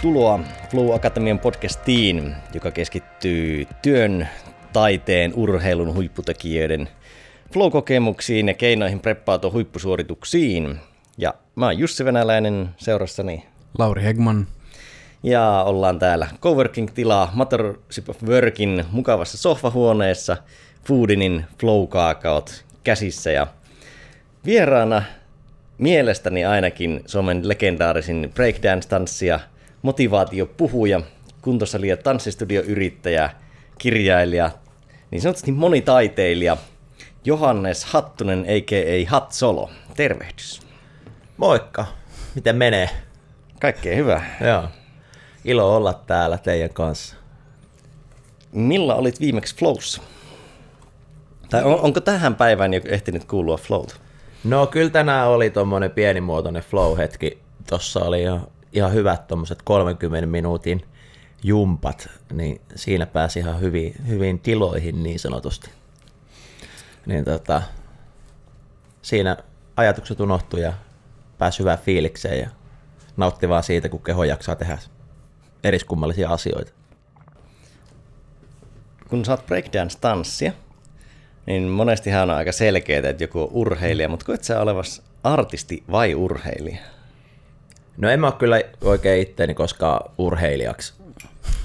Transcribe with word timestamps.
Tervetuloa 0.00 0.40
Flow 0.70 0.94
Akatemian 0.94 1.38
podcastiin, 1.38 2.34
joka 2.54 2.70
keskittyy 2.70 3.66
työn, 3.82 4.28
taiteen, 4.72 5.32
urheilun 5.34 5.94
huipputekijöiden 5.94 6.88
flow-kokemuksiin 7.52 8.48
ja 8.48 8.54
keinoihin 8.54 9.00
preppautua 9.00 9.50
huippusuorituksiin. 9.50 10.80
Ja 11.18 11.34
mä 11.54 11.66
oon 11.66 11.78
Jussi 11.78 12.04
Venäläinen 12.04 12.68
seurassani. 12.76 13.46
Lauri 13.78 14.02
Hegman. 14.02 14.46
Ja 15.22 15.62
ollaan 15.66 15.98
täällä 15.98 16.28
Coworking-tilaa 16.40 17.30
Motorship 17.34 18.08
of 18.08 18.22
Workin 18.22 18.84
mukavassa 18.92 19.38
sohvahuoneessa 19.38 20.36
Foodinin 20.84 21.44
flow 21.58 21.88
käsissä 22.84 23.30
ja 23.30 23.46
vieraana 24.44 25.02
mielestäni 25.78 26.44
ainakin 26.44 27.02
Suomen 27.06 27.48
legendaarisin 27.48 28.32
breakdance-tanssia, 28.34 29.40
motivaatiopuhuja, 29.82 31.00
kuntosali- 31.42 31.88
ja 31.88 31.96
tanssistudioyrittäjä, 31.96 33.30
kirjailija, 33.78 34.50
niin 35.10 35.22
sanotusti 35.22 35.52
monitaiteilija, 35.52 36.56
Johannes 37.24 37.84
Hattunen, 37.84 38.40
a.k.a. 38.40 39.10
Hatsolo. 39.10 39.70
Tervehdys. 39.96 40.60
Moikka. 41.36 41.86
Miten 42.34 42.56
menee? 42.56 42.90
Kaikkea 43.60 43.96
hyvää. 43.96 44.36
Joo. 44.46 44.64
Ilo 45.44 45.76
olla 45.76 45.94
täällä 45.94 46.38
teidän 46.38 46.70
kanssa. 46.70 47.16
Millä 48.52 48.94
olit 48.94 49.20
viimeksi 49.20 49.56
Flowssa? 49.56 50.02
Tai 51.50 51.64
on, 51.64 51.80
onko 51.80 52.00
tähän 52.00 52.34
päivään 52.34 52.74
jo 52.74 52.80
ehtinyt 52.84 53.24
kuulua 53.24 53.56
Flowta? 53.56 53.96
No 54.44 54.66
kyllä 54.66 54.90
tänään 54.90 55.28
oli 55.28 55.50
tuommoinen 55.50 55.90
pienimuotoinen 55.90 56.62
flow-hetki. 56.62 57.38
Tuossa 57.68 58.00
oli 58.00 58.22
jo 58.22 58.40
ihan 58.72 58.92
hyvät 58.92 59.26
tuommoiset 59.26 59.62
30 59.62 60.26
minuutin 60.26 60.82
jumpat, 61.42 62.08
niin 62.32 62.60
siinä 62.74 63.06
pääsi 63.06 63.38
ihan 63.38 63.60
hyvin, 63.60 63.94
hyvin 64.08 64.40
tiloihin 64.40 65.02
niin 65.02 65.18
sanotusti. 65.18 65.70
Niin 67.06 67.24
tota, 67.24 67.62
siinä 69.02 69.36
ajatukset 69.76 70.20
unohtu 70.20 70.56
ja 70.56 70.72
pääsi 71.38 71.58
hyvään 71.58 71.78
fiilikseen 71.78 72.40
ja 72.40 72.50
nautti 73.16 73.48
vaan 73.48 73.62
siitä, 73.62 73.88
kun 73.88 74.02
keho 74.02 74.24
jaksaa 74.24 74.56
tehdä 74.56 74.78
eriskummallisia 75.64 76.30
asioita. 76.30 76.72
Kun 79.08 79.24
oot 79.28 79.46
breakdance-tanssia, 79.46 80.52
niin 81.46 81.62
monestihan 81.62 82.30
on 82.30 82.36
aika 82.36 82.52
selkeää, 82.52 83.08
että 83.08 83.24
joku 83.24 83.40
on 83.40 83.48
urheilija, 83.50 84.08
mutta 84.08 84.26
koet 84.26 84.44
sä 84.44 84.60
olevas 84.60 85.02
artisti 85.24 85.84
vai 85.90 86.14
urheilija? 86.14 86.78
No 88.00 88.10
en 88.10 88.20
mä 88.20 88.26
ole 88.26 88.34
kyllä 88.38 88.60
oikein 88.80 89.22
itteeni 89.22 89.54
koskaan 89.54 90.10
urheilijaksi 90.18 90.94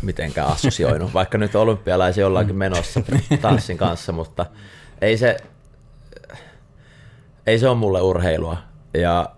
mitenkään 0.02 0.48
assosioinut, 0.48 1.14
vaikka 1.14 1.38
nyt 1.38 1.56
olympialaisia 1.56 2.28
ollaankin 2.28 2.56
menossa 2.56 3.02
tanssin 3.42 3.78
kanssa, 3.78 4.12
mutta 4.12 4.46
ei 5.02 5.18
se, 5.18 5.38
ei 7.48 7.60
se 7.60 7.68
ole 7.68 7.78
mulle 7.78 8.02
urheilua. 8.02 8.58
Ja 8.94 9.30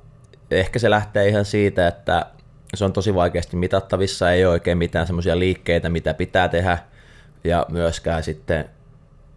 ehkä 0.51 0.79
se 0.79 0.89
lähtee 0.89 1.27
ihan 1.27 1.45
siitä, 1.45 1.87
että 1.87 2.25
se 2.75 2.85
on 2.85 2.93
tosi 2.93 3.15
vaikeasti 3.15 3.57
mitattavissa, 3.57 4.31
ei 4.31 4.45
ole 4.45 4.51
oikein 4.51 4.77
mitään 4.77 5.07
semmoisia 5.07 5.39
liikkeitä, 5.39 5.89
mitä 5.89 6.13
pitää 6.13 6.47
tehdä, 6.47 6.77
ja 7.43 7.65
myöskään 7.69 8.23
sitten 8.23 8.69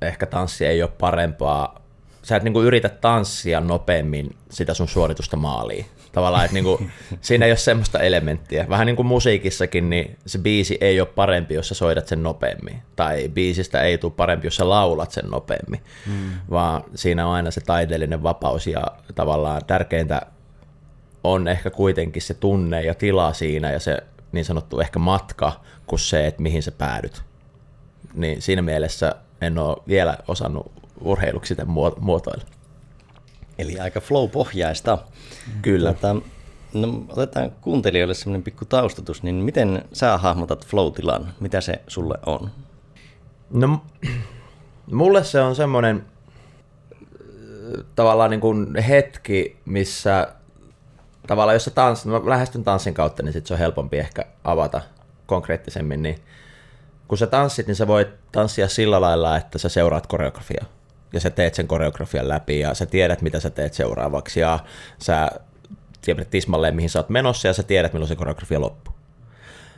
ehkä 0.02 0.26
tanssi 0.26 0.66
ei 0.66 0.82
ole 0.82 0.90
parempaa. 1.00 1.80
Sä 2.22 2.36
et 2.36 2.42
niinku 2.42 2.62
yritä 2.62 2.88
tanssia 2.88 3.60
nopeammin 3.60 4.36
sitä 4.50 4.74
sun 4.74 4.88
suoritusta 4.88 5.36
maaliin. 5.36 5.86
Tavallaan, 6.12 6.44
että 6.44 6.54
niinku, 6.54 6.82
siinä 7.20 7.46
ei 7.46 7.50
ole 7.50 7.56
semmoista 7.56 7.98
elementtiä. 7.98 8.66
Vähän 8.68 8.86
niin 8.86 8.96
kuin 8.96 9.06
musiikissakin, 9.06 9.90
niin 9.90 10.18
se 10.26 10.38
biisi 10.38 10.78
ei 10.80 11.00
ole 11.00 11.08
parempi, 11.08 11.54
jos 11.54 11.68
sä 11.68 11.74
soidat 11.74 12.06
sen 12.06 12.22
nopeammin. 12.22 12.82
Tai 12.96 13.28
biisistä 13.28 13.82
ei 13.82 13.98
tule 13.98 14.12
parempi, 14.16 14.46
jos 14.46 14.56
sä 14.56 14.68
laulat 14.68 15.10
sen 15.10 15.24
nopeammin. 15.30 15.80
Hmm. 16.06 16.30
Vaan 16.50 16.84
siinä 16.94 17.26
on 17.26 17.34
aina 17.34 17.50
se 17.50 17.60
taiteellinen 17.60 18.22
vapaus 18.22 18.66
ja 18.66 18.84
tavallaan 19.14 19.64
tärkeintä 19.66 20.22
on 21.24 21.48
ehkä 21.48 21.70
kuitenkin 21.70 22.22
se 22.22 22.34
tunne 22.34 22.82
ja 22.82 22.94
tila 22.94 23.32
siinä 23.32 23.72
ja 23.72 23.80
se 23.80 23.98
niin 24.32 24.44
sanottu 24.44 24.80
ehkä 24.80 24.98
matka 24.98 25.52
kuin 25.86 26.00
se, 26.00 26.26
että 26.26 26.42
mihin 26.42 26.62
sä 26.62 26.72
päädyt. 26.72 27.22
Niin 28.14 28.42
siinä 28.42 28.62
mielessä 28.62 29.14
en 29.40 29.58
ole 29.58 29.76
vielä 29.88 30.16
osannut 30.28 30.72
urheiluksi 31.00 31.48
sitä 31.48 31.64
muotoilla. 32.00 32.44
Eli 33.60 33.80
aika 33.80 34.00
flow-pohjaista. 34.00 34.98
Kyllä. 35.62 35.92
Tota, 35.92 36.16
no, 36.74 37.04
otetaan 37.08 37.50
kuuntelijoille 37.60 38.14
semmoinen 38.14 38.42
pikku 38.42 38.64
taustatus, 38.64 39.22
niin 39.22 39.34
miten 39.34 39.84
sä 39.92 40.18
hahmotat 40.18 40.66
flow-tilan? 40.66 41.28
Mitä 41.40 41.60
se 41.60 41.80
sulle 41.86 42.14
on? 42.26 42.50
No, 43.50 43.82
mulle 44.92 45.24
se 45.24 45.40
on 45.40 45.56
semmoinen 45.56 46.04
tavallaan 47.96 48.30
niin 48.30 48.40
kuin 48.40 48.76
hetki, 48.76 49.56
missä 49.64 50.28
tavallaan 51.26 51.54
jos 51.54 51.64
sä 51.64 51.70
tanssit, 51.70 52.06
mä 52.06 52.20
lähestyn 52.24 52.64
tanssin 52.64 52.94
kautta, 52.94 53.22
niin 53.22 53.32
sit 53.32 53.46
se 53.46 53.54
on 53.54 53.58
helpompi 53.58 53.98
ehkä 53.98 54.24
avata 54.44 54.80
konkreettisemmin, 55.26 56.02
niin 56.02 56.18
kun 57.08 57.18
sä 57.18 57.26
tanssit, 57.26 57.66
niin 57.66 57.76
sä 57.76 57.86
voit 57.86 58.08
tanssia 58.32 58.68
sillä 58.68 59.00
lailla, 59.00 59.36
että 59.36 59.58
sä 59.58 59.68
seuraat 59.68 60.06
koreografiaa 60.06 60.79
ja 61.12 61.20
sä 61.20 61.30
teet 61.30 61.54
sen 61.54 61.68
koreografian 61.68 62.28
läpi 62.28 62.60
ja 62.60 62.74
sä 62.74 62.86
tiedät, 62.86 63.22
mitä 63.22 63.40
sä 63.40 63.50
teet 63.50 63.74
seuraavaksi 63.74 64.40
ja 64.40 64.58
sä 64.98 65.30
tiedät 66.00 66.30
tismalleen, 66.30 66.76
mihin 66.76 66.90
sä 66.90 66.98
oot 66.98 67.08
menossa 67.08 67.48
ja 67.48 67.54
sä 67.54 67.62
tiedät, 67.62 67.92
milloin 67.92 68.08
se 68.08 68.16
koreografia 68.16 68.60
loppuu. 68.60 68.94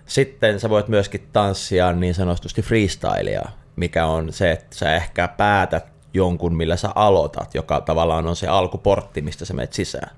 Sitten 0.07 0.61
sä 0.61 0.71
voit 0.71 0.89
myöskin 0.89 1.29
tanssia 1.33 1.93
niin 1.93 2.15
sanotusti 2.15 2.63
freestylia, 2.63 3.49
mikä 3.77 4.07
on 4.07 4.33
se, 4.33 4.51
että 4.51 4.77
sä 4.77 4.95
ehkä 4.95 5.29
päätät 5.29 5.87
jonkun, 6.15 6.55
millä 6.55 6.77
sä 6.77 6.89
aloitat, 6.95 7.55
joka 7.55 7.81
tavallaan 7.81 8.27
on 8.27 8.37
se 8.37 8.47
alkuportti, 8.47 9.23
mistä 9.23 9.45
sä 9.45 9.55
menet 9.55 9.73
sisään. 9.73 10.17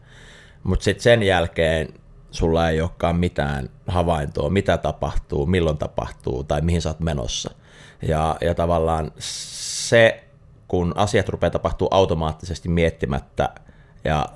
Mutta 0.62 0.84
sitten 0.84 1.02
sen 1.02 1.22
jälkeen 1.22 1.88
sulla 2.31 2.70
ei 2.70 2.81
olekaan 2.81 3.16
mitään 3.16 3.70
havaintoa, 3.86 4.50
mitä 4.50 4.78
tapahtuu, 4.78 5.46
milloin 5.46 5.78
tapahtuu 5.78 6.44
tai 6.44 6.60
mihin 6.60 6.82
sä 6.82 6.88
oot 6.88 7.00
menossa. 7.00 7.50
Ja, 8.02 8.36
ja 8.41 8.54
tavallaan 8.54 9.12
se, 9.19 10.24
kun 10.75 10.93
asiat 10.97 11.29
rupeaa 11.29 11.51
tapahtuu 11.51 11.89
automaattisesti 11.91 12.69
miettimättä 12.69 13.49
ja 14.05 14.29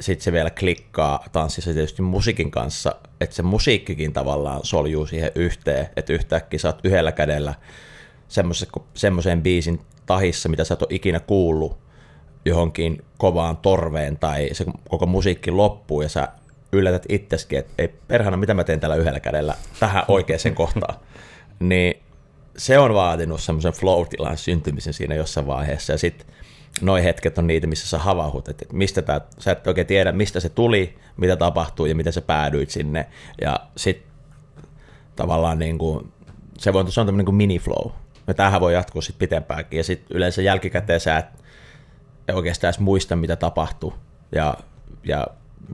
sitten 0.00 0.24
se 0.24 0.32
vielä 0.32 0.50
klikkaa 0.50 1.24
tanssissa 1.32 1.72
tietysti 1.72 2.02
musiikin 2.02 2.50
kanssa, 2.50 2.94
että 3.20 3.36
se 3.36 3.42
musiikkikin 3.42 4.12
tavallaan 4.12 4.60
soljuu 4.62 5.06
siihen 5.06 5.30
yhteen, 5.34 5.88
että 5.96 6.12
yhtäkkiä 6.12 6.58
sä 6.58 6.68
oot 6.68 6.80
yhdellä 6.84 7.12
kädellä 7.12 7.54
semmoisen 8.94 9.42
biisin 9.42 9.80
tahissa, 10.06 10.48
mitä 10.48 10.64
sä 10.64 10.74
et 10.74 10.82
ole 10.82 10.88
ikinä 10.92 11.20
kuullut 11.20 11.78
johonkin 12.44 13.04
kovaan 13.18 13.56
torveen 13.56 14.18
tai 14.18 14.48
se 14.52 14.64
koko 14.88 15.06
musiikki 15.06 15.50
loppuu 15.50 16.02
ja 16.02 16.08
sä 16.08 16.28
yllätät 16.72 17.06
itseskin, 17.08 17.58
että 17.58 17.72
ei 17.78 17.88
perhana, 18.08 18.36
mitä 18.36 18.54
mä 18.54 18.64
teen 18.64 18.80
tällä 18.80 18.96
yhdellä 18.96 19.20
kädellä 19.20 19.54
tähän 19.80 20.04
oikeaan 20.08 20.54
kohtaan. 20.54 20.94
Niin 21.60 22.03
se 22.56 22.78
on 22.78 22.94
vaatinut 22.94 23.40
semmoisen 23.40 23.72
flow-tilan 23.72 24.36
syntymisen 24.36 24.92
siinä 24.92 25.14
jossain 25.14 25.46
vaiheessa. 25.46 25.92
Ja 25.92 25.98
sitten 25.98 26.26
noi 26.80 27.04
hetket 27.04 27.38
on 27.38 27.46
niitä, 27.46 27.66
missä 27.66 27.88
sä 27.88 27.98
havahut, 27.98 28.48
että 28.48 28.64
mistä 28.72 29.02
tää, 29.02 29.20
sä 29.38 29.52
et 29.52 29.66
oikein 29.66 29.86
tiedä, 29.86 30.12
mistä 30.12 30.40
se 30.40 30.48
tuli, 30.48 30.98
mitä 31.16 31.36
tapahtuu 31.36 31.86
ja 31.86 31.94
miten 31.94 32.12
sä 32.12 32.20
päädyit 32.20 32.70
sinne. 32.70 33.06
Ja 33.40 33.60
sitten 33.76 34.12
tavallaan 35.16 35.58
niin 35.58 35.78
kuin, 35.78 36.12
se, 36.58 36.72
voi, 36.72 36.92
se 36.92 37.00
on 37.00 37.06
tämmöinen 37.06 37.26
niin 37.26 37.34
mini-flow. 37.34 37.90
Ja 38.26 38.34
tämähän 38.34 38.60
voi 38.60 38.74
jatkua 38.74 39.02
sitten 39.02 39.18
pitempäänkin. 39.18 39.76
Ja 39.76 39.84
sitten 39.84 40.16
yleensä 40.16 40.42
jälkikäteen 40.42 41.00
sä 41.00 41.18
et 41.18 41.26
oikeastaan 42.32 42.68
edes 42.68 42.80
muista, 42.80 43.16
mitä 43.16 43.36
tapahtui. 43.36 43.92
Ja, 44.32 44.54
ja 45.04 45.26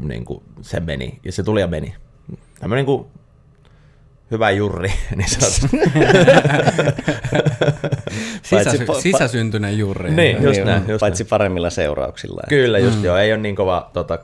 niin 0.02 0.24
kuin 0.24 0.42
se 0.60 0.80
meni, 0.80 1.20
ja 1.24 1.32
se 1.32 1.42
tuli 1.42 1.60
ja 1.60 1.66
meni. 1.66 1.94
Tämmöinen 2.60 2.86
kuin 2.86 3.06
hyvä 4.30 4.50
jurri, 4.50 4.92
niin 5.16 5.28
Sisä, 8.42 8.70
sisäsyntyinen 9.00 9.78
jurri. 9.78 10.10
Niin, 10.10 10.42
just 10.42 10.56
niin, 10.56 10.66
näin. 10.66 10.88
Just 10.88 11.00
paitsi 11.00 11.22
näin. 11.22 11.28
paremmilla 11.28 11.70
seurauksilla. 11.70 12.42
Kyllä, 12.48 12.78
just 12.78 12.98
mm. 12.98 13.04
joo. 13.04 13.16
Ei 13.16 13.32
ole 13.32 13.40
niin 13.40 13.56
kova, 13.56 13.90
tota, 13.92 14.18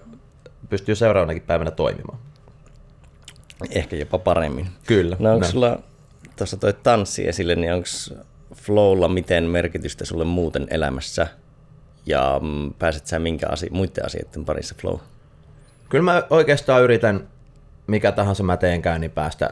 pystyy 0.69 0.95
seuraavanakin 0.95 1.43
päivänä 1.43 1.71
toimimaan. 1.71 2.19
Ehkä 3.71 3.97
jopa 3.97 4.19
paremmin. 4.19 4.69
Kyllä. 4.87 5.17
No 5.19 5.33
onko 5.33 5.47
sulla, 5.47 5.79
tuossa 6.37 6.57
toi 6.57 6.73
tanssi 6.73 7.29
esille, 7.29 7.55
niin 7.55 7.73
onko 7.73 7.87
flowlla 8.55 9.09
miten 9.09 9.45
merkitystä 9.45 10.05
sulle 10.05 10.25
muuten 10.25 10.67
elämässä? 10.71 11.27
Ja 12.07 12.41
mm, 12.43 12.75
pääset 12.75 13.07
sä 13.07 13.19
minkä 13.19 13.47
asia, 13.51 13.69
muiden 13.73 14.07
asioiden 14.07 14.45
parissa 14.45 14.75
flow? 14.81 14.99
Kyllä 15.89 16.05
mä 16.05 16.23
oikeastaan 16.31 16.83
yritän, 16.83 17.29
mikä 17.87 18.13
tahansa 18.13 18.43
mä 18.43 18.57
teenkään, 18.57 19.01
niin 19.01 19.11
päästä 19.11 19.51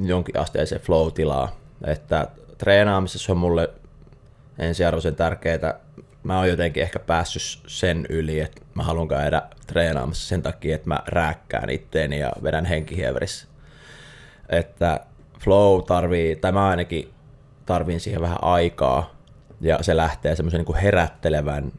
jonkin 0.00 0.38
asteeseen 0.38 0.80
flow-tilaa. 0.80 1.56
Että 1.84 2.28
treenaamisessa 2.58 3.32
on 3.32 3.38
mulle 3.38 3.70
ensiarvoisen 4.58 5.14
tärkeää 5.14 5.80
mä 6.22 6.38
oon 6.38 6.48
jotenkin 6.48 6.82
ehkä 6.82 6.98
päässyt 6.98 7.62
sen 7.66 8.06
yli, 8.08 8.40
että 8.40 8.60
mä 8.74 8.82
haluan 8.82 9.08
käydä 9.08 9.42
treenaamassa 9.66 10.28
sen 10.28 10.42
takia, 10.42 10.74
että 10.74 10.88
mä 10.88 11.02
rääkkään 11.06 11.70
itteeni 11.70 12.18
ja 12.18 12.32
vedän 12.42 12.64
henkihieverissä. 12.64 13.48
Että 14.48 15.00
flow 15.38 15.82
tarvii, 15.82 16.36
tai 16.36 16.52
mä 16.52 16.68
ainakin 16.68 17.10
tarviin 17.66 18.00
siihen 18.00 18.20
vähän 18.20 18.44
aikaa, 18.44 19.14
ja 19.60 19.82
se 19.82 19.96
lähtee 19.96 20.36
semmoisen 20.36 20.64
niin 20.64 20.76
herättelevän, 20.76 21.72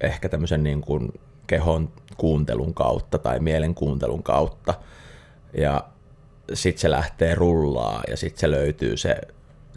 ehkä 0.00 0.28
tämmöisen 0.28 0.62
niin 0.62 0.80
kuin 0.80 1.12
kehon 1.46 1.92
kuuntelun 2.16 2.74
kautta 2.74 3.18
tai 3.18 3.40
mielen 3.40 3.74
kuuntelun 3.74 4.22
kautta. 4.22 4.74
Ja 5.56 5.84
sitten 6.52 6.80
se 6.80 6.90
lähtee 6.90 7.34
rullaa 7.34 8.02
ja 8.08 8.16
sitten 8.16 8.40
se 8.40 8.50
löytyy 8.50 8.96
se 8.96 9.16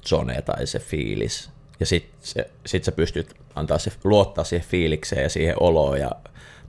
zone 0.07 0.41
tai 0.41 0.67
se 0.67 0.79
fiilis. 0.79 1.49
Ja 1.79 1.85
sitten 1.85 2.45
sit 2.65 2.83
sä 2.83 2.91
pystyt 2.91 3.35
antaa 3.55 3.77
se, 3.77 3.91
luottaa 4.03 4.43
siihen 4.43 4.67
fiilikseen 4.67 5.23
ja 5.23 5.29
siihen 5.29 5.55
oloon 5.59 5.99
ja 5.99 6.11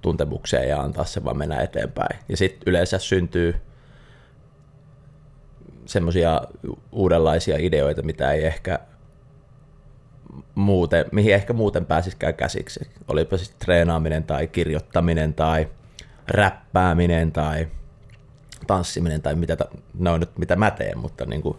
tuntemukseen 0.02 0.68
ja 0.68 0.80
antaa 0.80 1.04
se 1.04 1.24
vaan 1.24 1.38
mennä 1.38 1.60
eteenpäin. 1.60 2.18
Ja 2.28 2.36
sitten 2.36 2.62
yleensä 2.66 2.98
syntyy 2.98 3.54
semmoisia 5.86 6.40
uudenlaisia 6.92 7.56
ideoita, 7.58 8.02
mitä 8.02 8.32
ei 8.32 8.44
ehkä 8.46 8.78
muuten, 10.54 11.06
mihin 11.12 11.34
ehkä 11.34 11.52
muuten 11.52 11.86
pääsisikään 11.86 12.34
käsiksi. 12.34 12.80
Olipa 13.08 13.36
siis 13.36 13.50
treenaaminen 13.50 14.24
tai 14.24 14.46
kirjoittaminen 14.46 15.34
tai 15.34 15.68
räppääminen 16.28 17.32
tai 17.32 17.68
tanssiminen 18.69 19.23
tai 19.23 19.35
mitä, 19.35 19.56
ne 19.99 20.11
on 20.11 20.20
nyt 20.20 20.38
mitä 20.38 20.56
mä 20.56 20.70
teen, 20.70 20.99
mutta 20.99 21.25
niin 21.26 21.43
kuin, 21.43 21.59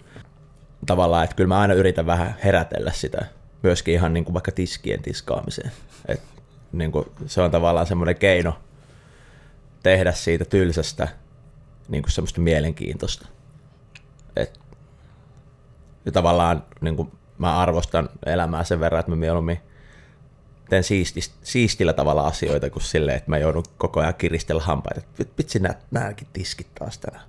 tavallaan, 0.86 1.24
että 1.24 1.36
kyllä 1.36 1.48
mä 1.48 1.60
aina 1.60 1.74
yritän 1.74 2.06
vähän 2.06 2.36
herätellä 2.44 2.92
sitä 2.92 3.26
myöskin 3.64 3.94
ihan 3.94 4.14
niin 4.14 4.26
kuin 4.26 4.34
vaikka 4.34 4.52
tiskien 4.52 5.02
tiskaamiseen. 5.02 5.72
Et, 6.08 6.22
niin 6.72 6.92
kuin, 6.92 7.06
se 7.26 7.42
on 7.42 7.52
tavallaan 7.52 7.88
semmoinen 7.88 8.16
keino 8.16 8.60
tehdä 9.84 10.12
siitä 10.12 10.46
tylsästä 10.46 11.08
niin 11.88 12.04
kuin 12.04 12.12
semmoista 12.12 12.42
mielenkiintoista. 12.42 13.28
Et, 14.36 14.60
ja 16.06 16.12
tavallaan 16.12 16.64
niin 16.82 16.96
kuin, 16.96 17.12
mä 17.38 17.58
arvostan 17.58 18.10
elämää 18.26 18.64
sen 18.64 18.80
verran, 18.80 19.00
että 19.00 19.12
mä 19.12 19.16
mieluummin 19.16 19.60
teen 20.70 20.84
siisti, 20.84 21.20
siistillä 21.44 21.94
tavalla 21.94 22.28
asioita 22.28 22.70
kuin 22.70 22.84
silleen, 22.84 23.18
että 23.18 23.30
mä 23.30 23.38
joudun 23.38 23.64
koko 23.78 24.00
ajan 24.00 24.16
kiristellä 24.16 24.62
hampaita. 24.62 25.02
Vitsi, 25.38 25.62
nämäkin 25.92 26.28
tiskit 26.34 26.68
taas 26.80 26.98
tänään. 26.98 27.26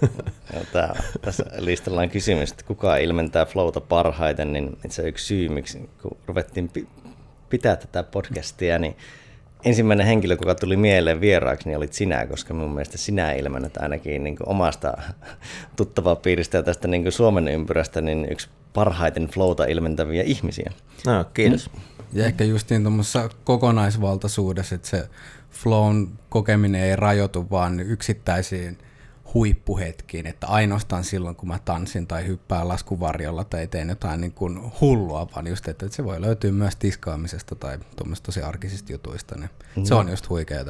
Joo, 0.54 0.64
tää, 0.72 1.02
tässä 1.20 1.44
listalla 1.58 2.00
on 2.00 2.10
kysymys, 2.10 2.50
että 2.50 2.64
kuka 2.64 2.96
ilmentää 2.96 3.46
flowta 3.46 3.80
parhaiten, 3.80 4.52
niin 4.52 4.78
se 4.88 5.02
yksi 5.02 5.26
syy, 5.26 5.48
miksi 5.48 5.90
kun 6.02 6.16
ruvettiin 6.26 6.70
pitää 7.50 7.76
tätä 7.76 8.02
podcastia, 8.02 8.78
niin 8.78 8.96
ensimmäinen 9.64 10.06
henkilö, 10.06 10.36
joka 10.40 10.54
tuli 10.54 10.76
mieleen 10.76 11.20
vieraaksi, 11.20 11.68
niin 11.68 11.76
olit 11.76 11.92
sinä, 11.92 12.26
koska 12.26 12.54
mun 12.54 12.70
mielestä 12.70 12.98
sinä 12.98 13.32
ilmennät 13.32 13.76
ainakin 13.76 14.24
niin 14.24 14.36
omasta 14.46 14.92
tuttavaa 15.76 16.16
piiristä 16.16 16.56
ja 16.56 16.62
tästä 16.62 16.88
niin 16.88 17.12
Suomen 17.12 17.48
ympyrästä 17.48 18.00
niin 18.00 18.26
yksi 18.30 18.48
parhaiten 18.72 19.28
flowta 19.28 19.64
ilmentäviä 19.64 20.22
ihmisiä. 20.22 20.72
No, 21.06 21.24
kiitos. 21.34 21.70
Mm. 21.72 21.99
Ja 22.12 22.26
ehkä 22.26 22.44
justiin 22.44 22.82
tuommoisessa 22.82 23.28
kokonaisvaltaisuudessa, 23.44 24.74
että 24.74 24.88
se 24.88 25.08
flown 25.50 26.08
kokeminen 26.28 26.82
ei 26.82 26.96
rajoitu 26.96 27.50
vaan 27.50 27.80
yksittäisiin– 27.80 28.78
huippuhetkiin, 29.34 30.26
että 30.26 30.46
ainoastaan 30.46 31.04
silloin, 31.04 31.36
kun 31.36 31.48
mä 31.48 31.58
tanssin 31.64 32.06
tai 32.06 32.26
hyppään 32.26 32.68
laskuvarjolla 32.68 33.44
tai 33.44 33.66
teen 33.66 33.88
jotain 33.88 34.20
niin 34.20 34.32
kuin 34.32 34.60
hullua, 34.80 35.28
vaan 35.34 35.46
just, 35.46 35.68
että 35.68 35.86
se 35.90 36.04
voi 36.04 36.20
löytyä 36.20 36.52
myös 36.52 36.76
tiskaamisesta 36.76 37.54
tai 37.54 37.78
tuommoista 37.96 38.26
tosi 38.26 38.42
arkisista 38.42 38.92
jutuista, 38.92 39.34
niin 39.38 39.50
no. 39.76 39.84
se 39.84 39.94
on 39.94 40.08
just 40.08 40.28
huikeaa. 40.28 40.64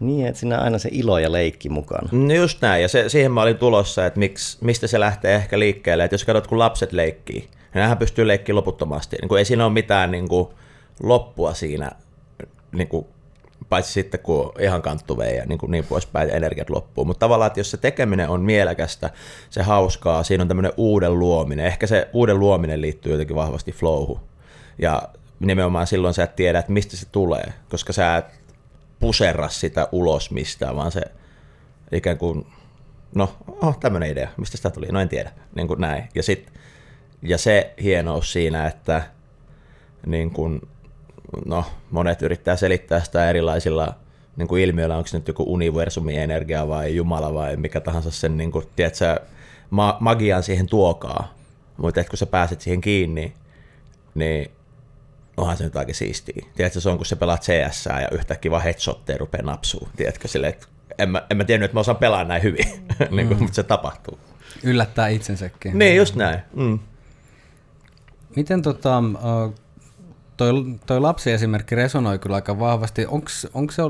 Niin, 0.00 0.26
että 0.26 0.40
siinä 0.40 0.58
on 0.58 0.64
aina 0.64 0.78
se 0.78 0.88
ilo 0.92 1.18
ja 1.18 1.32
leikki 1.32 1.68
mukana. 1.68 2.08
No 2.12 2.34
just 2.34 2.62
näin, 2.62 2.82
ja 2.82 2.88
se, 2.88 3.08
siihen 3.08 3.32
mä 3.32 3.42
olin 3.42 3.58
tulossa, 3.58 4.06
että 4.06 4.18
miksi, 4.18 4.58
mistä 4.60 4.86
se 4.86 5.00
lähtee 5.00 5.34
ehkä 5.34 5.58
liikkeelle, 5.58 6.04
että 6.04 6.14
jos 6.14 6.24
katsot, 6.24 6.46
kun 6.46 6.58
lapset 6.58 6.92
leikkii, 6.92 7.40
niin 7.40 7.50
nämähän 7.74 7.98
pystyy 7.98 8.26
leikkiä 8.26 8.54
loputtomasti, 8.54 9.16
niin 9.20 9.28
kuin 9.28 9.38
ei 9.38 9.44
siinä 9.44 9.64
ole 9.64 9.72
mitään 9.72 10.10
niin 10.10 10.28
kuin, 10.28 10.48
loppua 11.02 11.54
siinä 11.54 11.90
niin 12.72 12.88
kuin 12.88 13.06
paitsi 13.68 13.92
sitten 13.92 14.20
kun 14.20 14.52
ihan 14.60 14.82
kanttuvee 14.82 15.34
ja 15.34 15.46
niin, 15.46 15.58
kuin 15.58 15.70
niin 15.70 15.84
poispäin, 15.84 16.30
energiat 16.30 16.70
loppuu. 16.70 17.04
Mutta 17.04 17.20
tavallaan, 17.20 17.46
että 17.46 17.60
jos 17.60 17.70
se 17.70 17.76
tekeminen 17.76 18.28
on 18.28 18.40
mielekästä, 18.40 19.10
se 19.50 19.62
hauskaa, 19.62 20.22
siinä 20.22 20.42
on 20.42 20.48
tämmöinen 20.48 20.72
uuden 20.76 21.18
luominen. 21.18 21.66
Ehkä 21.66 21.86
se 21.86 22.08
uuden 22.12 22.38
luominen 22.38 22.80
liittyy 22.80 23.12
jotenkin 23.12 23.36
vahvasti 23.36 23.72
flowhu. 23.72 24.20
Ja 24.78 25.02
nimenomaan 25.40 25.86
silloin 25.86 26.14
sä 26.14 26.24
et 26.24 26.36
tiedä, 26.36 26.58
että 26.58 26.72
mistä 26.72 26.96
se 26.96 27.06
tulee, 27.12 27.52
koska 27.68 27.92
sä 27.92 28.16
et 28.16 28.24
puserra 29.00 29.48
sitä 29.48 29.88
ulos 29.92 30.30
mistään, 30.30 30.76
vaan 30.76 30.92
se 30.92 31.02
ikään 31.92 32.18
kuin, 32.18 32.46
no, 33.14 33.36
oh, 33.62 33.78
tämmöinen 33.78 34.10
idea, 34.10 34.28
mistä 34.36 34.56
sitä 34.56 34.70
tuli, 34.70 34.86
no 34.86 35.00
en 35.00 35.08
tiedä, 35.08 35.32
niin 35.54 35.68
kuin 35.68 35.80
näin. 35.80 36.08
Ja, 36.14 36.22
sit, 36.22 36.52
ja 37.22 37.38
se 37.38 37.74
hienous 37.82 38.32
siinä, 38.32 38.66
että 38.66 39.02
niin 40.06 40.30
kuin, 40.30 40.60
no, 41.44 41.64
monet 41.90 42.22
yrittää 42.22 42.56
selittää 42.56 43.00
sitä 43.00 43.30
erilaisilla 43.30 43.94
niin 44.36 44.48
kuin 44.48 44.62
ilmiöillä, 44.62 44.96
onko 44.96 45.06
se 45.06 45.18
nyt 45.18 45.28
joku 45.28 45.44
universumi 45.52 46.16
energia 46.16 46.68
vai 46.68 46.96
Jumala 46.96 47.34
vai 47.34 47.56
mikä 47.56 47.80
tahansa 47.80 48.10
sen, 48.10 48.36
niin 48.36 48.52
kuin, 48.52 48.64
tiedätkö, 48.76 49.20
ma- 49.70 49.96
magian 50.00 50.42
siihen 50.42 50.66
tuokaa. 50.66 51.34
Mutta 51.76 52.04
kun 52.04 52.18
sä 52.18 52.26
pääset 52.26 52.60
siihen 52.60 52.80
kiinni, 52.80 53.34
niin 54.14 54.50
onhan 55.36 55.56
se 55.56 55.64
nyt 55.64 55.76
aika 55.76 55.94
siistiä. 55.94 56.46
Tiedätkö, 56.56 56.80
se 56.80 56.88
on 56.88 56.96
kun 56.96 57.06
sä 57.06 57.16
pelaat 57.16 57.42
CS 57.42 57.86
ja 57.86 58.08
yhtäkkiä 58.12 58.50
vaan 58.50 58.62
headshotteja 58.62 59.18
rupeaa 59.18 59.42
napsuu. 59.42 59.88
Tiedätkö, 59.96 60.28
sille, 60.28 60.46
että 60.46 60.66
en 60.98 61.10
mä, 61.10 61.22
en 61.30 61.36
mä 61.36 61.44
tiennyt, 61.44 61.64
että 61.64 61.76
mä 61.76 61.80
osaan 61.80 61.96
pelaa 61.96 62.24
näin 62.24 62.42
hyvin, 62.42 62.64
niin 63.10 63.28
kuin, 63.28 63.38
mm. 63.38 63.42
mutta 63.42 63.54
se 63.54 63.62
tapahtuu. 63.62 64.18
Yllättää 64.62 65.08
itsensäkin. 65.08 65.78
Niin, 65.78 65.96
just 65.96 66.14
näin. 66.14 66.38
Mm. 66.54 66.78
Miten 68.36 68.62
tota, 68.62 69.02
toi, 70.36 70.52
toi 70.86 71.00
lapsiesimerkki 71.00 71.74
resonoi 71.74 72.18
kyllä 72.18 72.36
aika 72.36 72.58
vahvasti. 72.58 73.06
Onko 73.54 73.72
se 73.72 73.82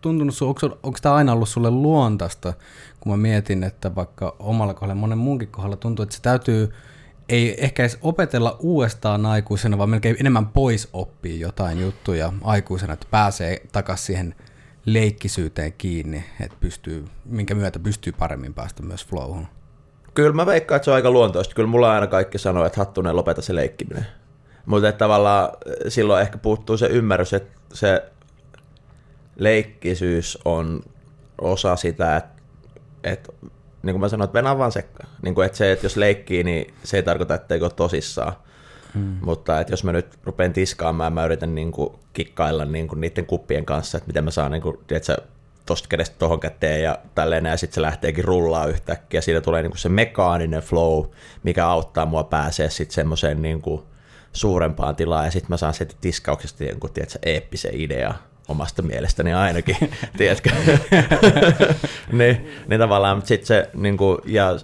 tuntunut, 0.00 0.34
onko 0.82 0.98
tämä 1.02 1.14
aina 1.14 1.32
ollut 1.32 1.48
sulle 1.48 1.70
luontaista, 1.70 2.52
kun 3.00 3.12
mä 3.12 3.16
mietin, 3.16 3.64
että 3.64 3.94
vaikka 3.94 4.36
omalla 4.38 4.74
kohdalla 4.74 5.00
monen 5.00 5.18
muunkin 5.18 5.48
kohdalla 5.48 5.76
tuntuu, 5.76 6.02
että 6.02 6.14
se 6.14 6.22
täytyy 6.22 6.72
ei 7.28 7.64
ehkä 7.64 7.82
edes 7.82 7.98
opetella 8.02 8.56
uudestaan 8.60 9.26
aikuisena, 9.26 9.78
vaan 9.78 9.90
melkein 9.90 10.16
enemmän 10.20 10.46
pois 10.46 10.88
oppii 10.92 11.40
jotain 11.40 11.80
juttuja 11.80 12.32
aikuisena, 12.44 12.92
että 12.92 13.06
pääsee 13.10 13.62
takaisin 13.72 14.06
siihen 14.06 14.34
leikkisyyteen 14.86 15.72
kiinni, 15.72 16.24
että 16.40 16.56
pystyy, 16.60 17.04
minkä 17.24 17.54
myötä 17.54 17.78
pystyy 17.78 18.12
paremmin 18.12 18.54
päästä 18.54 18.82
myös 18.82 19.06
flowhun. 19.06 19.46
Kyllä 20.14 20.32
mä 20.32 20.46
veikkaan, 20.46 20.76
että 20.76 20.84
se 20.84 20.90
on 20.90 20.94
aika 20.94 21.10
luontoista. 21.10 21.54
Kyllä 21.54 21.68
mulla 21.68 21.92
aina 21.92 22.06
kaikki 22.06 22.38
sanoo, 22.38 22.66
että 22.66 22.80
hattunen 22.80 23.16
lopeta 23.16 23.42
se 23.42 23.54
leikkiminen. 23.54 24.06
Mutta 24.66 24.92
tavallaan 24.92 25.48
silloin 25.88 26.22
ehkä 26.22 26.38
puuttuu 26.38 26.76
se 26.76 26.86
ymmärrys, 26.86 27.32
että 27.32 27.58
se 27.72 28.02
leikkisyys 29.36 30.38
on 30.44 30.82
osa 31.40 31.76
sitä, 31.76 32.16
että, 32.16 32.42
että 33.04 33.32
niin 33.82 33.94
kuin 33.94 34.00
mä 34.00 34.08
sanoin, 34.08 34.24
että 34.24 34.38
venä 34.38 34.58
vaan 34.58 34.72
sekka. 34.72 35.04
Niin 35.22 35.34
kuin, 35.34 35.46
että 35.46 35.58
se, 35.58 35.72
että 35.72 35.86
jos 35.86 35.96
leikkii, 35.96 36.44
niin 36.44 36.74
se 36.84 36.96
ei 36.96 37.02
tarkoita, 37.02 37.34
etteikö 37.34 37.68
tosissaan. 37.68 38.32
Hmm. 38.94 39.16
Mutta 39.20 39.60
että 39.60 39.72
jos 39.72 39.84
mä 39.84 39.92
nyt 39.92 40.18
rupean 40.24 40.52
tiskaamaan, 40.52 41.12
mä 41.12 41.24
yritän 41.24 41.54
niin 41.54 41.72
kuin 41.72 41.94
kikkailla 42.12 42.64
niin 42.64 42.88
kuin 42.88 43.00
niiden 43.00 43.26
kuppien 43.26 43.64
kanssa, 43.64 43.98
että 43.98 44.06
miten 44.06 44.24
mä 44.24 44.30
saan 44.30 44.52
niin 44.52 44.62
kuin, 44.62 44.78
tiedätkö, 44.86 45.16
tosta 45.66 45.88
kädestä 45.88 46.16
tohon 46.18 46.40
käteen 46.40 46.82
ja 46.82 46.98
tälleen, 47.14 47.46
ja 47.46 47.56
sitten 47.56 47.74
se 47.74 47.82
lähteekin 47.82 48.24
rullaa 48.24 48.66
yhtäkkiä. 48.66 49.20
Siitä 49.20 49.40
tulee 49.40 49.62
niin 49.62 49.70
kuin 49.70 49.78
se 49.78 49.88
mekaaninen 49.88 50.62
flow, 50.62 51.04
mikä 51.42 51.66
auttaa 51.66 52.06
mua 52.06 52.24
pääsee 52.24 52.70
sitten 52.70 52.94
semmoiseen 52.94 53.42
niin 53.42 53.62
kuin 53.62 53.82
suurempaan 54.34 54.96
tilaan 54.96 55.24
ja 55.24 55.30
sitten 55.30 55.50
mä 55.50 55.56
saan 55.56 55.74
sieltä 55.74 55.94
tiskauksesta 56.00 56.64
jonkun 56.64 56.90
tiedätkö, 56.92 57.18
eeppisen 57.22 57.80
idea 57.80 58.14
omasta 58.48 58.82
mielestäni 58.82 59.34
ainakin, 59.34 59.76
tiedätkö? 60.18 60.50
niin, 62.12 62.50
niin 62.66 62.80
tavallaan 62.80 63.22
sitten 63.26 63.46
se, 63.46 63.70
niin 63.74 63.96
kuin, 63.96 64.18
ja, 64.24 64.58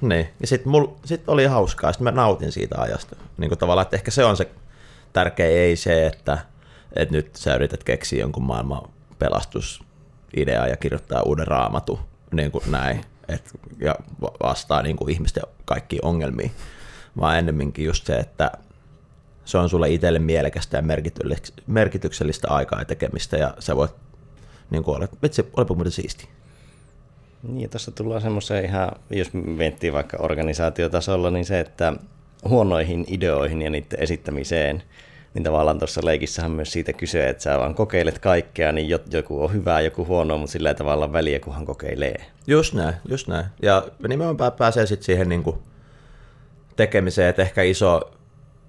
niin, 0.00 0.28
ja 0.40 0.46
sitten 0.46 0.72
sit 1.04 1.28
oli 1.28 1.44
hauskaa, 1.44 1.92
sitten 1.92 2.04
mä 2.04 2.10
nautin 2.10 2.52
siitä 2.52 2.80
ajasta. 2.80 3.16
Niin 3.38 3.48
kuin 3.48 3.58
tavallaan, 3.58 3.82
että 3.82 3.96
ehkä 3.96 4.10
se 4.10 4.24
on 4.24 4.36
se 4.36 4.50
tärkeä, 5.12 5.46
ei 5.46 5.76
se, 5.76 6.06
että, 6.06 6.38
että 6.96 7.14
nyt 7.14 7.36
sä 7.36 7.54
yrität 7.54 7.84
keksiä 7.84 8.20
jonkun 8.20 8.42
maailman 8.42 8.82
pelastusideaa 9.18 10.68
ja 10.68 10.76
kirjoittaa 10.76 11.22
uuden 11.22 11.46
raamatu, 11.46 12.00
niin 12.32 12.50
kuin 12.50 12.64
näin, 12.70 13.00
et, 13.28 13.50
ja 13.78 13.94
vastaa 14.42 14.82
niin 14.82 14.96
kuin 14.96 15.10
ihmisten 15.10 15.42
kaikkiin 15.64 16.04
ongelmiin, 16.04 16.52
vaan 17.20 17.38
ennemminkin 17.38 17.84
just 17.84 18.06
se, 18.06 18.16
että 18.16 18.50
se 19.44 19.58
on 19.58 19.68
sulle 19.68 19.90
itselle 19.90 20.18
mielekästä 20.18 20.76
ja 20.76 20.82
merkityksellistä 21.66 22.48
aikaa 22.48 22.78
ja 22.78 22.84
tekemistä 22.84 23.36
ja 23.36 23.54
sä 23.58 23.76
voit 23.76 23.90
niin 24.70 24.82
kuin 24.84 24.96
olla, 24.96 25.08
vitsi, 25.22 25.46
olipa 25.56 25.74
muuten 25.74 25.92
siisti. 25.92 26.28
Niin, 27.48 27.70
tuossa 27.70 27.90
tullaan 27.90 28.20
semmoiseen 28.20 28.64
ihan, 28.64 28.92
jos 29.10 29.32
miettii 29.32 29.92
vaikka 29.92 30.16
organisaatiotasolla, 30.20 31.30
niin 31.30 31.44
se, 31.44 31.60
että 31.60 31.92
huonoihin 32.48 33.04
ideoihin 33.08 33.62
ja 33.62 33.70
niiden 33.70 34.00
esittämiseen, 34.00 34.82
Niin 35.34 35.44
tavallaan 35.44 35.78
tuossa 35.78 36.00
leikissähän 36.04 36.50
myös 36.50 36.72
siitä 36.72 36.92
kyse, 36.92 37.28
että 37.28 37.42
sä 37.42 37.58
vaan 37.58 37.74
kokeilet 37.74 38.18
kaikkea, 38.18 38.72
niin 38.72 38.88
joku 39.12 39.44
on 39.44 39.52
hyvää, 39.52 39.80
joku 39.80 40.06
huono, 40.06 40.38
mutta 40.38 40.52
sillä 40.52 40.74
tavalla 40.74 41.12
väliä, 41.12 41.40
kunhan 41.40 41.66
kokeilee. 41.66 42.16
Just 42.46 42.74
näin, 42.74 42.94
just 43.08 43.28
näin. 43.28 43.46
Ja 43.62 43.86
nimenomaan 44.08 44.52
pääsee 44.52 44.86
sitten 44.86 45.04
siihen 45.04 45.28
niin 45.28 45.42
kuin 45.42 45.56
tekemiseen, 46.76 47.28
että 47.28 47.42
ehkä 47.42 47.62
iso, 47.62 48.10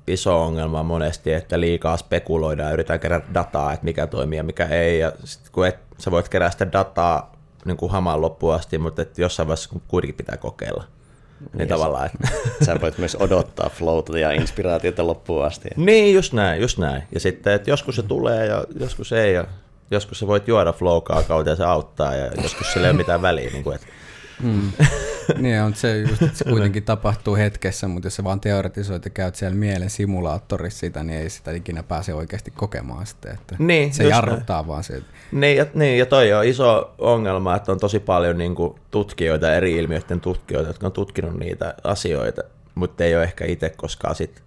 iso 0.08 0.42
ongelma 0.44 0.80
on 0.80 0.86
monesti, 0.86 1.34
että 1.34 1.60
liikaa 1.60 1.98
spekuloidaan 1.98 2.70
ja 2.70 2.74
yritetään 2.74 3.00
kerätä 3.00 3.28
dataa, 3.34 3.74
että 3.74 3.86
mikä 3.86 4.08
toimii 4.08 4.38
ja 4.38 4.44
mikä 4.44 4.66
ei. 4.66 5.00
Ja 5.00 5.12
sitten 5.24 5.52
kun 5.52 5.68
et, 5.68 5.78
sä 5.98 6.12
voit 6.12 6.30
kerätä 6.30 6.52
sitä 6.52 6.72
dataa 6.72 7.36
niin 7.66 7.78
kuin 7.78 7.92
hamaan 7.92 8.22
loppuun 8.22 8.56
asti, 8.56 8.78
mutta 8.78 9.02
et 9.02 9.18
jossain 9.18 9.48
vaiheessa 9.48 9.80
kuitenkin 9.88 10.16
pitää 10.16 10.38
kokeilla. 10.38 10.84
Niin 11.54 11.62
yes. 11.62 11.70
tavallaan, 11.70 12.06
että... 12.06 12.28
Sä 12.66 12.82
voit 12.82 12.98
myös 12.98 13.18
odottaa 13.20 13.70
flowta 13.70 14.20
ja 14.20 14.32
inspiraatiota 14.32 15.08
loppuun 15.08 15.46
asti. 15.46 15.70
Niin, 15.76 16.16
just 16.16 16.34
näin, 16.34 16.62
just 16.62 16.78
näin. 16.78 17.04
Ja 17.12 17.20
sitten, 17.20 17.54
että 17.54 17.70
joskus 17.70 17.96
se 17.96 18.04
tulee 18.04 18.46
ja 18.46 18.64
joskus 18.80 19.12
ei. 19.12 19.34
Ja 19.34 19.46
joskus 19.92 20.20
sä 20.20 20.28
voit 20.28 20.48
juoda 20.48 20.74
flow 20.74 21.02
kautta 21.04 21.50
ja 21.50 21.56
se 21.56 21.64
auttaa 21.64 22.16
ja 22.16 22.32
joskus 22.44 22.74
sillä 22.74 22.88
ei 22.88 22.92
ole 22.92 22.98
mitään 22.98 23.22
väliä. 23.22 23.50
Niin 23.50 23.64
kuin, 23.64 23.76
että 23.76 23.88
Mm. 24.42 24.72
niin 25.42 25.62
on 25.62 25.76
se, 25.76 25.98
just, 25.98 26.22
se 26.34 26.46
kuitenkin 26.50 26.84
tapahtuu 26.84 27.36
hetkessä, 27.36 27.88
mutta 27.88 28.08
jos 28.08 28.16
sä 28.16 28.24
vaan 28.24 28.40
teoretisoit 28.40 29.06
ja 29.06 29.12
käyt 29.12 29.36
siellä 29.36 29.56
mielen 29.56 29.90
simulaattorissa 29.90 30.80
sitä, 30.80 31.04
niin 31.04 31.20
ei 31.20 31.30
sitä 31.30 31.52
ikinä 31.52 31.84
pääse 31.84 32.14
oikeasti 32.14 32.52
kokemaan 32.52 33.06
sitten. 33.06 33.34
Että 33.34 33.56
niin, 33.60 33.94
se 33.94 34.04
jarruttaa 34.04 34.62
ne. 34.62 34.68
vaan 34.68 34.84
se. 34.84 35.02
Niin 35.32 35.58
ja, 35.58 35.66
niin, 35.74 36.00
ja 36.00 36.06
toi 36.06 36.34
on 36.34 36.46
iso 36.46 36.94
ongelma, 36.98 37.56
että 37.56 37.72
on 37.72 37.80
tosi 37.80 38.00
paljon 38.00 38.38
niin 38.38 38.56
kuin, 38.56 38.76
tutkijoita, 38.92 39.54
eri 39.54 39.78
ilmiöiden 39.78 40.22
tutkijoita, 40.22 40.70
jotka 40.70 40.86
on 40.86 40.92
tutkinut 40.92 41.40
niitä 41.40 41.76
asioita, 41.84 42.42
mutta 42.76 43.04
ei 43.04 43.16
ole 43.16 43.24
ehkä 43.24 43.46
itse 43.46 43.70
koskaan 43.70 44.16
sit 44.16 44.44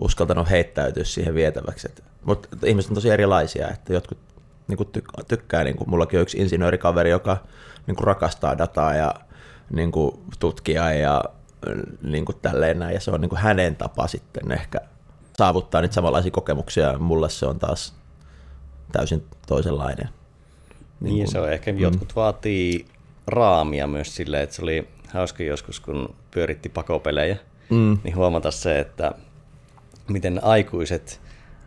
uskaltanut 0.00 0.50
heittäytyä 0.50 1.04
siihen 1.04 1.34
vietäväksi. 1.34 1.88
Mutta 2.24 2.48
ihmiset 2.66 2.90
on 2.90 2.94
tosi 2.94 3.10
erilaisia, 3.10 3.68
että 3.68 3.92
jotkut 3.92 4.18
niin 4.68 4.76
kuin 4.76 4.88
tykkää, 5.28 5.64
niin 5.64 5.76
kuin, 5.76 5.90
mullakin 5.90 6.18
on 6.18 6.22
yksi 6.22 6.38
insinöörikaveri, 6.38 7.10
joka 7.10 7.36
niin 7.86 7.96
kuin 7.96 8.06
rakastaa 8.06 8.58
dataa 8.58 8.94
ja 8.94 9.14
niin 9.70 9.92
kuin 9.92 10.20
tutkia 10.38 10.92
ja 10.92 11.24
niin 12.02 12.24
kuin 12.24 12.38
tälleen 12.42 12.78
näin, 12.78 12.94
ja 12.94 13.00
se 13.00 13.10
on 13.10 13.20
niin 13.20 13.28
kuin 13.28 13.40
hänen 13.40 13.76
tapa 13.76 14.06
sitten 14.06 14.52
ehkä 14.52 14.80
saavuttaa 15.38 15.80
niitä 15.80 15.94
samanlaisia 15.94 16.30
kokemuksia, 16.30 16.98
mulle 16.98 17.30
se 17.30 17.46
on 17.46 17.58
taas 17.58 17.94
täysin 18.92 19.24
toisenlainen. 19.46 20.08
Niin, 21.00 21.14
niin 21.14 21.24
kun, 21.24 21.32
se 21.32 21.40
on 21.40 21.52
ehkä, 21.52 21.72
mm. 21.72 21.78
jotkut 21.78 22.16
vaatii 22.16 22.86
raamia 23.26 23.86
myös 23.86 24.16
silleen, 24.16 24.42
että 24.42 24.56
se 24.56 24.62
oli 24.62 24.88
hauska 25.08 25.42
joskus, 25.42 25.80
kun 25.80 26.14
pyöritti 26.30 26.68
pakopelejä, 26.68 27.36
mm. 27.70 27.98
niin 28.04 28.16
huomata 28.16 28.50
se, 28.50 28.78
että 28.78 29.12
miten 30.08 30.44
aikuiset 30.44 31.20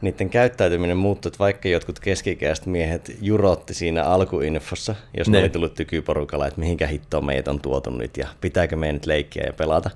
niiden 0.04 0.30
käyttäytyminen 0.30 0.98
muuttui, 0.98 1.30
että 1.30 1.40
vaikka 1.40 1.70
jotkut 1.70 2.00
keskikäiset 2.00 2.66
miehet 2.66 3.18
jurotti 3.22 3.74
siinä 3.74 4.04
alkuinfossa, 4.04 4.96
jos 5.18 5.30
ne, 5.30 5.38
ne 5.38 5.44
oli 5.44 5.50
tullut 5.50 5.74
tykyporukalla, 5.74 6.48
että 6.48 6.60
mihinkä 6.60 6.88
hittoon 6.88 7.26
meidät 7.26 7.48
on 7.48 7.60
tuotu 7.60 7.90
nyt 7.90 8.18
ja 8.18 8.28
pitääkö 8.42 8.76
meidän 8.76 8.96
nyt 8.96 9.06
leikkiä 9.06 9.44
ja 9.46 9.54
pelata. 9.54 9.90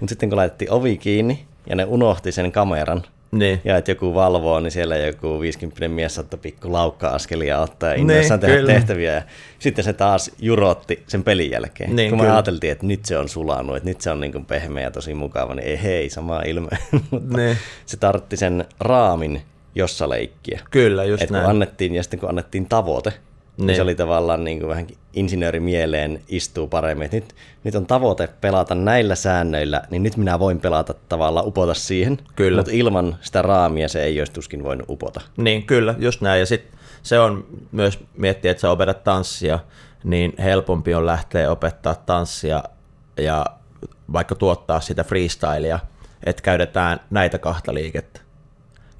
Mutta 0.00 0.08
sitten 0.12 0.28
kun 0.28 0.36
laitettiin 0.36 0.70
ovi 0.70 0.96
kiinni 0.96 1.44
ja 1.66 1.76
ne 1.76 1.84
unohti 1.84 2.32
sen 2.32 2.52
kameran, 2.52 3.02
niin. 3.32 3.60
Ja 3.64 3.76
että 3.76 3.90
joku 3.90 4.14
valvoo, 4.14 4.60
niin 4.60 4.70
siellä 4.70 4.96
joku 4.96 5.40
50 5.40 5.88
mies 5.88 6.14
saattaa 6.14 6.38
pikku 6.42 6.72
laukka-askelia 6.72 7.60
ottaa 7.60 7.88
ja 7.88 7.94
innoissaan 7.94 8.40
niin, 8.40 8.46
tehdä 8.46 8.60
kyllä. 8.60 8.72
tehtäviä. 8.72 9.12
Ja 9.12 9.22
sitten 9.58 9.84
se 9.84 9.92
taas 9.92 10.30
jurotti 10.38 11.02
sen 11.06 11.24
pelin 11.24 11.50
jälkeen. 11.50 11.96
Niin, 11.96 12.10
kun 12.10 12.20
me 12.20 12.30
ajateltiin, 12.30 12.72
että 12.72 12.86
nyt 12.86 13.04
se 13.04 13.18
on 13.18 13.28
sulanut, 13.28 13.76
että 13.76 13.88
nyt 13.88 14.00
se 14.00 14.10
on 14.10 14.20
niin 14.20 14.32
kuin 14.32 14.44
pehmeä 14.44 14.84
ja 14.84 14.90
tosi 14.90 15.14
mukava, 15.14 15.54
niin 15.54 15.68
ei 15.68 15.82
hei, 15.82 16.10
sama 16.10 16.42
ilme. 16.42 16.68
Mutta 17.10 17.36
niin. 17.36 17.56
se 17.86 17.96
tartti 17.96 18.36
sen 18.36 18.64
raamin, 18.80 19.42
jossa 19.74 20.08
leikkiä. 20.08 20.60
Kyllä, 20.70 21.04
just 21.04 21.22
Et 21.22 21.30
näin. 21.30 21.42
Kun 21.42 21.50
annettiin, 21.50 21.94
ja 21.94 22.02
sitten 22.02 22.20
kun 22.20 22.28
annettiin 22.28 22.68
tavoite, 22.68 23.12
niin, 23.56 23.66
niin 23.66 23.76
se 23.76 23.82
oli 23.82 23.94
tavallaan 23.94 24.44
niin 24.44 24.58
kuin 24.58 24.68
vähän 24.68 24.86
insinöörimieleen 25.12 26.22
istuu 26.28 26.66
paremmin. 26.66 27.04
Et 27.04 27.12
nyt, 27.12 27.34
nyt 27.64 27.74
on 27.74 27.86
tavoite 27.86 28.28
pelata 28.40 28.74
näillä 28.74 29.14
säännöillä, 29.14 29.82
niin 29.90 30.02
nyt 30.02 30.16
minä 30.16 30.38
voin 30.38 30.60
pelata 30.60 30.94
tavallaan 31.08 31.46
upota 31.46 31.74
siihen. 31.74 32.18
Kyllä. 32.36 32.56
Mutta 32.56 32.72
ilman 32.74 33.16
sitä 33.20 33.42
raamia 33.42 33.88
se 33.88 34.02
ei 34.02 34.20
olisi 34.20 34.32
tuskin 34.32 34.64
voinut 34.64 34.90
upota. 34.90 35.20
Niin, 35.36 35.66
kyllä, 35.66 35.94
just 35.98 36.20
näin. 36.20 36.40
Ja 36.40 36.46
sitten 36.46 36.78
se 37.02 37.20
on 37.20 37.46
myös 37.72 37.98
miettiä, 38.16 38.50
että 38.50 38.60
sä 38.60 38.70
opetat 38.70 39.04
tanssia, 39.04 39.58
niin 40.04 40.32
helpompi 40.38 40.94
on 40.94 41.06
lähteä 41.06 41.50
opettaa 41.50 41.94
tanssia 41.94 42.62
ja 43.18 43.46
vaikka 44.12 44.34
tuottaa 44.34 44.80
sitä 44.80 45.04
freestylia, 45.04 45.78
että 46.24 46.42
käytetään 46.42 47.00
näitä 47.10 47.38
kahta 47.38 47.74
liikettä 47.74 48.21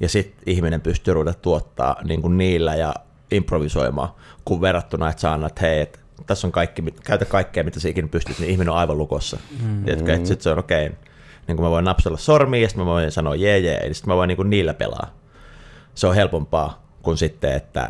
ja 0.03 0.09
sitten 0.09 0.43
ihminen 0.47 0.81
pystyy 0.81 1.15
ruveta 1.15 1.39
tuottaa 1.39 1.97
niin 2.05 2.23
kuin 2.23 2.39
niillä 2.39 2.75
ja 2.75 2.95
improvisoimaan, 3.31 4.09
kun 4.45 4.61
verrattuna, 4.61 5.09
että 5.09 5.21
sä 5.21 5.33
annat, 5.33 5.61
hei, 5.61 5.81
et, 5.81 6.01
tässä 6.27 6.47
on 6.47 6.53
kaikki, 6.53 6.83
käytä 7.05 7.25
kaikkea, 7.25 7.65
mitä 7.65 7.81
sä 7.81 7.89
ikinä 7.89 8.09
pystyt, 8.09 8.39
niin 8.39 8.51
ihminen 8.51 8.71
on 8.71 8.79
aivan 8.79 8.99
lukossa. 8.99 9.39
Mm-hmm. 9.51 9.89
Että 9.89 10.17
sitten 10.17 10.41
se 10.41 10.51
on 10.51 10.59
okei, 10.59 10.87
okay. 10.87 10.99
niin 11.49 11.57
kuin 11.57 11.67
mä 11.67 11.71
voin 11.71 11.85
napsella 11.85 12.19
sormiin 12.19 12.63
ja 12.63 12.69
sitten 12.69 12.85
mä 12.85 12.91
voin 12.91 13.13
sanoa 13.13 13.35
jee 13.35 13.59
jee, 13.59 13.87
ja 13.87 13.95
sitten 13.95 14.13
mä 14.13 14.17
voin 14.17 14.29
niin 14.29 14.37
kuin 14.37 14.51
niillä 14.51 14.75
pelaa. 14.75 15.15
Se 15.95 16.07
on 16.07 16.15
helpompaa 16.15 16.87
kuin 17.03 17.17
sitten, 17.17 17.53
että 17.53 17.89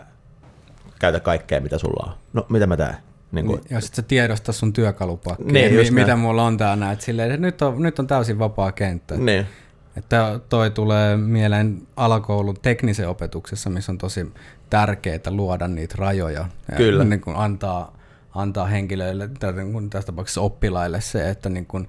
käytä 0.99 1.21
kaikkea, 1.21 1.61
mitä 1.61 1.79
sulla 1.79 2.11
on. 2.11 2.19
No, 2.33 2.47
mitä 2.49 2.67
mä 2.67 2.77
teen? 2.77 2.97
Niin 3.33 3.47
kuin, 3.47 3.61
ja 3.71 3.81
sitten 3.81 3.97
sä 3.97 4.09
tiedostaa 4.09 4.53
sun 4.53 4.73
työkalupakki, 4.73 5.45
niin, 5.45 5.75
mi- 5.75 5.91
mitä 5.91 6.17
mulla 6.17 6.45
on 6.45 6.57
tää 6.57 6.77
näet 6.77 7.01
silleen, 7.01 7.31
että 7.31 7.47
nyt 7.47 7.63
on, 7.63 7.83
nyt 7.83 7.99
on 7.99 8.07
täysin 8.07 8.39
vapaa 8.39 8.73
kenttä. 8.73 9.17
Niin. 9.17 9.47
Että 9.97 10.41
toi 10.49 10.71
tulee 10.71 11.17
mieleen 11.17 11.83
alakoulun 11.97 12.57
teknisen 12.63 13.09
opetuksessa, 13.09 13.71
missä 13.71 13.93
on 13.93 13.99
tosi 13.99 14.33
tärkeää 14.71 15.19
luoda 15.31 15.69
niitä 15.69 15.95
rajoja. 15.99 16.47
Kyllä. 16.77 17.03
Ja 17.03 17.09
niin 17.09 17.21
kuin 17.21 17.37
antaa, 17.37 17.97
antaa 18.35 18.67
henkilöille, 18.67 19.29
tai 19.29 19.53
niin 19.53 19.91
tässä 19.91 20.07
tapauksessa 20.07 20.41
oppilaille 20.41 21.01
se, 21.01 21.31
että 21.31 21.49
niin 21.49 21.67
kuin 21.67 21.89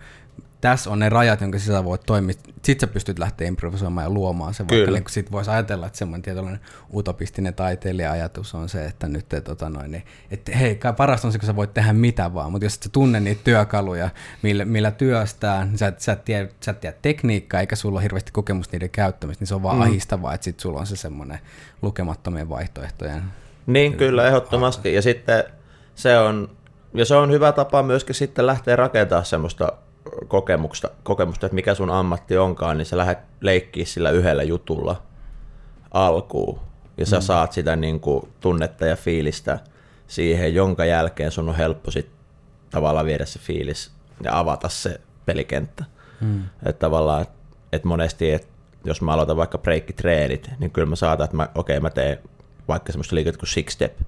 tässä 0.63 0.89
on 0.89 0.99
ne 0.99 1.09
rajat, 1.09 1.41
jonka 1.41 1.59
sisällä 1.59 1.83
voit 1.83 2.01
toimia. 2.05 2.35
Sitten 2.61 2.87
sä 2.89 2.93
pystyt 2.93 3.19
lähteä 3.19 3.47
improvisoimaan 3.47 4.05
ja 4.05 4.09
luomaan 4.09 4.53
sen, 4.53 4.67
vaikka 4.69 4.91
niin 4.91 5.03
sit 5.09 5.31
voisi 5.31 5.51
ajatella, 5.51 5.87
että 5.87 5.97
semmoinen 5.97 6.21
tietynlainen 6.21 6.61
utopistinen 6.93 7.53
taiteilija-ajatus 7.53 8.55
on 8.55 8.69
se, 8.69 8.85
että 8.85 9.07
nyt, 9.07 9.25
tota 9.43 9.69
noin, 9.69 9.91
niin, 9.91 10.03
että 10.31 10.57
hei, 10.57 10.79
parasta 10.97 11.27
on 11.27 11.31
se, 11.31 11.39
kun 11.39 11.45
sä 11.47 11.55
voit 11.55 11.73
tehdä 11.73 11.93
mitä 11.93 12.33
vaan, 12.33 12.51
mutta 12.51 12.65
jos 12.65 12.75
et 12.75 12.83
sä 12.83 12.89
tunne 12.89 13.19
niitä 13.19 13.41
työkaluja, 13.43 14.09
millä, 14.41 14.65
millä 14.65 14.91
työstää, 14.91 15.65
niin 15.65 15.77
sä, 15.77 15.87
et, 15.87 15.99
sä, 15.99 16.11
et 16.11 16.25
tiedä, 16.25 16.49
sä 16.59 16.71
et 16.71 16.79
tiedä 16.79 16.97
tekniikkaa, 17.01 17.59
eikä 17.59 17.75
sulla 17.75 17.97
ole 17.97 18.03
hirveästi 18.03 18.31
kokemusta 18.31 18.75
niiden 18.75 18.89
käyttämistä, 18.89 19.41
niin 19.41 19.47
se 19.47 19.55
on 19.55 19.63
vaan 19.63 19.75
mm. 19.75 19.81
ahistavaa, 19.81 20.33
että 20.33 20.45
sit 20.45 20.59
sulla 20.59 20.79
on 20.79 20.87
se 20.87 20.95
semmoinen 20.95 21.39
lukemattomien 21.81 22.49
vaihtoehtojen. 22.49 23.23
Niin, 23.67 23.97
kyllä, 23.97 24.27
ehdottomasti. 24.27 24.93
Ja 24.93 25.01
sitten 25.01 25.43
se 25.95 26.19
on, 26.19 26.49
ja 26.93 27.05
se 27.05 27.15
on 27.15 27.31
hyvä 27.31 27.51
tapa 27.51 27.83
myöskin 27.83 28.15
sitten 28.15 28.47
lähteä 28.47 28.75
rakentamaan 28.75 29.25
semmoista 29.25 29.73
kokemusta, 30.27 30.89
kokemusta, 31.03 31.45
että 31.45 31.55
mikä 31.55 31.75
sun 31.75 31.89
ammatti 31.89 32.37
onkaan, 32.37 32.77
niin 32.77 32.85
sä 32.85 32.97
lähdet 32.97 33.19
leikkiä 33.41 33.85
sillä 33.85 34.09
yhdellä 34.09 34.43
jutulla 34.43 35.01
alkuun. 35.91 36.59
Ja 36.97 37.05
sä 37.05 37.17
mm. 37.17 37.21
saat 37.21 37.51
sitä 37.51 37.75
niin 37.75 37.99
kuin, 37.99 38.29
tunnetta 38.39 38.85
ja 38.85 38.95
fiilistä 38.95 39.59
siihen, 40.07 40.55
jonka 40.55 40.85
jälkeen 40.85 41.31
sun 41.31 41.49
on 41.49 41.55
helppo 41.55 41.91
sit 41.91 42.11
tavallaan 42.69 43.05
viedä 43.05 43.25
se 43.25 43.39
fiilis 43.39 43.91
ja 44.23 44.39
avata 44.39 44.69
se 44.69 45.01
pelikenttä. 45.25 45.85
Mm. 46.21 46.43
Että 46.65 46.79
tavallaan, 46.79 47.25
että 47.71 47.87
monesti, 47.87 48.31
että 48.31 48.47
jos 48.85 49.01
mä 49.01 49.13
aloitan 49.13 49.37
vaikka 49.37 49.57
breikkitreenit, 49.57 50.49
niin 50.59 50.71
kyllä 50.71 50.89
mä 50.89 50.95
saatan, 50.95 51.25
että 51.25 51.37
mä, 51.37 51.43
okei, 51.55 51.77
okay, 51.77 51.79
mä 51.79 51.89
teen 51.89 52.19
vaikka 52.67 52.91
semmoista 52.91 53.15
liikettä 53.15 53.39
kuin 53.39 53.49
six 53.49 53.73
step, 53.73 53.99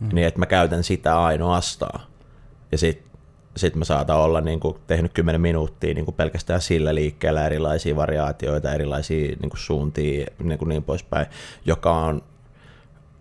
mm. 0.00 0.08
niin 0.12 0.26
että 0.26 0.38
mä 0.38 0.46
käytän 0.46 0.84
sitä 0.84 1.22
ainoastaan. 1.24 2.00
Ja 2.72 2.78
sitten 2.78 3.07
sitten 3.58 3.78
mä 3.78 3.84
saatan 3.84 4.16
olla 4.16 4.40
niin 4.40 4.60
kuin, 4.60 4.76
tehnyt 4.86 5.12
10 5.12 5.40
minuuttia 5.40 5.94
niin 5.94 6.04
kuin 6.04 6.14
pelkästään 6.14 6.60
sillä 6.60 6.94
liikkeellä 6.94 7.46
erilaisia 7.46 7.96
variaatioita, 7.96 8.72
erilaisia 8.72 9.36
niin 9.40 9.50
kuin, 9.50 9.60
suuntia 9.60 10.26
niin, 10.42 10.58
kuin 10.58 10.68
niin 10.68 10.84
poispäin, 10.84 11.26
joka 11.64 11.94
on 11.94 12.22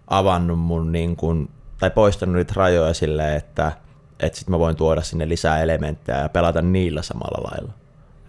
avannut 0.07 0.59
mun 0.59 0.91
niin 0.91 1.15
kuin, 1.15 1.49
tai 1.79 1.89
poistanut 1.89 2.35
niitä 2.35 2.53
rajoja 2.55 2.93
silleen, 2.93 3.37
että, 3.37 3.71
että 4.19 4.39
sitten 4.39 4.51
mä 4.51 4.59
voin 4.59 4.75
tuoda 4.75 5.01
sinne 5.01 5.29
lisää 5.29 5.61
elementtejä 5.61 6.21
ja 6.21 6.29
pelata 6.29 6.61
niillä 6.61 7.01
samalla 7.01 7.49
lailla. 7.51 7.73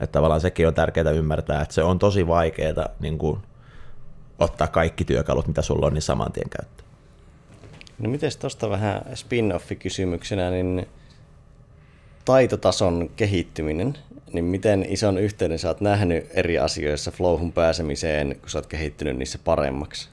Että 0.01 0.13
tavallaan 0.13 0.41
sekin 0.41 0.69
on 0.69 0.75
tärkeää 0.75 1.11
ymmärtää, 1.11 1.63
että 1.63 1.75
se 1.75 1.83
on 1.83 1.99
tosi 1.99 2.27
vaikeaa 2.27 2.89
niin 3.01 3.19
kuin, 3.19 3.41
ottaa 4.39 4.67
kaikki 4.67 5.05
työkalut, 5.05 5.47
mitä 5.47 5.63
sulla 5.63 5.87
on, 5.87 5.95
niin 5.95 6.03
saman 6.03 6.33
tien 6.33 6.51
käyttöön. 6.51 6.89
No 7.99 8.11
miten 8.11 8.31
tuosta 8.41 8.71
vähän 8.71 9.03
spin-offi 9.15 9.77
kysymyksenä, 9.77 10.51
niin 10.51 10.89
taitotason 12.29 13.11
kehittyminen, 13.17 13.99
niin 14.33 14.45
miten 14.45 14.87
ison 14.89 15.19
yhteyden 15.19 15.59
sä 15.59 15.69
oot 15.69 15.81
nähnyt 15.81 16.27
eri 16.35 16.59
asioissa 16.59 17.11
flowhun 17.11 17.53
pääsemiseen, 17.53 18.37
kun 18.41 18.51
sä 18.51 18.59
oot 18.59 18.67
kehittynyt 18.67 19.17
niissä 19.17 19.39
paremmaksi? 19.45 20.09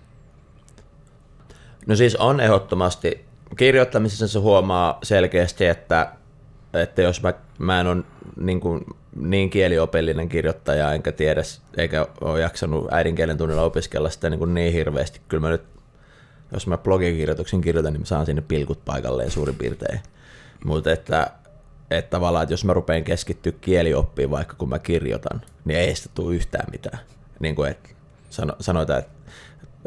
No 1.88 1.95
siis 1.95 2.15
on 2.15 2.39
ehdottomasti. 2.39 3.25
Kirjoittamisessa 3.57 4.27
se 4.27 4.39
huomaa 4.39 5.00
selkeästi, 5.03 5.65
että, 5.65 6.12
että 6.74 7.01
jos 7.01 7.22
mä, 7.22 7.34
mä 7.60 7.81
en 7.81 7.88
ole 7.88 8.03
niin, 8.38 8.60
kuin, 8.60 8.86
niin 9.15 9.50
kieliopillinen 9.50 10.29
kirjoittaja, 10.29 10.93
enkä 10.93 11.12
tiedä, 11.12 11.41
eikä 11.77 12.07
ole 12.22 12.41
jaksanut 12.41 12.93
äidinkielen 12.93 13.38
tunnilla 13.38 13.62
opiskella 13.62 14.10
sitä 14.10 14.29
niin, 14.29 14.39
kuin 14.39 14.53
niin 14.53 14.74
hirveästi, 14.74 15.22
kyllä 15.27 15.41
mä 15.41 15.50
nyt, 15.50 15.63
jos 16.53 16.67
mä 16.67 16.77
blogikirjoituksen 16.77 17.62
kirjoitan, 17.62 17.93
niin 17.93 18.01
mä 18.01 18.05
saan 18.05 18.25
sinne 18.25 18.43
pilkut 18.48 18.86
paikalleen 18.86 19.31
suurin 19.31 19.55
piirtein. 19.55 20.00
Mutta 20.65 20.91
että, 20.91 21.31
että 21.91 22.09
tavallaan, 22.09 22.43
että 22.43 22.53
jos 22.53 22.65
mä 22.65 22.73
rupean 22.73 23.03
keskittyä 23.03 23.51
kielioppiin 23.61 24.31
vaikka 24.31 24.55
kun 24.57 24.69
mä 24.69 24.79
kirjoitan, 24.79 25.41
niin 25.65 25.79
ei 25.79 25.95
sitä 25.95 26.09
tule 26.15 26.35
yhtään 26.35 26.71
mitään. 26.71 26.99
Niin 27.39 27.55
kuin, 27.55 27.71
että 27.71 27.89
sano, 28.29 28.53
sanotaan, 28.59 28.99
että 28.99 29.11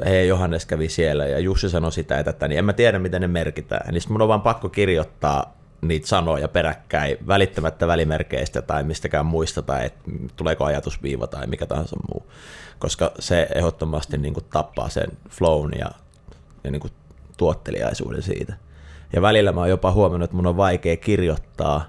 hei 0.04 0.28
Johannes 0.28 0.66
kävi 0.66 0.88
siellä 0.88 1.26
ja 1.26 1.38
Jussi 1.38 1.70
sanoi 1.70 1.92
sitä 1.92 2.14
ja 2.14 2.24
tätä, 2.24 2.48
niin 2.48 2.58
en 2.58 2.64
mä 2.64 2.72
tiedä 2.72 2.98
miten 2.98 3.20
ne 3.20 3.28
merkitään. 3.28 3.94
Niin 3.94 4.02
mun 4.08 4.22
on 4.22 4.28
vaan 4.28 4.42
pakko 4.42 4.68
kirjoittaa 4.68 5.58
niitä 5.80 6.06
sanoja 6.06 6.48
peräkkäin 6.48 7.18
välittämättä 7.26 7.86
välimerkeistä 7.86 8.62
tai 8.62 8.82
mistäkään 8.84 9.26
muista 9.26 9.62
tai 9.62 9.86
että 9.86 10.00
tuleeko 10.36 10.64
ajatusviiva 10.64 11.26
tai 11.26 11.46
mikä 11.46 11.66
tahansa 11.66 11.96
muu. 12.12 12.32
Koska 12.78 13.12
se 13.18 13.48
ehdottomasti 13.54 14.18
niin 14.18 14.34
kuin 14.34 14.46
tappaa 14.52 14.88
sen 14.88 15.08
flown 15.30 15.72
ja, 15.78 15.90
ja 16.64 16.70
niin 16.70 16.80
kuin 16.80 16.92
tuotteliaisuuden 17.36 18.22
siitä. 18.22 18.54
Ja 19.12 19.22
välillä 19.22 19.52
mä 19.52 19.60
oon 19.60 19.70
jopa 19.70 19.92
huomannut, 19.92 20.24
että 20.24 20.36
mun 20.36 20.46
on 20.46 20.56
vaikea 20.56 20.96
kirjoittaa, 20.96 21.84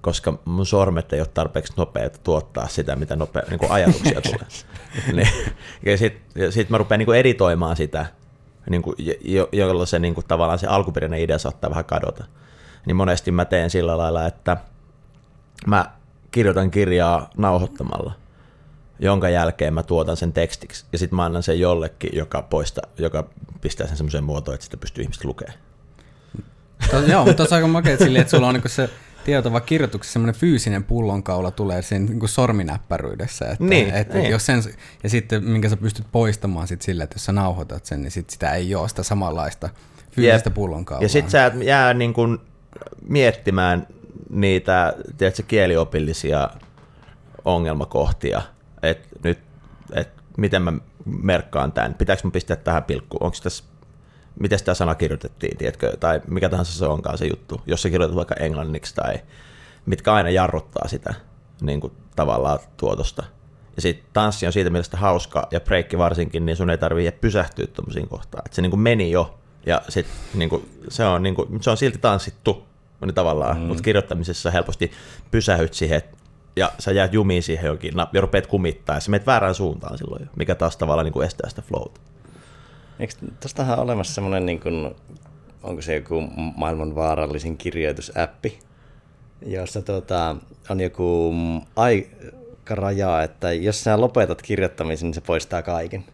koska 0.00 0.38
mun 0.44 0.66
sormet 0.66 1.12
ei 1.12 1.20
ole 1.20 1.28
tarpeeksi 1.34 1.72
nopeita 1.76 2.18
tuottaa 2.24 2.68
sitä, 2.68 2.96
mitä 2.96 3.16
nopea, 3.16 3.42
niin 3.50 3.58
kuin 3.58 3.72
ajatuksia 3.72 4.20
tulee. 4.20 4.46
niin, 5.16 5.28
ja 5.86 5.98
sitten 5.98 6.52
sit 6.52 6.70
mä 6.70 6.78
rupean 6.78 6.98
niin 6.98 7.06
kuin 7.06 7.18
editoimaan 7.18 7.76
sitä, 7.76 8.06
niin 8.70 8.82
kuin, 8.82 8.96
jo, 9.20 9.48
jolloin 9.52 9.86
se 9.86 9.98
niin 9.98 10.14
kuin, 10.14 10.26
tavallaan 10.28 10.58
se 10.58 10.66
alkuperäinen 10.66 11.20
idea 11.20 11.38
saattaa 11.38 11.70
vähän 11.70 11.84
kadota. 11.84 12.24
Niin 12.86 12.96
monesti 12.96 13.30
mä 13.30 13.44
teen 13.44 13.70
sillä 13.70 13.98
lailla, 13.98 14.26
että 14.26 14.56
mä 15.66 15.90
kirjoitan 16.30 16.70
kirjaa 16.70 17.30
nauhoittamalla, 17.36 18.12
jonka 18.98 19.28
jälkeen 19.28 19.74
mä 19.74 19.82
tuotan 19.82 20.16
sen 20.16 20.32
tekstiksi, 20.32 20.84
ja 20.92 20.98
sitten 20.98 21.16
mä 21.16 21.24
annan 21.24 21.42
sen 21.42 21.60
jollekin, 21.60 22.10
joka, 22.12 22.42
poista, 22.42 22.80
joka 22.98 23.28
pistää 23.60 23.86
sen 23.86 23.96
semmoiseen 23.96 24.24
muotoon, 24.24 24.54
että 24.54 24.64
sitä 24.64 24.76
pystyy 24.76 25.02
ihmiset 25.02 25.24
lukemaan. 25.24 25.58
To, 26.90 27.00
joo, 27.00 27.24
mutta 27.24 27.42
on 27.42 27.48
aika 27.50 27.66
makea 27.66 27.96
silleen, 27.96 28.20
että 28.20 28.30
sulla 28.30 28.48
on 28.48 28.54
niin 28.54 28.70
se 28.70 28.90
tietova 29.24 29.60
kirjoituksessa 29.60 30.12
semmoinen 30.12 30.34
fyysinen 30.34 30.84
pullonkaula 30.84 31.50
tulee 31.50 31.82
siinä 31.82 32.06
niin 32.06 32.28
sorminäppäryydessä. 32.28 33.44
Että, 33.44 33.64
niin, 33.64 33.90
että 33.90 34.18
niin. 34.18 34.30
Jos 34.30 34.46
sen, 34.46 34.62
ja 35.02 35.08
sitten 35.08 35.44
minkä 35.44 35.68
sä 35.68 35.76
pystyt 35.76 36.06
poistamaan 36.12 36.68
sit 36.68 36.82
sillä, 36.82 37.04
että 37.04 37.14
jos 37.14 37.24
sä 37.24 37.32
nauhoitat 37.32 37.86
sen, 37.86 38.02
niin 38.02 38.10
sit 38.10 38.30
sitä 38.30 38.50
ei 38.50 38.74
ole 38.74 38.88
sitä 38.88 39.02
samanlaista 39.02 39.68
fyysistä 40.10 40.48
Jep. 40.48 40.54
pullonkaulaa. 40.54 41.04
Ja 41.04 41.08
sitten 41.08 41.30
sä 41.30 41.46
et 41.46 41.62
jää 41.62 41.94
niin 41.94 42.14
kuin 42.14 42.38
miettimään 43.08 43.86
niitä 44.30 44.94
tiedätkö, 45.18 45.42
kieliopillisia 45.42 46.50
ongelmakohtia, 47.44 48.42
että 48.82 49.08
nyt, 49.24 49.38
että 49.92 50.22
miten 50.36 50.62
mä 50.62 50.72
merkkaan 51.22 51.72
tämän, 51.72 51.94
pitääkö 51.94 52.22
mä 52.24 52.30
pistää 52.30 52.56
tähän 52.56 52.84
pilkkuun, 52.84 53.22
onko 53.22 53.36
tässä 53.42 53.64
miten 54.40 54.58
tämä 54.64 54.74
sana 54.74 54.94
kirjoitettiin, 54.94 55.58
tiedätkö, 55.58 55.96
tai 55.96 56.20
mikä 56.28 56.48
tahansa 56.48 56.78
se 56.78 56.86
onkaan 56.86 57.18
se 57.18 57.26
juttu, 57.26 57.60
jos 57.66 57.82
se 57.82 57.90
kirjoitat 57.90 58.16
vaikka 58.16 58.34
englanniksi 58.34 58.94
tai 58.94 59.14
mitkä 59.86 60.14
aina 60.14 60.30
jarruttaa 60.30 60.88
sitä 60.88 61.14
niin 61.60 61.80
kuin, 61.80 61.92
tavallaan 62.16 62.58
tuotosta. 62.76 63.22
Ja 63.76 63.82
sitten 63.82 64.06
tanssi 64.12 64.46
on 64.46 64.52
siitä 64.52 64.70
mielestä 64.70 64.96
hauska, 64.96 65.48
ja 65.50 65.60
breikki 65.60 65.98
varsinkin, 65.98 66.46
niin 66.46 66.56
sun 66.56 66.70
ei 66.70 66.78
tarvitse 66.78 67.10
pysähtyä 67.10 67.66
tuommoisiin 67.66 68.08
kohtaan. 68.08 68.42
Et 68.46 68.52
se 68.52 68.62
niin 68.62 68.70
kuin 68.70 68.80
meni 68.80 69.10
jo, 69.10 69.38
ja 69.66 69.82
sit, 69.88 70.06
niin 70.34 70.50
kuin, 70.50 70.68
se, 70.88 71.04
on, 71.04 71.22
niin 71.22 71.34
kuin, 71.34 71.62
se 71.62 71.70
on 71.70 71.76
silti 71.76 71.98
tanssittu 71.98 72.64
niin 73.00 73.14
tavallaan, 73.14 73.56
mm. 73.56 73.62
mutta 73.62 73.82
kirjoittamisessa 73.82 74.50
helposti 74.50 74.92
pysähyt 75.30 75.74
siihen, 75.74 76.02
ja 76.56 76.72
sä 76.78 76.92
jäät 76.92 77.14
jumiin 77.14 77.42
siihen 77.42 77.66
jokin, 77.66 77.94
ja 78.12 78.20
rupeat 78.20 78.46
kumittaa, 78.46 78.96
ja 78.96 79.00
sä 79.00 79.10
menet 79.10 79.26
väärään 79.26 79.54
suuntaan 79.54 79.98
silloin 79.98 80.22
jo, 80.22 80.28
mikä 80.36 80.54
taas 80.54 80.76
tavallaan 80.76 81.04
niin 81.04 81.12
kuin 81.12 81.26
estää 81.26 81.50
sitä 81.50 81.62
flowta. 81.62 82.00
Eikö 82.98 83.14
tuostahan 83.40 83.78
olemassa 83.78 84.14
semmoinen, 84.14 84.46
niin 84.46 84.60
kuin, 84.60 84.94
onko 85.62 85.82
se 85.82 85.94
joku 85.94 86.20
maailman 86.56 86.94
vaarallisin 86.94 87.56
kirjoitusäppi, 87.56 88.58
jossa 89.46 89.82
tota, 89.82 90.36
on 90.70 90.80
joku 90.80 91.34
aikaraja, 91.76 93.22
että 93.22 93.52
jos 93.52 93.84
sä 93.84 94.00
lopetat 94.00 94.42
kirjoittamisen, 94.42 95.06
niin 95.06 95.14
se 95.14 95.20
poistaa 95.20 95.62
kaiken. 95.62 96.04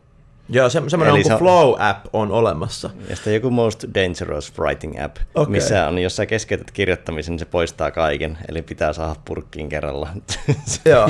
Joo, 0.52 0.68
se, 0.68 0.82
semmoinen 0.88 1.14
on, 1.14 1.24
se 1.24 1.34
on 1.34 1.40
Flow-app 1.40 2.06
on 2.12 2.32
olemassa. 2.32 2.90
Ja 3.08 3.16
sitten 3.16 3.34
joku 3.34 3.50
Most 3.50 3.84
Dangerous 3.94 4.52
Writing 4.58 5.02
App, 5.02 5.16
okay. 5.34 5.52
missä 5.52 5.88
on, 5.88 5.98
jos 5.98 6.16
sä 6.16 6.26
keskeytät 6.26 6.70
kirjoittamisen, 6.70 7.32
niin 7.32 7.38
se 7.38 7.44
poistaa 7.44 7.90
kaiken, 7.90 8.38
eli 8.48 8.62
pitää 8.62 8.92
saada 8.92 9.16
purkkiin 9.24 9.68
kerralla. 9.68 10.08
Joo, 10.90 11.08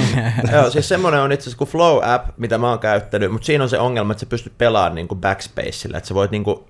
Joo 0.53 0.71
siis 0.71 0.89
semmoinen 0.89 1.21
on 1.21 1.33
itse 1.33 1.43
asiassa 1.43 1.59
kuin 1.59 1.71
Flow-app, 1.71 2.29
mitä 2.37 2.59
mä 2.59 2.69
oon 2.69 2.79
käyttänyt, 2.79 3.33
mutta 3.33 3.47
siinä 3.47 3.65
on 3.65 3.71
se 3.71 3.79
ongelma, 3.79 4.13
että 4.13 4.21
sä 4.21 4.27
pystyt 4.27 4.59
pelaamaan 4.59 4.95
niin 4.95 5.09
kuin 5.09 5.21
backspacella, 5.21 5.97
että 5.97 6.09
sä 6.09 6.15
voit 6.15 6.31
niin 6.31 6.45
kuin, 6.45 6.61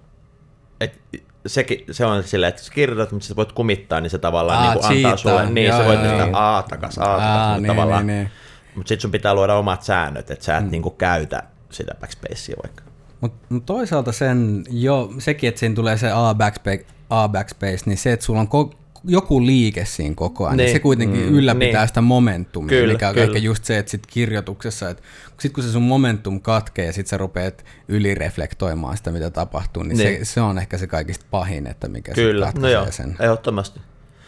että 0.81 0.99
sekin, 1.47 1.85
se 1.91 2.05
on 2.05 2.23
silleen, 2.23 2.49
että 2.49 2.63
sä 2.63 2.73
kirjoitat, 2.73 3.13
mutta 3.13 3.27
sä 3.29 3.37
voit 3.37 3.53
kumittaa, 3.53 4.01
niin 4.01 4.11
se 4.11 4.19
tavallaan 4.19 4.59
Aa, 4.59 4.75
niin 4.75 4.81
kuin 4.81 4.97
antaa 4.97 5.17
sulle, 5.17 5.51
niin 5.51 5.67
joo, 5.67 5.79
sä 5.79 5.85
voit 5.85 6.05
joo, 6.05 6.25
niin. 6.25 6.35
A 6.35 6.63
takas, 6.71 6.99
A 6.99 7.03
takas, 7.03 7.61
niin, 7.61 7.67
tavallaan. 7.67 8.07
Niin, 8.07 8.19
niin. 8.19 8.31
Mutta 8.75 8.89
sitten 8.89 9.03
sun 9.03 9.11
pitää 9.11 9.35
luoda 9.35 9.55
omat 9.55 9.83
säännöt, 9.83 10.31
että 10.31 10.45
sä 10.45 10.57
et 10.57 10.65
mm. 10.65 10.71
niin 10.71 10.83
kuin 10.83 10.97
käytä 10.97 11.43
sitä 11.71 11.95
backspacea 12.01 12.57
vaikka. 12.63 12.83
Mutta 13.21 13.47
mut 13.49 13.67
toisaalta 13.67 14.13
sen 14.13 14.65
jo, 14.71 15.13
sekin, 15.19 15.49
että 15.49 15.59
siinä 15.59 15.75
tulee 15.75 15.99
se 15.99 16.11
A 16.15 16.35
backspace, 16.35 16.87
A 17.11 17.29
backspace, 17.29 17.79
niin 17.87 17.99
se, 17.99 18.13
että 18.13 18.27
sulla 18.27 18.41
on 18.41 18.49
ko- 18.49 18.77
joku 19.05 19.47
liike 19.47 19.85
siinä 19.85 20.15
koko 20.15 20.45
ajan, 20.45 20.57
niin, 20.57 20.65
niin 20.65 20.75
se 20.75 20.79
kuitenkin 20.79 21.21
mm, 21.21 21.35
ylläpitää 21.35 21.81
niin. 21.81 21.89
sitä 21.89 22.01
momentumia, 22.01 22.69
kyllä, 22.69 22.93
mikä 22.93 23.09
on 23.09 23.15
kyllä. 23.15 23.27
ehkä 23.27 23.39
just 23.39 23.65
se, 23.65 23.79
että 23.79 23.91
sit 23.91 24.07
kirjoituksessa, 24.07 24.91
että 24.91 25.03
sit 25.41 25.53
kun 25.53 25.65
se 25.65 25.71
sun 25.71 25.83
momentum 25.83 26.41
katkee 26.41 26.87
ja 26.87 26.93
sit 26.93 27.07
sä 27.07 27.17
rupeat 27.17 27.65
ylireflektoimaan 27.89 28.97
sitä, 28.97 29.11
mitä 29.11 29.31
tapahtuu, 29.31 29.83
niin, 29.83 29.99
niin. 29.99 30.27
Se, 30.27 30.33
se 30.33 30.41
on 30.41 30.59
ehkä 30.59 30.79
se 30.79 30.87
kaikista 30.87 31.27
pahin, 31.31 31.67
että 31.67 31.89
mikä 31.89 32.13
kyllä. 32.13 32.53
se 32.53 32.59
no 32.59 32.69
joo, 32.69 32.87
sen. 32.91 33.17
ehdottomasti. 33.21 33.81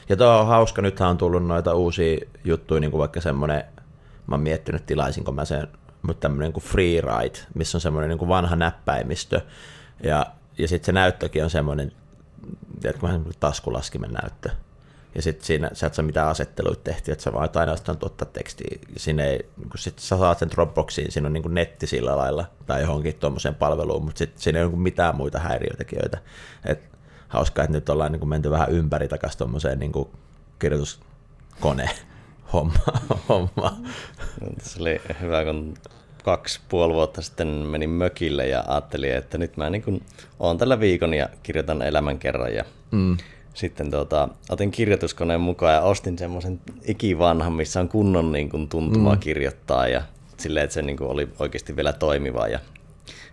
Ja 0.09 0.17
tuo 0.17 0.41
on 0.41 0.47
hauska, 0.47 0.83
nythän 0.83 1.11
on 1.11 1.19
tullut 1.19 1.47
noita 1.47 1.75
uusia 1.75 2.19
juttuja, 2.45 2.81
niin 2.81 2.91
kuin 2.91 2.99
vaikka 2.99 3.21
semmoinen, 3.21 3.65
mä 4.27 4.35
oon 4.35 4.41
miettinyt 4.41 4.87
tilaisinko 4.87 5.33
mä 5.33 5.45
sen 5.45 5.69
mutta 6.03 6.21
tämmöinen 6.21 6.53
kuin 6.53 6.65
Freeride, 6.65 7.39
missä 7.55 7.77
on 7.77 7.81
semmoinen 7.81 8.09
niin 8.09 8.19
kuin 8.19 8.29
vanha 8.29 8.57
näppäimistö, 8.57 9.41
ja, 10.03 10.27
ja 10.59 10.69
sitten 10.69 10.87
se 10.87 10.93
näyttökin 10.93 11.45
on 11.45 11.51
semmoinen, 11.51 11.93
tiedätkö, 12.81 13.07
vähän 13.07 13.25
taskulaskimen 13.41 14.13
näyttö. 14.13 14.51
Ja 15.15 15.23
sitten 15.23 15.47
siinä 15.47 15.71
sä 15.73 15.87
et 15.87 15.95
saa 15.95 16.05
mitään 16.05 16.29
asetteluita 16.29 16.83
tehty, 16.85 17.13
että 17.13 17.25
sä 17.25 17.33
voit 17.33 17.57
ainoastaan 17.57 17.99
tuottaa 17.99 18.29
tekstiä. 18.33 18.79
Sinne 18.97 19.31
ei, 19.31 19.51
kun 19.57 19.79
sit 19.79 19.99
sä 19.99 20.19
saat 20.19 20.39
sen 20.39 20.51
Dropboxiin, 20.51 21.13
siinä 21.13 21.27
on 21.27 21.33
niin 21.33 21.43
kuin 21.43 21.55
netti 21.55 21.87
sillä 21.87 22.17
lailla, 22.17 22.45
tai 22.67 22.81
johonkin 22.81 23.15
tuommoiseen 23.15 23.55
palveluun, 23.55 24.05
mutta 24.05 24.19
sitten 24.19 24.43
siinä 24.43 24.59
ei 24.59 24.65
ole 24.65 24.77
mitään 24.77 25.17
muita 25.17 25.39
häiriötekijöitä. 25.39 26.19
Et 26.65 26.83
hauskaa, 27.29 27.65
että 27.65 27.77
nyt 27.77 27.89
ollaan 27.89 28.13
niin 28.13 28.21
kuin 28.21 28.29
menty 28.29 28.51
vähän 28.51 28.71
ympäri 28.71 29.09
takaisin 29.09 29.39
tuommoiseen 29.39 29.79
niin 29.79 29.93
kirjoituskone 30.59 31.91
homma. 32.53 32.79
homma. 33.29 33.77
Se 34.63 34.81
oli 34.81 35.01
hyvä, 35.21 35.45
kun 35.45 35.75
kaksi 36.25 36.61
puoli 36.69 36.95
vuotta 36.95 37.23
sitten 37.23 37.49
menin 37.49 37.91
mökille 37.91 38.47
ja 38.47 38.65
ajattelin, 38.67 39.13
että 39.13 39.39
nyt 39.39 39.57
mä 39.57 39.71
niin 39.71 39.83
kuin 39.83 40.03
oon 40.39 40.59
tällä 40.59 40.81
viikon 40.81 41.15
ja 41.15 41.29
kirjoitan 41.43 41.83
elämän 41.83 42.19
kerran. 42.19 42.55
Ja 42.55 42.65
mm. 42.91 43.17
Sitten 43.55 43.91
tuota, 43.91 44.29
otin 44.49 44.71
kirjoituskoneen 44.71 45.41
mukaan 45.41 45.75
ja 45.75 45.81
ostin 45.81 46.19
semmoisen 46.19 46.61
ikivanhan, 46.85 47.53
missä 47.53 47.81
on 47.81 47.89
kunnon 47.89 48.33
niin 48.33 48.49
kuin 48.49 48.69
tuntumaa 48.69 49.15
mm. 49.15 49.21
kirjoittaa 49.21 49.89
ja 49.89 50.03
silleen, 50.37 50.65
että 50.65 50.75
se 50.75 50.83
niin 50.83 50.97
kuin 50.97 51.11
oli 51.11 51.29
oikeasti 51.39 51.77
vielä 51.77 51.93
toimiva. 51.93 52.49
Ja 52.49 52.59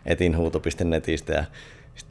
etin 0.05 0.37
huuto.netistä 0.37 1.33
ja 1.33 1.43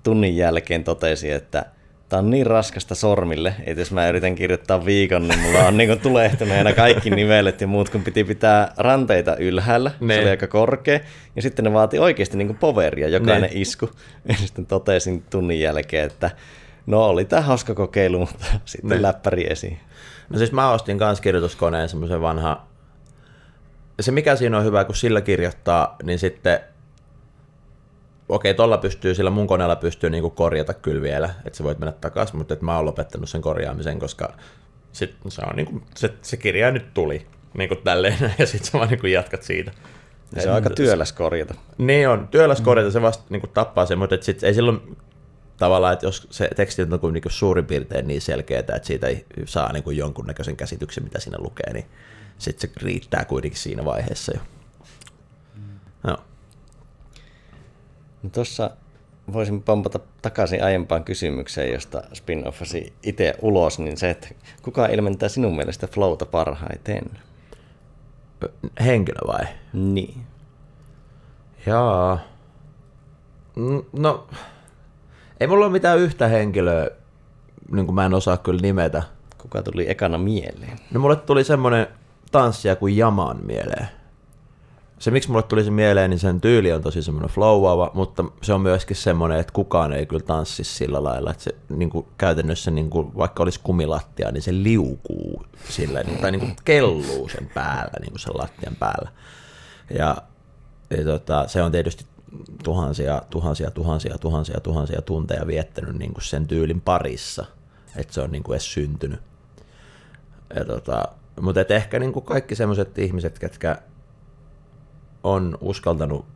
tunnin 0.03 0.37
jälkeen 0.37 0.85
totesin, 0.85 1.33
että– 1.33 1.67
Tämä 2.09 2.19
on 2.19 2.31
niin 2.31 2.47
raskasta 2.47 2.95
sormille, 2.95 3.55
että 3.65 3.81
jos 3.81 3.93
mä 3.93 4.09
yritän 4.09 4.35
kirjoittaa 4.35 4.85
viikon, 4.85 5.29
niin 5.29 5.41
mulla 5.41 5.59
on 5.59 5.77
niin 5.77 6.01
tulehtuneena 6.01 6.73
kaikki 6.73 7.11
nivelet 7.11 7.61
ja 7.61 7.67
muut, 7.67 7.91
kun 7.91 8.05
piti 8.05 8.25
pitää 8.25 8.73
ranteita 8.77 9.37
ylhäällä, 9.37 9.91
ne. 10.01 10.15
se 10.15 10.21
oli 10.21 10.31
aika 10.31 10.47
korkea, 10.47 11.01
ja 11.37 11.43
sitten 11.43 11.65
ne 11.65 11.73
vaati 11.73 11.99
oikeasti 11.99 12.37
niin 12.37 12.57
poveria, 12.57 13.09
jokainen 13.09 13.51
ne. 13.51 13.61
isku. 13.61 13.91
Ja 14.29 14.35
sitten 14.35 14.67
totesin 14.67 15.23
tunnin 15.31 15.61
jälkeen, 15.61 16.07
että 16.07 16.31
no 16.87 17.05
oli 17.05 17.25
tämä 17.25 17.43
hauska 17.43 17.75
kokeilu, 17.75 18.19
mutta 18.19 18.47
sitten 18.65 18.97
ne. 18.97 19.03
läppäri 19.03 19.47
esiin. 19.51 19.79
No 20.31 20.39
siis 20.39 20.53
mä 20.53 20.71
ostin 20.71 20.99
kanssa 20.99 21.23
kirjoituskoneen 21.23 21.89
semmoisen 21.89 22.21
vanha, 22.21 22.67
se 24.01 24.13
mikä 24.13 24.37
siinä 24.37 24.59
on 24.59 24.65
hyvä, 24.65 24.85
kun 24.85 24.95
sillä 24.95 25.21
kirjoittaa, 25.21 25.97
niin 26.03 26.19
sitten 26.19 26.61
okei, 28.29 28.55
tuolla 28.55 28.79
pystyy, 28.79 29.15
sillä 29.15 29.31
mun 29.31 29.47
koneella 29.47 29.77
pystyy 29.77 30.11
niinku 30.11 30.31
korjata 30.31 30.75
kyllä 30.75 31.03
vielä, 31.03 31.35
että 31.45 31.57
sä 31.57 31.65
voit 31.65 31.79
mennä 31.79 31.93
takaisin, 31.93 32.37
mutta 32.37 32.55
et 32.55 32.63
mä 32.63 32.77
oon 32.77 32.85
lopettanut 32.85 33.29
sen 33.29 33.41
korjaamisen, 33.41 33.99
koska 33.99 34.33
sit 34.93 35.15
se, 35.29 35.43
on 35.43 35.57
niinku, 35.57 35.83
se, 35.97 36.15
se 36.23 36.37
kirja 36.37 36.71
nyt 36.71 36.95
tuli 36.95 37.27
niinku 37.55 37.77
tälleen, 37.77 38.17
ja 38.39 38.47
sitten 38.47 38.71
sä 38.71 38.79
vaan 38.79 38.89
niinku 38.89 39.07
jatkat 39.07 39.43
siitä. 39.43 39.73
Ja 40.37 40.43
se 40.43 40.49
on 40.49 40.55
aika 40.55 40.71
työläs 40.71 41.13
korjata. 41.13 41.55
Niin 41.79 42.09
on, 42.09 42.29
työläs 42.29 42.61
korjata, 42.61 42.91
se 42.91 43.03
vasta 43.03 43.25
niinku 43.31 43.47
tappaa 43.47 43.87
sen, 43.87 43.99
mutta 43.99 44.17
sit 44.21 44.43
ei 44.43 44.55
silloin 44.55 44.97
tavallaan, 45.57 45.93
että 45.93 46.07
jos 46.07 46.27
se 46.31 46.49
teksti 46.57 46.83
on 46.83 47.13
niin 47.13 47.23
kuin 47.23 47.33
suurin 47.33 47.67
piirtein 47.67 48.09
niin 48.09 48.21
selkeää, 48.21 48.61
että 48.61 48.81
siitä 48.83 49.07
ei 49.07 49.25
saa 49.45 49.73
niin 49.73 49.83
kuin 49.83 49.97
jonkunnäköisen 49.97 50.57
käsityksen, 50.57 51.05
mitä 51.05 51.21
siinä 51.21 51.39
lukee, 51.41 51.73
niin 51.73 51.87
sitten 52.39 52.71
se 52.71 52.87
riittää 52.87 53.25
kuitenkin 53.25 53.61
siinä 53.61 53.85
vaiheessa 53.85 54.33
jo. 54.35 54.41
No. 56.03 56.17
No 58.23 58.31
Tuossa 58.31 58.71
voisin 59.33 59.63
pompata 59.63 59.99
takaisin 60.23 60.65
aiempaan 60.65 61.05
kysymykseen, 61.05 61.73
josta 61.73 62.03
spin-offasi 62.15 62.93
itse 63.03 63.35
ulos, 63.43 63.79
niin 63.79 63.97
se, 63.97 64.11
että 64.11 64.29
kuka 64.63 64.87
ilmentää 64.87 65.29
sinun 65.29 65.57
mielestä 65.57 65.87
flowta 65.87 66.27
parhaiten? 66.27 67.05
Henkilö 68.85 69.19
vai? 69.27 69.47
Niin. 69.73 70.23
Jaa. 71.67 72.19
No, 73.93 74.27
ei 75.41 75.47
mulla 75.47 75.65
ole 75.65 75.73
mitään 75.73 75.99
yhtä 75.99 76.29
henkilöä, 76.29 76.91
niin 77.73 77.87
kuin 77.87 77.95
mä 77.95 78.07
en 78.07 78.15
osaa 78.15 78.37
kyllä 78.37 78.61
nimetä. 78.61 79.03
Kuka 79.39 79.63
tuli 79.63 79.91
ekana 79.91 80.19
mieleen? 80.19 80.79
No 80.91 81.01
mulle 81.01 81.17
tuli 81.17 81.45
semmonen 81.45 81.87
tanssija 82.33 82.77
kuin 82.77 82.97
Jaman 82.97 83.47
mieleen. 83.47 83.89
Se 84.99 85.11
miksi 85.11 85.31
mulle 85.31 85.43
tuli 85.43 85.65
se 85.65 85.71
mieleen, 85.71 86.11
niin 86.11 86.19
sen 86.19 86.41
tyyli 86.41 86.73
on 86.73 86.83
tosi 86.83 87.03
semmoinen 87.03 87.31
flowaava, 87.31 87.91
mutta 87.95 88.25
se 88.43 88.53
on 88.53 88.61
myöskin 88.61 88.97
semmoinen, 88.97 89.39
että 89.39 89.53
kukaan 89.53 89.93
ei 89.93 90.07
kyllä 90.07 90.23
tanssi 90.23 90.65
sillä 90.65 91.05
lailla, 91.05 91.31
että 91.31 91.43
se 91.43 91.55
niin 91.69 91.91
kuin 91.91 92.07
käytännössä 92.19 92.71
niin 92.71 92.91
kuin, 92.91 93.17
vaikka 93.17 93.43
olisi 93.43 93.61
kumilattia, 93.63 94.31
niin 94.31 94.43
se 94.43 94.53
liukuu 94.53 95.43
sillä, 95.69 96.03
niin, 96.03 96.19
tai 96.19 96.31
niin 96.31 96.41
kuin 96.41 96.57
kelluu 96.65 97.29
sen 97.29 97.51
päällä, 97.55 97.93
niin 98.01 98.11
kuin 98.11 98.21
sen 98.21 98.39
lattian 98.39 98.77
päällä. 98.77 99.11
Ja, 99.99 100.17
ja 100.91 101.05
tota, 101.05 101.49
se 101.49 101.63
on 101.63 101.73
tietysti 101.73 102.05
tuhansia, 102.65 103.23
tuhansia, 103.31 103.71
tuhansia, 103.71 104.19
tuhansia, 104.19 104.61
tuhansia 104.61 105.03
tunteja 105.03 105.47
viettänyt 105.47 105.99
niin 105.99 106.15
kuin 106.15 106.25
sen 106.25 106.47
tyylin 106.47 106.81
parissa, 106.81 107.47
että 107.97 108.15
se 108.15 108.21
on 108.21 108.33
niin 108.33 108.43
kuin 108.43 108.55
edes 108.55 108.75
syntynyt. 108.75 109.21
Ja 110.55 110.65
tota, 110.65 111.03
mutta 111.41 111.61
ehkä 111.69 111.99
niin 111.99 112.13
kuin 112.13 112.25
kaikki 112.25 112.55
semmoiset 112.55 112.99
ihmiset, 112.99 113.39
ketkä 113.39 113.79
on 115.25 115.59
uskaltanut 115.61 116.27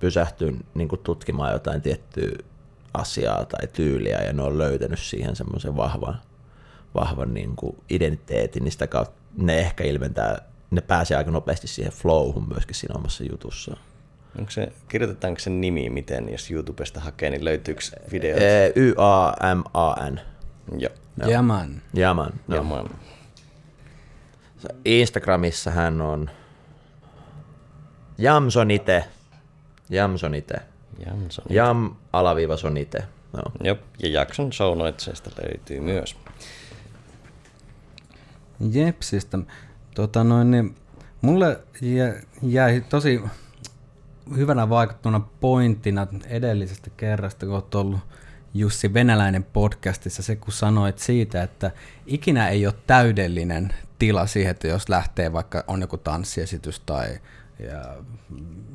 pysähtyä 0.00 0.52
niin 0.74 0.88
kuin 0.88 1.00
tutkimaan 1.00 1.52
jotain 1.52 1.82
tiettyä 1.82 2.38
asiaa 2.94 3.44
tai 3.44 3.66
tyyliä 3.72 4.22
ja 4.22 4.32
ne 4.32 4.42
on 4.42 4.58
löytänyt 4.58 4.98
siihen 4.98 5.36
semmoisen 5.36 5.76
vahvan, 5.76 6.20
vahvan 6.94 7.34
niin 7.34 7.56
kuin 7.56 7.76
identiteetin, 7.90 8.64
niin 8.64 8.72
sitä 8.72 8.86
kautta 8.86 9.16
ne 9.36 9.58
ehkä 9.58 9.84
ilmentää, 9.84 10.38
ne 10.70 10.80
pääsee 10.80 11.16
aika 11.16 11.30
nopeasti 11.30 11.66
siihen 11.66 11.92
flowhun 11.92 12.48
myöskin 12.48 12.74
siinä 12.74 12.94
omassa 12.98 13.24
jutussaan. 13.24 13.78
Onko 14.38 14.50
se, 14.50 14.72
kirjoitetaanko 14.88 15.40
sen 15.40 15.60
nimi 15.60 15.90
miten, 15.90 16.28
jos 16.28 16.50
YouTubesta 16.50 17.00
hakee, 17.00 17.30
niin 17.30 17.44
löytyykö 17.44 17.80
videot? 18.12 18.40
E- 18.42 18.72
Y-A-M-A-N. 18.76 20.20
Joo. 20.78 20.92
Jaman. 21.26 21.82
Jaman. 21.94 22.32
No. 22.46 22.56
Jaman. 22.56 22.90
Instagramissa 24.84 25.70
hän 25.70 26.00
on 26.00 26.30
Jamsonite. 28.18 29.04
Jamsonite. 29.90 30.60
Jansson. 31.06 31.44
Jam 31.50 31.94
alaviiva 32.12 32.56
sonite. 32.56 33.04
No. 33.32 33.42
Jop, 33.64 33.80
ja 34.02 34.08
jakson 34.08 34.52
show 34.52 34.78
notesista 34.78 35.30
löytyy 35.42 35.80
myös. 35.80 36.16
Jepsistä. 38.72 39.38
Tota 39.94 40.24
noin, 40.24 40.50
niin 40.50 40.76
mulle 41.20 41.60
jä- 41.80 42.22
jäi 42.42 42.80
tosi 42.88 43.20
hyvänä 44.36 44.68
vaikuttuna 44.68 45.20
pointtina 45.40 46.06
edellisestä 46.26 46.90
kerrasta, 46.96 47.46
kun 47.46 47.54
olet 47.54 47.74
ollut 47.74 48.00
Jussi 48.54 48.94
Venäläinen 48.94 49.44
podcastissa, 49.44 50.22
se 50.22 50.36
kun 50.36 50.52
sanoit 50.52 50.98
siitä, 50.98 51.42
että 51.42 51.70
ikinä 52.06 52.48
ei 52.48 52.66
ole 52.66 52.74
täydellinen 52.86 53.74
tila 53.98 54.26
siihen, 54.26 54.50
että 54.50 54.68
jos 54.68 54.88
lähtee 54.88 55.32
vaikka 55.32 55.64
on 55.66 55.80
joku 55.80 55.96
tanssiesitys 55.96 56.80
tai 56.80 57.18
ja 57.58 57.96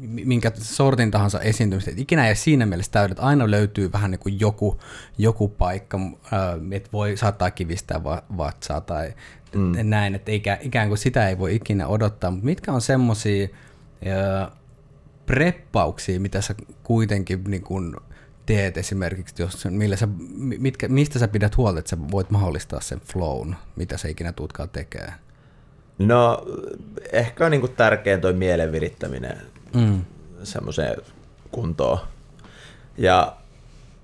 minkä 0.07 0.51
sortin 0.55 1.11
tahansa 1.11 1.39
esiintymistä, 1.39 1.91
että 1.91 2.01
ikinä 2.01 2.27
ei 2.27 2.35
siinä 2.35 2.65
mielessä 2.65 2.91
täydet, 2.91 3.19
aina 3.19 3.51
löytyy 3.51 3.91
vähän 3.91 4.11
niin 4.11 4.19
kuin 4.19 4.39
joku, 4.39 4.79
joku 5.17 5.47
paikka, 5.47 5.99
että 6.71 6.89
voi 6.93 7.17
saattaa 7.17 7.51
kivistää 7.51 8.03
va- 8.03 8.23
vatsaa 8.37 8.81
tai 8.81 9.13
mm. 9.55 9.71
näin, 9.83 10.15
että 10.15 10.31
ikään, 10.31 10.57
ikään 10.61 10.87
kuin 10.87 10.97
sitä 10.97 11.29
ei 11.29 11.37
voi 11.37 11.55
ikinä 11.55 11.87
odottaa, 11.87 12.31
mutta 12.31 12.45
mitkä 12.45 12.71
on 12.71 12.81
semmoisia 12.81 13.47
preppauksia, 15.25 16.19
mitä 16.19 16.41
sä 16.41 16.55
kuitenkin 16.83 17.43
niin 17.43 17.63
kuin 17.63 17.95
teet 18.45 18.77
esimerkiksi, 18.77 19.43
jos, 19.43 19.65
millä 19.69 19.95
sä, 19.95 20.07
mitkä, 20.37 20.87
mistä 20.87 21.19
sä 21.19 21.27
pidät 21.27 21.57
huolta, 21.57 21.79
että 21.79 21.89
sä 21.89 21.97
voit 22.11 22.31
mahdollistaa 22.31 22.81
sen 22.81 22.99
flown, 22.99 23.55
mitä 23.75 23.97
sä 23.97 24.07
ikinä 24.07 24.31
tuutkaan 24.31 24.69
tekee? 24.69 25.13
No, 26.07 26.45
ehkä 27.11 27.45
on 27.45 27.51
niin 27.51 27.61
kuin 27.61 27.75
tärkein 27.75 28.21
toi 28.21 28.33
mielen 28.33 28.71
virittäminen 28.71 29.37
Mm. 29.73 30.01
semmoiseen 30.43 30.97
kuntoon. 31.51 31.97
Ja 32.97 33.35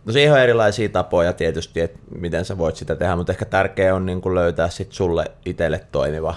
no 0.05 0.13
siihen 0.13 0.33
on 0.33 0.39
erilaisia 0.39 0.89
tapoja 0.89 1.33
tietysti, 1.33 1.81
että 1.81 1.99
miten 2.19 2.45
sä 2.45 2.57
voit 2.57 2.75
sitä 2.75 2.95
tehdä, 2.95 3.15
mutta 3.15 3.31
ehkä 3.31 3.45
tärkeä 3.45 3.95
on 3.95 4.05
niin 4.05 4.21
kuin 4.21 4.35
löytää 4.35 4.69
sit 4.69 4.91
sulle 4.91 5.25
itselle 5.45 5.81
toimiva 5.91 6.35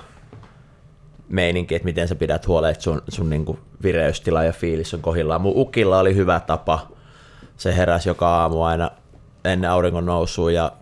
meininki, 1.29 1.75
että 1.75 1.85
miten 1.87 2.09
sä 2.09 2.15
pidät 2.15 2.47
huolen, 2.47 2.71
että 2.71 2.83
sun, 2.83 3.03
sun 3.09 3.31
niin 3.31 3.45
kuin 3.45 3.59
vireystila 3.83 4.45
ja 4.45 4.53
fiilis 4.53 4.95
on 4.95 5.03
kohillaan. 5.03 5.41
Mun 5.41 5.53
ukilla 5.57 5.99
oli 5.99 6.15
hyvä 6.15 6.41
tapa. 6.41 6.89
Se 7.57 7.77
heräsi 7.77 8.09
joka 8.09 8.29
aamu 8.29 8.63
aina 8.63 8.91
ennen 9.45 9.71
auringon 9.71 10.07
nousua 10.07 10.51
ja 10.53 10.73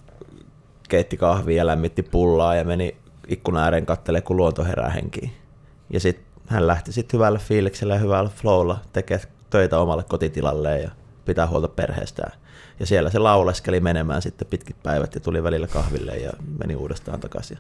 keitti 0.89 1.17
kahvia 1.17 1.57
ja 1.57 1.67
lämmitti 1.67 2.03
pullaa 2.03 2.55
ja 2.55 2.65
meni 2.65 2.97
ikkunan 3.29 3.63
ääreen 3.63 3.87
kattelemaan, 3.87 4.25
kun 4.25 4.37
luonto 4.37 4.65
herää 4.65 4.91
henkiin. 4.91 5.33
Ja 5.91 6.01
sitten 6.01 6.25
hän 6.47 6.67
lähti 6.67 6.93
sitten 6.93 7.19
hyvällä 7.19 7.39
fiiliksellä 7.39 7.95
ja 7.95 8.01
hyvällä 8.01 8.31
flowlla 8.31 8.79
tekemään 8.93 9.29
töitä 9.51 9.79
omalle 9.79 10.05
kotitilalleen 10.05 10.83
ja 10.83 10.91
pitää 11.25 11.47
huolta 11.47 11.69
perheestään. 11.69 12.33
Ja 12.81 12.87
siellä 12.87 13.11
se 13.11 13.19
lauleskeli 13.19 13.81
menemään 13.81 14.23
sitten 14.23 14.49
pitkit 14.49 14.77
päivät 14.83 15.15
ja 15.15 15.21
tuli 15.21 15.43
välillä 15.43 15.67
kahville 15.67 16.17
ja 16.17 16.33
meni 16.59 16.77
uudestaan 16.77 17.21
takaisin. 17.21 17.59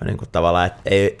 Ja 0.00 0.06
niin 0.06 0.16
kuin 0.16 0.28
tavallaan, 0.32 0.66
että 0.66 0.80
ei, 0.84 1.18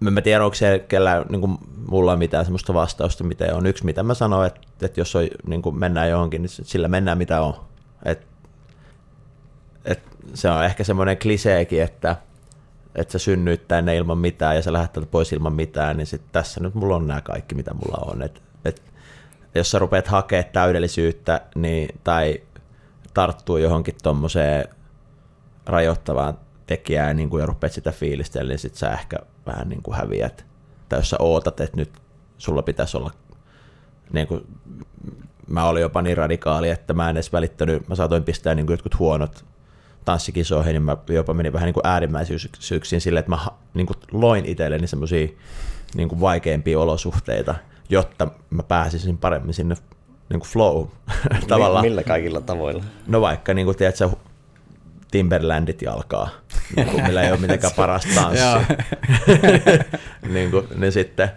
mä 0.00 0.10
en 0.16 0.22
tiedä, 0.22 0.44
onko 0.44 0.54
se 0.54 0.84
kellään 0.88 1.24
niin 1.28 1.40
kuin 1.40 1.58
mulla 1.90 2.12
on 2.12 2.18
mitään 2.18 2.44
semmoista 2.44 2.74
vastausta, 2.74 3.24
mitä 3.24 3.56
on. 3.56 3.66
Yksi, 3.66 3.84
mitä 3.84 4.02
mä 4.02 4.14
sanoin, 4.14 4.46
että, 4.46 4.60
että 4.82 5.00
jos 5.00 5.16
on, 5.16 5.28
niin 5.46 5.62
kuin 5.62 5.78
mennään 5.78 6.10
johonkin, 6.10 6.42
niin 6.42 6.50
sillä 6.50 6.88
mennään 6.88 7.18
mitä 7.18 7.40
on. 7.40 7.54
Se 10.34 10.50
on 10.50 10.64
ehkä 10.64 10.84
semmoinen 10.84 11.18
kliseekin, 11.18 11.82
että, 11.82 12.16
että 12.94 13.12
sä 13.12 13.18
synnyit 13.18 13.68
tänne 13.68 13.96
ilman 13.96 14.18
mitään 14.18 14.56
ja 14.56 14.62
sä 14.62 14.72
lähdet 14.72 15.10
pois 15.10 15.32
ilman 15.32 15.52
mitään, 15.52 15.96
niin 15.96 16.06
sit 16.06 16.22
tässä 16.32 16.60
nyt 16.60 16.74
mulla 16.74 16.96
on 16.96 17.06
nämä 17.06 17.20
kaikki, 17.20 17.54
mitä 17.54 17.74
mulla 17.74 18.12
on. 18.12 18.22
Et, 18.22 18.42
et, 18.64 18.82
jos 19.54 19.70
sä 19.70 19.78
rupeat 19.78 20.06
hakemaan 20.06 20.52
täydellisyyttä 20.52 21.40
niin, 21.54 22.00
tai 22.04 22.40
tarttuu 23.14 23.56
johonkin 23.56 23.94
tommoseen 24.02 24.68
rajoittavaan 25.66 26.38
tekijään 26.66 27.16
niin 27.16 27.30
kuin, 27.30 27.40
ja 27.40 27.46
rupeat 27.46 27.72
sitä 27.72 27.92
fiilistellä, 27.92 28.48
niin 28.48 28.58
sit 28.58 28.74
sä 28.74 28.90
ehkä 28.90 29.16
vähän 29.46 29.68
niin 29.68 29.82
kuin 29.82 29.96
häviät. 29.96 30.46
Tai 30.88 30.98
jos 30.98 31.10
sä 31.10 31.16
ootat, 31.18 31.60
että 31.60 31.76
nyt 31.76 31.92
sulla 32.38 32.62
pitäisi 32.62 32.96
olla, 32.96 33.10
niin 34.12 34.26
kuin, 34.26 34.46
mä 35.48 35.64
olin 35.64 35.82
jopa 35.82 36.02
niin 36.02 36.16
radikaali, 36.16 36.70
että 36.70 36.94
mä 36.94 37.10
en 37.10 37.16
edes 37.16 37.32
välittänyt, 37.32 37.88
mä 37.88 37.94
saatoin 37.94 38.24
pistää 38.24 38.54
niin 38.54 38.66
kuin 38.66 38.74
jotkut 38.74 38.98
huonot 38.98 39.44
tanssikisoihin, 40.06 40.72
niin 40.72 40.82
mä 40.82 40.96
jopa 41.08 41.34
menin 41.34 41.52
vähän 41.52 41.66
niin 41.66 41.74
kuin 41.74 41.86
äärimmäisyyksiin 41.86 43.00
silleen, 43.00 43.20
että 43.20 43.30
mä 43.30 43.38
niin 43.74 43.86
kuin 43.86 43.96
loin 44.12 44.46
itselleni 44.46 44.86
semmoisia 44.86 45.28
niin 45.94 46.08
kuin 46.08 46.20
vaikeimpia 46.20 46.80
olosuhteita, 46.80 47.54
jotta 47.88 48.28
mä 48.50 48.62
pääsisin 48.62 49.18
paremmin 49.18 49.54
sinne 49.54 49.74
niin 50.28 50.40
kuin 50.40 50.50
flow 50.50 50.86
tavallaan. 51.48 51.84
Millä 51.84 52.02
kaikilla 52.02 52.40
tavoilla? 52.40 52.84
No 53.06 53.20
vaikka, 53.20 53.54
niin 53.54 53.64
kuin, 53.64 53.76
tiedät, 53.76 53.96
sä, 53.96 54.10
Timberlandit 55.10 55.82
jalkaa, 55.82 56.28
niin 56.76 56.88
kuin, 56.88 57.04
millä 57.04 57.22
ei 57.22 57.30
ole 57.30 57.40
mitenkään 57.40 57.72
parasta 57.76 58.14
tanssia. 58.14 58.64
niin, 60.28 60.50
kuin, 60.50 60.66
niin 60.76 60.92
sitten, 60.92 61.30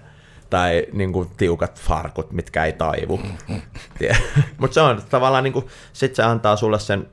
tai 0.50 0.86
niin 0.94 1.14
kuin, 1.14 1.30
tiukat 1.38 1.80
farkut, 1.80 2.32
mitkä 2.32 2.66
ei 2.66 2.74
taivu. 2.74 3.22
Mutta 4.60 4.74
se 4.74 4.82
on 4.82 5.02
tavallaan, 5.10 5.44
niin 5.44 5.54
kuin, 5.54 5.68
sit 5.94 6.16
se 6.16 6.24
antaa 6.24 6.56
sulle 6.56 6.80
sen 6.80 7.08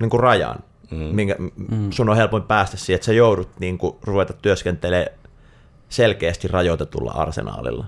niin 0.00 0.10
kuin 0.10 0.20
rajan, 0.20 0.58
mm. 0.90 0.96
minkä 0.96 1.36
mm. 1.38 1.90
sun 1.90 2.08
on 2.08 2.16
helpoin 2.16 2.42
päästä 2.42 2.76
siihen, 2.76 2.94
että 2.94 3.06
sä 3.06 3.12
joudut 3.12 3.48
niin 3.60 3.78
kuin, 3.78 3.96
ruveta 4.02 4.32
työskentelemään 4.32 5.18
selkeästi 5.88 6.48
rajoitetulla 6.48 7.10
arsenaalilla, 7.10 7.84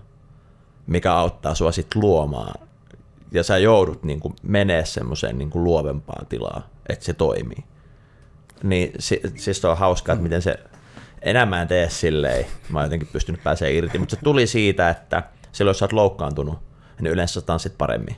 mikä 0.86 1.12
auttaa 1.12 1.54
sua 1.54 1.72
sit 1.72 1.94
luomaan. 1.94 2.66
Ja 3.32 3.42
sä 3.42 3.58
joudut 3.58 4.02
niin 4.02 4.20
kuin, 4.20 4.34
menee 4.42 4.84
semmoiseen 4.84 5.38
niin 5.38 5.50
luovempaan 5.54 6.26
tilaan, 6.26 6.62
että 6.88 7.04
se 7.04 7.12
toimii. 7.12 7.64
Niin 8.62 8.92
si- 8.98 9.20
siis 9.36 9.64
on 9.64 9.78
hauskaa, 9.78 10.12
että 10.12 10.22
miten 10.22 10.42
se, 10.42 10.58
enää 11.22 11.46
mä 11.46 11.62
en 11.62 11.68
tee 11.68 11.90
silleen, 11.90 12.46
mä 12.68 12.78
oon 12.78 12.86
jotenkin 12.86 13.08
pystynyt 13.12 13.42
pääsemään 13.42 13.74
irti, 13.74 13.98
mutta 13.98 14.16
se 14.16 14.22
tuli 14.22 14.46
siitä, 14.46 14.90
että 14.90 15.22
silloin 15.52 15.70
jos 15.70 15.78
sä 15.78 15.84
oot 15.84 15.92
loukkaantunut, 15.92 16.58
niin 17.00 17.12
yleensä 17.12 17.34
sä 17.34 17.40
tanssit 17.40 17.78
paremmin. 17.78 18.16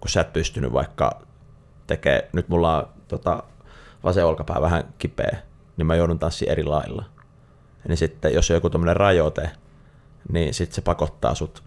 kun 0.00 0.08
sä 0.08 0.20
et 0.20 0.32
pystynyt 0.32 0.72
vaikka 0.72 1.22
tekee, 1.86 2.28
nyt 2.32 2.48
mulla 2.48 2.76
on 2.76 2.88
tota, 3.12 3.42
vasen 4.04 4.26
olkapää 4.26 4.60
vähän 4.60 4.84
kipeä, 4.98 5.38
niin 5.76 5.86
mä 5.86 5.96
joudun 5.96 6.18
tanssiin 6.18 6.50
eri 6.50 6.64
lailla. 6.64 7.04
Niin 7.88 7.96
sitten 7.96 8.34
jos 8.34 8.50
on 8.50 8.54
joku 8.54 8.70
tämmöinen 8.70 8.96
rajoite, 8.96 9.50
niin 10.32 10.54
sitten 10.54 10.74
se 10.74 10.80
pakottaa 10.82 11.34
sut 11.34 11.62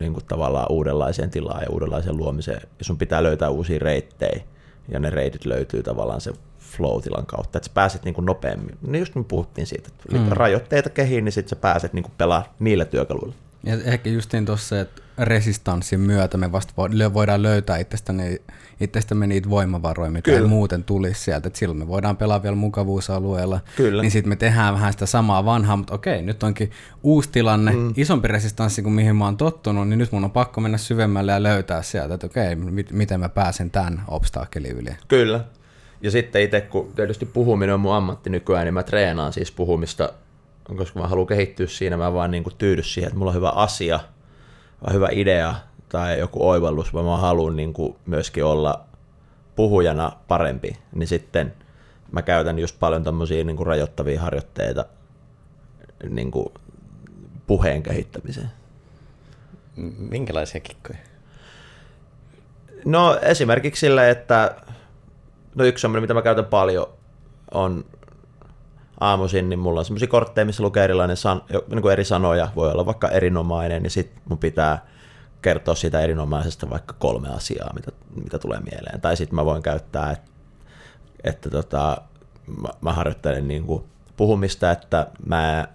niin 0.00 0.12
kuin 0.12 0.24
tavallaan 0.24 0.66
uudenlaiseen 0.70 1.30
tilaan 1.30 1.62
ja 1.62 1.70
uudenlaiseen 1.70 2.16
luomiseen. 2.16 2.60
Ja 2.78 2.84
sun 2.84 2.98
pitää 2.98 3.22
löytää 3.22 3.50
uusia 3.50 3.78
reittejä, 3.78 4.42
ja 4.88 5.00
ne 5.00 5.10
reitit 5.10 5.44
löytyy 5.44 5.82
tavallaan 5.82 6.20
se 6.20 6.32
flow-tilan 6.58 7.26
kautta, 7.26 7.58
että 7.58 7.68
sä 7.68 7.74
pääset 7.74 8.04
niin 8.04 8.14
kuin 8.14 8.24
nopeammin. 8.24 8.78
Niin 8.86 9.00
just 9.00 9.14
me 9.14 9.24
puhuttiin 9.24 9.66
siitä, 9.66 9.88
että 9.88 10.18
mm. 10.18 10.28
rajoitteita 10.28 10.90
kehiin, 10.90 11.24
niin 11.24 11.32
sitten 11.32 11.48
sä 11.48 11.56
pääset 11.56 11.92
niin 11.92 12.02
kuin 12.02 12.12
pelaamaan 12.18 12.54
niillä 12.58 12.84
työkaluilla. 12.84 13.34
Ja 13.64 13.74
ehkä 13.84 14.10
justiin 14.10 14.46
tuossa, 14.46 14.80
että 14.80 15.02
resistanssin 15.18 16.00
myötä 16.00 16.36
me 16.36 16.52
vasta 16.52 16.72
voidaan 17.14 17.42
löytää 17.42 17.76
itsestämme, 17.76 18.40
itsestämme 18.80 19.26
niitä 19.26 19.50
voimavaroja, 19.50 20.10
mitä 20.10 20.24
Kyllä. 20.24 20.40
ei 20.40 20.46
muuten 20.46 20.84
tulisi 20.84 21.20
sieltä. 21.20 21.48
Et 21.48 21.56
silloin 21.56 21.78
me 21.78 21.88
voidaan 21.88 22.16
pelaa 22.16 22.42
vielä 22.42 22.56
mukavuusalueella. 22.56 23.60
Kyllä. 23.76 24.02
Niin 24.02 24.10
sitten 24.10 24.28
me 24.28 24.36
tehdään 24.36 24.74
vähän 24.74 24.92
sitä 24.92 25.06
samaa 25.06 25.44
vanhaa, 25.44 25.76
mutta 25.76 25.94
okei, 25.94 26.22
nyt 26.22 26.42
onkin 26.42 26.70
uusi 27.02 27.28
tilanne, 27.32 27.72
mm. 27.72 27.92
isompi 27.96 28.28
resistanssi 28.28 28.82
kuin 28.82 28.92
mihin 28.92 29.16
mä 29.16 29.24
oon 29.24 29.36
tottunut, 29.36 29.88
niin 29.88 29.98
nyt 29.98 30.12
mun 30.12 30.24
on 30.24 30.30
pakko 30.30 30.60
mennä 30.60 30.78
syvemmälle 30.78 31.32
ja 31.32 31.42
löytää 31.42 31.82
sieltä, 31.82 32.14
että 32.14 32.26
okei, 32.26 32.56
mit, 32.56 32.92
miten 32.92 33.20
mä 33.20 33.28
pääsen 33.28 33.70
tämän 33.70 34.02
obstaakkelin 34.08 34.72
yli. 34.72 34.90
Kyllä. 35.08 35.44
Ja 36.02 36.10
sitten 36.10 36.42
itse, 36.42 36.60
kun 36.60 36.92
tietysti 36.96 37.26
puhuminen 37.26 37.74
on 37.74 37.80
mun 37.80 37.94
ammatti 37.94 38.30
nykyään, 38.30 38.64
niin 38.64 38.74
mä 38.74 38.82
treenaan 38.82 39.32
siis 39.32 39.52
puhumista, 39.52 40.12
koska 40.76 41.00
mä 41.00 41.08
haluan 41.08 41.26
kehittyä 41.26 41.66
siinä, 41.66 41.96
mä 41.96 42.12
vaan 42.12 42.30
niin 42.30 42.42
kuin 42.42 42.54
tyydy 42.58 42.82
siihen, 42.82 43.08
että 43.08 43.18
mulla 43.18 43.30
on 43.30 43.36
hyvä 43.36 43.50
asia– 43.50 44.00
hyvä 44.92 45.08
idea 45.12 45.54
tai 45.90 46.18
joku 46.18 46.48
oivallus, 46.48 46.94
vaan 46.94 47.04
mä 47.04 47.16
haluan 47.16 47.56
niin 47.56 47.72
kuin 47.72 47.96
myöskin 48.06 48.44
olla 48.44 48.84
puhujana 49.56 50.12
parempi, 50.28 50.78
niin 50.92 51.06
sitten 51.06 51.54
mä 52.12 52.22
käytän 52.22 52.58
just 52.58 52.76
paljon 52.80 53.04
tämmöisiä 53.04 53.44
niin 53.44 53.56
kuin 53.56 53.66
rajoittavia 53.66 54.20
harjoitteita 54.20 54.84
niin 56.08 56.30
kuin 56.30 56.46
puheen 57.46 57.82
kehittämiseen. 57.82 58.50
Minkälaisia 59.98 60.60
kikkoja? 60.60 60.98
No 62.84 63.18
esimerkiksi 63.22 63.80
sille, 63.80 64.10
että 64.10 64.56
no 65.54 65.64
yksi 65.64 65.82
semmoinen, 65.82 66.02
mitä 66.02 66.14
mä 66.14 66.22
käytän 66.22 66.44
paljon, 66.44 66.86
on 67.54 67.84
aamuisin, 69.00 69.48
niin 69.48 69.58
mulla 69.58 69.80
on 69.80 69.84
semmoisia 69.84 70.08
kortteja, 70.08 70.44
missä 70.44 70.62
lukee 70.62 70.84
erilainen 70.84 71.16
san, 71.16 71.42
niin 71.68 71.82
kuin 71.82 71.92
eri 71.92 72.04
sanoja, 72.04 72.48
voi 72.56 72.70
olla 72.70 72.86
vaikka 72.86 73.08
erinomainen, 73.08 73.82
niin 73.82 73.90
sitten 73.90 74.22
mun 74.28 74.38
pitää 74.38 74.86
kertoa 75.42 75.74
siitä 75.74 76.00
erinomaisesta 76.00 76.70
vaikka 76.70 76.94
kolme 76.98 77.28
asiaa, 77.28 77.72
mitä, 77.74 77.92
mitä 78.24 78.38
tulee 78.38 78.60
mieleen. 78.60 79.00
Tai 79.00 79.16
sitten 79.16 79.34
mä 79.34 79.44
voin 79.44 79.62
käyttää, 79.62 80.10
että, 80.10 80.30
että 81.24 81.50
tota, 81.50 82.02
mä, 82.62 82.68
mä 82.80 82.92
harjoittelen 82.92 83.48
niin 83.48 83.64
kuin 83.64 83.84
puhumista, 84.16 84.70
että 84.70 85.06
mä, 85.26 85.68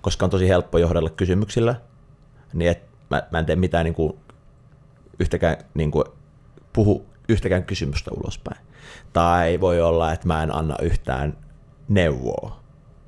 koska 0.00 0.26
on 0.26 0.30
tosi 0.30 0.48
helppo 0.48 0.78
johdella 0.78 1.10
kysymyksillä, 1.10 1.74
niin 2.52 2.70
et 2.70 2.82
mä, 3.10 3.22
mä 3.30 3.38
en 3.38 3.46
tee 3.46 3.56
mitään 3.56 3.84
niin 3.84 3.94
kuin, 3.94 4.18
yhtäkään 5.18 5.56
niin 5.74 5.90
kuin, 5.90 6.04
puhu 6.72 7.06
yhtäkään 7.28 7.64
kysymystä 7.64 8.10
ulospäin. 8.10 8.60
Tai 9.12 9.60
voi 9.60 9.80
olla, 9.80 10.12
että 10.12 10.26
mä 10.26 10.42
en 10.42 10.54
anna 10.54 10.74
yhtään 10.82 11.36
neuvoa 11.88 12.60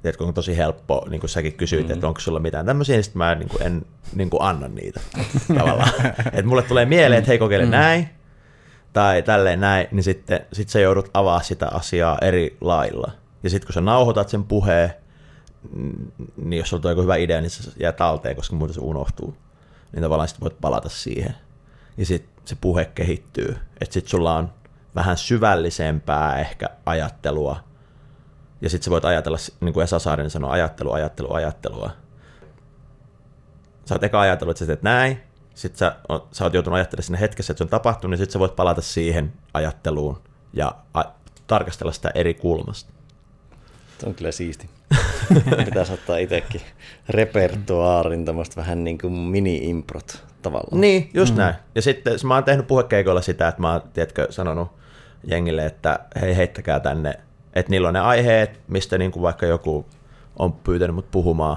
tiedätkö, 0.03 0.25
on 0.25 0.35
tosi 0.35 0.57
helppo, 0.57 1.07
niin 1.11 1.21
kuin 1.21 1.31
säkin 1.31 1.53
kysyit, 1.53 1.83
mm-hmm. 1.83 1.95
että 1.95 2.09
onko 2.09 2.21
sulla 2.21 2.41
mitään 2.41 2.67
tämmöisiä, 2.67 2.97
niin 2.97 3.05
sitten 3.05 3.19
mä 3.19 3.35
niin 3.35 3.49
kuin 3.49 3.63
en 3.63 3.87
niin 4.15 4.31
kuin 4.31 4.43
anna 4.43 4.69
niitä 4.69 5.01
tavallaan. 5.59 5.91
että 6.27 6.47
mulle 6.47 6.63
tulee 6.63 6.87
mieleen, 6.87 7.19
että 7.19 7.29
hei 7.29 7.39
kokeile 7.39 7.65
mm-hmm. 7.65 7.79
näin, 7.79 8.09
tai 8.93 9.23
tälleen 9.23 9.61
näin, 9.61 9.89
niin 9.91 10.03
sitten 10.03 10.41
sit 10.53 10.69
sä 10.69 10.81
joudut 10.81 11.11
avaa 11.15 11.43
sitä 11.43 11.69
asiaa 11.69 12.19
eri 12.23 12.57
lailla. 12.61 13.13
Ja 13.43 13.51
sitten 13.51 13.67
kun 13.67 13.75
sä 13.75 13.81
nauhoitat 13.81 14.29
sen 14.29 14.45
puheen, 14.45 14.91
niin 16.37 16.59
jos 16.59 16.69
sulla 16.69 16.83
on 16.85 16.91
joku 16.91 17.03
hyvä 17.03 17.17
idea, 17.17 17.41
niin 17.41 17.51
se 17.51 17.71
jää 17.81 17.93
talteen, 17.93 18.37
koska 18.37 18.57
muuten 18.57 18.75
se 18.75 18.81
unohtuu. 18.81 19.37
Niin 19.93 20.03
tavallaan 20.03 20.29
sitten 20.29 20.45
voit 20.45 20.61
palata 20.61 20.89
siihen. 20.89 21.35
Ja 21.97 22.07
sitten 22.07 22.33
se 22.45 22.57
puhe 22.61 22.85
kehittyy. 22.85 23.57
Että 23.81 23.95
sitten 23.95 24.11
sulla 24.11 24.37
on 24.37 24.53
vähän 24.95 25.17
syvällisempää 25.17 26.39
ehkä 26.41 26.67
ajattelua 26.87 27.57
ja 28.61 28.71
sitten 28.71 28.85
sä 28.85 28.91
voit 28.91 29.05
ajatella, 29.05 29.39
niin 29.61 29.73
kuin 29.75 29.85
Esa 29.85 29.99
Saarinen 29.99 30.31
sanoi, 30.31 30.51
ajattelu, 30.51 30.93
ajattelu, 30.93 31.33
ajattelua. 31.33 31.91
Sä 33.85 33.95
oot 33.95 34.05
eka 34.05 34.21
ajatellut, 34.21 34.51
että 34.51 34.59
sä 34.59 34.67
teet 34.67 34.83
näin, 34.83 35.21
sitten 35.55 35.79
sä, 35.79 35.97
sä 36.33 36.45
oot 36.45 36.55
joutunut 36.55 36.77
ajattelemaan 36.77 37.05
sinne 37.05 37.21
hetkessä, 37.21 37.53
että 37.53 37.59
se 37.59 37.65
on 37.65 37.69
tapahtunut, 37.69 38.11
niin 38.11 38.19
sitten 38.19 38.33
sä 38.33 38.39
voit 38.39 38.57
palata 38.57 38.81
siihen 38.81 39.33
ajatteluun 39.55 40.23
ja 40.53 40.75
a- 40.95 41.13
tarkastella 41.47 41.93
sitä 41.93 42.11
eri 42.15 42.35
kulmasta. 42.35 42.93
Se 43.99 44.07
on 44.07 44.15
kyllä 44.15 44.33
siisti. 44.33 44.71
Pitäisi 45.65 45.93
ottaa 45.93 46.17
itsekin 46.17 46.61
repertoaarin 47.09 48.25
tämmöistä 48.25 48.57
vähän 48.57 48.85
niin 48.85 48.99
kuin 48.99 49.13
mini-improt 49.13 50.19
tavallaan. 50.43 50.81
Niin, 50.81 51.11
just 51.15 51.35
mm. 51.35 51.39
näin. 51.39 51.55
Ja 51.75 51.83
sitten 51.83 52.19
mä 52.25 52.35
oon 52.35 52.45
tehnyt 52.45 52.67
puhekeikoilla 52.67 53.23
sitä, 53.23 53.49
että 53.49 53.61
mä 53.61 53.73
oon, 53.73 53.83
tiedätkö, 53.93 54.27
sanonut 54.31 54.69
jengille, 55.25 55.67
että 55.67 55.99
hei, 56.21 56.37
heittäkää 56.37 56.81
tänne 56.81 57.15
että 57.55 57.71
niillä 57.71 57.89
on 57.89 57.95
ne 57.95 58.01
aiheet, 58.01 58.61
mistä 58.69 58.99
niin 58.99 59.11
kuin 59.11 59.23
vaikka 59.23 59.47
joku 59.47 59.87
on 60.37 60.53
pyytänyt 60.53 60.95
mut 60.95 61.11
puhumaan, 61.11 61.57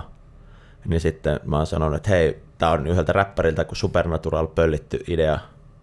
niin 0.86 1.02
sitten 1.02 1.40
mä 1.46 1.58
oon 1.58 1.68
sanonut, 1.68 1.96
että 1.96 2.10
hei, 2.10 2.42
tää 2.58 2.72
on 2.72 2.88
yhdeltä 2.88 3.14
räppäriltä 3.14 3.66
kuin 3.66 3.78
Supernatural 3.78 4.48
pöllitty 4.48 5.04
idea, 5.08 5.40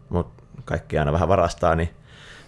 mutta 0.08 0.42
kaikki 0.64 0.98
aina 0.98 1.12
vähän 1.12 1.28
varastaa, 1.28 1.74
niin, 1.74 1.90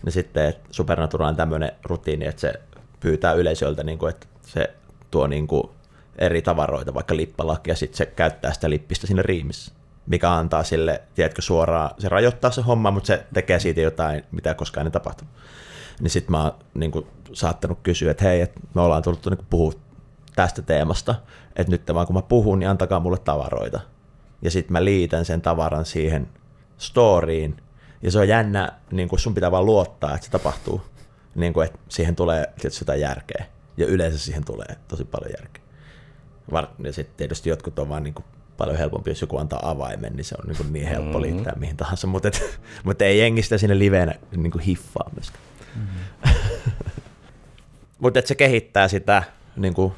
niin 0.04 0.12
sitten 0.12 0.46
että 0.46 0.68
Supernatural 0.70 1.28
on 1.28 1.36
tämmöinen 1.36 1.72
rutiini, 1.84 2.26
että 2.26 2.40
se 2.40 2.52
pyytää 3.00 3.32
yleisöltä, 3.32 3.84
niin 3.84 3.98
kuin, 3.98 4.10
että 4.10 4.26
se 4.46 4.74
tuo 5.10 5.26
niin 5.26 5.46
kuin 5.46 5.70
eri 6.18 6.42
tavaroita, 6.42 6.94
vaikka 6.94 7.16
lippalakki, 7.16 7.70
ja 7.70 7.76
sitten 7.76 7.96
se 7.96 8.06
käyttää 8.06 8.52
sitä 8.52 8.70
lippistä 8.70 9.06
siinä 9.06 9.22
riimissä, 9.22 9.72
mikä 10.06 10.32
antaa 10.32 10.62
sille, 10.62 11.02
tiedätkö, 11.14 11.42
suoraan, 11.42 11.90
se 11.98 12.08
rajoittaa 12.08 12.50
se 12.50 12.62
homma, 12.62 12.90
mutta 12.90 13.06
se 13.06 13.26
tekee 13.34 13.58
siitä 13.58 13.80
jotain, 13.80 14.24
mitä 14.32 14.54
koskaan 14.54 14.86
ei 14.86 14.90
tapahtunut 14.90 15.34
niin 16.02 16.10
sitten 16.10 16.30
mä 16.30 16.42
oon 16.42 16.52
niin 16.74 16.90
kuin, 16.90 17.06
saattanut 17.32 17.78
kysyä, 17.82 18.10
että 18.10 18.24
hei, 18.24 18.40
että 18.40 18.60
me 18.74 18.80
ollaan 18.80 19.02
tullut 19.02 19.26
niin 19.26 19.46
puhua 19.50 19.72
tästä 20.36 20.62
teemasta, 20.62 21.14
että 21.56 21.70
nyt 21.70 21.82
vaan 21.94 22.06
kun 22.06 22.16
mä 22.16 22.22
puhun, 22.22 22.58
niin 22.58 22.68
antakaa 22.68 23.00
mulle 23.00 23.18
tavaroita. 23.18 23.80
Ja 24.42 24.50
sitten 24.50 24.72
mä 24.72 24.84
liitän 24.84 25.24
sen 25.24 25.40
tavaran 25.40 25.84
siihen 25.84 26.28
storyin, 26.78 27.56
ja 28.02 28.10
se 28.10 28.18
on 28.18 28.28
jännä, 28.28 28.72
niin 28.90 29.08
kuin 29.08 29.18
sun 29.20 29.34
pitää 29.34 29.50
vaan 29.50 29.66
luottaa, 29.66 30.14
että 30.14 30.24
se 30.24 30.30
tapahtuu. 30.30 30.80
Niin 31.34 31.52
kuin, 31.52 31.66
että 31.66 31.78
siihen 31.88 32.16
tulee 32.16 32.52
tietysti 32.60 32.82
jotain 32.82 33.00
järkeä. 33.00 33.44
Ja 33.76 33.86
yleensä 33.86 34.18
siihen 34.18 34.44
tulee 34.44 34.76
tosi 34.88 35.04
paljon 35.04 35.30
järkeä. 35.40 35.62
Ja 36.84 36.92
sitten 36.92 37.16
tietysti 37.16 37.50
jotkut 37.50 37.78
on 37.78 37.88
vaan 37.88 38.02
niin 38.02 38.14
kuin 38.14 38.24
paljon 38.56 38.78
helpompi, 38.78 39.10
jos 39.10 39.20
joku 39.20 39.38
antaa 39.38 39.70
avaimen, 39.70 40.12
niin 40.16 40.24
se 40.24 40.34
on 40.38 40.46
niin, 40.46 40.56
kuin 40.56 40.72
niin 40.72 40.86
helppo 40.86 41.18
mm-hmm. 41.18 41.22
liittää 41.22 41.56
mihin 41.56 41.76
tahansa. 41.76 42.06
Mutta, 42.06 42.28
et, 42.28 42.60
mutta 42.84 43.04
ei 43.04 43.18
jengi 43.18 43.42
sitä 43.42 43.58
sinne 43.58 43.78
liveenä 43.78 44.14
niin 44.36 44.50
kuin 44.50 44.62
hiffaa 44.62 45.10
myöskään. 45.14 45.51
Mm-hmm. 45.76 46.32
Mutta 47.98 48.20
se 48.24 48.34
kehittää 48.34 48.88
sitä, 48.88 49.22
niin 49.56 49.74
kuin, 49.74 49.92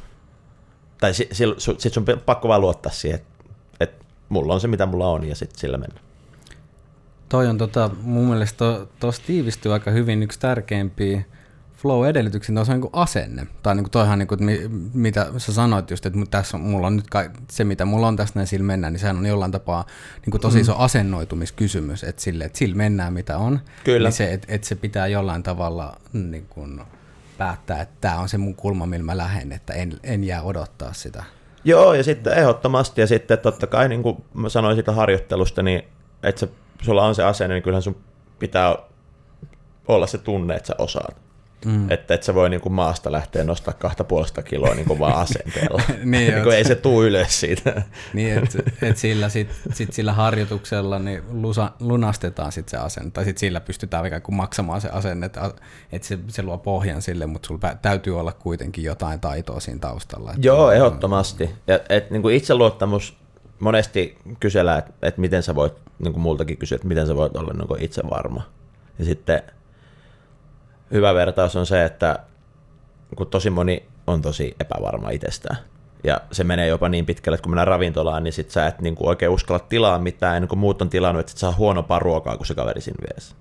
tai 1.00 1.14
sit, 1.14 1.30
sit 1.78 1.92
sun 1.92 2.04
pakko 2.26 2.48
vaan 2.48 2.60
luottaa 2.60 2.92
siihen, 2.92 3.20
että 3.20 3.34
et 3.80 4.06
mulla 4.28 4.54
on 4.54 4.60
se 4.60 4.68
mitä 4.68 4.86
mulla 4.86 5.10
on 5.10 5.24
ja 5.24 5.34
sitten 5.34 5.58
sillä 5.58 5.78
mennään. 5.78 6.04
Toi 7.28 7.46
on 7.46 7.58
tota, 7.58 7.90
mun 8.02 8.28
mielestä 8.28 8.64
tuossa 9.00 9.22
to, 9.22 9.26
tiivistyy 9.26 9.72
aika 9.72 9.90
hyvin 9.90 10.22
yksi 10.22 10.40
tärkeimpiä 10.40 11.22
flow-edellytyksiä, 11.84 12.58
on 12.58 12.66
se 12.66 12.72
niin 12.72 12.90
asenne. 12.92 13.46
Tai 13.62 13.74
niin 13.74 13.84
kuin 13.84 13.90
toihan, 13.90 14.18
niin 14.18 14.26
kuin, 14.26 14.40
mitä 14.94 15.26
sä 15.38 15.52
sanoit 15.52 15.90
just, 15.90 16.06
että 16.06 16.18
tässä 16.30 16.56
on, 16.56 16.60
mulla 16.60 16.86
on 16.86 16.96
nyt 16.96 17.10
kai, 17.10 17.30
se, 17.50 17.64
mitä 17.64 17.84
mulla 17.84 18.08
on 18.08 18.16
tässä 18.16 18.32
näin 18.34 18.46
sillä 18.46 18.66
mennään, 18.66 18.92
niin 18.92 19.00
sehän 19.00 19.16
on 19.16 19.26
jollain 19.26 19.52
tapaa 19.52 19.84
niin 20.22 20.30
kuin 20.30 20.40
tosi 20.40 20.56
mm. 20.56 20.60
iso 20.60 20.76
asennoitumiskysymys, 20.76 22.04
että 22.04 22.22
sille, 22.22 22.44
että 22.44 22.58
sillä 22.58 22.76
mennään 22.76 23.12
mitä 23.12 23.38
on. 23.38 23.60
Kyllä. 23.84 24.08
Niin 24.08 24.16
se, 24.16 24.32
että, 24.32 24.46
että 24.50 24.66
se 24.66 24.74
pitää 24.74 25.06
jollain 25.06 25.42
tavalla 25.42 25.96
niin 26.12 26.46
kuin, 26.46 26.80
päättää, 27.38 27.80
että 27.80 27.94
tämä 28.00 28.18
on 28.18 28.28
se 28.28 28.38
mun 28.38 28.54
kulma, 28.54 28.86
millä 28.86 29.04
mä 29.04 29.16
lähden, 29.16 29.52
että 29.52 29.72
en, 29.72 29.92
en 30.02 30.24
jää 30.24 30.42
odottaa 30.42 30.92
sitä. 30.92 31.24
Joo, 31.64 31.94
ja 31.94 32.04
sitten 32.04 32.38
ehdottomasti, 32.38 33.00
ja 33.00 33.06
sitten 33.06 33.38
totta 33.38 33.66
kai, 33.66 33.88
niin 33.88 34.02
kuin 34.02 34.24
mä 34.34 34.48
sanoin 34.48 34.76
siitä 34.76 34.92
harjoittelusta, 34.92 35.62
niin 35.62 35.82
että 36.22 36.40
se, 36.40 36.48
sulla 36.82 37.04
on 37.04 37.14
se 37.14 37.24
asenne, 37.24 37.54
niin 37.54 37.62
kyllähän 37.62 37.82
sun 37.82 37.96
pitää 38.38 38.76
olla 39.88 40.06
se 40.06 40.18
tunne, 40.18 40.54
että 40.54 40.66
sä 40.66 40.74
osaat. 40.78 41.23
Mm. 41.64 41.90
Että 41.90 42.14
et 42.14 42.22
se 42.22 42.34
voi 42.34 42.50
niinku 42.50 42.70
maasta 42.70 43.12
lähteä 43.12 43.44
nostaa 43.44 43.74
kahta 43.74 44.04
puolesta 44.04 44.42
kiloa 44.42 44.74
niinku 44.74 44.98
vaan 44.98 45.14
asenteella. 45.24 45.82
niin, 46.04 46.34
niinku 46.34 46.50
ei 46.50 46.64
se 46.64 46.74
tuu 46.74 47.04
ylös 47.04 47.40
siitä. 47.40 47.82
niin, 48.12 48.38
että 48.38 48.58
et 48.82 48.96
sillä, 48.96 49.28
sit, 49.28 49.48
sit 49.72 49.92
sillä 49.92 50.12
harjoituksella 50.12 50.98
niin 50.98 51.22
lusa, 51.30 51.70
lunastetaan 51.80 52.52
sit 52.52 52.68
se 52.68 52.76
asenne, 52.76 53.10
tai 53.10 53.24
sit 53.24 53.38
sillä 53.38 53.60
pystytään 53.60 54.06
ikään 54.06 54.22
kuin 54.22 54.36
maksamaan 54.36 54.80
se 54.80 54.88
asenne, 54.88 55.26
että 55.26 55.50
et 55.92 56.02
se, 56.02 56.18
se 56.28 56.42
luo 56.42 56.58
pohjan 56.58 57.02
sille, 57.02 57.26
mutta 57.26 57.46
sulla 57.46 57.74
täytyy 57.82 58.20
olla 58.20 58.32
kuitenkin 58.32 58.84
jotain 58.84 59.20
taitoa 59.20 59.60
siinä 59.60 59.80
taustalla. 59.80 60.30
Että 60.30 60.46
Joo, 60.46 60.70
ehdottomasti. 60.70 61.50
Ja, 61.66 61.80
et, 61.88 62.10
niinku 62.10 62.28
itseluottamus 62.28 63.16
monesti 63.58 64.18
kysellään, 64.40 64.78
että, 64.78 64.92
että 65.02 65.20
miten 65.20 65.42
sä 65.42 65.54
voit, 65.54 65.72
niin 65.98 66.12
kuin 66.12 66.22
multakin 66.22 66.56
kysyä, 66.56 66.76
että 66.76 66.88
miten 66.88 67.06
sä 67.06 67.16
voit 67.16 67.36
olla 67.36 67.52
niin 67.52 67.68
kuin 67.68 67.82
itse 67.82 68.02
varma. 68.10 68.42
Ja 68.98 69.04
sitten 69.04 69.42
hyvä 70.94 71.14
vertaus 71.14 71.56
on 71.56 71.66
se, 71.66 71.84
että 71.84 72.18
kun 73.16 73.26
tosi 73.26 73.50
moni 73.50 73.84
on 74.06 74.22
tosi 74.22 74.56
epävarma 74.60 75.10
itsestään, 75.10 75.56
ja 76.04 76.20
se 76.32 76.44
menee 76.44 76.68
jopa 76.68 76.88
niin 76.88 77.06
pitkälle, 77.06 77.34
että 77.34 77.42
kun 77.42 77.50
mennään 77.50 77.68
ravintolaan, 77.68 78.24
niin 78.24 78.32
sit 78.32 78.50
sä 78.50 78.66
et 78.66 78.80
niin 78.80 78.94
kuin 78.94 79.08
oikein 79.08 79.30
uskalla 79.32 79.58
tilaa 79.68 79.98
mitään, 79.98 80.36
ennen 80.36 80.48
kuin 80.48 80.58
muut 80.58 80.82
on 80.82 80.90
tilannut, 80.90 81.20
että 81.20 81.30
sit 81.30 81.38
saa 81.38 81.52
huonompaa 81.52 81.98
ruokaa 81.98 82.36
kuin 82.36 82.46
se 82.46 82.54
kaveri 82.54 82.80
siinä 82.80 83.02
vieressä. 83.08 83.34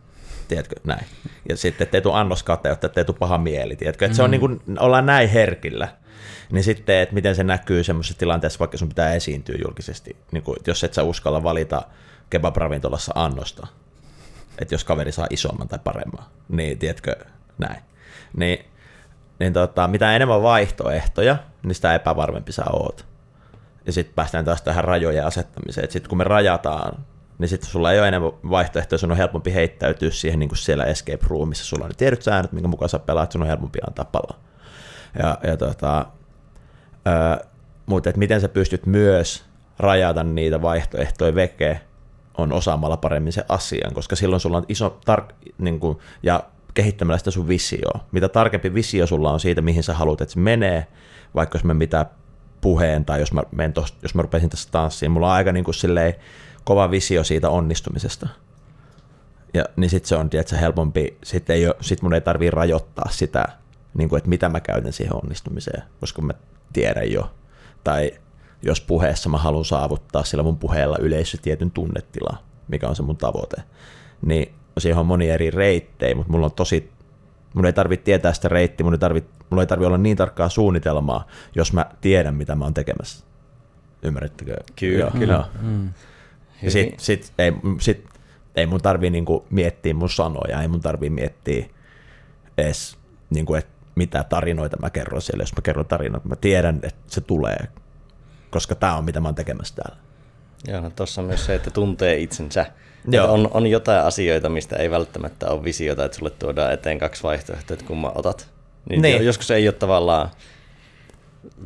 Tiedätkö, 0.48 0.76
näin. 0.84 1.06
Ja 1.50 1.58
sitten 1.58 1.86
ettei 1.86 2.02
tule 2.02 2.16
annoskateutta, 2.16 2.88
ettei 2.88 3.06
tule 3.06 3.18
paha 3.20 3.38
mieli, 3.38 3.76
tiedätkö, 3.76 4.06
että 4.06 4.16
se 4.16 4.24
on 4.24 4.32
niin 4.32 4.42
kuin, 4.42 4.62
ollaan 4.80 5.06
näin 5.06 5.30
herkillä. 5.30 5.88
Niin 6.52 6.64
sitten, 6.64 6.98
että 6.98 7.16
miten 7.16 7.36
se 7.36 7.44
näkyy 7.44 7.84
semmoisessa 7.84 8.20
tilanteessa, 8.20 8.60
vaikka 8.60 8.78
sun 8.78 8.90
pitää 8.90 9.14
esiintyä 9.14 9.56
julkisesti, 9.66 10.16
niin 10.32 10.44
kuin, 10.44 10.58
jos 10.68 10.84
et 10.84 10.94
sä 10.94 11.04
uskalla 11.04 11.44
valita 11.44 11.82
kebab-ravintolassa 12.30 13.12
annosta, 13.16 13.68
että 14.60 14.74
jos 14.74 14.84
kaveri 14.84 15.12
saa 15.12 15.28
isomman 15.30 15.68
tai 15.68 15.80
paremman, 15.84 16.26
niin 16.50 16.80
tiedätkö, 16.80 17.16
näin. 17.58 17.84
Niin, 18.38 18.66
niin 19.40 19.54
tota, 19.54 19.88
mitä 19.88 20.16
enemmän 20.16 20.44
vaihtoehtoja, 20.44 21.38
niin 21.64 21.76
sitä 21.76 21.96
epävarmempi 21.96 22.52
sä 22.52 22.64
oot. 22.74 23.06
Ja 23.86 23.94
sitten 23.94 24.16
päästään 24.16 24.46
taas 24.46 24.62
tähän 24.62 24.84
rajojen 24.84 25.26
asettamiseen. 25.26 25.92
Sitten 25.92 26.10
kun 26.10 26.18
me 26.18 26.24
rajataan, 26.24 27.06
niin 27.38 27.50
sitten 27.50 27.70
sulla 27.70 27.92
ei 27.92 28.00
ole 28.00 28.08
enemmän 28.08 28.32
vaihtoehtoja, 28.50 29.00
sun 29.00 29.12
on 29.12 29.18
helpompi 29.18 29.54
heittäytyä 29.54 30.12
siihen 30.12 30.40
niin 30.40 30.50
kuin 30.50 30.58
siellä 30.58 30.86
escape 30.86 31.26
roomissa. 31.28 31.66
Sulla 31.66 31.84
on 31.86 31.90
ne 31.90 31.96
tiedyt 31.98 32.22
säännöt, 32.22 32.52
minkä 32.52 32.68
mukaan 32.68 32.90
sä 32.90 33.00
pelaat, 33.00 33.32
sun 33.32 33.42
on 33.42 33.48
helpompi 33.48 33.80
antaa 33.88 34.06
palaa. 34.06 34.40
Ja, 35.20 35.38
ja 35.44 35.58
tota, 35.58 36.06
Öö, 37.08 37.46
mutta 37.86 38.10
et 38.10 38.18
miten 38.18 38.42
sä 38.42 38.50
pystyt 38.50 38.86
myös 38.86 39.44
rajata 39.80 40.24
niitä 40.24 40.62
vaihtoehtoja 40.62 41.36
veke 41.36 41.82
on 42.38 42.54
osaamalla 42.54 42.98
paremmin 42.98 43.34
se 43.34 43.46
asian, 43.50 43.94
koska 43.94 44.16
silloin 44.16 44.40
sulla 44.40 44.58
on 44.58 44.66
iso 44.70 45.00
tar- 45.12 45.34
niin 45.58 45.80
kuin, 45.80 45.98
ja 46.24 46.44
kehittämällä 46.74 47.18
sitä 47.18 47.32
sun 47.32 47.48
visioa. 47.48 48.00
Mitä 48.12 48.30
tarkempi 48.30 48.74
visio 48.74 49.08
sulla 49.08 49.32
on 49.32 49.40
siitä, 49.40 49.62
mihin 49.62 49.84
sä 49.84 49.94
haluat, 49.94 50.22
että 50.22 50.34
se 50.34 50.40
menee, 50.40 50.88
vaikka 51.36 51.56
jos 51.56 51.64
mä 51.64 51.74
mitä 51.74 52.06
puheen 52.62 53.06
tai 53.06 53.20
jos 53.20 53.34
mä, 53.34 53.44
menen 53.52 53.74
tosta, 53.74 53.98
jos 54.02 54.16
mä 54.16 54.22
rupesin 54.22 54.50
tässä 54.50 54.70
tanssiin, 54.72 55.12
mulla 55.12 55.28
on 55.28 55.34
aika 55.34 55.52
niin 55.52 55.66
kuin 55.66 55.76
silleen, 55.76 56.16
kova 56.64 56.92
visio 56.92 57.24
siitä 57.24 57.50
onnistumisesta. 57.50 58.28
Ja, 59.54 59.66
niin 59.76 59.90
sitten 59.90 60.08
se 60.08 60.16
on 60.16 60.30
tietysti 60.30 60.62
helpompi, 60.62 61.18
sitten 61.24 61.56
ei 61.56 61.64
sit 61.82 62.02
mun 62.02 62.14
ei 62.14 62.22
tarvii 62.22 62.52
rajoittaa 62.52 63.10
sitä, 63.12 63.46
niin 63.94 64.10
kuin, 64.10 64.18
että 64.18 64.30
mitä 64.30 64.50
mä 64.50 64.60
käytän 64.60 64.94
siihen 64.94 65.16
onnistumiseen, 65.16 65.84
koska 66.00 66.22
mä 66.22 66.34
tiedän 66.74 67.12
jo. 67.12 67.32
Tai 67.84 68.12
jos 68.62 68.82
puheessa 68.82 69.30
mä 69.30 69.38
haluan 69.38 69.66
saavuttaa 69.66 70.24
sillä 70.24 70.44
mun 70.44 70.58
puheella 70.58 70.98
yleisö 71.00 71.38
tietyn 71.42 71.72
tunnetila, 71.72 72.38
mikä 72.68 72.88
on 72.88 72.96
se 72.96 73.04
mun 73.04 73.18
tavoite, 73.18 73.64
niin 74.26 74.56
siihen 74.78 75.00
on 75.00 75.06
moni 75.06 75.30
eri 75.30 75.52
reittejä, 75.52 76.16
mutta 76.16 76.32
mulla 76.32 76.46
on 76.46 76.52
tosi, 76.52 76.92
mun 77.54 77.66
ei 77.66 77.74
tarvitse 77.74 78.04
tietää 78.04 78.34
sitä 78.34 78.48
reittiä, 78.48 78.84
mun 78.84 78.94
ei 78.94 79.00
tarvitse, 79.00 79.30
mulla 79.50 79.64
ei 79.64 79.68
tarvitse 79.68 79.88
olla 79.88 79.98
niin 79.98 80.18
tarkkaa 80.18 80.50
suunnitelmaa, 80.50 81.28
jos 81.56 81.74
mä 81.74 81.86
tiedän, 82.02 82.36
mitä 82.36 82.56
mä 82.56 82.64
oon 82.64 82.74
tekemässä. 82.74 83.26
Ymmärrättekö? 84.04 84.56
Kyllä, 84.76 85.00
Joo, 85.00 85.12
kyllä. 85.12 85.46
Mm. 85.62 85.90
Ja 86.62 86.72
sit, 86.72 87.00
sit, 87.00 87.34
ei, 87.38 87.54
sit, 87.80 88.06
ei 88.56 88.66
mun 88.66 88.82
tarvii 88.82 89.10
niinku 89.10 89.46
miettiä 89.50 89.94
mun 89.94 90.10
sanoja, 90.10 90.62
ei 90.62 90.68
mun 90.68 90.82
tarvii 90.82 91.10
miettiä 91.10 91.66
edes, 92.58 92.98
niinku, 93.30 93.56
että 93.56 93.74
mitä 93.96 94.24
tarinoita 94.24 94.78
mä 94.78 94.90
kerron 94.90 95.22
siellä. 95.22 95.42
Jos 95.42 95.56
mä 95.56 95.62
kerron 95.64 95.86
tarinoita, 95.86 96.28
mä 96.28 96.36
tiedän, 96.36 96.80
että 96.84 97.02
se 97.08 97.22
tulee, 97.22 97.58
koska 98.50 98.76
tämä 98.76 98.96
on 98.96 99.04
mitä 99.04 99.20
mä 99.20 99.28
oon 99.28 99.36
tekemässä 99.36 99.76
täällä. 99.76 100.04
Joo, 100.68 100.82
no 100.82 100.90
tuossa 100.90 101.22
on 101.22 101.28
myös 101.28 101.46
se, 101.46 101.56
että 101.56 101.72
tuntee 101.72 102.18
itsensä. 102.18 102.66
Joo. 103.08 103.34
On, 103.34 103.50
on 103.54 103.68
jotain 103.68 104.04
asioita, 104.04 104.50
mistä 104.50 104.76
ei 104.76 104.92
välttämättä 104.92 105.50
ole 105.50 105.64
visiota, 105.64 106.06
että 106.06 106.18
sulle 106.18 106.30
tuodaan 106.30 106.74
eteen 106.74 107.00
kaksi 107.00 107.24
vaihtoehtoa, 107.24 107.74
että 107.74 107.86
kumman 107.86 108.12
otat. 108.16 108.48
Niin, 108.90 109.02
Niin. 109.02 109.26
Joskus 109.26 109.52
ei 109.52 109.68
ole 109.68 109.74
tavallaan 109.74 110.30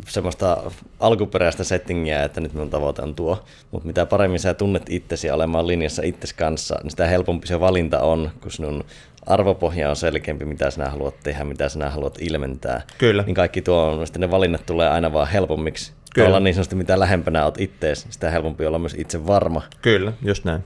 semmoista 0.07 0.71
alkuperäistä 0.99 1.63
settingiä, 1.63 2.23
että 2.23 2.41
nyt 2.41 2.53
mun 2.53 2.69
tavoite 2.69 3.01
on 3.01 3.15
tuo. 3.15 3.43
Mutta 3.71 3.87
mitä 3.87 4.05
paremmin 4.05 4.39
sä 4.39 4.53
tunnet 4.53 4.83
itsesi 4.89 5.31
olemaan 5.31 5.67
linjassa 5.67 6.01
itses 6.05 6.33
kanssa, 6.33 6.79
niin 6.83 6.91
sitä 6.91 7.07
helpompi 7.07 7.47
se 7.47 7.59
valinta 7.59 7.99
on, 7.99 8.31
kun 8.41 8.51
sinun 8.51 8.83
arvopohja 9.25 9.89
on 9.89 9.95
selkeämpi, 9.95 10.45
mitä 10.45 10.71
sinä 10.71 10.89
haluat 10.89 11.15
tehdä, 11.23 11.43
mitä 11.43 11.69
sinä 11.69 11.89
haluat 11.89 12.17
ilmentää. 12.21 12.81
Kyllä. 12.97 13.23
Niin 13.23 13.35
kaikki 13.35 13.61
tuo 13.61 13.83
on, 13.83 14.07
sitten 14.07 14.21
ne 14.21 14.31
valinnat 14.31 14.65
tulee 14.65 14.89
aina 14.89 15.13
vaan 15.13 15.27
helpommiksi. 15.27 15.91
Kyllä. 16.15 16.27
Olla 16.27 16.39
niin 16.39 16.53
sanotusti, 16.53 16.75
mitä 16.75 16.99
lähempänä 16.99 17.45
oot 17.45 17.61
ittees, 17.61 18.07
sitä 18.09 18.29
helpompi 18.29 18.65
olla 18.65 18.79
myös 18.79 18.95
itse 18.97 19.27
varma. 19.27 19.61
Kyllä, 19.81 20.13
just 20.21 20.45
näin. 20.45 20.63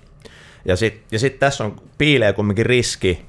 Ja 0.65 0.75
sitten 0.75 1.03
ja 1.11 1.19
sit 1.19 1.39
tässä 1.39 1.63
on 1.63 1.81
piilee 1.97 2.33
kumminkin 2.33 2.65
riski, 2.65 3.25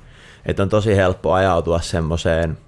että 0.47 0.63
on 0.63 0.69
tosi 0.69 0.97
helppo 0.97 1.33
ajautua 1.33 1.81
semmoiseen, 1.81 2.59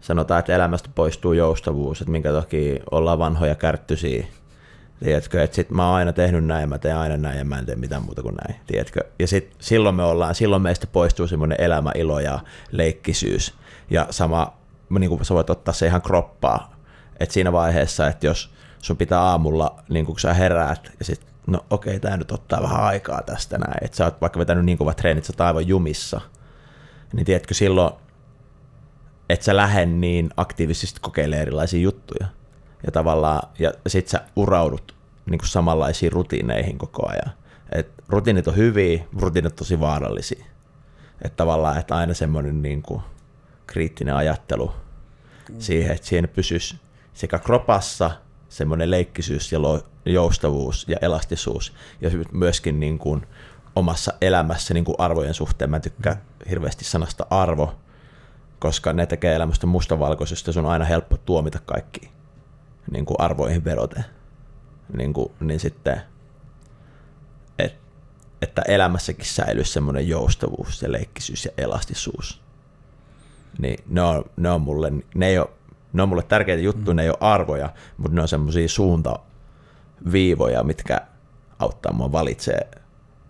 sanotaan, 0.00 0.38
että 0.38 0.54
elämästä 0.54 0.88
poistuu 0.94 1.32
joustavuus, 1.32 2.00
että 2.00 2.12
minkä 2.12 2.32
takia 2.32 2.82
ollaan 2.90 3.18
vanhoja 3.18 3.54
kärttysiä. 3.54 4.26
Tiedätkö, 5.04 5.42
että 5.42 5.54
sit 5.54 5.70
mä 5.70 5.86
oon 5.86 5.96
aina 5.96 6.12
tehnyt 6.12 6.44
näin, 6.44 6.68
mä 6.68 6.78
teen 6.78 6.96
aina 6.96 7.16
näin 7.16 7.38
ja 7.38 7.44
mä 7.44 7.58
en 7.58 7.66
tee 7.66 7.76
mitään 7.76 8.02
muuta 8.02 8.22
kuin 8.22 8.34
näin. 8.34 8.60
Tiedätkö? 8.66 9.00
Ja 9.18 9.26
sit 9.26 9.56
silloin 9.58 9.94
me 9.94 10.02
ollaan, 10.02 10.34
silloin 10.34 10.62
meistä 10.62 10.86
poistuu 10.86 11.26
semmoinen 11.26 11.60
elämä, 11.60 11.92
ilo 11.94 12.20
ja 12.20 12.40
leikkisyys. 12.70 13.54
Ja 13.90 14.06
sama, 14.10 14.52
niin 14.98 15.08
kuin 15.08 15.24
sä 15.24 15.34
voit 15.34 15.50
ottaa 15.50 15.74
se 15.74 15.86
ihan 15.86 16.02
kroppaa. 16.02 16.76
Että 17.20 17.32
siinä 17.32 17.52
vaiheessa, 17.52 18.08
että 18.08 18.26
jos 18.26 18.50
sun 18.78 18.96
pitää 18.96 19.20
aamulla, 19.20 19.76
niin 19.88 20.06
kun 20.06 20.20
sä 20.20 20.34
heräät 20.34 20.92
ja 20.98 21.04
sit, 21.04 21.20
no 21.46 21.64
okei, 21.70 22.00
tää 22.00 22.16
nyt 22.16 22.32
ottaa 22.32 22.62
vähän 22.62 22.84
aikaa 22.84 23.22
tästä 23.22 23.58
näin. 23.58 23.84
Että 23.84 23.96
sä 23.96 24.04
oot 24.04 24.20
vaikka 24.20 24.38
vetänyt 24.38 24.64
niin 24.64 24.78
kovat 24.78 24.96
treenit, 24.96 25.24
sä 25.24 25.32
oot 25.32 25.40
aivan 25.40 25.68
jumissa. 25.68 26.20
Niin 27.12 27.26
tiedätkö, 27.26 27.54
silloin 27.54 27.92
että 29.32 29.44
sä 29.44 29.56
lähde 29.56 29.86
niin 29.86 30.30
aktiivisesti 30.36 31.00
kokeilemaan 31.00 31.42
erilaisia 31.42 31.80
juttuja. 31.80 32.26
Ja 32.86 32.92
tavallaan, 32.92 33.48
ja 33.58 33.72
sit 33.86 34.08
sä 34.08 34.20
uraudut 34.36 34.94
niin 35.30 35.38
kuin 35.38 35.48
samanlaisiin 35.48 36.12
rutiineihin 36.12 36.78
koko 36.78 37.08
ajan. 37.08 37.32
Et 37.72 37.92
rutiinit 38.08 38.48
on 38.48 38.56
hyviä, 38.56 39.04
rutiinit 39.20 39.52
on 39.52 39.56
tosi 39.56 39.80
vaarallisia. 39.80 40.44
Että 41.22 41.36
tavallaan, 41.36 41.78
että 41.78 41.96
aina 41.96 42.14
semmoinen 42.14 42.62
niin 42.62 42.82
kuin 42.82 43.02
kriittinen 43.66 44.14
ajattelu 44.14 44.72
siihen, 45.58 45.92
että 45.92 46.06
siinä 46.06 46.28
pysyisi 46.28 46.80
sekä 47.14 47.38
kropassa 47.38 48.10
semmoinen 48.52 48.90
leikkisyys 48.90 49.52
ja 49.52 49.58
joustavuus 50.04 50.88
ja 50.88 50.96
elastisuus 51.02 51.72
ja 52.00 52.10
myöskin 52.32 52.80
niin 52.80 52.98
kuin 52.98 53.26
omassa 53.76 54.12
elämässä 54.20 54.74
niin 54.74 54.84
kuin 54.84 54.94
arvojen 54.98 55.34
suhteen. 55.34 55.70
Mä 55.70 55.80
tykkään 55.80 56.22
hirveästi 56.50 56.84
sanasta 56.84 57.26
arvo, 57.30 57.74
koska 58.58 58.92
ne 58.92 59.06
tekee 59.06 59.34
elämästä 59.34 59.66
mustavalkoisesta 59.66 60.52
sun 60.52 60.64
on 60.64 60.72
aina 60.72 60.84
helppo 60.84 61.16
tuomita 61.16 61.58
kaikki 61.66 62.10
niin 62.90 63.06
kuin 63.06 63.20
arvoihin 63.20 63.64
vedoten. 63.64 64.04
Niin, 64.96 65.12
kuin, 65.12 65.32
niin 65.40 65.60
sitten, 65.60 66.00
et, 67.58 67.76
että 68.42 68.62
elämässäkin 68.62 69.24
säilyisi 69.24 69.72
semmoinen 69.72 70.08
joustavuus 70.08 70.82
ja 70.82 70.92
leikkisyys 70.92 71.44
ja 71.44 71.50
elastisuus. 71.56 72.42
Niin 73.58 73.84
ne 73.86 74.02
on, 74.02 74.24
ne 74.36 74.50
on, 74.50 74.60
mulle, 74.60 74.92
ne 75.14 75.26
ei 75.26 75.38
ole, 75.38 75.50
ne 75.92 76.02
on 76.02 76.08
mulle 76.08 76.22
tärkeitä 76.22 76.62
juttuja, 76.62 76.94
mm. 76.94 76.96
ne 76.96 77.02
ei 77.02 77.08
ole 77.08 77.18
arvoja, 77.20 77.70
mutta 77.96 78.14
ne 78.14 78.22
on 78.22 78.28
semmoisia 78.28 78.68
suuntaviivoja, 78.68 80.62
mitkä 80.62 81.00
auttaa 81.58 81.92
mua 81.92 82.12
valitsee 82.12 82.68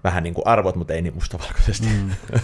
vähän 0.05 0.23
niin 0.23 0.35
kuin 0.35 0.47
arvot, 0.47 0.77
mutta 0.77 0.93
ei 0.95 1.03
niin 1.03 1.15
mustavalkoisesti. 1.15 1.87
Mm. 1.87 2.11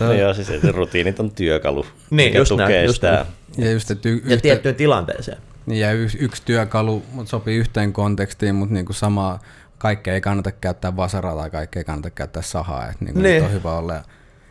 No 0.00 0.12
joo, 0.22 0.34
siis 0.34 0.50
että 0.50 0.72
rutiinit 0.72 1.20
on 1.20 1.30
työkalu, 1.30 1.86
Niin, 2.10 2.28
mikä 2.28 2.38
just 2.38 2.48
tukee 2.48 2.68
näin, 2.68 2.84
just 2.84 2.94
sitä. 2.94 3.12
näin. 3.12 3.26
Ja, 3.66 3.72
just, 3.72 3.90
että 3.90 4.08
y- 4.08 4.12
Ja 4.24 4.34
yhtä, 4.34 4.42
tiettyyn 4.42 4.74
tilanteeseen. 4.74 5.38
niin, 5.66 5.80
ja 5.80 5.92
y- 5.92 6.08
yksi 6.18 6.42
työkalu 6.44 7.02
mut 7.12 7.28
sopii 7.28 7.56
yhteen 7.56 7.92
kontekstiin, 7.92 8.54
mutta 8.54 8.74
niinku 8.74 8.92
sama, 8.92 9.38
kaikkea 9.78 10.14
ei 10.14 10.20
kannata 10.20 10.52
käyttää 10.52 10.96
vasaraa 10.96 11.36
tai 11.36 11.50
kaikkea 11.50 11.80
ei 11.80 11.84
kannata 11.84 12.10
käyttää 12.10 12.42
sahaa. 12.42 12.88
Että 12.88 13.04
niinku 13.04 13.20
Niin. 13.20 13.30
niin. 13.32 13.44
on 13.44 13.52
hyvä 13.52 13.72
olla. 13.78 14.02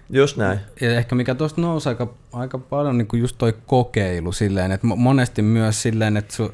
Just 0.09 0.37
näin. 0.37 0.59
ja 0.81 0.97
ehkä 0.97 1.15
mikä 1.15 1.35
tuosta 1.35 1.61
nousi 1.61 1.89
aika, 1.89 2.13
aika 2.33 2.57
paljon 2.57 2.97
niin 2.97 3.07
just 3.13 3.37
toi 3.37 3.53
kokeilu 3.65 4.31
silleen, 4.31 4.71
että 4.71 4.87
mo- 4.87 4.95
monesti 4.95 5.41
myös 5.41 5.81
silleen, 5.81 6.17
että 6.17 6.35
su 6.35 6.51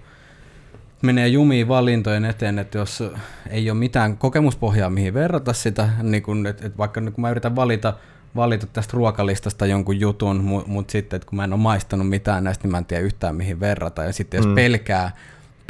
menee 1.02 1.28
jumiin 1.28 1.68
valintojen 1.68 2.26
eteen, 2.26 2.60
että 2.60 2.78
jos 2.78 3.04
ei 3.50 3.70
ole 3.70 3.80
mitään 3.80 4.18
kokemuspohjaa, 4.18 4.90
mihin 4.90 5.14
verrata 5.14 5.54
sitä, 5.54 5.90
niin 6.04 6.24
kun, 6.24 6.48
että, 6.48 6.66
että 6.66 6.78
vaikka 6.78 7.02
kun 7.02 7.22
mä 7.22 7.32
yritän 7.32 7.56
valita, 7.56 7.94
valita 8.36 8.68
tästä 8.68 8.92
ruokalistasta 8.94 9.66
jonkun 9.66 10.00
jutun, 10.00 10.44
mutta 10.44 10.70
mut 10.70 10.90
sitten, 10.90 11.18
että 11.18 11.30
kun 11.30 11.36
mä 11.36 11.44
en 11.44 11.54
ole 11.54 11.62
maistanut 11.62 12.10
mitään 12.10 12.44
näistä, 12.44 12.64
niin 12.64 12.72
mä 12.72 12.78
en 12.78 12.86
tiedä 12.86 13.04
yhtään 13.04 13.36
mihin 13.36 13.60
verrata. 13.60 14.04
Ja 14.04 14.14
sitten 14.14 14.38
jos 14.38 14.48
mm. 14.48 14.56
pelkää, 14.56 15.12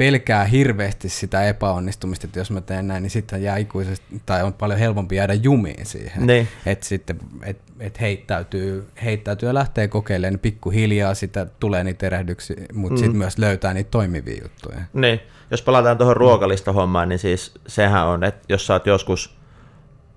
pelkää 0.01 0.43
hirveästi 0.43 1.09
sitä 1.09 1.43
epäonnistumista, 1.43 2.27
että 2.27 2.39
jos 2.39 2.51
mä 2.51 2.61
teen 2.61 2.87
näin, 2.87 3.03
niin 3.03 3.11
sitten 3.11 3.43
jää 3.43 3.57
ikuisesti, 3.57 4.21
tai 4.25 4.43
on 4.43 4.53
paljon 4.53 4.79
helpompi 4.79 5.15
jäädä 5.15 5.33
jumiin 5.33 5.85
siihen. 5.85 6.27
Niin. 6.27 6.47
Että 6.65 6.85
sitten 6.85 7.19
et, 7.43 7.57
et 7.79 8.01
heittäytyy, 8.01 8.87
heittäytyy 9.03 9.49
ja 9.49 9.53
lähtee 9.53 9.87
kokeilemaan, 9.87 10.33
niin 10.33 10.39
pikkuhiljaa 10.39 11.13
sitä 11.13 11.47
tulee 11.59 11.83
niitä 11.83 12.05
erehdyksiä, 12.05 12.55
mutta 12.73 12.93
mm. 12.93 12.97
sitten 12.97 13.17
myös 13.17 13.37
löytää 13.37 13.73
niitä 13.73 13.91
toimivia 13.91 14.41
juttuja. 14.43 14.77
Niin, 14.93 15.19
jos 15.51 15.61
palataan 15.61 15.97
tuohon 15.97 16.17
ruokalista 16.17 16.71
hommaan, 16.71 17.09
niin 17.09 17.19
siis 17.19 17.51
sehän 17.67 18.07
on, 18.07 18.23
että 18.23 18.45
jos 18.49 18.67
sä 18.67 18.73
oot 18.73 18.85
joskus 18.85 19.35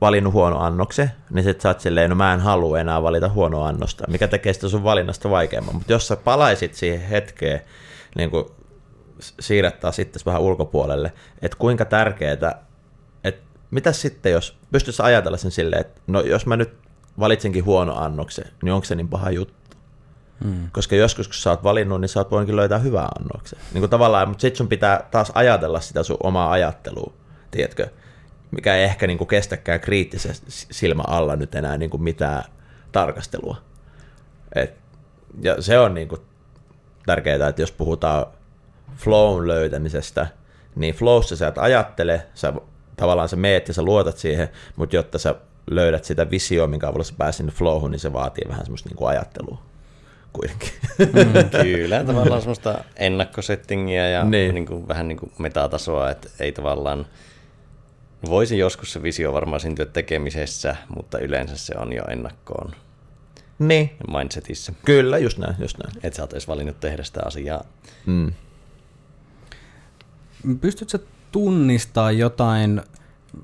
valinnut 0.01 0.33
huono 0.33 0.61
annoksen, 0.61 1.11
niin 1.31 1.45
sit 1.45 1.61
sä 1.61 1.69
oot 1.69 1.81
silleen, 1.81 2.11
no 2.11 2.17
mä 2.17 2.35
en 2.35 2.41
halua 2.41 2.81
enää 2.81 3.03
valita 3.03 3.29
huonoa 3.29 3.69
annosta, 3.69 4.05
mikä 4.09 4.29
tekee 4.29 4.53
sitä 4.53 4.69
sun 4.69 4.85
valinnasta 4.85 5.31
vaikeamman. 5.31 5.75
Mutta 5.75 5.93
jos 5.93 6.09
sä 6.09 6.17
palaisit 6.17 6.75
siihen 6.75 7.01
hetkeen, 7.01 7.61
niin 8.17 8.31
kuin 8.31 8.45
siirrettää 9.21 9.93
sitten 9.93 10.23
vähän 10.27 10.43
ulkopuolelle, 10.43 11.13
että 11.43 11.59
kuinka 11.59 11.85
tärkeää, 11.85 12.33
että 13.25 13.43
mitä 13.71 13.93
sitten 13.93 14.33
jos, 14.33 14.59
pystyisi 14.73 15.03
ajatella 15.03 15.37
sen 15.37 15.51
silleen, 15.51 15.81
että 15.81 16.01
no 16.07 16.21
jos 16.21 16.47
mä 16.47 16.57
nyt 16.57 16.75
valitsenkin 17.19 17.65
huono 17.65 17.95
annoksen, 17.97 18.45
niin 18.63 18.73
onko 18.73 18.85
se 18.85 18.95
niin 18.95 19.09
paha 19.09 19.31
juttu? 19.31 19.77
Hmm. 20.45 20.71
Koska 20.73 20.97
joskus 20.97 21.29
kun 21.29 21.35
sä 21.35 21.51
oot 21.51 21.63
valinnut, 21.63 22.01
niin 22.01 22.09
sä 22.09 22.21
oot 22.21 22.31
voinutkin 22.31 22.57
löytää 22.57 22.79
hyvää 22.79 23.09
annoksen. 23.21 23.59
Niin 23.73 23.83
kuin 23.83 23.91
tavallaan, 23.91 24.29
mutta 24.29 24.43
sit 24.43 24.57
sun 24.57 24.69
pitää 24.69 25.09
taas 25.11 25.33
ajatella 25.35 25.81
sitä 25.81 26.03
sun 26.03 26.17
omaa 26.23 26.51
ajattelua, 26.51 27.13
tiedätkö? 27.51 27.89
mikä 28.55 28.77
ei 28.77 28.85
ehkä 28.85 29.07
niin 29.07 29.19
kuin 29.19 29.29
kestäkään 29.29 29.81
kriittisen 29.81 30.35
silmä 30.49 31.03
alla 31.07 31.37
nyt 31.37 31.55
enää 31.55 31.79
niin 31.79 31.91
kuin 31.91 32.03
mitään 32.03 32.45
tarkastelua. 32.93 33.57
Et, 34.55 34.75
ja 35.43 35.63
se 35.63 35.79
on 35.79 35.95
niin 35.95 36.09
kuin 36.09 36.21
tärkeää, 37.07 37.49
että 37.49 37.63
jos 37.63 37.73
puhutaan 37.73 38.27
flown 38.97 39.49
löytämisestä, 39.49 40.27
niin 40.77 40.95
flowssa 40.95 41.37
sä 41.37 41.49
et 41.49 41.59
ajattele, 41.59 42.27
sä, 42.35 42.53
tavallaan 42.97 43.29
sä 43.29 43.37
meet 43.37 43.69
ja 43.69 43.75
sä 43.75 43.83
luotat 43.83 44.19
siihen, 44.19 44.49
mutta 44.77 44.97
jotta 44.97 45.19
sä 45.19 45.35
löydät 45.71 46.05
sitä 46.05 46.31
visioa, 46.31 46.67
minkä 46.67 46.89
avulla 46.89 47.05
sä 47.05 47.15
pääsit 47.19 47.47
flowhun, 47.47 47.91
niin 47.91 48.01
se 48.01 48.13
vaatii 48.13 48.45
vähän 48.49 48.65
semmoista 48.65 48.89
niin 48.89 48.97
kuin 48.97 49.09
ajattelua 49.09 49.63
kuitenkin. 50.33 50.71
Mm, 50.99 51.63
kyllä, 51.63 52.05
tavallaan 52.05 52.41
semmoista 52.41 52.85
ennakkosettingiä 52.97 54.09
ja 54.09 54.25
niin. 54.25 54.55
Niin 54.55 54.67
kuin, 54.67 54.89
vähän 54.89 55.09
niin 55.09 55.19
kuin 55.19 55.33
metatasoa, 55.39 56.11
että 56.11 56.29
ei 56.41 56.53
tavallaan 56.53 57.07
Voisi 58.31 58.59
joskus 58.59 58.93
se 58.93 59.03
visio 59.03 59.33
varmaan 59.33 59.61
syntyä 59.61 59.87
tekemisessä, 59.87 60.77
mutta 60.97 61.19
yleensä 61.19 61.57
se 61.57 61.75
on 61.79 61.93
jo 61.93 62.05
ennakkoon 62.09 62.73
niin. 63.59 63.91
mindsetissä. 64.13 64.73
Kyllä, 64.85 65.19
just 65.19 65.39
näin. 65.39 65.55
Just 65.59 65.79
näin. 65.79 65.97
Että 66.03 66.17
sä 66.17 66.23
oot 66.23 66.33
edes 66.33 66.49
valinnut 66.49 66.81
tehdä 66.81 67.03
sitä 67.03 67.21
asiaa. 67.27 67.65
Mm. 68.07 68.33
Pystytkö 70.61 70.99
tunnistaa 71.33 72.13
jotain, 72.13 72.83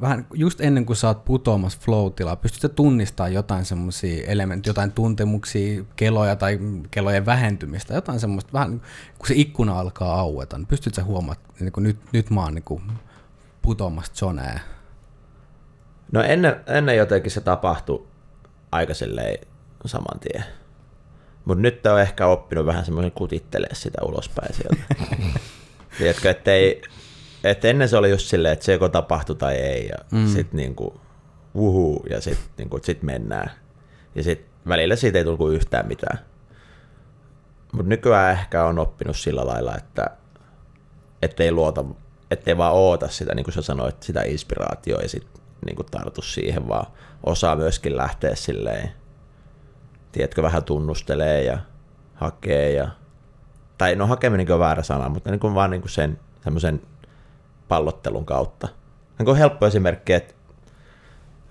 vähän 0.01 0.27
just 0.35 0.61
ennen 0.61 0.87
kuin 0.87 0.97
sä 0.97 1.09
oot 1.09 1.25
putoamassa 1.25 1.79
flow-tilaa, 1.83 2.37
pystytkö 2.37 2.69
tunnistaa 2.69 3.29
jotain 3.29 3.65
semmoisia 3.65 4.27
elementtejä, 4.27 4.71
jotain 4.71 4.93
tuntemuksia, 4.93 5.85
keloja 5.97 6.37
tai 6.37 6.59
kelojen 6.91 7.27
vähentymistä, 7.27 7.95
jotain 7.95 8.21
semmoista, 8.21 8.53
vähän 8.53 8.81
kun 9.19 9.29
se 9.29 9.35
ikkuna 9.37 9.81
alkaa 9.81 10.21
aueta, 10.21 10.59
niin 10.59 10.67
pystytkö 10.67 11.05
huomaamaan, 11.05 11.37
että 11.39 11.65
niin 11.65 11.73
nyt, 11.77 11.99
nyt 12.13 12.31
mä 12.31 12.43
oon 12.43 12.55
niin 12.55 12.83
putoamasta 13.63 14.17
zoneen? 14.17 14.61
No 16.13 16.23
ennen, 16.23 16.57
ennen 16.67 16.97
jotenkin 16.97 17.31
se 17.31 17.41
tapahtui 17.41 18.07
aika 18.73 18.93
saman 19.87 20.21
tien. 20.21 20.45
Mutta 21.45 21.63
nyt 21.63 21.87
on 21.87 22.01
ehkä 22.01 22.27
oppinut 22.27 22.67
vähän 22.67 22.85
semmoisen 22.85 23.13
kutittelee 23.13 23.75
sitä 23.75 23.99
ulospäin 24.05 24.55
sieltä. 24.55 24.95
Tiedätkö, 25.99 26.31
että 27.45 27.69
ennen 27.69 27.89
se 27.89 27.97
oli 27.97 28.11
just 28.11 28.27
silleen, 28.27 28.53
että 28.53 28.65
se 28.65 28.73
joko 28.73 28.89
tapahtui 28.89 29.37
tai 29.37 29.55
ei, 29.55 29.87
ja 29.87 29.97
mm. 30.13 30.27
sitten 30.27 30.57
niinku 30.57 31.01
uhu, 31.55 32.05
ja 32.11 32.21
sitten 32.21 32.49
niinku, 32.59 32.79
sit 32.83 33.03
mennään. 33.03 33.51
Ja 34.15 34.23
sitten 34.23 34.51
välillä 34.69 34.97
siitä 34.97 35.19
ei 35.19 35.25
tullut 35.25 35.53
yhtään 35.53 35.89
mitään. 35.89 36.19
Mutta 37.73 37.89
nykyään 37.89 38.33
ehkä 38.33 38.65
on 38.65 38.79
oppinut 38.79 39.17
sillä 39.17 39.47
lailla, 39.47 39.77
että 39.77 40.11
ettei 41.23 41.53
luota 41.53 41.85
ettei 42.31 42.57
vaan 42.57 42.73
oota 42.73 43.09
sitä, 43.09 43.35
niin 43.35 43.45
kuin 43.45 43.55
sä 43.55 43.63
sanoit, 43.63 44.03
sitä 44.03 44.23
inspiraatioa 44.23 45.01
ja 45.01 45.09
sitten 45.09 45.43
niin 45.67 45.87
tartu 45.91 46.23
siihen, 46.23 46.69
vaan 46.69 46.87
osaa 47.25 47.57
myöskin 47.57 47.97
lähteä 47.97 48.35
silleen, 48.35 48.93
tiedätkö, 50.13 50.43
vähän 50.43 50.65
tunnustelee 50.65 51.45
ja 51.45 51.59
hakee 52.15 52.73
ja, 52.73 52.89
tai 53.81 53.97
no 53.97 54.07
hakeminen 54.07 54.53
on 54.53 54.59
väärä 54.59 54.83
sana, 54.83 55.09
mutta 55.09 55.31
niin 55.31 55.41
kuin 55.41 55.55
vaan 55.55 55.71
niin 55.71 55.81
kuin 55.81 55.91
sen 55.91 56.19
semmoisen 56.45 56.83
pallottelun 57.69 58.27
kautta. 58.27 58.69
Niin 59.19 59.25
kuin 59.27 59.37
helppo 59.37 59.67
esimerkki, 59.67 60.13
että 60.13 60.35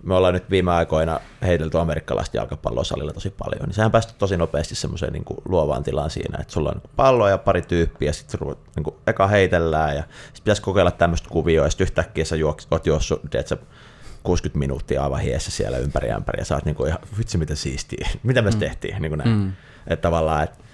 me 0.03 0.15
ollaan 0.15 0.33
nyt 0.33 0.49
viime 0.49 0.71
aikoina 0.71 1.19
heitelty 1.41 1.79
amerikkalaista 1.79 2.37
jalkapalloa 2.37 2.83
salilla 2.83 3.13
tosi 3.13 3.29
paljon, 3.29 3.65
niin 3.65 3.73
sehän 3.73 3.91
päästy 3.91 4.13
tosi 4.17 4.37
nopeasti 4.37 4.75
semmoiseen 4.75 5.13
niin 5.13 5.23
luovaan 5.45 5.83
tilaan 5.83 6.09
siinä, 6.09 6.37
että 6.41 6.53
sulla 6.53 6.69
on 6.69 6.75
niin 6.83 6.91
pallo 6.95 7.29
ja 7.29 7.37
pari 7.37 7.61
tyyppiä, 7.61 8.13
sitten 8.13 8.39
niin 8.75 8.83
kuin, 8.83 8.95
eka 9.07 9.27
heitellään 9.27 9.95
ja 9.95 10.03
sitten 10.23 10.43
pitäisi 10.43 10.61
kokeilla 10.61 10.91
tämmöistä 10.91 11.29
kuvioa, 11.29 11.65
ja 11.65 11.69
sitten 11.69 11.85
yhtäkkiä 11.85 12.25
sä 12.25 12.35
juoks, 12.35 12.67
oot 12.71 12.85
juossut, 12.85 13.21
tiedätkö, 13.29 13.57
60 14.23 14.59
minuuttia 14.59 15.03
aivan 15.03 15.19
hiessä 15.19 15.51
siellä 15.51 15.77
ympäri 15.77 16.11
ämpäri 16.11 16.41
ja 16.41 16.45
sä 16.45 16.55
oot 16.55 16.65
niin 16.65 16.75
kuin 16.75 16.87
ihan, 16.87 16.99
vitsi 17.17 17.37
mitä 17.37 17.55
siistiä, 17.55 18.09
mitä 18.23 18.41
me 18.41 18.49
mm. 18.49 18.59
tehtiin, 18.59 19.01
niin 19.01 19.09
kuin 19.09 19.17
näin. 19.17 19.37
Mm. 19.37 19.53
Että 19.87 20.01
tavallaan, 20.01 20.43
että, 20.43 20.68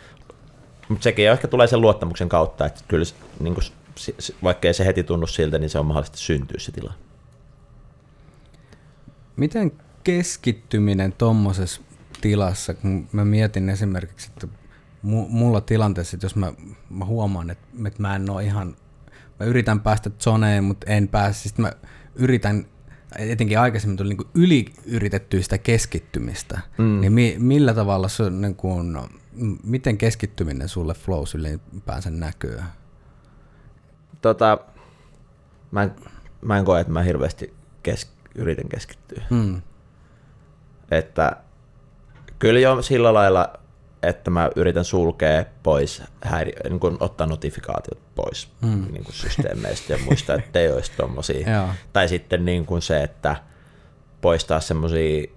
mutta 0.90 1.04
sekin 1.04 1.30
ehkä 1.30 1.48
tulee 1.48 1.68
sen 1.68 1.82
luottamuksen 1.82 2.30
kautta, 2.30 2.66
että 2.66 2.82
kyllä 2.88 3.06
niin 3.40 3.54
kuin, 3.54 3.64
vaikka 4.44 4.68
ei 4.68 4.74
se 4.74 4.86
heti 4.86 5.04
tunnu 5.04 5.28
siltä, 5.28 5.60
niin 5.60 5.70
se 5.70 5.80
on 5.80 5.86
mahdollisesti 5.86 6.18
syntyä 6.18 6.60
se 6.60 6.72
tila. 6.72 6.94
Miten 9.36 9.72
keskittyminen 10.04 11.14
tuommoisessa 11.14 11.82
tilassa, 12.22 12.74
kun 12.74 13.08
mä 13.12 13.26
mietin 13.26 13.70
esimerkiksi, 13.70 14.30
että 14.34 14.48
mulla 15.30 15.62
tilanteessa, 15.62 16.16
että 16.16 16.26
jos 16.26 16.36
mä, 16.36 16.54
mä 16.90 17.06
huomaan, 17.06 17.50
että, 17.50 17.68
että 17.88 18.02
mä 18.02 18.16
en 18.16 18.30
ole 18.30 18.44
ihan, 18.44 18.76
mä 19.40 19.46
yritän 19.46 19.80
päästä 19.80 20.12
zoneen, 20.20 20.64
mutta 20.64 20.92
en 20.92 21.08
pääse, 21.08 21.44
sitten 21.44 21.66
mä 21.66 21.72
yritän, 22.16 22.66
etenkin 23.18 23.60
aikaisemmin 23.60 23.98
tuli 23.98 24.10
niin 24.10 24.28
yli 24.34 24.66
yritettyä 24.86 25.42
sitä 25.42 25.58
keskittymistä, 25.58 26.60
mm. 26.78 27.02
niin 27.02 27.14
mi, 27.14 27.36
millä 27.40 27.74
tavalla 27.74 28.08
se 28.08 28.30
niin 28.30 28.56
kuin, 28.56 28.98
miten 29.64 29.98
keskittyminen 29.98 30.70
sulle 30.70 30.94
flows 30.94 31.36
ylipäänsä 31.36 32.10
näkyy? 32.10 32.60
Tota, 34.22 34.58
mä, 35.72 35.84
en, 35.84 35.96
mä 36.42 36.58
en 36.58 36.66
koe, 36.66 36.80
että 36.80 36.94
mä 36.94 37.02
hirveästi 37.02 37.54
kes, 37.84 38.12
yritän 38.36 38.70
keskittyä. 38.70 39.24
Mm. 39.30 39.62
Että 40.92 41.38
kyllä 42.40 42.60
jo 42.60 42.82
sillä 42.82 43.14
lailla, 43.14 43.54
että 44.04 44.32
mä 44.32 44.50
yritän 44.56 44.86
sulkea 44.86 45.46
pois, 45.64 46.04
häiri, 46.22 46.54
niin 46.70 46.80
kuin 46.80 46.98
ottaa 47.00 47.28
notifikaatiot 47.28 48.16
pois 48.16 48.52
mm. 48.62 48.88
niin 48.92 49.04
kuin 49.04 49.16
systeemeistä 49.16 49.94
ja 49.94 50.00
muista, 50.06 50.34
että 50.34 50.60
ei 50.60 50.72
olisi 50.72 50.92
tommosia. 50.98 51.48
tai 51.94 52.08
sitten 52.08 52.46
niin 52.46 52.66
kuin 52.66 52.82
se, 52.82 53.04
että 53.04 53.36
poistaa 54.22 54.60
semmoisia 54.60 55.28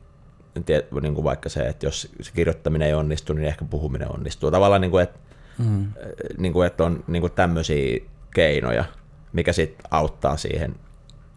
niin 1.02 1.14
kuin 1.14 1.24
vaikka 1.24 1.48
se, 1.48 1.61
että 1.61 1.86
jos 1.86 2.09
se 2.20 2.32
kirjoittaminen 2.34 2.88
ei 2.88 2.94
onnistu, 2.94 3.32
niin 3.32 3.48
ehkä 3.48 3.64
puhuminen 3.64 4.12
onnistuu. 4.14 4.50
Tavallaan, 4.50 4.80
niin 4.80 4.90
kuin, 4.90 5.02
että, 5.02 5.18
mm. 5.59 5.92
niin 6.38 6.52
kuin, 6.52 6.66
että 6.66 6.84
on 6.84 7.04
niin 7.06 7.20
kuin 7.20 7.32
tämmöisiä 7.32 8.00
keinoja, 8.34 8.84
mikä 9.32 9.52
sitten 9.52 9.86
auttaa 9.90 10.36
siihen 10.36 10.74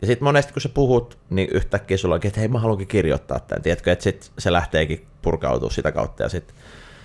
ja 0.01 0.07
sitten 0.07 0.24
monesti 0.24 0.53
kun 0.53 0.61
sä 0.61 0.69
puhut, 0.69 1.17
niin 1.30 1.49
yhtäkkiä 1.51 1.97
sulla 1.97 2.15
onkin, 2.15 2.28
että 2.28 2.39
hei 2.39 2.47
mä 2.47 2.59
haluankin 2.59 2.88
kirjoittaa 2.88 3.39
tämän, 3.39 3.61
tiedätkö, 3.61 3.91
että 3.91 4.03
sit 4.03 4.32
se 4.38 4.51
lähteekin 4.51 5.07
purkautua 5.22 5.69
sitä 5.69 5.91
kautta 5.91 6.24
ja 6.24 6.30
sitten, 6.30 6.55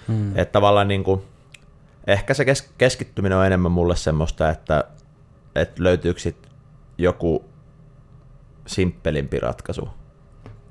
hmm. 0.08 0.38
että 0.38 0.52
tavallaan 0.52 0.88
niin 0.88 1.04
kuin, 1.04 1.22
ehkä 2.06 2.34
se 2.34 2.44
kes- 2.44 2.70
keskittyminen 2.78 3.38
on 3.38 3.46
enemmän 3.46 3.72
mulle 3.72 3.96
semmoista, 3.96 4.50
että, 4.50 4.84
että 5.54 5.82
löytyykö 5.82 6.20
sit 6.20 6.48
joku 6.98 7.44
simppelimpi 8.66 9.40
ratkaisu. 9.40 9.88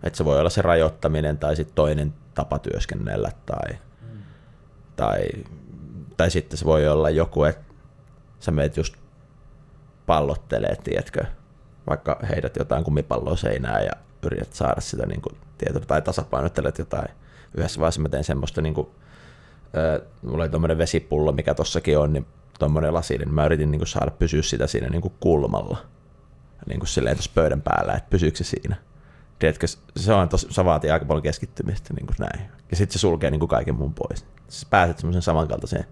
Että 0.06 0.18
se 0.18 0.26
voi 0.26 0.39
olla 0.39 0.49
se 0.49 0.62
rajoittaminen 0.62 1.38
tai 1.38 1.56
sitten 1.56 1.76
toinen 1.76 2.14
tapa 2.34 2.60
työskennellä 2.60 3.32
tai, 3.45 3.78
hmm. 4.01 4.20
tai, 4.95 5.28
tai 6.18 6.32
sitten 6.32 6.58
se 6.58 6.66
voi 6.66 6.88
olla 6.88 7.10
joku, 7.10 7.43
että 7.43 7.74
sä 8.39 8.51
meet 8.51 8.78
just 8.78 8.95
pallottelee, 10.06 10.76
tiedätkö, 10.84 11.26
vaikka 11.88 12.20
heidät 12.30 12.56
jotain 12.56 12.84
kumipalloa 12.84 13.36
seinää 13.36 13.82
ja 13.82 13.91
yrität 14.24 14.53
saada 14.53 14.82
sitä 14.82 15.06
niin 15.06 15.22
kuin, 15.22 15.38
tietoa, 15.58 15.82
tai 15.88 16.01
tasapainottelet 16.01 16.78
jotain. 16.78 17.10
Yhdessä 17.58 17.80
vaiheessa 17.80 18.01
mä 18.01 18.10
tein 18.10 18.24
semmoista, 18.24 18.62
niin 18.62 18.74
kuin, 18.74 18.88
äh, 19.78 20.08
mulla 20.22 20.43
oli 20.43 20.49
tuommoinen 20.49 20.78
vesipullo, 20.78 21.32
mikä 21.32 21.53
tossakin 21.53 21.99
on, 21.99 22.14
niin 22.14 22.26
tuommoinen 22.60 22.93
lasi, 22.93 23.18
niin 23.18 23.34
mä 23.34 23.45
yritin 23.45 23.72
niin 23.72 23.80
kuin, 23.80 23.88
saada 23.88 24.12
pysyä 24.12 24.41
sitä 24.41 24.68
siinä 24.68 24.89
niin 24.89 25.01
kuin 25.01 25.14
kulmalla, 25.20 25.78
niin 26.68 26.80
kuin 26.80 26.88
silleen 26.88 27.16
tuossa 27.16 27.32
pöydän 27.36 27.62
päällä, 27.62 27.93
että 27.93 28.10
pysyykö 28.10 28.38
se 28.38 28.43
siinä. 28.43 28.76
Tiedätkö, 29.40 29.68
se, 29.98 30.14
on 30.14 30.30
tos, 30.30 30.48
se 30.50 30.66
vaatii 30.66 30.92
aika 30.92 31.06
paljon 31.06 31.24
keskittymistä, 31.24 31.94
niin 31.94 32.06
kuin 32.08 32.16
näin. 32.20 32.50
Ja 32.72 32.78
sitten 32.78 32.94
se 32.94 33.00
sulkee 33.00 33.32
niin 33.32 33.40
kuin 33.40 33.50
kaiken 33.50 33.76
muun 33.76 33.94
pois. 33.94 34.26
Sä 34.50 34.68
pääset 34.70 34.98
semmoisen 34.98 35.22
samankaltaiseen 35.22 35.86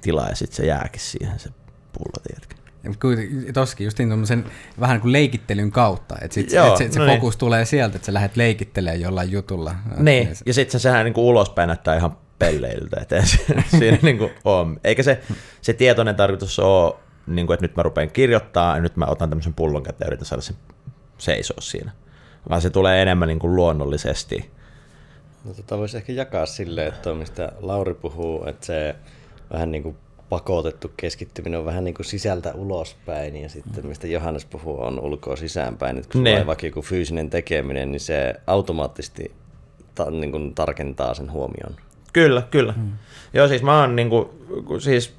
tilaan 0.00 0.28
ja 0.28 0.36
sitten 0.36 0.56
se 0.56 0.66
jääkin 0.66 1.00
siihen 1.00 1.38
se 1.38 1.50
pullo, 1.92 2.22
tiedätkö. 2.28 2.56
Toskin 3.54 3.84
just 3.84 3.98
niin 3.98 4.44
vähän 4.80 4.94
niin 4.94 5.00
kuin 5.00 5.12
leikittelyn 5.12 5.70
kautta, 5.70 6.14
että 6.20 6.34
sit, 6.34 6.52
Joo, 6.52 6.66
et 6.66 6.76
se, 6.76 6.92
se 6.92 6.98
no 6.98 7.06
niin. 7.06 7.16
fokus 7.16 7.36
tulee 7.36 7.64
sieltä, 7.64 7.96
että 7.96 8.06
sä 8.06 8.14
lähdet 8.14 8.36
leikittelemään 8.36 9.00
jollain 9.00 9.30
jutulla. 9.30 9.74
Niin, 9.96 10.28
ja 10.46 10.54
sitten 10.54 10.80
sehän 10.80 11.04
niin 11.04 11.14
kuin 11.14 11.24
ulospäin 11.24 11.66
näyttää 11.66 11.96
ihan 11.96 12.16
pelleiltä, 12.38 13.00
että 13.00 13.22
siinä 13.78 13.98
niin 14.02 14.18
kuin 14.18 14.30
on. 14.44 14.80
Eikä 14.84 15.02
se, 15.02 15.20
se 15.60 15.72
tietoinen 15.72 16.16
tarkoitus 16.16 16.58
ole, 16.58 16.94
niin 17.26 17.46
kuin, 17.46 17.54
että 17.54 17.64
nyt 17.64 17.76
mä 17.76 17.82
rupean 17.82 18.10
kirjoittaa 18.10 18.74
ja 18.74 18.82
nyt 18.82 18.96
mä 18.96 19.04
otan 19.04 19.28
tämmöisen 19.28 19.54
pullon 19.54 19.82
käteen 19.82 20.06
ja 20.06 20.08
yritän 20.08 20.26
saada 20.26 20.42
sen 20.42 20.56
seisoo 21.18 21.60
siinä. 21.60 21.92
Vaan 22.48 22.60
se 22.60 22.70
tulee 22.70 23.02
enemmän 23.02 23.28
niin 23.28 23.38
kuin 23.38 23.56
luonnollisesti. 23.56 24.50
No, 25.44 25.54
tota 25.54 25.78
voisi 25.78 25.96
ehkä 25.96 26.12
jakaa 26.12 26.46
silleen, 26.46 26.88
että 26.88 27.14
mistä 27.14 27.52
Lauri 27.60 27.94
puhuu, 27.94 28.46
että 28.46 28.66
se 28.66 28.94
vähän 29.52 29.70
niin 29.70 29.82
kuin 29.82 29.96
pakotettu 30.28 30.90
keskittyminen 30.96 31.58
on 31.60 31.66
vähän 31.66 31.84
niin 31.84 31.94
kuin 31.94 32.06
sisältä 32.06 32.52
ulospäin 32.54 33.36
ja 33.36 33.48
sitten 33.48 33.86
mistä 33.86 34.06
Johannes 34.06 34.44
puhuu 34.44 34.82
on 34.82 35.00
ulkoa 35.00 35.36
sisäänpäin. 35.36 35.98
Että 35.98 36.12
kun 36.12 36.24
Ne. 36.24 36.40
on 36.40 36.46
vaikka 36.46 36.66
joku 36.66 36.82
fyysinen 36.82 37.30
tekeminen, 37.30 37.92
niin 37.92 38.00
se 38.00 38.34
automaattisesti 38.46 39.32
ta- 39.94 40.10
niin 40.10 40.32
kuin 40.32 40.54
tarkentaa 40.54 41.14
sen 41.14 41.32
huomion. 41.32 41.76
Kyllä, 42.12 42.42
kyllä. 42.50 42.72
Hmm. 42.72 42.92
Joo, 43.34 43.48
siis 43.48 43.62
mä 43.62 43.80
oon 43.80 43.96
niinku, 43.96 44.34
ku- 44.66 44.80
siis 44.80 45.14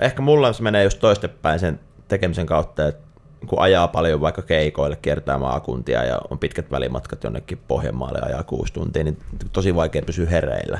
ehkä 0.00 0.22
mulla 0.22 0.52
se 0.52 0.62
menee 0.62 0.84
just 0.84 0.98
toistepäin 0.98 1.58
sen 1.58 1.80
tekemisen 2.08 2.46
kautta, 2.46 2.88
että 2.88 3.02
kun 3.46 3.60
ajaa 3.60 3.88
paljon 3.88 4.20
vaikka 4.20 4.42
keikoille, 4.42 4.96
kiertää 4.96 5.38
maakuntia 5.38 6.04
ja 6.04 6.20
on 6.30 6.38
pitkät 6.38 6.70
välimatkat 6.70 7.24
jonnekin 7.24 7.58
Pohjanmaalle 7.68 8.18
ja 8.18 8.26
ajaa 8.26 8.42
kuusi 8.42 8.72
tuntia, 8.72 9.04
niin 9.04 9.18
tosi 9.52 9.74
vaikea 9.74 10.02
pysyä 10.02 10.30
hereillä. 10.30 10.78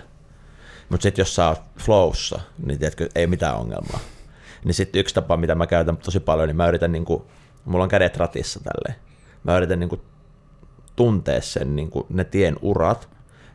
Mutta 0.88 1.02
sitten 1.02 1.22
jos 1.22 1.34
sä 1.34 1.48
oot 1.48 1.62
flowssa, 1.78 2.40
niin 2.66 2.78
tiedätkö, 2.78 3.08
ei 3.14 3.26
mitään 3.26 3.56
ongelmaa. 3.56 4.00
Niin 4.64 4.74
sitten 4.74 5.00
yksi 5.00 5.14
tapa, 5.14 5.36
mitä 5.36 5.54
mä 5.54 5.66
käytän 5.66 5.96
tosi 5.96 6.20
paljon, 6.20 6.48
niin 6.48 6.56
mä 6.56 6.68
yritän 6.68 6.92
niinku, 6.92 7.26
mulla 7.64 7.84
on 7.84 7.88
kädet 7.88 8.16
ratissa 8.16 8.60
tälleen. 8.60 9.02
Mä 9.44 9.56
yritän 9.56 9.80
niinku 9.80 10.00
tuntee 10.96 11.40
sen 11.40 11.76
niin 11.76 11.90
kuin 11.90 12.06
ne 12.08 12.24
tien 12.24 12.56
urat 12.62 13.08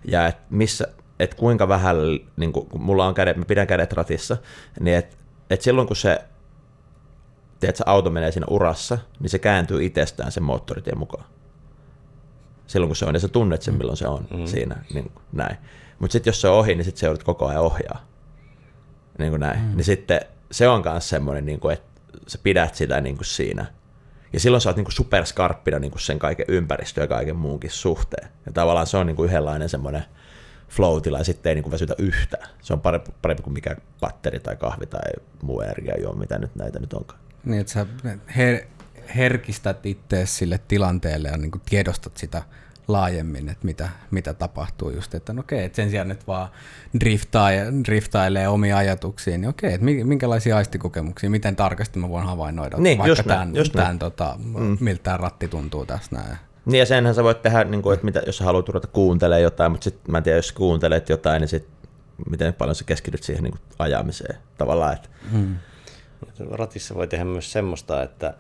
ja 0.06 0.28
et 0.28 0.38
missä, 0.50 0.88
et 1.20 1.34
kuinka 1.34 1.68
vähän, 1.68 1.96
niin 2.38 2.54
kuin, 2.54 2.66
kun 2.66 2.82
mulla 2.82 3.08
on 3.08 3.14
kädet, 3.14 3.38
mä 3.38 3.46
pidän 3.46 3.68
kädet 3.68 3.94
ratissa, 3.94 4.38
niin 4.80 4.98
et, 4.98 5.18
et 5.50 5.62
silloin 5.62 5.88
kun 5.88 5.96
se 5.96 6.20
tiedätkö, 7.60 7.84
auto 7.86 8.10
menee 8.10 8.32
siinä 8.32 8.46
urassa, 8.50 8.98
niin 9.20 9.30
se 9.30 9.40
kääntyy 9.40 9.86
itsestään 9.86 10.32
sen 10.32 10.44
moottoritien 10.44 10.98
mukaan. 10.98 11.26
Silloin 12.68 12.90
kun 12.90 12.96
se 12.96 13.06
on, 13.06 13.14
ja 13.14 13.20
sä 13.20 13.28
tunnet 13.28 13.62
sen, 13.62 13.74
milloin 13.74 13.98
se 13.98 14.08
on 14.08 14.28
mm. 14.32 14.46
siinä, 14.46 14.76
niin 14.94 15.12
kuin 15.14 15.24
näin. 15.32 15.58
Mutta 16.00 16.12
sitten 16.12 16.30
jos 16.32 16.42
se 16.42 16.48
on 16.48 16.58
ohi, 16.58 16.76
niin 16.76 16.86
sitten 16.86 17.00
se 17.00 17.06
joudut 17.06 17.24
koko 17.24 17.48
ajan 17.48 17.62
ohjaa. 17.62 18.06
Niin 19.18 19.30
kuin 19.30 19.40
näin. 19.40 19.60
Mm. 19.60 19.76
Niin 19.76 19.84
sitten 19.84 20.20
se 20.52 20.68
on 20.68 20.84
myös 20.86 21.10
semmoinen, 21.10 21.46
niin 21.46 21.60
kuin, 21.60 21.74
että 21.74 22.02
sä 22.28 22.40
pidät 22.44 22.76
sitä 22.76 23.02
niin 23.02 23.16
kuin 23.16 23.26
siinä. 23.26 23.66
Ja 24.34 24.40
silloin 24.40 24.62
sä 24.62 24.70
oot 24.70 24.76
niin 24.76 24.86
kuin 24.86 24.94
superskarppina 24.94 25.80
niin 25.80 25.92
kuin 25.92 26.02
sen 26.02 26.20
kaiken 26.20 26.46
ympäristön 26.50 27.02
ja 27.02 27.08
kaiken 27.08 27.36
muunkin 27.36 27.72
suhteen. 27.72 28.28
Ja 28.46 28.52
tavallaan 28.52 28.88
se 28.88 28.98
on 28.98 29.06
niin 29.06 29.16
kuin 29.16 29.30
yhdenlainen 29.30 29.70
semmoinen 29.70 30.06
flow-tila 30.70 31.18
ja 31.18 31.24
sitten 31.24 31.50
ei 31.50 31.56
niin 31.56 31.64
kuin 31.64 31.72
väsytä 31.72 31.96
yhtään. 31.98 32.50
Se 32.62 32.74
on 32.74 32.82
parempi, 32.82 33.12
parempi 33.22 33.44
kuin 33.44 33.54
mikä 33.54 33.76
patteri 34.00 34.40
tai 34.40 34.56
kahvi 34.56 34.86
tai 34.86 35.12
muu 35.42 35.62
energiajuo, 35.62 36.14
mitä 36.14 36.38
nyt 36.38 36.56
näitä 36.56 36.80
nyt 36.80 36.94
onkaan. 36.94 37.20
Niin, 37.48 37.62
että 37.62 37.74
sä 37.74 37.86
her, 38.38 38.60
herkistät 39.16 39.86
itseäsi 39.86 40.34
sille 40.34 40.60
tilanteelle 40.68 41.28
ja 41.28 41.38
niin 41.38 41.52
kuin 41.52 41.62
tiedostat 41.70 42.18
sitä 42.18 42.42
laajemmin, 42.88 43.50
että 43.50 43.66
mitä, 43.66 43.90
mitä 44.12 44.34
tapahtuu 44.34 44.90
just, 44.90 45.16
että 45.16 45.34
no 45.34 45.40
okei, 45.40 45.64
että 45.66 45.76
sen 45.76 45.90
sijaan 45.90 46.08
nyt 46.08 46.28
vaan 46.28 46.50
driftaa, 47.00 47.50
driftailee 47.88 48.48
omia 48.48 48.78
ajatuksia, 48.78 49.38
niin 49.38 49.50
okei, 49.50 49.74
että 49.74 49.86
mi- 49.86 50.04
minkälaisia 50.04 50.58
aistikokemuksia, 50.58 51.30
miten 51.30 51.56
tarkasti 51.56 52.00
mä 52.00 52.10
voin 52.10 52.26
havainnoida 52.26 52.78
Niin, 52.78 52.98
vaikka 52.98 53.10
just 53.12 53.26
näin, 53.26 53.40
tämän, 53.40 53.56
just 53.56 53.74
näin. 53.74 53.86
tämän 53.86 54.00
tota, 54.00 54.36
mm. 54.44 54.78
miltä 54.80 55.04
tämä 55.04 55.18
ratti 55.18 55.48
tuntuu 55.48 55.86
tässä 55.86 56.16
näin. 56.16 56.38
Niin 56.66 56.80
ja 56.80 56.86
senhän 56.86 57.16
sä 57.16 57.24
voit 57.24 57.42
tehdä, 57.42 57.64
niin 57.64 57.82
kuin, 57.82 57.94
että 57.94 58.06
mitä, 58.06 58.22
jos 58.26 58.38
sä 58.38 58.44
haluat 58.44 58.70
ruveta 58.70 58.88
kuuntelemaan 58.88 59.42
jotain, 59.42 59.72
mutta 59.72 59.84
sitten 59.84 60.12
mä 60.12 60.18
en 60.18 60.24
tiedä, 60.24 60.38
jos 60.38 60.52
kuuntelet 60.52 61.10
jotain, 61.10 61.40
niin 61.42 61.50
sit, 61.50 61.68
miten 62.30 62.54
paljon 62.54 62.76
sä 62.76 62.84
keskityt 62.84 63.24
siihen 63.24 63.44
niin 63.44 63.52
kuin 63.52 63.62
ajamiseen 63.80 64.38
tavallaan. 64.58 64.94
Että, 64.94 65.10
Mm. 65.32 65.56
Ratissa 66.52 66.96
voi 66.96 67.08
tehdä 67.08 67.26
myös 67.26 67.52
semmoista, 67.52 68.04
että 68.04 68.34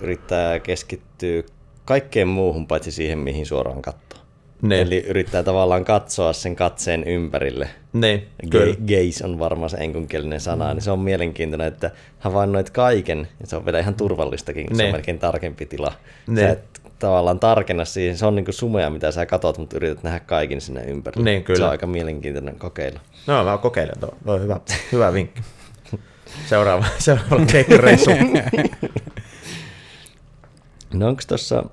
yrittää 0.00 0.58
keskittyä 0.58 1.42
kaikkeen 1.84 2.28
muuhun 2.28 2.66
paitsi 2.66 2.90
siihen, 2.90 3.18
mihin 3.18 3.46
suoraan 3.46 3.82
katsoo. 3.82 4.20
Niin. 4.62 4.80
Eli 4.86 5.04
yrittää 5.08 5.42
tavallaan 5.42 5.84
katsoa 5.84 6.32
sen 6.32 6.56
katseen 6.56 7.04
ympärille. 7.04 7.68
niin, 7.92 8.26
kyllä. 8.50 8.74
Ga- 8.74 8.78
gaze 8.80 9.24
on 9.24 9.38
varmaan 9.38 9.70
se 9.70 9.76
enkunkielinen 9.76 10.40
sana, 10.40 10.64
mm. 10.68 10.70
niin 10.74 10.82
se 10.82 10.90
on 10.90 10.98
mielenkiintoinen, 10.98 11.66
että 11.68 11.90
havainnoit 12.18 12.70
kaiken, 12.70 13.28
ja 13.40 13.46
se 13.46 13.56
on 13.56 13.64
vielä 13.64 13.78
ihan 13.78 13.94
turvallistakin, 13.94 14.66
kun 14.66 14.76
se 14.76 14.82
on 14.82 14.86
Niin. 14.86 14.94
melkein 14.94 15.18
tarkempi 15.18 15.66
tila. 15.66 15.92
Niin. 16.26 16.38
Sä 16.46 16.50
et 16.50 16.80
tavallaan 16.98 17.40
tarkenna 17.40 17.84
siihen, 17.84 18.18
se 18.18 18.26
on 18.26 18.34
niinku 18.36 18.52
sumea, 18.52 18.90
mitä 18.90 19.10
sä 19.10 19.26
katot, 19.26 19.58
mutta 19.58 19.76
yrität 19.76 20.02
nähdä 20.02 20.20
kaiken 20.20 20.60
sinne 20.60 20.82
ympärille. 20.84 21.30
Niin, 21.30 21.44
kyllä. 21.44 21.58
Se 21.58 21.64
on 21.64 21.70
aika 21.70 21.86
mielenkiintoinen 21.86 22.58
kokeilu. 22.58 22.98
No 23.26 23.44
mä 23.44 23.58
kokeilen 23.58 24.00
tuo, 24.00 24.14
tuo 24.24 24.34
on 24.34 24.42
hyvä, 24.42 24.60
hyvä 24.92 25.12
vinkki. 25.12 25.40
Seuraava, 26.50 26.84
seuraava 26.98 27.46
keikkareissu. 27.46 28.10
No 30.94 31.08
onko 31.08 31.22
tuossa, 31.28 31.64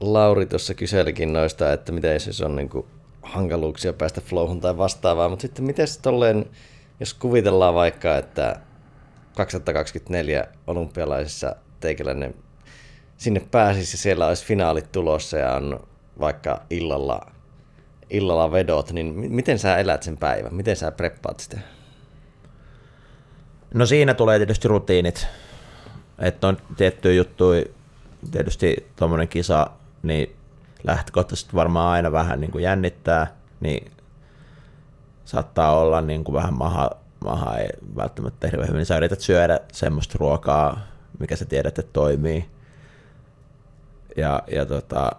Lauri 0.00 0.46
tuossa 0.46 0.74
kyselikin 0.74 1.32
noista, 1.32 1.72
että 1.72 1.92
miten 1.92 2.12
jos 2.26 2.40
on 2.40 2.56
niinku 2.56 2.86
hankaluuksia 3.22 3.92
päästä 3.92 4.20
flowhun 4.20 4.60
tai 4.60 4.76
vastaavaa, 4.76 5.28
mutta 5.28 5.42
sitten 5.42 5.64
miten 5.64 5.86
tolleen, 6.02 6.46
jos 7.00 7.14
kuvitellaan 7.14 7.74
vaikka, 7.74 8.16
että 8.16 8.60
2024 9.36 10.46
olympialaisissa 10.66 11.56
teikäläinen 11.80 12.34
sinne 13.16 13.40
pääsisi 13.50 13.94
ja 13.96 13.98
siellä 13.98 14.26
olisi 14.26 14.46
finaalit 14.46 14.92
tulossa 14.92 15.38
ja 15.38 15.52
on 15.52 15.80
vaikka 16.20 16.62
illalla, 16.70 17.20
illalla 18.10 18.52
vedot, 18.52 18.92
niin 18.92 19.06
mi- 19.06 19.28
miten 19.28 19.58
sä 19.58 19.76
elät 19.76 20.02
sen 20.02 20.16
päivän? 20.16 20.54
Miten 20.54 20.76
sä 20.76 20.90
preppaat 20.90 21.40
sitä? 21.40 21.75
No 23.74 23.86
siinä 23.86 24.14
tulee 24.14 24.38
tietysti 24.38 24.68
rutiinit, 24.68 25.26
että 26.18 26.48
on 26.48 26.56
tiettyjä 26.76 27.14
juttuja, 27.14 27.64
tietysti 28.30 28.86
tuommoinen 28.96 29.28
kisa, 29.28 29.70
niin 30.02 30.36
lähtökohtaisesti 30.84 31.54
varmaan 31.54 31.88
aina 31.88 32.12
vähän 32.12 32.40
niin 32.40 32.50
kuin 32.50 32.64
jännittää, 32.64 33.36
niin 33.60 33.92
saattaa 35.24 35.78
olla 35.78 36.00
niin 36.00 36.24
kuin 36.24 36.34
vähän 36.34 36.54
maha, 36.54 36.90
maha 37.24 37.56
ei 37.56 37.68
välttämättä 37.96 38.48
hirveän 38.48 38.68
hyvin, 38.68 38.78
niin 38.78 38.86
sä 38.86 38.96
yrität 38.96 39.20
syödä 39.20 39.60
semmoista 39.72 40.16
ruokaa, 40.20 40.80
mikä 41.18 41.36
sä 41.36 41.44
tiedät, 41.44 41.78
että 41.78 41.92
toimii. 41.92 42.48
Ja, 44.16 44.42
ja 44.46 44.66
tota, 44.66 45.12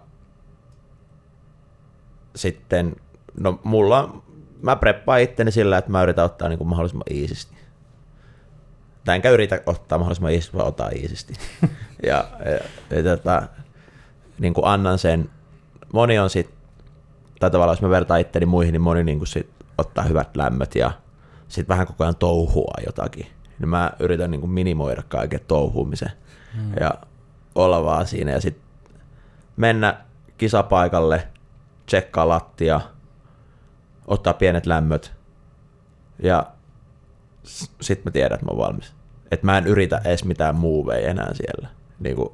sitten, 2.36 2.96
no 3.40 3.60
mulla, 3.64 4.22
mä 4.62 4.76
preppaan 4.76 5.20
itteni 5.20 5.50
sillä, 5.50 5.78
että 5.78 5.90
mä 5.90 6.02
yritän 6.02 6.24
ottaa 6.24 6.48
niin 6.48 6.58
kuin 6.58 6.68
mahdollisimman 6.68 7.04
iisisti. 7.10 7.56
Tai 9.04 9.16
enkä 9.16 9.30
yritä 9.30 9.60
ottaa 9.66 9.98
mahdollisimman 9.98 10.32
iisisti, 10.32 10.56
vaan 10.56 10.68
ottaa 10.68 10.88
iisisti. 10.88 11.34
ja, 12.06 12.24
ja, 12.44 12.96
ja 12.96 13.16
tota, 13.16 13.42
niin 14.38 14.54
kuin 14.54 14.66
annan 14.66 14.98
sen, 14.98 15.30
moni 15.92 16.18
on 16.18 16.30
sit, 16.30 16.50
tai 17.40 17.50
tavallaan 17.50 17.76
jos 17.76 17.82
mä 17.82 17.90
vertaan 17.90 18.20
itteni 18.20 18.46
muihin, 18.46 18.72
niin 18.72 18.82
moni 18.82 19.04
niin 19.04 19.18
kuin 19.18 19.28
sit 19.28 19.50
ottaa 19.78 20.04
hyvät 20.04 20.36
lämmöt 20.36 20.74
ja 20.74 20.90
sitten 21.48 21.68
vähän 21.68 21.86
koko 21.86 22.04
ajan 22.04 22.16
touhua 22.16 22.74
jotakin. 22.86 23.26
Niin 23.58 23.68
mä 23.68 23.92
yritän 23.98 24.30
niin 24.30 24.40
kuin 24.40 24.50
minimoida 24.50 25.02
kaiken 25.08 25.40
touhuumisen 25.48 26.12
hmm. 26.54 26.72
ja 26.80 26.94
olla 27.54 27.84
vaan 27.84 28.06
siinä 28.06 28.30
ja 28.30 28.40
sitten 28.40 28.64
mennä 29.56 30.04
kisapaikalle, 30.38 31.28
tsekkaa 31.86 32.28
lattia, 32.28 32.80
ottaa 34.06 34.34
pienet 34.34 34.66
lämmöt 34.66 35.12
ja 36.22 36.46
sitten 37.80 38.02
mä 38.04 38.10
tiedän, 38.10 38.34
että 38.34 38.46
mä 38.46 38.50
oon 38.50 38.66
valmis. 38.66 38.94
Että 39.30 39.46
mä 39.46 39.58
en 39.58 39.66
yritä 39.66 40.00
edes 40.04 40.24
mitään 40.24 40.56
muuveja 40.56 41.08
enää 41.08 41.34
siellä. 41.34 41.68
Niin 42.00 42.16
kuin, 42.16 42.28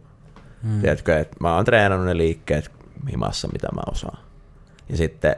hmm. 0.62 0.80
Tiedätkö, 0.80 1.18
että 1.18 1.36
mä 1.40 1.54
oon 1.54 1.64
treenannut 1.64 2.06
ne 2.06 2.16
liikkeet 2.16 2.70
himassa, 3.10 3.48
mitä 3.52 3.68
mä 3.74 3.82
osaan. 3.90 4.18
Ja 4.88 4.96
sitten, 4.96 5.36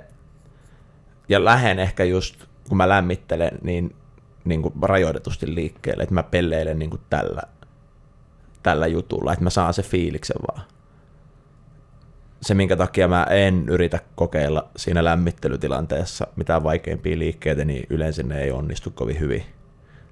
ja 1.28 1.44
lähden 1.44 1.78
ehkä 1.78 2.04
just, 2.04 2.44
kun 2.68 2.76
mä 2.76 2.88
lämmittelen, 2.88 3.58
niin, 3.62 3.96
niin 4.44 4.62
kuin 4.62 4.74
rajoitetusti 4.82 5.54
liikkeelle, 5.54 6.02
että 6.02 6.14
mä 6.14 6.22
pelleilen 6.22 6.78
niin 6.78 6.90
kuin 6.90 7.02
tällä, 7.10 7.42
tällä 8.62 8.86
jutulla, 8.86 9.32
että 9.32 9.44
mä 9.44 9.50
saan 9.50 9.74
se 9.74 9.82
fiiliksen 9.82 10.36
vaan. 10.48 10.66
Se, 12.42 12.54
minkä 12.54 12.76
takia 12.76 13.08
mä 13.08 13.26
en 13.30 13.68
yritä 13.68 14.00
kokeilla 14.14 14.68
siinä 14.76 15.04
lämmittelytilanteessa 15.04 16.26
mitään 16.36 16.64
vaikeimpia 16.64 17.18
liikkeitä, 17.18 17.64
niin 17.64 17.86
yleensä 17.90 18.22
ne 18.22 18.40
ei 18.40 18.50
onnistu 18.50 18.90
kovin 18.90 19.20
hyvin. 19.20 19.44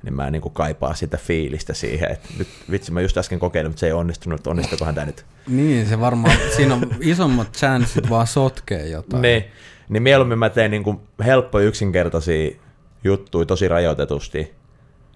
Niin 0.05 0.15
mä 0.15 0.31
niin 0.31 0.43
kuin 0.43 0.55
kaipaa 0.55 0.95
sitä 0.95 1.17
fiilistä 1.17 1.75
siihen, 1.75 2.11
että 2.11 2.29
nyt 2.39 2.49
vitsi 2.71 2.93
mä 2.93 3.01
just 3.01 3.19
äsken 3.19 3.39
kokeilin, 3.39 3.71
mutta 3.71 3.81
se 3.81 3.87
ei 3.87 3.93
onnistunut, 3.93 4.47
onnistukohan 4.47 4.95
tämä 4.95 5.07
nyt. 5.07 5.27
Niin, 5.47 5.87
se 5.87 6.01
varmaan, 6.01 6.37
siinä 6.57 6.75
on 6.75 6.91
isommat 7.01 7.53
chanssit 7.53 8.11
vaan 8.11 8.27
sotkee 8.27 8.89
jotain. 8.89 9.23
Niin, 9.23 9.45
niin 9.89 10.03
mieluummin 10.03 10.39
mä 10.39 10.51
teen 10.51 10.71
niin 10.71 10.83
kuin 10.83 11.01
helppoja 11.25 11.67
yksinkertaisia 11.67 12.51
juttuja 13.05 13.47
tosi 13.47 13.69
rajoitetusti, 13.69 14.55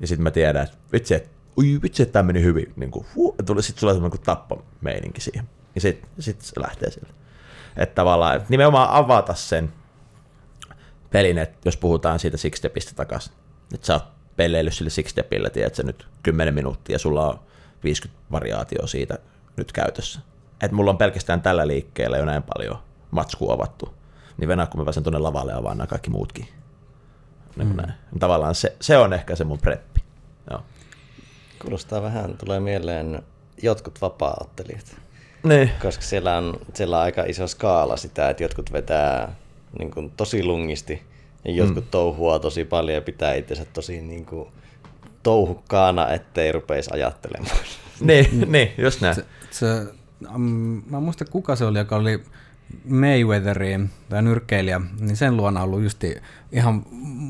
ja 0.01 0.07
sitten 0.07 0.23
mä 0.23 0.31
tiedän, 0.31 0.63
että 0.63 0.77
vitsi, 0.93 1.15
että 1.15 1.29
ui 1.59 1.83
vitsi, 1.83 2.03
että 2.03 2.13
tämä 2.13 2.23
meni 2.23 2.43
hyvin. 2.43 2.73
Niin 2.77 2.91
kuin, 2.91 3.07
huh, 3.15 3.35
tuli, 3.47 3.63
sitten 3.63 3.81
tulee 3.81 3.95
semmoinen 3.95 4.21
tappameininki 4.21 5.21
siihen. 5.21 5.49
Ja 5.75 5.81
sitten 5.81 6.11
sit 6.19 6.41
se 6.41 6.61
lähtee 6.61 6.91
sille. 6.91 7.09
Että 7.77 7.95
tavallaan 7.95 8.37
että 8.37 8.47
nimenomaan 8.49 8.89
avata 8.91 9.35
sen 9.35 9.73
pelin, 11.11 11.39
että 11.39 11.57
jos 11.65 11.77
puhutaan 11.77 12.19
siitä 12.19 12.37
six 12.37 12.57
stepistä 12.57 12.93
takaisin, 12.95 13.33
että 13.75 13.87
sä 13.87 13.95
oot 13.95 14.18
peleillyt 14.39 14.75
sille 14.75 14.91
six 14.91 15.11
stepillä, 15.11 15.51
tiedätkö, 15.51 15.83
nyt 15.83 16.07
10 16.23 16.55
minuuttia 16.55 16.95
ja 16.95 16.99
sulla 16.99 17.29
on 17.29 17.41
50 17.85 18.23
variaatio 18.33 18.87
siitä 18.87 19.19
nyt 19.57 19.73
käytössä. 19.73 20.21
Että 20.61 20.75
mulla 20.77 20.91
on 20.91 20.99
pelkästään 20.99 21.43
tällä 21.43 21.67
liikkeellä 21.67 22.19
jo 22.19 22.25
näin 22.25 22.43
paljon 22.43 22.79
matskua 23.11 23.55
avattu. 23.55 23.95
Niin 24.37 24.49
venää, 24.49 24.67
kun 24.67 24.81
mä 24.81 24.85
pääsen 24.85 25.03
tuonne 25.03 25.19
lavalle 25.19 25.53
ja 25.53 25.59
avaan 25.59 25.79
nämä 25.79 25.87
kaikki 25.87 26.11
muutkin. 26.11 26.49
Niin 27.57 27.69
mm. 27.69 27.77
näin. 27.77 27.93
Tavallaan 28.19 28.55
se, 28.55 28.77
se, 28.81 28.99
on 28.99 29.13
ehkä 29.13 29.37
se 29.37 29.45
mun 29.45 29.59
preppi. 29.59 30.01
Joo. 30.51 30.63
Kuulostaa 31.63 32.03
vähän, 32.03 32.37
tulee 32.37 32.61
mieleen 32.61 33.23
jotkut 33.63 34.01
vapaa-ottelijat. 34.01 34.97
Niin. 35.43 35.71
Koska 35.83 36.03
siellä 36.03 36.37
on, 36.37 36.61
siellä 36.75 36.97
on 36.97 37.03
aika 37.03 37.25
iso 37.25 37.47
skaala 37.47 37.97
sitä, 37.97 38.31
että 38.31 38.43
jotkut 38.43 38.73
vetää 38.73 39.35
niin 39.79 39.91
kuin, 39.91 40.11
tosi 40.17 40.45
lungisti 40.45 41.03
jotkut 41.45 41.85
mm. 41.85 41.91
touhua 41.91 42.39
tosi 42.39 42.65
paljon 42.65 42.95
ja 42.95 43.03
pitää 43.03 43.35
itsensä 43.35 43.65
tosi 43.65 44.03
niin 44.03 44.27
kuin, 44.27 44.49
touhukkaana, 45.23 46.13
ettei 46.13 46.53
rupeisi 46.53 46.91
ajattelemaan. 46.93 47.57
niin, 48.01 48.53
niin, 48.53 48.71
just 48.79 49.01
näin. 49.01 49.15
Se, 49.15 49.25
se, 49.51 49.67
um, 50.35 50.83
mä 50.91 51.01
muista 51.01 51.25
kuka 51.25 51.57
se 51.57 51.65
oli, 51.65 51.79
joka 51.79 51.97
oli 51.97 52.23
Mayweatheriin, 52.85 53.91
tämä 54.09 54.23
nyrkkeilijä, 54.23 54.81
niin 55.01 55.17
sen 55.17 55.37
luona 55.37 55.63
ollut 55.63 55.83
justi 55.83 56.17
ihan 56.53 56.83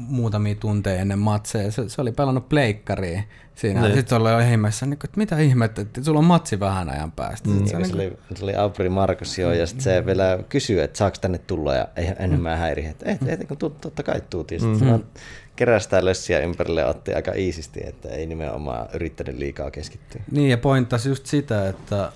muutamia 0.08 0.54
tunteja 0.54 1.00
ennen 1.00 1.18
matseja. 1.18 1.70
Se, 1.72 1.88
se 1.88 2.00
oli 2.00 2.12
pelannut 2.12 2.48
pleikkariin 2.48 3.24
siinä. 3.54 3.80
Niin. 3.80 3.94
Sitten 3.94 4.18
oli 4.18 4.50
ihmeessä, 4.50 4.86
niin, 4.86 4.98
että 5.04 5.16
mitä 5.16 5.38
ihmettä, 5.38 5.82
että 5.82 6.04
sulla 6.04 6.18
on 6.18 6.24
matsi 6.24 6.60
vähän 6.60 6.90
ajan 6.90 7.12
päästä. 7.12 7.48
Mm. 7.48 7.66
Se, 7.66 7.76
niin, 7.76 7.88
se, 7.88 7.94
oli, 7.94 8.12
se 8.34 8.44
oli 8.44 8.54
Aubry 8.54 8.88
Markus 8.88 9.38
jo, 9.38 9.52
ja 9.52 9.66
sitten 9.66 9.84
se 9.84 10.06
vielä 10.06 10.38
kysyi, 10.48 10.80
että 10.80 10.98
saako 10.98 11.16
tänne 11.20 11.38
tulla, 11.38 11.74
ja 11.74 11.88
ei 11.96 12.12
enemmän 12.18 12.58
mm. 12.58 12.60
häiri, 12.60 12.86
että 12.86 13.10
et, 13.10 13.28
et, 13.28 13.48
kun 13.48 13.56
totta 13.56 14.02
kai 14.02 14.22
tuut. 14.30 14.50
Ja 14.50 14.60
sitten 14.60 14.88
mm-hmm. 14.88 15.04
kerästää 15.56 16.04
lössiä 16.04 16.40
ympärille 16.40 16.80
ja 16.80 16.86
otti 16.86 17.14
aika 17.14 17.32
iisisti, 17.32 17.80
että 17.84 18.08
ei 18.08 18.26
nimenomaan 18.26 18.88
yrittänyt 18.94 19.36
liikaa 19.38 19.70
keskittyä. 19.70 20.20
Niin, 20.30 20.50
ja 20.50 20.58
pointtasi 20.58 21.08
just 21.08 21.26
sitä, 21.26 21.68
että 21.68 22.12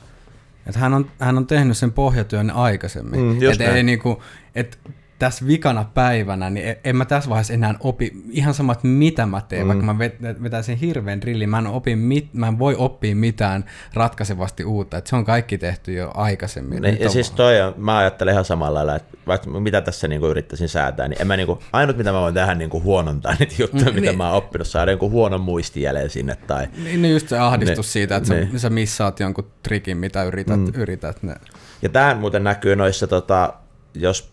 että 0.66 0.78
hän, 0.78 0.94
on, 0.94 1.10
hän 1.18 1.36
on 1.36 1.46
tehnyt 1.46 1.76
sen 1.76 1.92
pohjatyön 1.92 2.50
aikaisemmin. 2.50 3.20
Mm, 3.20 3.50
että 3.52 3.74
ei 3.74 3.82
niinku, 3.82 4.22
et 4.54 4.78
tässä 5.22 5.46
vikana 5.46 5.84
päivänä, 5.94 6.50
niin 6.50 6.66
e- 6.66 6.80
en 6.84 6.96
mä 6.96 7.04
tässä 7.04 7.30
vaiheessa 7.30 7.52
enää 7.52 7.74
opi 7.80 8.12
ihan 8.30 8.54
samat, 8.54 8.84
mitä 8.84 9.26
mä 9.26 9.40
teen, 9.40 9.62
mm. 9.62 9.68
vaikka 9.68 9.84
mä 9.84 9.98
vetäisin 10.42 10.76
hirveän 10.76 11.20
drillin, 11.20 11.50
mä 11.50 11.58
en, 11.58 11.66
opi 11.66 11.96
mit, 11.96 12.34
mä 12.34 12.48
en 12.48 12.58
voi 12.58 12.74
oppia 12.78 13.16
mitään 13.16 13.64
ratkaisevasti 13.94 14.64
uutta, 14.64 14.96
että 14.96 15.10
se 15.10 15.16
on 15.16 15.24
kaikki 15.24 15.58
tehty 15.58 15.92
jo 15.92 16.10
aikaisemmin. 16.14 16.82
Niin, 16.82 17.00
ja 17.00 17.10
siis 17.10 17.30
toi 17.30 17.60
on, 17.60 17.74
mä 17.76 17.98
ajattelen 17.98 18.32
ihan 18.32 18.44
samalla 18.44 18.74
lailla, 18.74 18.96
että 18.96 19.16
vaikka 19.26 19.50
mitä 19.50 19.80
tässä 19.80 20.08
niinku 20.08 20.26
yrittäisin 20.26 20.68
säätää, 20.68 21.08
niin 21.08 21.20
en 21.20 21.26
mä 21.26 21.36
niinku, 21.36 21.62
ainut 21.72 21.96
mitä 21.96 22.12
mä 22.12 22.20
voin 22.20 22.34
tehdä 22.34 22.54
niinku 22.54 22.82
huonontaa 22.82 23.34
niitä 23.38 23.54
juttuja, 23.58 23.84
mm, 23.84 23.94
mitä 23.94 24.06
niin. 24.06 24.18
mä 24.18 24.28
oon 24.28 24.36
oppinut, 24.36 24.66
saada 24.66 24.92
jonkun 24.92 25.10
huonon 25.10 25.40
muistijäljen 25.40 26.10
sinne. 26.10 26.36
Tai, 26.46 26.68
niin, 26.84 27.02
niin 27.02 27.12
just 27.12 27.28
se 27.28 27.38
ahdistus 27.38 27.86
niin, 27.86 27.92
siitä, 27.92 28.16
että 28.16 28.34
niin. 28.34 28.52
sä, 28.52 28.58
sä 28.58 28.70
missaat 28.70 29.20
jonkun 29.20 29.50
trikin, 29.62 29.96
mitä 29.96 30.22
yrität. 30.22 30.60
Mm. 30.60 30.72
yrität 30.74 31.22
ne. 31.22 31.34
Ja 31.82 31.88
tämä 31.88 32.14
muuten 32.14 32.44
näkyy 32.44 32.76
noissa, 32.76 33.06
tota, 33.06 33.54
jos 33.94 34.32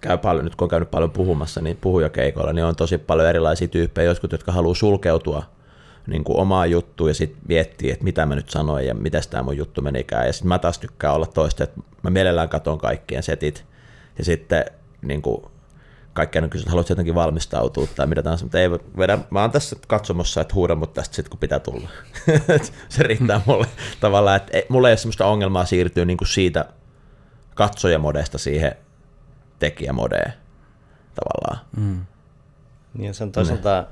käy 0.00 0.18
paljon, 0.18 0.44
nyt 0.44 0.54
kun 0.54 0.64
on 0.64 0.70
käynyt 0.70 0.90
paljon 0.90 1.10
puhumassa, 1.10 1.60
niin 1.60 1.78
puhujakeikoilla, 1.80 2.52
niin 2.52 2.64
on 2.64 2.76
tosi 2.76 2.98
paljon 2.98 3.28
erilaisia 3.28 3.68
tyyppejä, 3.68 4.08
jotkut, 4.08 4.32
jotka 4.32 4.52
haluaa 4.52 4.74
sulkeutua 4.74 5.42
niin 6.06 6.24
kuin 6.24 6.38
omaa 6.38 6.66
juttuun 6.66 7.10
ja 7.10 7.14
sitten 7.14 7.42
miettii, 7.48 7.90
että 7.90 8.04
mitä 8.04 8.26
mä 8.26 8.34
nyt 8.34 8.50
sanoin 8.50 8.86
ja 8.86 8.94
miten 8.94 9.22
tämä 9.30 9.42
mun 9.42 9.56
juttu 9.56 9.82
menikään. 9.82 10.26
Ja 10.26 10.32
sitten 10.32 10.48
mä 10.48 10.58
taas 10.58 10.78
tykkään 10.78 11.14
olla 11.14 11.26
toista, 11.26 11.64
että 11.64 11.80
mä 12.02 12.10
mielellään 12.10 12.48
katon 12.48 12.78
kaikkien 12.78 13.22
setit 13.22 13.64
ja 14.18 14.24
sitten 14.24 14.64
niin 15.02 15.22
kuin, 15.22 15.42
kaikkea 16.12 16.42
on 16.42 16.44
että 16.44 16.70
haluatko 16.70 16.92
jotenkin 16.92 17.14
valmistautua 17.14 17.86
tai 17.96 18.06
mitä 18.06 18.22
tahansa, 18.22 18.44
mutta 18.44 18.60
ei 18.60 18.70
vedä, 18.70 19.18
mä 19.30 19.40
oon 19.40 19.50
tässä 19.50 19.76
katsomossa, 19.86 20.40
että 20.40 20.54
huudan 20.54 20.78
mut 20.78 20.92
tästä 20.92 21.16
sitten 21.16 21.30
kun 21.30 21.40
pitää 21.40 21.58
tulla. 21.58 21.88
se 22.88 23.02
riittää 23.02 23.40
mulle 23.46 23.66
tavallaan, 24.00 24.36
että 24.36 24.52
mulla 24.68 24.88
ei 24.88 24.92
ole 24.92 24.96
sellaista 24.96 25.26
ongelmaa 25.26 25.64
siirtyä 25.64 26.04
niin 26.04 26.16
kuin 26.16 26.28
siitä 26.28 26.64
katsojamodesta 27.54 28.38
siihen 28.38 28.76
tekijämodeen 29.58 30.32
tavallaan. 31.14 31.66
Mm. 31.76 32.06
Niin 32.94 33.14
se 33.14 33.24
on 33.24 33.32
toisaalta 33.32 33.84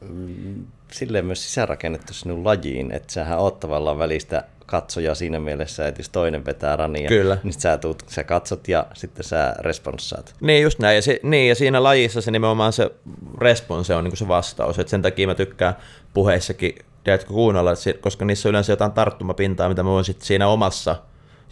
mm, 0.00 0.64
silleen 0.92 1.26
myös 1.26 1.44
sisäänrakennettu 1.44 2.14
sinun 2.14 2.44
lajiin, 2.44 2.92
että 2.92 3.12
sähän 3.12 3.38
oot 3.38 3.60
tavallaan 3.60 3.98
välistä 3.98 4.44
katsoja 4.66 5.14
siinä 5.14 5.40
mielessä, 5.40 5.88
että 5.88 6.00
jos 6.00 6.08
toinen 6.08 6.44
vetää 6.44 6.76
rania, 6.76 7.08
Kyllä. 7.08 7.38
niin 7.42 7.52
sä, 7.52 7.78
tuut, 7.78 8.02
sä 8.06 8.24
katsot 8.24 8.68
ja 8.68 8.86
sitten 8.94 9.24
sä 9.24 9.54
responssaat. 9.58 10.34
Niin 10.40 10.62
just 10.62 10.78
näin, 10.78 10.96
ja, 10.96 11.02
se, 11.02 11.20
niin, 11.22 11.48
ja 11.48 11.54
siinä 11.54 11.82
lajissa 11.82 12.20
se 12.20 12.30
nimenomaan 12.30 12.72
se 12.72 12.90
response 13.38 13.94
on 13.94 14.04
niin 14.04 14.16
se 14.16 14.28
vastaus, 14.28 14.78
että 14.78 14.90
sen 14.90 15.02
takia 15.02 15.26
mä 15.26 15.34
tykkään 15.34 15.74
puheissakin, 16.14 16.74
tiedätkö 17.04 17.28
kuunnella, 17.32 17.70
koska 18.00 18.24
niissä 18.24 18.48
on 18.48 18.50
yleensä 18.50 18.72
jotain 18.72 18.92
tarttumapintaa, 18.92 19.68
mitä 19.68 19.82
mä 19.82 19.88
voin 19.88 20.04
sitten 20.04 20.26
siinä 20.26 20.48
omassa 20.48 20.96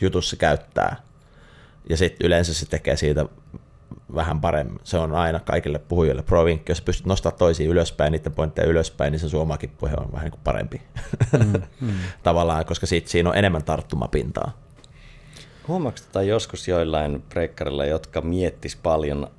jutussa 0.01 0.37
käyttää. 0.37 0.97
Ja 1.89 1.97
sitten 1.97 2.27
yleensä 2.27 2.55
se 2.55 2.67
tekee 2.67 2.97
siitä 2.97 3.27
vähän 4.15 4.41
paremmin. 4.41 4.81
Se 4.85 4.99
on 4.99 5.15
aina 5.15 5.41
kaikille 5.41 5.79
puhujille 5.79 6.23
pro-vinkki. 6.23 6.73
Jos 6.73 6.81
pystyt 6.81 7.07
nostamaan 7.07 7.39
toisiin 7.39 7.71
ylöspäin, 7.71 8.13
niiden 8.13 8.33
pointteja 8.33 8.69
ylöspäin, 8.69 9.13
niin 9.13 9.21
se 9.21 9.29
suomakin 9.29 9.71
puhe 9.71 9.93
on 9.97 10.13
vähän 10.13 10.25
niin 10.25 10.31
kuin 10.33 10.41
parempi. 10.45 10.83
Mm, 11.33 11.63
mm. 11.81 11.93
Tavallaan, 12.23 12.65
koska 12.65 12.87
siitä 12.87 13.11
siinä 13.11 13.31
on 13.31 13.37
enemmän 13.37 13.65
tarttumapintaa. 13.65 14.59
Huomaatko 15.69 16.07
tätä 16.07 16.23
joskus 16.23 16.69
joillain 16.69 17.23
breikkarilla, 17.29 17.85
jotka 17.85 18.21
miettis 18.21 18.77
paljon 18.77 19.31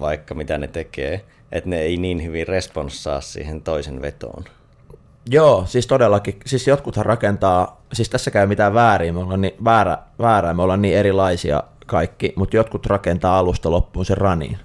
vaikka 0.00 0.34
mitä 0.34 0.58
ne 0.58 0.68
tekee, 0.68 1.24
että 1.52 1.70
ne 1.70 1.80
ei 1.80 1.96
niin 1.96 2.22
hyvin 2.22 2.48
responssaa 2.48 3.20
siihen 3.20 3.62
toisen 3.62 4.02
vetoon? 4.02 4.44
Joo, 5.30 5.64
siis 5.66 5.86
todellakin. 5.86 6.40
Siis 6.46 6.66
jotkuthan 6.66 7.06
rakentaa, 7.06 7.82
siis 7.92 8.08
tässä 8.10 8.30
käy 8.30 8.46
mitään 8.46 8.74
väärin, 8.74 9.14
me 9.14 9.20
ollaan 9.20 9.40
niin, 9.40 9.54
väärä, 9.64 9.98
väärää, 10.18 10.54
me 10.54 10.62
ollaan 10.62 10.82
niin 10.82 10.96
erilaisia 10.96 11.62
kaikki, 11.86 12.32
mutta 12.36 12.56
jotkut 12.56 12.86
rakentaa 12.86 13.38
alusta 13.38 13.70
loppuun 13.70 14.04
sen 14.04 14.16
raniin. 14.16 14.58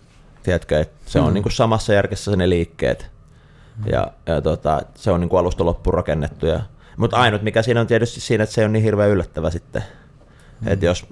Tiedätkö, 0.43 0.79
että 0.79 0.95
se 1.05 1.19
on 1.19 1.27
mm. 1.27 1.33
niin 1.33 1.43
kuin 1.43 1.53
samassa 1.53 1.93
järkessä 1.93 2.35
ne 2.35 2.49
liikkeet. 2.49 3.11
Mm. 3.77 3.91
Ja, 3.91 4.07
ja 4.25 4.41
tota, 4.41 4.81
se 4.95 5.11
on 5.11 5.19
niin 5.19 5.29
kuin 5.29 5.39
alusta 5.39 5.65
loppuun 5.65 5.93
rakennettu. 5.93 6.45
Ja, 6.45 6.59
mutta 6.97 7.17
ainut 7.17 7.41
mikä 7.41 7.61
siinä 7.61 7.81
on 7.81 7.87
tietysti 7.87 8.19
siinä, 8.21 8.43
että 8.43 8.53
se 8.53 8.65
on 8.65 8.73
niin 8.73 8.83
hirveän 8.83 9.09
yllättävä 9.09 9.49
sitten. 9.49 9.83
Mm. 10.61 10.67
Että 10.67 10.85
jos 10.85 11.05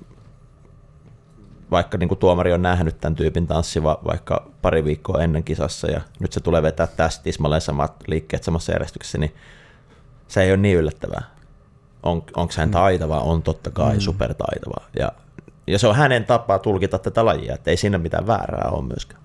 vaikka 1.71 1.97
niin 1.97 2.07
kuin 2.07 2.17
tuomari 2.19 2.53
on 2.53 2.61
nähnyt 2.61 3.01
tämän 3.01 3.15
tyypin 3.15 3.47
tanssiva 3.47 3.99
vaikka 4.07 4.51
pari 4.61 4.85
viikkoa 4.85 5.23
ennen 5.23 5.43
kisassa 5.43 5.91
ja 5.91 6.01
nyt 6.19 6.33
se 6.33 6.39
tulee 6.39 6.61
vetää 6.61 6.87
tästä 6.87 7.23
tismalleen 7.23 7.61
samat 7.61 7.95
liikkeet 8.07 8.43
samassa 8.43 8.71
järjestyksessä, 8.71 9.17
niin 9.17 9.35
se 10.27 10.43
ei 10.43 10.51
ole 10.51 10.57
niin 10.57 10.77
yllättävää. 10.77 11.23
On, 12.03 12.23
onko 12.35 12.53
hän 12.57 12.69
mm. 12.69 12.73
taitava? 12.73 13.19
On 13.19 13.43
totta 13.43 13.71
kai 13.71 13.93
mm. 13.93 13.99
supertaitava. 13.99 14.85
Ja 14.99 15.11
ja 15.67 15.79
se 15.79 15.87
on 15.87 15.95
hänen 15.95 16.25
tapaa 16.25 16.59
tulkita 16.59 16.99
tätä 16.99 17.25
lajia, 17.25 17.53
että 17.53 17.71
ei 17.71 17.77
siinä 17.77 17.97
mitään 17.97 18.27
väärää 18.27 18.69
ole 18.69 18.85
myöskään. 18.85 19.21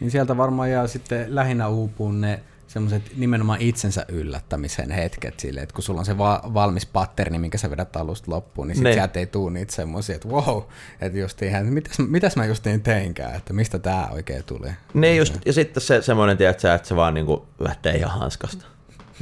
Niin 0.00 0.10
sieltä 0.10 0.36
varmaan 0.36 0.70
jää 0.70 0.86
sitten 0.86 1.34
lähinnä 1.34 1.68
uupuun 1.68 2.20
ne 2.20 2.42
semmoiset 2.72 3.02
nimenomaan 3.16 3.60
itsensä 3.60 4.04
yllättämisen 4.08 4.90
hetket 4.90 5.40
sille, 5.40 5.60
että 5.60 5.74
kun 5.74 5.84
sulla 5.84 6.00
on 6.00 6.06
se 6.06 6.18
va- 6.18 6.42
valmis 6.54 6.86
patterni, 6.86 7.38
minkä 7.38 7.58
sä 7.58 7.70
vedät 7.70 7.96
alusta 7.96 8.30
loppuun, 8.30 8.68
niin 8.68 8.76
sitten 8.76 8.92
sieltä 8.92 9.20
ei 9.20 9.26
tuu 9.26 9.48
niitä 9.48 9.74
semmoisia, 9.74 10.14
että 10.16 10.28
wow, 10.28 10.62
että 11.00 11.18
just 11.18 11.42
ihan, 11.42 11.66
mitäs, 11.66 11.98
mitäs 11.98 12.36
mä 12.36 12.46
justiin 12.46 12.82
teinkään, 12.82 13.34
että 13.34 13.52
mistä 13.52 13.78
tämä 13.78 14.08
oikein 14.12 14.44
tuli. 14.44 14.68
Niin 14.94 15.16
just, 15.16 15.34
ja 15.46 15.52
sitten 15.52 15.80
se 15.80 16.02
semmoinen, 16.02 16.36
tiedätkö, 16.36 16.74
että 16.74 16.88
se 16.88 16.96
vaan 16.96 17.14
niinku 17.14 17.46
lähtee 17.58 17.96
ihan 17.96 18.20
hanskasta, 18.20 18.66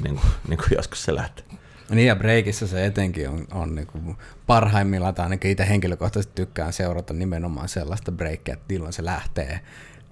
niin 0.03 0.15
kuin, 0.15 0.31
niin 0.49 0.59
kuin 0.59 0.69
joskus 0.77 1.05
se 1.05 1.15
lähtee. 1.15 1.45
Niin 1.91 2.07
ja 2.07 2.17
breikissä 2.17 2.67
se 2.67 2.87
etenkin 2.87 3.29
on, 3.29 3.47
on 3.53 3.75
niin 3.75 3.87
kuin 3.87 4.17
parhaimmillaan, 4.47 5.15
tai 5.15 5.25
ainakin 5.25 5.51
itse 5.51 5.69
henkilökohtaisesti 5.69 6.35
tykkään 6.35 6.73
seurata 6.73 7.15
nimenomaan 7.15 7.69
sellaista 7.69 8.13
breikkiä, 8.13 8.55
että 8.55 8.65
milloin 8.69 8.93
se 8.93 9.05
lähtee 9.05 9.61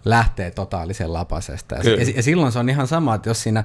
lähtee 0.05 0.51
totaalisen 0.51 1.13
lapasesta. 1.13 1.75
Ja, 1.75 1.91
ja, 1.91 2.13
ja 2.17 2.23
silloin 2.23 2.53
se 2.53 2.59
on 2.59 2.69
ihan 2.69 2.87
sama, 2.87 3.15
että 3.15 3.31
jos 3.31 3.43
siinä 3.43 3.65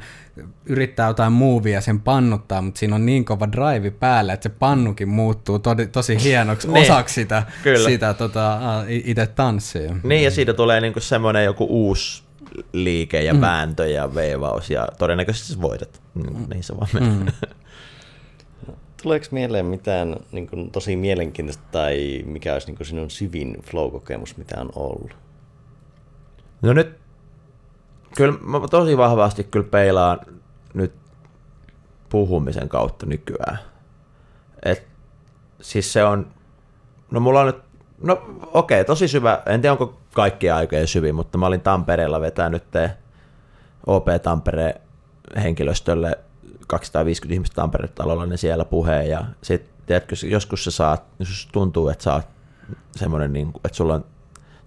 yrittää 0.65 1.07
jotain 1.07 1.33
muuvia 1.33 1.81
sen 1.81 1.99
pannuttaa, 1.99 2.61
mutta 2.61 2.79
siinä 2.79 2.95
on 2.95 3.05
niin 3.05 3.25
kova 3.25 3.51
drive 3.51 3.91
päällä, 3.91 4.33
että 4.33 4.49
se 4.49 4.55
pannukin 4.59 5.09
muuttuu 5.09 5.59
to, 5.59 5.75
tosi 5.91 6.23
hienoksi 6.23 6.67
niin. 6.71 6.83
osaksi 6.83 7.13
sitä, 7.13 7.43
sitä 7.85 8.13
tota, 8.13 8.59
itse 8.87 9.27
tanssia. 9.27 9.95
Niin, 10.03 10.23
ja 10.23 10.31
siitä 10.31 10.53
tulee 10.53 10.81
niinku 10.81 10.99
semmoinen 10.99 11.45
joku 11.45 11.65
uusi 11.69 12.23
liike 12.73 13.23
ja 13.23 13.33
mm. 13.33 13.41
vääntö 13.41 13.87
ja 13.87 14.15
veivaus, 14.15 14.69
ja 14.69 14.87
todennäköisesti 14.99 15.61
voitat. 15.61 16.01
Mm. 16.13 16.45
Niin 16.49 16.63
se 16.63 16.77
vaan 16.77 16.89
menee. 16.93 17.09
Mm. 17.09 17.25
Tuleeko 19.03 19.25
mieleen 19.31 19.65
mitään 19.65 20.15
niin 20.31 20.47
kuin, 20.47 20.71
tosi 20.71 20.95
mielenkiintoista 20.95 21.63
tai 21.71 22.23
mikä 22.25 22.53
olisi 22.53 22.67
niin 22.67 22.77
kuin, 22.77 22.87
sinun 22.87 23.09
syvin 23.09 23.57
flow-kokemus, 23.61 24.37
mitä 24.37 24.61
on 24.61 24.69
ollut? 24.75 25.15
No 26.63 26.73
nyt, 26.73 26.95
kyllä 28.15 28.37
mä 28.41 28.59
tosi 28.69 28.97
vahvasti 28.97 29.43
kyllä 29.43 29.67
peilaan 29.71 30.19
nyt 30.73 30.93
puhumisen 32.09 32.69
kautta 32.69 33.05
nykyään. 33.05 33.59
Et, 34.65 34.87
siis 35.61 35.93
se 35.93 36.03
on, 36.03 36.27
no 37.11 37.19
mulla 37.19 37.39
on 37.39 37.45
nyt, 37.45 37.61
no 38.01 38.13
okei, 38.53 38.81
okay, 38.81 38.85
tosi 38.85 39.07
syvä, 39.07 39.41
en 39.45 39.61
tiedä 39.61 39.71
onko 39.71 39.99
kaikki 40.13 40.49
aikojen 40.49 40.87
syvin, 40.87 41.15
mutta 41.15 41.37
mä 41.37 41.47
olin 41.47 41.61
Tampereella 41.61 42.21
vetänyt 42.21 42.63
OP 43.85 44.07
Tampereen 44.23 44.81
henkilöstölle 45.43 46.19
250 46.67 47.33
ihmistä 47.33 47.55
Tampere-talolla, 47.55 48.25
niin 48.25 48.37
siellä 48.37 48.65
puheen 48.65 49.09
ja 49.09 49.25
sit, 49.41 49.69
tiedätkö, 49.85 50.15
joskus 50.29 50.63
se 50.63 50.71
saat, 50.71 51.03
jos 51.19 51.47
tuntuu, 51.51 51.89
että 51.89 52.03
sä 52.03 52.13
oot 52.13 52.25
semmoinen, 52.91 53.33
niin 53.33 53.53
että 53.65 53.75
sulla 53.77 53.93
on 53.93 54.05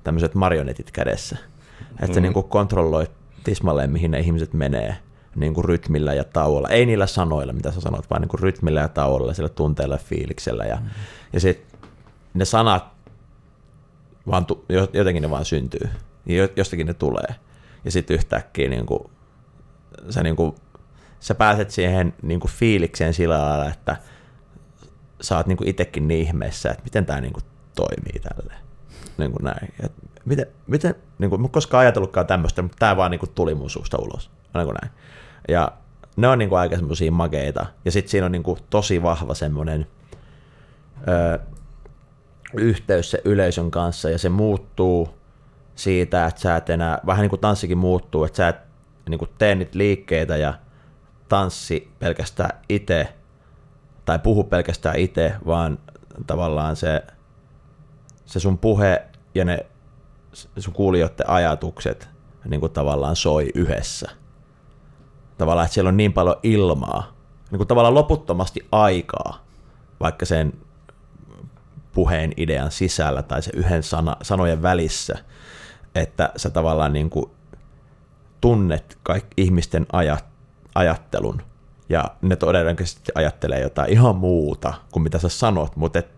tämmöiset 0.05 0.34
marionetit 0.34 0.90
kädessä, 0.90 1.36
että 2.03 2.16
mm. 2.16 2.22
niin 2.22 2.33
kuin 2.33 2.49
kontrolloit 2.49 3.11
tismalleen, 3.45 3.91
mihin 3.91 4.11
ne 4.11 4.20
ihmiset 4.20 4.53
menee 4.53 4.97
niin 5.35 5.55
kuin 5.55 5.64
rytmillä 5.64 6.14
ja 6.14 6.24
tauolla. 6.24 6.68
Ei 6.68 6.87
niillä 6.87 7.07
sanoilla, 7.07 7.53
mitä 7.53 7.72
sä 7.72 7.81
sanot, 7.81 8.11
vaan 8.11 8.22
niin 8.22 8.29
kuin 8.29 8.41
rytmillä 8.41 8.81
ja 8.81 8.89
tauolla, 8.89 9.35
sillä 9.35 9.49
tunteella 9.49 9.95
ja 9.95 10.01
fiiliksellä. 10.05 10.64
Ja, 10.64 10.77
mm. 10.77 10.87
ja 11.33 11.41
sitten 11.41 11.81
ne 12.35 12.45
sanat, 12.45 12.85
vaan 14.27 14.47
tu, 14.47 14.64
jotenkin 14.93 15.22
ne 15.22 15.31
vaan 15.31 15.45
syntyy. 15.45 15.89
Ja 16.27 16.49
jostakin 16.57 16.87
ne 16.87 16.95
tulee. 16.95 17.35
Ja 17.85 17.91
sitten 17.91 18.14
yhtäkkiä 18.14 18.68
niin 18.68 18.87
kuin, 18.87 19.01
sä, 20.11 20.22
niin 20.22 20.37
kuin, 20.37 20.55
sä 21.20 21.35
pääset 21.35 21.70
siihen 21.70 22.14
niin 22.22 22.41
kuin 22.41 22.51
fiilikseen 22.51 23.14
sillä 23.14 23.39
lailla, 23.39 23.68
että 23.68 23.97
sä 25.20 25.37
oot 25.37 25.47
niin 25.47 25.59
kuin 25.59 25.68
itsekin 25.68 26.09
niin 26.09 26.27
ihmeessä, 26.27 26.70
että 26.70 26.85
miten 26.85 27.07
tämä 27.07 27.20
niin 27.20 27.33
kuin 27.33 27.45
toimii 27.74 28.20
tälleen. 28.20 28.61
Niin 29.18 29.33
kuin 29.33 29.45
näin. 29.45 29.74
Et 29.85 29.93
miten, 30.27 30.47
miten, 30.66 30.95
niin 31.18 31.31
kuin, 31.31 31.43
mä 31.43 31.49
koskaan 31.49 31.81
ajatellutkaan 31.81 32.27
tämmöistä, 32.27 32.62
mutta 32.62 32.77
tämä 32.79 32.97
vaan 32.97 33.11
niin 33.11 33.18
kuin 33.18 33.31
tuli 33.35 33.55
mun 33.55 33.70
suusta 33.70 33.99
ulos. 33.99 34.31
Kuin 34.53 34.77
näin. 34.83 34.93
Ja 35.49 35.72
ne 36.16 36.29
on 36.29 36.39
niin 36.39 36.49
kuin 36.49 36.59
aika 36.59 36.77
semmoisia 36.77 37.12
makeita. 37.12 37.66
Ja 37.85 37.93
sitten 37.93 38.11
siinä 38.11 38.27
on 38.27 38.33
niin 38.33 38.43
kuin 38.43 38.59
tosi 38.70 39.03
vahva 39.03 39.35
semmoinen 39.35 39.87
ö, 41.09 41.39
yhteys 42.55 43.11
se 43.11 43.22
yleisön 43.24 43.70
kanssa, 43.70 44.11
ja 44.11 44.18
se 44.18 44.29
muuttuu 44.29 45.09
siitä, 45.74 46.27
että 46.27 46.41
sä 46.41 46.57
et 46.57 46.70
enää, 46.70 46.99
vähän 47.07 47.22
niin 47.22 47.31
kuin 47.31 47.41
tanssikin 47.41 47.79
muuttuu, 47.79 48.24
että 48.24 48.37
sä 48.37 48.49
et 48.49 48.57
niin 49.09 49.18
kuin 49.18 49.31
tee 49.39 49.55
niitä 49.55 49.79
liikkeitä 49.79 50.37
ja 50.37 50.55
tanssi 51.29 51.91
pelkästään 51.99 52.59
itse, 52.68 53.14
tai 54.05 54.18
puhu 54.18 54.45
pelkästään 54.45 54.97
itse, 54.97 55.33
vaan 55.47 55.79
tavallaan 56.27 56.77
se, 56.77 57.03
se 58.27 58.41
sun 58.41 58.59
puhe 58.59 59.03
ja 59.35 59.45
ne 59.45 59.66
sun 60.59 60.74
kuulijoiden 60.74 61.30
ajatukset 61.30 62.09
niin 62.45 62.61
kuin 62.61 62.72
tavallaan 62.72 63.16
soi 63.16 63.51
yhdessä. 63.55 64.11
Tavallaan, 65.39 65.64
että 65.64 65.74
siellä 65.74 65.89
on 65.89 65.97
niin 65.97 66.12
paljon 66.12 66.37
ilmaa, 66.43 67.12
niin 67.51 67.59
kuin 67.59 67.68
tavallaan 67.68 67.95
loputtomasti 67.95 68.68
aikaa, 68.72 69.45
vaikka 70.01 70.26
sen 70.26 70.53
puheen 71.93 72.32
idean 72.37 72.70
sisällä 72.70 73.22
tai 73.22 73.43
se 73.43 73.51
yhden 73.55 73.82
sana, 73.82 74.16
sanojen 74.22 74.62
välissä, 74.62 75.18
että 75.95 76.32
sä 76.37 76.51
tavallaan 76.51 76.93
niin 76.93 77.11
kuin 77.11 77.30
tunnet 78.41 78.99
kaikki 79.03 79.43
ihmisten 79.43 79.87
ajat, 79.93 80.24
ajattelun 80.74 81.43
ja 81.89 82.05
ne 82.22 82.37
todennäköisesti 82.37 83.12
ajattelee 83.14 83.61
jotain 83.61 83.93
ihan 83.93 84.16
muuta 84.16 84.74
kuin 84.93 85.03
mitä 85.03 85.18
sä 85.18 85.28
sanot, 85.28 85.76
mutta 85.76 85.99
et 85.99 86.09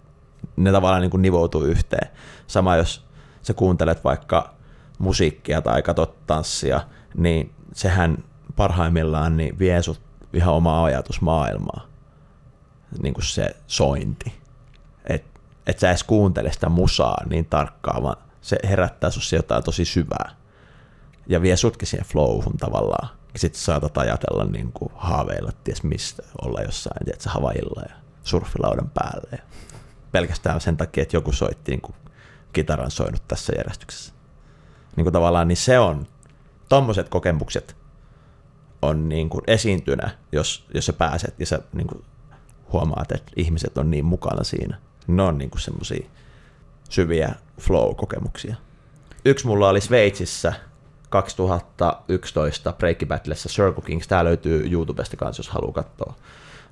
ne 0.57 0.73
tavallaan 0.73 1.03
niin 1.03 1.11
kuin 1.11 1.23
nivoutuu 1.23 1.63
yhteen. 1.63 2.11
Sama 2.47 2.77
jos 2.77 3.08
sä 3.49 3.55
kuuntelet 3.55 4.05
vaikka 4.05 4.55
musiikkia 4.99 5.63
tai 5.63 5.83
katsot 5.83 6.27
tanssia, 6.27 6.81
niin 7.15 7.55
sehän 7.73 8.25
parhaimmillaan 8.57 9.37
niin 9.37 9.59
vie 9.59 9.83
sut 9.83 10.01
ihan 10.33 10.55
omaa 10.55 10.85
ajatusmaailmaa, 10.85 11.87
niin 13.03 13.15
kuin 13.15 13.25
se 13.25 13.57
sointi. 13.67 14.33
Että 15.07 15.41
et 15.67 15.79
sä 15.79 15.89
edes 15.89 16.05
kuuntele 16.05 16.53
sitä 16.53 16.69
musaa 16.69 17.25
niin 17.29 17.45
tarkkaan, 17.45 18.03
vaan 18.03 18.17
se 18.41 18.59
herättää 18.65 19.11
sussa 19.11 19.37
jotain 19.37 19.65
tosi 19.65 19.85
syvää 19.85 20.31
ja 21.27 21.43
vie 21.43 21.57
sutkin 21.57 21.89
siihen 21.89 22.07
flowhun 22.07 22.57
tavallaan. 22.57 23.09
Ja 23.33 23.39
sitten 23.39 23.61
saatat 23.61 23.99
ajatella 23.99 24.45
niin 24.45 24.73
kuin 24.73 24.93
haaveilla, 24.97 25.53
ties 25.65 25.83
mistä, 25.83 26.23
olla 26.43 26.61
jossain, 26.61 27.05
tiedätkö, 27.05 27.31
Havailla 27.31 27.83
ja 27.89 27.95
surfilaudan 28.23 28.91
päälle. 28.95 29.29
Ja 29.33 29.39
pelkästään 30.13 30.61
sen 30.61 30.77
takia, 30.77 31.03
että 31.03 31.17
joku 31.17 31.33
soitti 31.33 31.73
niin 31.73 31.81
kuin 31.81 31.95
kitaran 32.59 32.91
soinut 32.91 33.23
tässä 33.29 33.53
järjestyksessä. 33.57 34.13
Niin 34.97 35.05
kuin 35.05 35.13
tavallaan 35.13 35.49
niin 35.49 35.57
se 35.57 35.79
on, 35.79 36.07
tommoset 36.69 37.09
kokemukset 37.09 37.77
on 38.83 39.09
niin 39.09 39.29
kuin 39.29 39.43
esiintynä, 39.47 40.11
jos, 40.33 40.67
jos 40.75 40.87
sä 40.87 40.93
pääset 40.93 41.35
ja 41.41 41.47
sä 41.47 41.59
niin 41.73 41.87
kuin 41.87 42.05
huomaat, 42.73 43.13
että 43.13 43.33
ihmiset 43.37 43.79
on 43.79 43.91
niin 43.91 44.05
mukana 44.05 44.45
siinä. 44.45 44.79
Ne 45.07 45.23
on 45.23 45.39
niin 45.39 45.51
semmoisia 45.59 46.09
syviä 46.91 47.35
flow-kokemuksia. 47.61 48.55
Yksi 49.25 49.47
mulla 49.47 49.69
oli 49.69 49.81
Sveitsissä 49.81 50.53
2011 51.11 52.73
Break 52.73 52.99
Battlessa 53.07 53.49
Circle 53.49 53.83
Kings. 53.85 54.09
Tää 54.09 54.25
löytyy 54.25 54.69
YouTubesta 54.71 55.17
kanssa, 55.17 55.41
jos 55.41 55.49
haluaa 55.49 55.73
katsoa. 55.73 56.15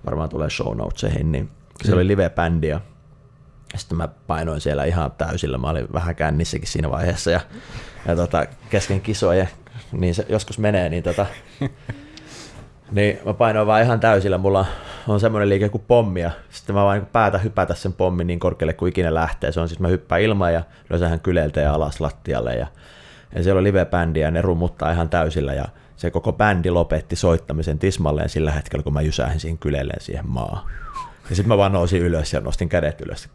Varmaan 0.06 0.28
tulee 0.28 0.50
show 0.50 0.76
notesihin. 0.76 1.32
Niin 1.32 1.50
se 1.84 1.94
oli 1.94 2.06
live-bändi 2.06 2.68
ja 2.68 2.80
sitten 3.76 3.98
mä 3.98 4.08
painoin 4.08 4.60
siellä 4.60 4.84
ihan 4.84 5.12
täysillä. 5.12 5.58
Mä 5.58 5.70
olin 5.70 5.88
vähän 5.92 6.16
kännissäkin 6.16 6.68
siinä 6.68 6.90
vaiheessa 6.90 7.30
ja, 7.30 7.40
ja 8.08 8.16
tota, 8.16 8.46
kesken 8.70 9.00
kisoja, 9.00 9.46
niin 9.92 10.14
se 10.14 10.26
joskus 10.28 10.58
menee, 10.58 10.88
niin 10.88 11.02
tota, 11.02 11.26
niin 12.90 13.18
mä 13.24 13.34
painoin 13.34 13.66
vaan 13.66 13.82
ihan 13.82 14.00
täysillä. 14.00 14.38
Mulla 14.38 14.66
on 15.08 15.20
semmoinen 15.20 15.48
liike 15.48 15.68
kuin 15.68 15.84
pommi 15.88 16.20
ja 16.20 16.30
sitten 16.50 16.74
mä 16.74 16.84
vaan 16.84 16.98
niin 16.98 17.08
päätä 17.12 17.38
hypätä 17.38 17.74
sen 17.74 17.92
pommin 17.92 18.26
niin 18.26 18.38
korkealle 18.38 18.72
kuin 18.72 18.90
ikinä 18.90 19.14
lähtee. 19.14 19.52
Se 19.52 19.60
on 19.60 19.68
siis 19.68 19.80
mä 19.80 19.88
hyppään 19.88 20.22
ilman 20.22 20.54
ja 20.54 20.62
löysähän 20.90 21.20
kyleltä 21.20 21.60
ja 21.60 21.74
alas 21.74 22.00
lattialle 22.00 22.54
ja, 22.54 22.66
ja 23.34 23.42
siellä 23.42 23.58
on 23.58 23.64
live-bändi 23.64 24.20
ja 24.20 24.30
ne 24.30 24.42
rummuttaa 24.42 24.92
ihan 24.92 25.08
täysillä 25.08 25.54
ja 25.54 25.64
se 25.96 26.10
koko 26.10 26.32
bändi 26.32 26.70
lopetti 26.70 27.16
soittamisen 27.16 27.78
tismalleen 27.78 28.28
sillä 28.28 28.50
hetkellä, 28.50 28.82
kun 28.82 28.92
mä 28.92 29.00
jysähin 29.00 29.40
siihen 29.40 29.58
kylelleen 29.58 30.00
siihen 30.00 30.28
maahan. 30.28 30.70
Ja 31.30 31.36
sitten 31.36 31.48
mä 31.48 31.56
vaan 31.58 31.72
nousin 31.72 32.02
ylös 32.02 32.32
ja 32.32 32.40
nostin 32.40 32.68
kädet 32.68 33.00
ylös. 33.00 33.28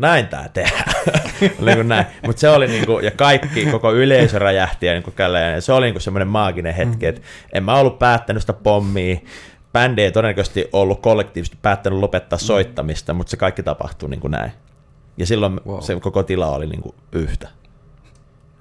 Näin 0.00 0.28
tää 0.28 0.48
tehdään. 0.48 0.92
niin 1.64 1.88
näin. 1.88 2.06
Mutta 2.26 2.40
se 2.40 2.48
oli 2.48 2.66
niinku, 2.66 2.98
ja 2.98 3.10
kaikki, 3.10 3.66
koko 3.66 3.92
yleisö 3.92 4.38
räjähti 4.38 4.86
ja 4.86 4.92
niinku 4.92 5.12
ja 5.54 5.60
se 5.60 5.72
oli 5.72 5.86
niinku 5.86 6.00
semmoinen 6.00 6.28
maaginen 6.28 6.74
hetki, 6.74 7.06
että 7.06 7.20
en 7.52 7.64
mä 7.64 7.74
ollut 7.74 7.98
päättänyt 7.98 8.42
sitä 8.42 8.52
pommia, 8.52 9.16
bändi 9.72 10.02
ei 10.02 10.12
todennäköisesti 10.12 10.68
ollut 10.72 11.00
kollektiivisesti 11.00 11.58
päättänyt 11.62 11.98
lopettaa 11.98 12.38
soittamista, 12.38 13.14
mutta 13.14 13.30
se 13.30 13.36
kaikki 13.36 13.62
tapahtui 13.62 14.10
niin 14.10 14.20
kuin 14.20 14.30
näin. 14.30 14.52
Ja 15.16 15.26
silloin 15.26 15.60
wow. 15.66 15.80
se 15.80 16.00
koko 16.00 16.22
tila 16.22 16.50
oli 16.50 16.66
niin 16.66 16.82
kuin 16.82 16.94
yhtä. 17.12 17.48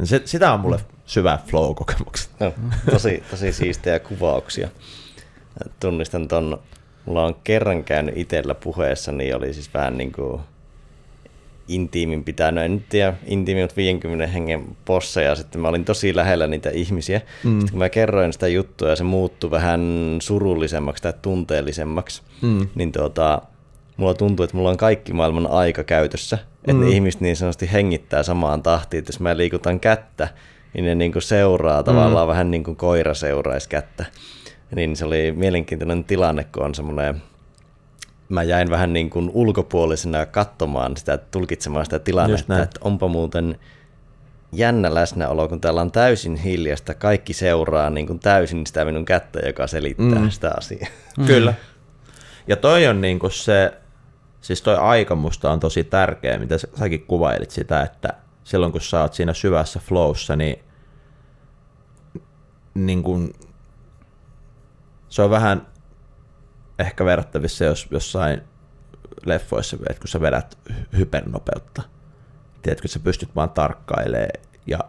Se, 0.03 0.21
sitä 0.25 0.53
on 0.53 0.59
mulle 0.59 0.79
syvä 1.05 1.39
flow-kokemukset. 1.47 2.29
No, 2.39 2.53
tosi, 2.91 3.23
tosi 3.31 3.51
siistejä 3.51 3.99
kuvauksia. 3.99 4.69
Tunnistan 5.79 6.27
ton, 6.27 6.59
mulla 7.05 7.25
on 7.25 7.35
kerran 7.43 7.83
käynyt 7.83 8.17
itsellä 8.17 8.55
puheessa, 8.55 9.11
niin 9.11 9.35
oli 9.35 9.53
siis 9.53 9.73
vähän 9.73 9.97
niin 9.97 10.11
kuin 10.11 10.41
intiimin 11.67 12.23
pitänyt, 12.23 12.63
en 12.63 12.73
nyt 12.73 12.89
tiedä, 12.89 13.13
intiimi, 13.25 13.61
mutta 13.61 13.75
50 13.75 14.27
hengen 14.27 14.77
possa 14.85 15.21
ja 15.21 15.35
sitten 15.35 15.61
mä 15.61 15.67
olin 15.67 15.85
tosi 15.85 16.15
lähellä 16.15 16.47
niitä 16.47 16.69
ihmisiä. 16.69 17.21
Mm. 17.43 17.51
Sitten 17.51 17.71
kun 17.71 17.79
mä 17.79 17.89
kerroin 17.89 18.33
sitä 18.33 18.47
juttua 18.47 18.89
ja 18.89 18.95
se 18.95 19.03
muuttui 19.03 19.51
vähän 19.51 19.81
surullisemmaksi 20.21 21.03
tai 21.03 21.13
tunteellisemmaksi, 21.21 22.21
mm. 22.41 22.67
niin 22.75 22.91
tuota, 22.91 23.41
mulla 23.97 24.13
tuntuu, 24.13 24.43
että 24.43 24.57
mulla 24.57 24.69
on 24.69 24.77
kaikki 24.77 25.13
maailman 25.13 25.47
aika 25.47 25.83
käytössä. 25.83 26.37
Että 26.67 26.83
mm. 26.83 26.87
ihmiset 26.87 27.21
niin 27.21 27.35
sanotusti 27.35 27.71
hengittää 27.71 28.23
samaan 28.23 28.63
tahtiin, 28.63 28.99
että 28.99 29.09
jos 29.09 29.19
mä 29.19 29.37
liikutan 29.37 29.79
kättä, 29.79 30.27
niin 30.73 30.85
ne 30.85 30.95
niin 30.95 31.11
kuin 31.11 31.23
seuraa 31.23 31.83
tavallaan 31.83 32.27
mm. 32.27 32.29
vähän 32.29 32.51
niin 32.51 32.63
kuin 32.63 32.77
koira 32.77 33.13
seuraisi 33.13 33.69
kättä. 33.69 34.05
Niin 34.75 34.95
se 34.95 35.05
oli 35.05 35.33
mielenkiintoinen 35.35 36.03
tilanne, 36.03 36.43
kun 36.43 36.63
on 36.63 36.75
semmoinen 36.75 37.21
mä 38.29 38.43
jäin 38.43 38.69
vähän 38.69 38.93
niin 38.93 39.09
kuin 39.09 39.31
ulkopuolisena 39.33 40.25
katsomaan 40.25 40.97
sitä, 40.97 41.17
tulkitsemaan 41.17 41.85
sitä 41.85 41.99
tilannetta, 41.99 42.63
että 42.63 42.79
onpa 42.83 43.07
muuten 43.07 43.59
jännä 44.51 44.93
läsnäolo, 44.93 45.47
kun 45.47 45.61
täällä 45.61 45.81
on 45.81 45.91
täysin 45.91 46.35
hiljasta, 46.35 46.93
kaikki 46.93 47.33
seuraa 47.33 47.89
niin 47.89 48.07
kuin 48.07 48.19
täysin 48.19 48.67
sitä 48.67 48.85
minun 48.85 49.05
kättä, 49.05 49.39
joka 49.39 49.67
selittää 49.67 50.19
mm. 50.19 50.29
sitä 50.29 50.51
asiaa. 50.57 50.87
Mm. 51.17 51.25
Kyllä. 51.25 51.53
Ja 52.47 52.55
toi 52.55 52.87
on 52.87 53.01
niin 53.01 53.19
kuin 53.19 53.31
se, 53.31 53.73
siis 54.41 54.61
toi 54.61 54.75
aika 54.75 55.15
musta 55.15 55.51
on 55.51 55.59
tosi 55.59 55.83
tärkeä, 55.83 56.37
mitä 56.37 56.57
säkin 56.57 57.05
kuvailit 57.05 57.51
sitä, 57.51 57.81
että 57.81 58.13
silloin 58.43 58.71
kun 58.71 58.81
sä 58.81 59.01
oot 59.01 59.13
siinä 59.13 59.33
syvässä 59.33 59.79
flowssa, 59.79 60.35
niin, 60.35 60.59
niin 62.73 63.03
kuin, 63.03 63.33
se 65.09 65.21
on 65.21 65.29
vähän 65.29 65.67
ehkä 66.79 67.05
verrattavissa, 67.05 67.65
jos 67.65 67.87
jossain 67.91 68.41
leffoissa, 69.25 69.77
että 69.89 69.99
kun 69.99 70.07
sä 70.07 70.21
vedät 70.21 70.57
hypernopeutta, 70.97 71.81
tiedätkö, 72.61 72.85
että 72.85 72.93
sä 72.93 72.99
pystyt 72.99 73.35
vaan 73.35 73.49
tarkkailemaan 73.49 74.29
ja 74.67 74.79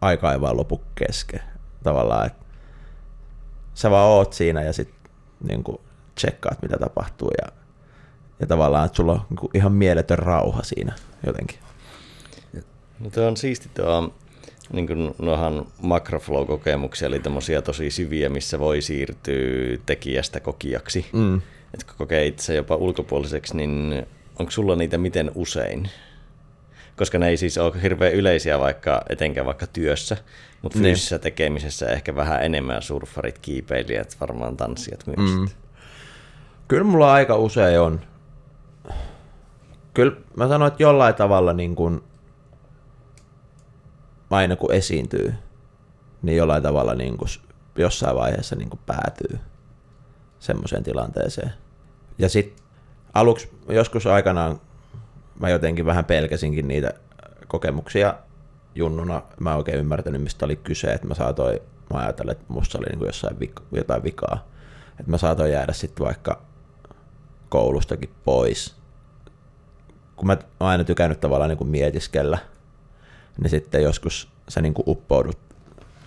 aika 0.00 0.32
ei 0.32 0.40
vaan 0.40 0.56
lopu 0.56 0.82
kesken. 0.94 1.42
Tavallaan, 1.82 2.26
että 2.26 2.44
sä 3.74 3.90
vaan 3.90 4.08
oot 4.08 4.32
siinä 4.32 4.62
ja 4.62 4.72
sitten 4.72 5.10
niin 5.48 5.64
tsekkaat, 6.14 6.62
mitä 6.62 6.76
tapahtuu 6.76 7.30
ja, 7.42 7.52
ja 8.40 8.46
tavallaan, 8.46 8.86
että 8.86 8.96
sulla 8.96 9.12
on 9.12 9.26
niin 9.30 9.50
ihan 9.54 9.72
mieletön 9.72 10.18
rauha 10.18 10.62
siinä 10.62 10.92
jotenkin. 11.26 11.58
No 13.00 13.26
on 13.26 13.36
siisti 13.36 13.70
tuo, 13.74 14.14
niin 14.72 14.86
kuin 14.86 15.14
nohan 15.18 15.66
macroflow-kokemuksia, 15.82 17.06
eli 17.06 17.20
tämmöisiä 17.20 17.62
tosi 17.62 17.90
syviä, 17.90 18.28
missä 18.28 18.58
voi 18.58 18.82
siirtyä 18.82 19.78
tekijästä 19.86 20.40
kokijaksi. 20.40 21.06
Mm. 21.12 21.36
Että 21.74 21.86
kun 21.86 21.94
kokee 21.98 22.26
itse 22.26 22.54
jopa 22.54 22.76
ulkopuoliseksi, 22.76 23.56
niin 23.56 24.06
onko 24.38 24.50
sulla 24.50 24.76
niitä 24.76 24.98
miten 24.98 25.30
usein? 25.34 25.90
Koska 26.96 27.18
ne 27.18 27.28
ei 27.28 27.36
siis 27.36 27.58
ole 27.58 27.82
hirveän 27.82 28.12
yleisiä 28.12 28.58
vaikka, 28.58 29.02
etenkään 29.08 29.46
vaikka 29.46 29.66
työssä, 29.66 30.16
mutta 30.62 30.78
niin. 30.78 30.84
fyysisessä 30.84 31.18
tekemisessä 31.18 31.86
ehkä 31.86 32.16
vähän 32.16 32.44
enemmän 32.44 32.82
surffarit, 32.82 33.38
kiipeilijät, 33.38 34.16
varmaan 34.20 34.56
tanssijat 34.56 35.06
myös. 35.06 35.30
Mm. 35.30 35.48
Kyllä 36.68 36.84
mulla 36.84 37.12
aika 37.12 37.36
usein 37.36 37.80
on. 37.80 38.00
Kyllä 39.94 40.12
mä 40.36 40.48
sanoin, 40.48 40.72
että 40.72 40.82
jollain 40.82 41.14
tavalla 41.14 41.52
niin 41.52 41.74
kuin 41.74 42.02
aina 44.30 44.56
kun 44.56 44.72
esiintyy, 44.72 45.34
niin 46.22 46.36
jollain 46.36 46.62
tavalla 46.62 46.94
niin 46.94 47.16
kuin 47.16 47.28
jossain 47.76 48.16
vaiheessa 48.16 48.56
niin 48.56 48.70
kuin 48.70 48.80
päätyy 48.86 49.38
semmoiseen 50.38 50.82
tilanteeseen. 50.82 51.52
Ja 52.18 52.28
sitten 52.28 52.64
aluksi 53.14 53.50
joskus 53.68 54.06
aikanaan 54.06 54.60
mä 55.40 55.48
jotenkin 55.48 55.86
vähän 55.86 56.04
pelkäsinkin 56.04 56.68
niitä 56.68 56.92
kokemuksia 57.48 58.14
junnuna. 58.74 59.22
Mä 59.40 59.50
en 59.50 59.56
oikein 59.56 59.78
ymmärtänyt, 59.78 60.22
mistä 60.22 60.44
oli 60.44 60.56
kyse, 60.56 60.92
että 60.92 61.06
mä 61.06 61.14
saatoin, 61.14 61.58
mä 61.92 62.00
ajattelin, 62.00 62.32
että 62.32 62.44
musta 62.48 62.78
oli 62.78 62.86
niin 62.86 63.06
jossain 63.06 63.36
vik- 63.36 63.62
jotain 63.72 64.02
vikaa. 64.02 64.46
Että 64.90 65.10
mä 65.10 65.18
saatoin 65.18 65.52
jäädä 65.52 65.72
sitten 65.72 66.06
vaikka 66.06 66.42
koulustakin 67.48 68.10
pois. 68.24 68.76
Kun 70.16 70.26
mä 70.26 70.32
oon 70.60 70.70
aina 70.70 70.84
tykännyt 70.84 71.20
tavallaan 71.20 71.48
niin 71.48 71.58
kuin 71.58 71.70
mietiskellä, 71.70 72.38
niin 73.40 73.50
sitten 73.50 73.82
joskus 73.82 74.28
sä 74.48 74.60
niin 74.60 74.74
kuin 74.74 74.84
uppoudut 74.88 75.38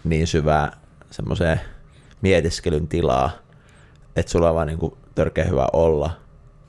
niin 0.04 0.28
syvää 0.28 0.78
semmoiseen 1.12 1.62
mietiskelyn 2.22 2.88
tilaa, 2.88 3.32
että 4.16 4.32
sulla 4.32 4.50
on 4.50 4.56
vaan 4.56 4.68
niin 4.68 4.80
kuin 4.80 4.98
törkeä 5.16 5.44
hyvä 5.44 5.68
olla. 5.74 6.12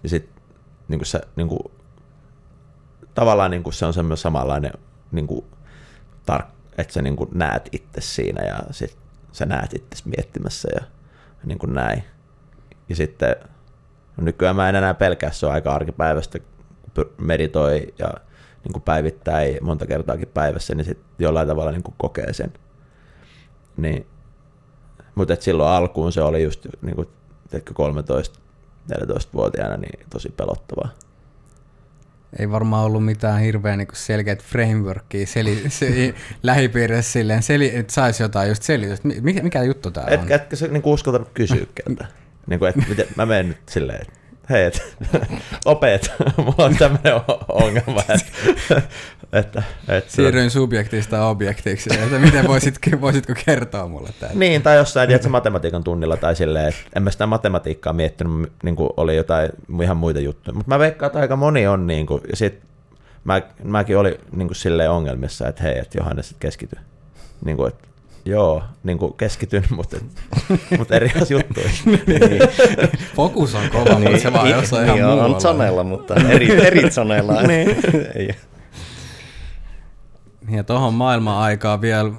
Ja 0.02 0.08
sitten 0.08 0.42
niin 0.88 0.98
kuin 0.98 1.06
sä, 1.06 1.20
niin 1.36 1.48
kuin, 1.48 1.60
tavallaan 3.14 3.50
niin 3.50 3.62
kuin 3.62 3.74
se 3.74 3.86
on 3.86 3.94
semmoinen 3.94 4.16
samanlainen, 4.16 4.72
niin 5.12 5.26
kuin, 5.26 5.44
tar- 6.32 6.46
että 6.78 6.92
sä 6.92 7.02
niin 7.02 7.16
kuin 7.16 7.30
näet 7.34 7.68
itse 7.72 8.00
siinä 8.00 8.44
ja 8.44 8.58
sit 8.70 8.96
sä 9.32 9.46
näet 9.46 9.74
itse 9.74 10.02
miettimässä 10.04 10.68
ja 10.74 10.86
niin 11.44 11.58
kuin 11.58 11.74
näin. 11.74 12.04
Ja 12.88 12.96
sitten 12.96 13.36
no 14.16 14.24
nykyään 14.24 14.56
mä 14.56 14.68
en 14.68 14.74
enää 14.74 14.94
pelkää, 14.94 15.30
se 15.30 15.46
on 15.46 15.52
aika 15.52 15.74
arkipäivästä, 15.74 16.38
meditoi 17.18 17.94
ja 17.98 18.14
niin 18.64 18.72
kuin 18.72 18.82
päivittäin 18.82 19.58
monta 19.60 19.86
kertaakin 19.86 20.28
päivässä, 20.34 20.74
niin 20.74 20.84
sitten 20.84 21.06
jollain 21.18 21.48
tavalla 21.48 21.72
niin 21.72 21.82
kuin 21.82 21.94
kokee 21.98 22.32
sen. 22.32 22.52
Niin, 23.76 24.06
mutta 25.14 25.36
silloin 25.40 25.70
alkuun 25.70 26.12
se 26.12 26.22
oli 26.22 26.42
just 26.42 26.66
niin 26.82 26.96
kuin, 26.96 27.08
13-14-vuotiaana 27.54 29.76
niin 29.76 30.00
tosi 30.10 30.34
pelottavaa. 30.36 30.88
Ei 32.38 32.50
varmaan 32.50 32.84
ollut 32.84 33.04
mitään 33.04 33.40
hirveän 33.40 33.78
niin 33.78 33.88
selkeät 33.92 34.42
frameworkia 34.42 35.26
seli, 35.26 35.64
se, 35.68 36.14
lähipiirissä 36.42 37.12
silleen, 37.12 37.42
seli, 37.42 37.76
että 37.76 37.92
saisi 37.92 38.22
jotain 38.22 38.48
just 38.48 38.62
selitystä. 38.62 39.08
Mikä, 39.20 39.42
mikä 39.42 39.62
juttu 39.62 39.90
tämä 39.90 40.06
on? 40.06 40.32
Etkä 40.32 40.56
sä 40.56 40.68
niin 40.68 40.82
uskaltanut 40.84 41.28
kysyä 41.34 41.66
keltä. 41.84 42.06
Niin 42.46 42.58
kuin, 42.58 42.68
että 42.68 42.82
miten, 42.88 43.06
mä 43.16 43.26
menen 43.26 43.48
nyt 43.48 43.58
silleen, 43.70 44.02
että 44.02 44.12
hei, 44.50 44.64
et, 44.64 44.96
opet, 45.64 46.12
mulla 46.36 46.64
on 46.64 46.76
tämmöinen 46.76 47.14
ongelma, 47.48 48.00
että, 48.14 48.82
että, 49.32 49.62
että 49.88 50.12
Siirryin 50.12 50.50
subjektista 50.50 51.26
objektiksi, 51.26 51.90
että 51.94 52.18
miten 52.18 52.46
voisit, 52.48 52.78
voisitko 53.00 53.32
kertoa 53.44 53.88
mulle 53.88 54.10
tämän? 54.20 54.38
Niin, 54.38 54.62
tai 54.62 54.76
jossain 54.76 55.08
tiedätkö, 55.08 55.28
matematiikan 55.28 55.84
tunnilla 55.84 56.16
tai 56.16 56.36
silleen, 56.36 56.68
että 56.68 56.80
en 56.96 57.02
mä 57.02 57.10
sitä 57.10 57.26
matematiikkaa 57.26 57.92
miettinyt, 57.92 58.52
niin 58.62 58.76
kuin 58.76 58.90
oli 58.96 59.16
jotain 59.16 59.50
ihan 59.82 59.96
muita 59.96 60.20
juttuja, 60.20 60.54
mutta 60.54 60.68
mä 60.68 60.78
veikkaan, 60.78 61.06
että 61.06 61.18
aika 61.18 61.36
moni 61.36 61.66
on, 61.66 61.86
niin 61.86 62.06
kuin, 62.06 62.20
ja 62.30 62.36
sit 62.36 62.62
mä, 63.24 63.42
mäkin 63.64 63.98
olin 63.98 64.14
niin 64.32 64.48
kuin 64.48 64.56
silleen 64.56 64.90
ongelmissa, 64.90 65.48
että 65.48 65.62
hei, 65.62 65.78
että 65.78 65.98
Johannes 65.98 66.34
keskity. 66.38 66.76
Niin 67.44 67.56
kuin, 67.56 67.68
että 67.68 67.88
Joo, 68.24 68.62
niin 68.82 68.98
kuin 68.98 69.14
keskityn, 69.14 69.64
mutta, 69.76 69.96
mutta 70.78 70.96
eri 70.96 71.12
juttuihin. 71.30 72.02
niin. 72.06 72.42
Fokus 73.16 73.54
on 73.54 73.70
kova, 73.70 73.98
niin, 73.98 74.10
mutta 74.10 74.22
se 74.22 74.32
vaan 74.32 74.50
jossain 74.50 74.96
ihan 74.96 75.12
on, 75.12 75.34
on 75.34 75.40
zonella, 75.40 75.84
mutta 75.84 76.14
eri, 76.14 76.50
eri 76.66 76.90
zonella. 76.90 77.42
niin. 77.42 77.76
Ja 80.50 80.64
tuohon 80.64 80.94
maailman 80.94 81.38
aikaan 81.38 81.80
vielä 81.80 82.12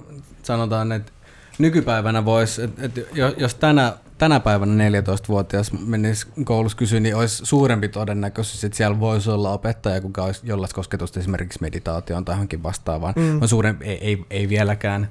sanotaan, 0.44 0.92
että 0.92 1.12
nykypäivänä 1.60 2.26
voisi, 2.26 2.62
että, 2.62 2.86
että 2.86 3.02
jos 3.38 3.56
tänä, 3.56 3.94
tänä 4.18 4.40
päivänä 4.40 4.90
14-vuotias 4.90 5.72
menisi 5.74 6.28
koulussa 6.44 6.78
kysyä, 6.78 7.00
niin 7.00 7.16
olisi 7.16 7.46
suurempi 7.46 7.90
todennäköisyys, 7.90 8.64
että 8.64 8.78
siellä 8.78 9.00
voisi 9.00 9.30
olla 9.32 9.52
opettaja, 9.52 10.02
kuka 10.02 10.24
olisi 10.24 10.42
jollain 10.44 10.70
kosketusta 10.74 11.20
esimerkiksi 11.20 11.60
meditaatioon 11.62 12.26
tai 12.26 12.36
johonkin 12.36 12.64
vastaavaan. 12.64 13.14
Mm. 13.18 13.42
On 13.42 13.48
suurempi, 13.48 13.86
ei, 13.86 13.98
ei, 14.02 14.26
ei 14.30 14.50
vieläkään 14.50 15.10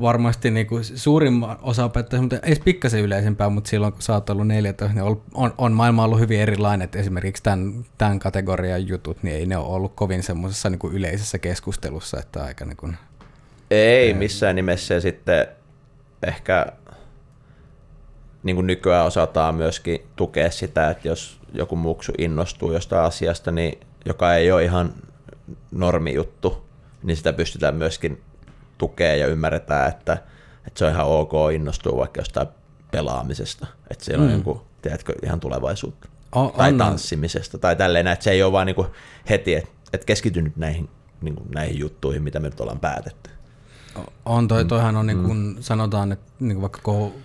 varmasti 0.00 0.50
niin 0.50 0.66
kuin 0.66 0.84
suurin 0.84 1.34
osa 1.62 1.84
opettajista, 1.84 2.22
mutta 2.22 2.46
ei 2.46 2.56
pikkasen 2.64 3.00
yleisempää, 3.00 3.48
mutta 3.48 3.70
silloin 3.70 3.92
kun 3.92 4.02
sä 4.02 4.12
oot 4.12 4.30
ollut 4.30 4.46
14, 4.46 4.94
niin 4.94 5.22
on, 5.34 5.54
on 5.58 5.72
maailma 5.72 6.04
ollut 6.04 6.20
hyvin 6.20 6.40
erilainen, 6.40 6.84
että 6.84 6.98
esimerkiksi 6.98 7.42
tämän, 7.42 7.84
tämän 7.98 8.18
kategorian 8.18 8.88
jutut, 8.88 9.22
niin 9.22 9.36
ei 9.36 9.46
ne 9.46 9.56
ole 9.56 9.66
ollut 9.66 9.92
kovin 9.94 10.22
semmoisessa 10.22 10.70
niin 10.70 10.92
yleisessä 10.92 11.38
keskustelussa, 11.38 12.20
että 12.20 12.44
aika 12.44 12.64
niin 12.64 12.76
kuin, 12.76 12.96
Ei. 13.70 14.14
missään 14.14 14.56
nimessä. 14.56 14.94
Ja 14.94 15.00
sitten 15.00 15.46
ehkä 16.26 16.66
niin 18.42 18.56
kuin 18.56 18.66
nykyään 18.66 19.06
osataan 19.06 19.54
myöskin 19.54 20.00
tukea 20.16 20.50
sitä, 20.50 20.90
että 20.90 21.08
jos 21.08 21.40
joku 21.52 21.76
muksu 21.76 22.12
innostuu 22.18 22.72
jostain 22.72 23.02
asiasta, 23.02 23.50
niin 23.50 23.78
joka 24.06 24.34
ei 24.34 24.52
ole 24.52 24.64
ihan 24.64 24.94
normijuttu, 25.70 26.64
niin 27.02 27.16
sitä 27.16 27.32
pystytään 27.32 27.74
myöskin 27.74 28.22
tukea 28.78 29.16
ja 29.16 29.26
ymmärretään, 29.26 29.88
että, 29.88 30.12
että 30.66 30.78
se 30.78 30.84
on 30.84 30.92
ihan 30.92 31.06
ok 31.06 31.32
innostua 31.54 31.98
vaikka 31.98 32.20
jostain 32.20 32.48
pelaamisesta, 32.90 33.66
että 33.90 34.04
siellä 34.04 34.24
on 34.24 34.30
mm. 34.30 34.36
joku, 34.36 34.62
tiedätkö, 34.82 35.14
ihan 35.22 35.40
tulevaisuutta. 35.40 36.08
O, 36.36 36.54
tai 36.56 36.72
on, 36.72 36.78
tanssimisesta 36.78 37.58
tai 37.58 37.76
tälleen, 37.76 38.06
että 38.06 38.24
se 38.24 38.30
ei 38.30 38.42
ole 38.42 38.52
vaan 38.52 38.66
niin 38.66 38.76
kuin 38.76 38.88
heti, 39.30 39.54
että, 39.54 39.70
että 39.92 40.06
keskity 40.06 40.42
nyt 40.42 40.56
näihin, 40.56 40.88
niin 41.20 41.34
kuin 41.34 41.50
näihin 41.54 41.78
juttuihin, 41.78 42.22
mitä 42.22 42.40
me 42.40 42.48
nyt 42.48 42.60
ollaan 42.60 42.80
päätetty. 42.80 43.30
On, 44.24 44.48
toi, 44.48 44.64
toihan 44.64 44.96
on 44.96 45.06
niin 45.06 45.22
kuin 45.22 45.38
mm. 45.38 45.56
sanotaan, 45.60 46.12
että 46.12 46.32
niin 46.40 46.54
kuin 46.54 46.62
vaikka 46.62 46.80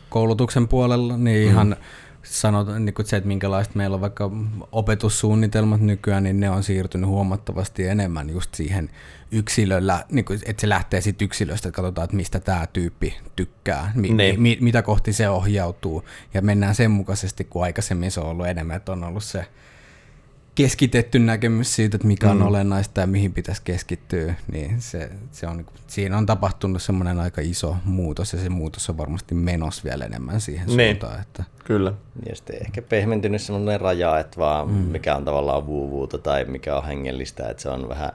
koulutuksen 0.09 0.67
puolella, 0.67 1.17
niin 1.17 1.55
mm. 1.55 1.75
Sanotaan, 2.23 2.85
niin 2.85 2.93
kuin 2.93 3.05
se, 3.05 3.17
että 3.17 3.27
minkälaista 3.27 3.73
meillä 3.77 3.95
on 3.95 4.01
vaikka 4.01 4.31
opetussuunnitelmat 4.71 5.81
nykyään, 5.81 6.23
niin 6.23 6.39
ne 6.39 6.49
on 6.49 6.63
siirtynyt 6.63 7.09
huomattavasti 7.09 7.87
enemmän 7.87 8.29
just 8.29 8.53
siihen 8.55 8.89
yksilöllä, 9.31 10.05
niin 10.11 10.25
kuin, 10.25 10.39
että 10.45 10.61
se 10.61 10.69
lähtee 10.69 11.01
sitten 11.01 11.25
yksilöstä, 11.25 11.69
että 11.69 11.75
katsotaan, 11.75 12.05
että 12.05 12.15
mistä 12.15 12.39
tämä 12.39 12.67
tyyppi 12.73 13.17
tykkää, 13.35 13.91
mi, 13.95 14.09
niin. 14.09 14.41
mi, 14.41 14.57
mitä 14.61 14.81
kohti 14.81 15.13
se 15.13 15.29
ohjautuu, 15.29 16.03
ja 16.33 16.41
mennään 16.41 16.75
sen 16.75 16.91
mukaisesti, 16.91 17.43
kun 17.43 17.63
aikaisemmin 17.63 18.11
se 18.11 18.19
on 18.19 18.27
ollut 18.27 18.47
enemmän, 18.47 18.77
että 18.77 18.91
on 18.91 19.03
ollut 19.03 19.23
se 19.23 19.45
keskitetty 20.63 21.19
näkemys 21.19 21.75
siitä, 21.75 21.95
että 21.95 22.07
mikä 22.07 22.31
on 22.31 22.37
mm. 22.37 22.45
olennaista 22.45 23.01
ja 23.01 23.07
mihin 23.07 23.33
pitäisi 23.33 23.61
keskittyä, 23.65 24.35
niin 24.51 24.81
se, 24.81 25.09
se 25.31 25.47
on, 25.47 25.57
niinku, 25.57 25.73
siinä 25.87 26.17
on 26.17 26.25
tapahtunut 26.25 26.81
semmoinen 26.81 27.19
aika 27.19 27.41
iso 27.41 27.75
muutos, 27.85 28.33
ja 28.33 28.39
se 28.39 28.49
muutos 28.49 28.89
on 28.89 28.97
varmasti 28.97 29.35
menos 29.35 29.83
vielä 29.83 30.05
enemmän 30.05 30.41
siihen 30.41 30.67
niin. 30.67 30.97
suuntaan. 30.97 31.21
Että... 31.21 31.43
Kyllä. 31.63 31.93
Ja 32.29 32.35
sitten 32.35 32.55
ehkä 32.61 32.81
pehmentynyt 32.81 33.41
semmoinen 33.41 33.81
raja, 33.81 34.19
että 34.19 34.37
vaan 34.37 34.67
mm. 34.67 34.73
mikä 34.73 35.15
on 35.15 35.25
tavallaan 35.25 35.65
vuuvuuta 35.65 36.17
tai 36.17 36.45
mikä 36.45 36.77
on 36.77 36.85
hengellistä, 36.85 37.49
että 37.49 37.63
se 37.63 37.69
on 37.69 37.89
vähän 37.89 38.11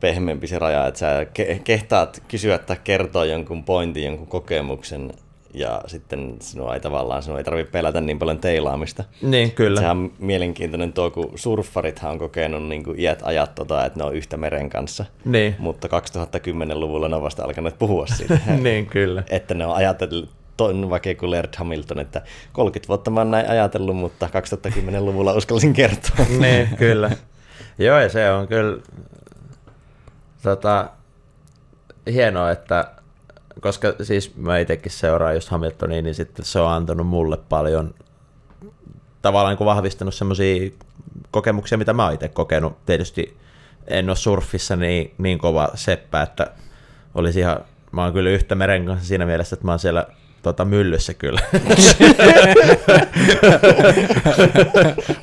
pehmeämpi 0.00 0.46
se 0.46 0.58
raja, 0.58 0.86
että 0.86 1.00
sä 1.00 1.26
kehtaat 1.64 2.22
kysyä 2.28 2.58
tai 2.58 2.76
kertoa 2.84 3.24
jonkun 3.24 3.64
pointin, 3.64 4.04
jonkun 4.04 4.26
kokemuksen, 4.26 5.12
ja 5.56 5.80
sitten 5.86 6.36
sinua 6.40 6.74
ei 6.74 6.80
tavallaan, 6.80 7.22
sinua 7.22 7.38
ei 7.38 7.44
tarvitse 7.44 7.70
pelätä 7.70 8.00
niin 8.00 8.18
paljon 8.18 8.38
teilaamista. 8.38 9.04
Niin, 9.22 9.52
kyllä. 9.52 9.80
Sehän 9.80 9.96
on 9.96 10.12
mielenkiintoinen 10.18 10.92
tuo, 10.92 11.10
kun 11.10 11.32
surffarithan 11.34 12.10
on 12.10 12.18
kokenut 12.18 12.68
niin 12.68 12.84
kuin 12.84 13.00
iät 13.00 13.22
ajat 13.22 13.54
tota, 13.54 13.84
että 13.84 13.98
ne 13.98 14.04
on 14.04 14.14
yhtä 14.14 14.36
meren 14.36 14.70
kanssa. 14.70 15.04
Niin. 15.24 15.56
Mutta 15.58 15.88
2010-luvulla 15.88 17.08
ne 17.08 17.16
on 17.16 17.22
vasta 17.22 17.44
alkanut 17.44 17.78
puhua 17.78 18.06
siitä. 18.06 18.38
niin, 18.62 18.86
kyllä. 18.86 19.22
Että 19.30 19.54
ne 19.54 19.66
on 19.66 19.74
ajatellut, 19.76 20.30
vaikka 20.90 21.14
kuin 21.14 21.30
Laird 21.30 21.54
Hamilton, 21.56 21.98
että 21.98 22.22
30 22.52 22.88
vuotta 22.88 23.10
mä 23.10 23.20
oon 23.20 23.30
näin 23.30 23.50
ajatellut, 23.50 23.96
mutta 23.96 24.26
2010-luvulla 24.26 25.32
uskalsin 25.32 25.72
kertoa. 25.72 26.26
niin, 26.40 26.68
kyllä. 26.76 27.10
Joo, 27.78 28.00
ja 28.00 28.08
se 28.08 28.30
on 28.30 28.48
kyllä 28.48 28.78
tota, 30.42 30.90
hienoa, 32.12 32.50
että 32.50 32.95
koska 33.60 33.94
siis 34.02 34.36
mä 34.36 34.58
itsekin 34.58 34.92
seuraan 34.92 35.34
just 35.34 35.48
Hamiltonia, 35.48 36.02
niin 36.02 36.14
sitten 36.14 36.44
se 36.44 36.60
on 36.60 36.70
antanut 36.70 37.06
mulle 37.06 37.36
paljon 37.48 37.94
tavallaan 39.22 39.52
niin 39.52 39.58
kuin 39.58 39.66
vahvistanut 39.66 40.14
semmoisia 40.14 40.70
kokemuksia, 41.30 41.78
mitä 41.78 41.92
mä 41.92 42.04
oon 42.04 42.14
itse 42.14 42.28
kokenut. 42.28 42.84
Tietysti 42.86 43.36
en 43.86 44.08
ole 44.10 44.16
surfissa 44.16 44.76
niin, 44.76 45.14
niin 45.18 45.38
kova 45.38 45.70
seppä, 45.74 46.22
että 46.22 46.50
olisi 47.14 47.40
ihan, 47.40 47.60
mä 47.92 48.04
oon 48.04 48.12
kyllä 48.12 48.30
yhtä 48.30 48.54
meren 48.54 48.86
kanssa 48.86 49.08
siinä 49.08 49.26
mielessä, 49.26 49.54
että 49.54 49.66
mä 49.66 49.72
oon 49.72 49.78
siellä 49.78 50.06
tota, 50.42 50.64
myllyssä 50.64 51.14
kyllä. 51.14 51.40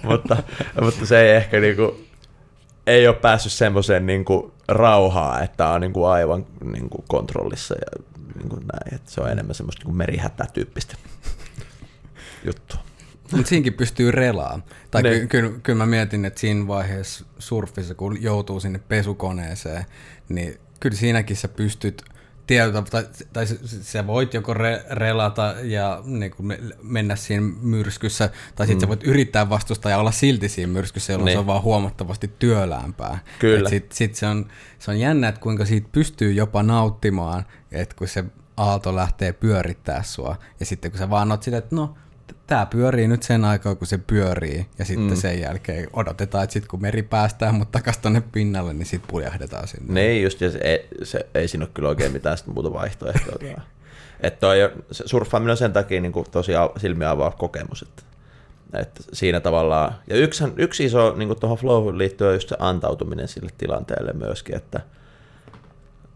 mutta, 0.10 0.38
mutta 0.82 1.06
se 1.06 1.22
ei 1.22 1.36
ehkä 1.36 1.60
niinku, 1.60 2.00
ei 2.88 3.08
ole 3.08 3.16
päässyt 3.16 3.52
semmoiseen 3.52 4.06
niinku 4.06 4.54
rauhaan, 4.68 5.44
että 5.44 5.70
on 5.70 5.82
niinku 5.82 6.06
aivan 6.06 6.46
niinku 6.64 7.04
kontrollissa 7.08 7.76
ja 7.76 8.04
niinku 8.36 8.56
näin. 8.56 8.96
Että 8.96 9.12
se 9.12 9.22
on 9.22 9.32
enemmän 9.32 9.56
semmoista 9.56 9.80
niinku 9.80 9.98
merihätä-tyyppistä 9.98 10.98
juttua. 12.46 12.80
Mutta 13.32 13.50
siinkin 13.50 13.74
pystyy 13.74 14.12
relaamaan. 14.12 14.64
Tai 14.92 15.04
ky- 15.04 15.28
ky- 15.28 15.60
kyllä 15.64 15.78
mä 15.78 15.86
mietin, 15.86 16.26
että 16.26 16.40
siinä 16.40 16.68
vaiheessa 16.68 17.26
surfissa, 17.40 17.96
kun 17.96 18.24
joutuu 18.24 18.60
sinne 18.60 18.80
pesukoneeseen, 18.80 19.86
niin 20.30 20.60
kyllä 20.80 20.96
siinäkin 20.98 21.38
sä 21.38 21.48
pystyt 21.48 22.04
tietyllä 22.48 22.82
tai, 22.82 23.08
tai 23.34 23.46
sä 23.82 24.08
voit 24.08 24.34
joko 24.34 24.54
re, 24.54 24.86
relata 24.90 25.56
ja 25.62 26.02
niin 26.06 26.32
kuin 26.32 26.58
mennä 26.82 27.16
siinä 27.16 27.46
myrskyssä, 27.62 28.30
tai 28.56 28.68
sitten 28.68 28.80
mm. 28.80 28.82
sä 28.82 28.88
voit 28.88 29.04
yrittää 29.04 29.50
vastustaa 29.50 29.92
ja 29.92 29.98
olla 29.98 30.12
silti 30.12 30.50
siinä 30.50 30.74
myrskyssä, 30.74 31.14
jolloin 31.14 31.26
niin. 31.26 31.36
se 31.36 31.40
on 31.40 31.48
vaan 31.48 31.64
huomattavasti 31.64 32.32
työläämpää. 32.40 33.20
Kyllä. 33.40 33.70
Sitten 33.70 33.98
sit 33.98 34.16
se, 34.16 34.28
on, 34.28 34.46
se 34.80 34.92
on 34.92 35.00
jännä, 35.00 35.28
että 35.28 35.42
kuinka 35.42 35.66
siitä 35.66 35.90
pystyy 35.92 36.32
jopa 36.34 36.64
nauttimaan, 36.64 37.46
että 37.72 37.96
kun 37.96 38.08
se 38.08 38.24
aalto 38.58 38.96
lähtee 38.96 39.34
pyörittää 39.34 40.04
sua, 40.04 40.36
ja 40.60 40.66
sitten 40.66 40.92
kun 40.92 40.98
sä 40.98 41.10
vaan 41.10 41.32
oot 41.32 41.44
sitä, 41.44 41.58
että 41.58 41.76
no, 41.76 41.96
tämä 42.54 42.66
pyörii 42.66 43.08
nyt 43.08 43.24
sen 43.24 43.46
aikaa, 43.46 43.76
kun 43.76 43.88
se 43.88 43.98
pyörii, 43.98 44.66
ja 44.80 44.86
sitten 44.86 45.08
mm. 45.10 45.16
sen 45.16 45.40
jälkeen 45.40 45.90
odotetaan, 45.94 46.44
että 46.44 46.54
sitten 46.54 46.70
kun 46.70 46.82
meri 46.82 47.04
päästää 47.04 47.52
mut 47.52 47.72
takaisin 47.72 48.02
tuonne 48.02 48.24
pinnalle, 48.32 48.74
niin 48.74 48.86
sitten 48.86 49.10
puljahdetaan 49.12 49.68
sinne. 49.68 49.94
Ne 49.94 50.20
just, 50.20 50.42
ja 50.42 50.52
se, 50.52 50.58
ei, 50.58 50.88
se, 51.04 51.28
ei 51.36 51.48
siinä 51.48 51.66
ole 51.66 51.72
kyllä 51.74 51.90
oikein 51.90 52.12
mitään 52.12 52.38
muuta 52.46 52.74
vaihtoehtoa. 52.74 53.36
että 54.20 54.40
toi, 54.40 54.58
se 54.92 55.04
surffaaminen 55.08 55.52
on 55.52 55.58
sen 55.58 55.74
takia 55.74 56.02
niin 56.02 56.12
kuin 56.12 56.26
tosi 56.32 56.52
silmiä 56.78 57.10
avaava 57.10 57.32
kokemus, 57.32 57.82
että, 57.82 58.04
että 58.74 59.04
siinä 59.14 59.40
tavallaan, 59.40 59.96
ja 60.08 60.16
yksi, 60.16 60.44
yksi 60.58 60.86
iso 60.86 61.14
niin 61.16 61.40
tuohon 61.40 61.58
flowhun 61.58 61.98
liittyy 61.98 62.28
on 62.28 62.34
just 62.34 62.50
se 62.50 62.56
antautuminen 62.60 63.28
sille 63.28 63.50
tilanteelle 63.58 64.14
myöskin, 64.14 64.56
että 64.56 64.80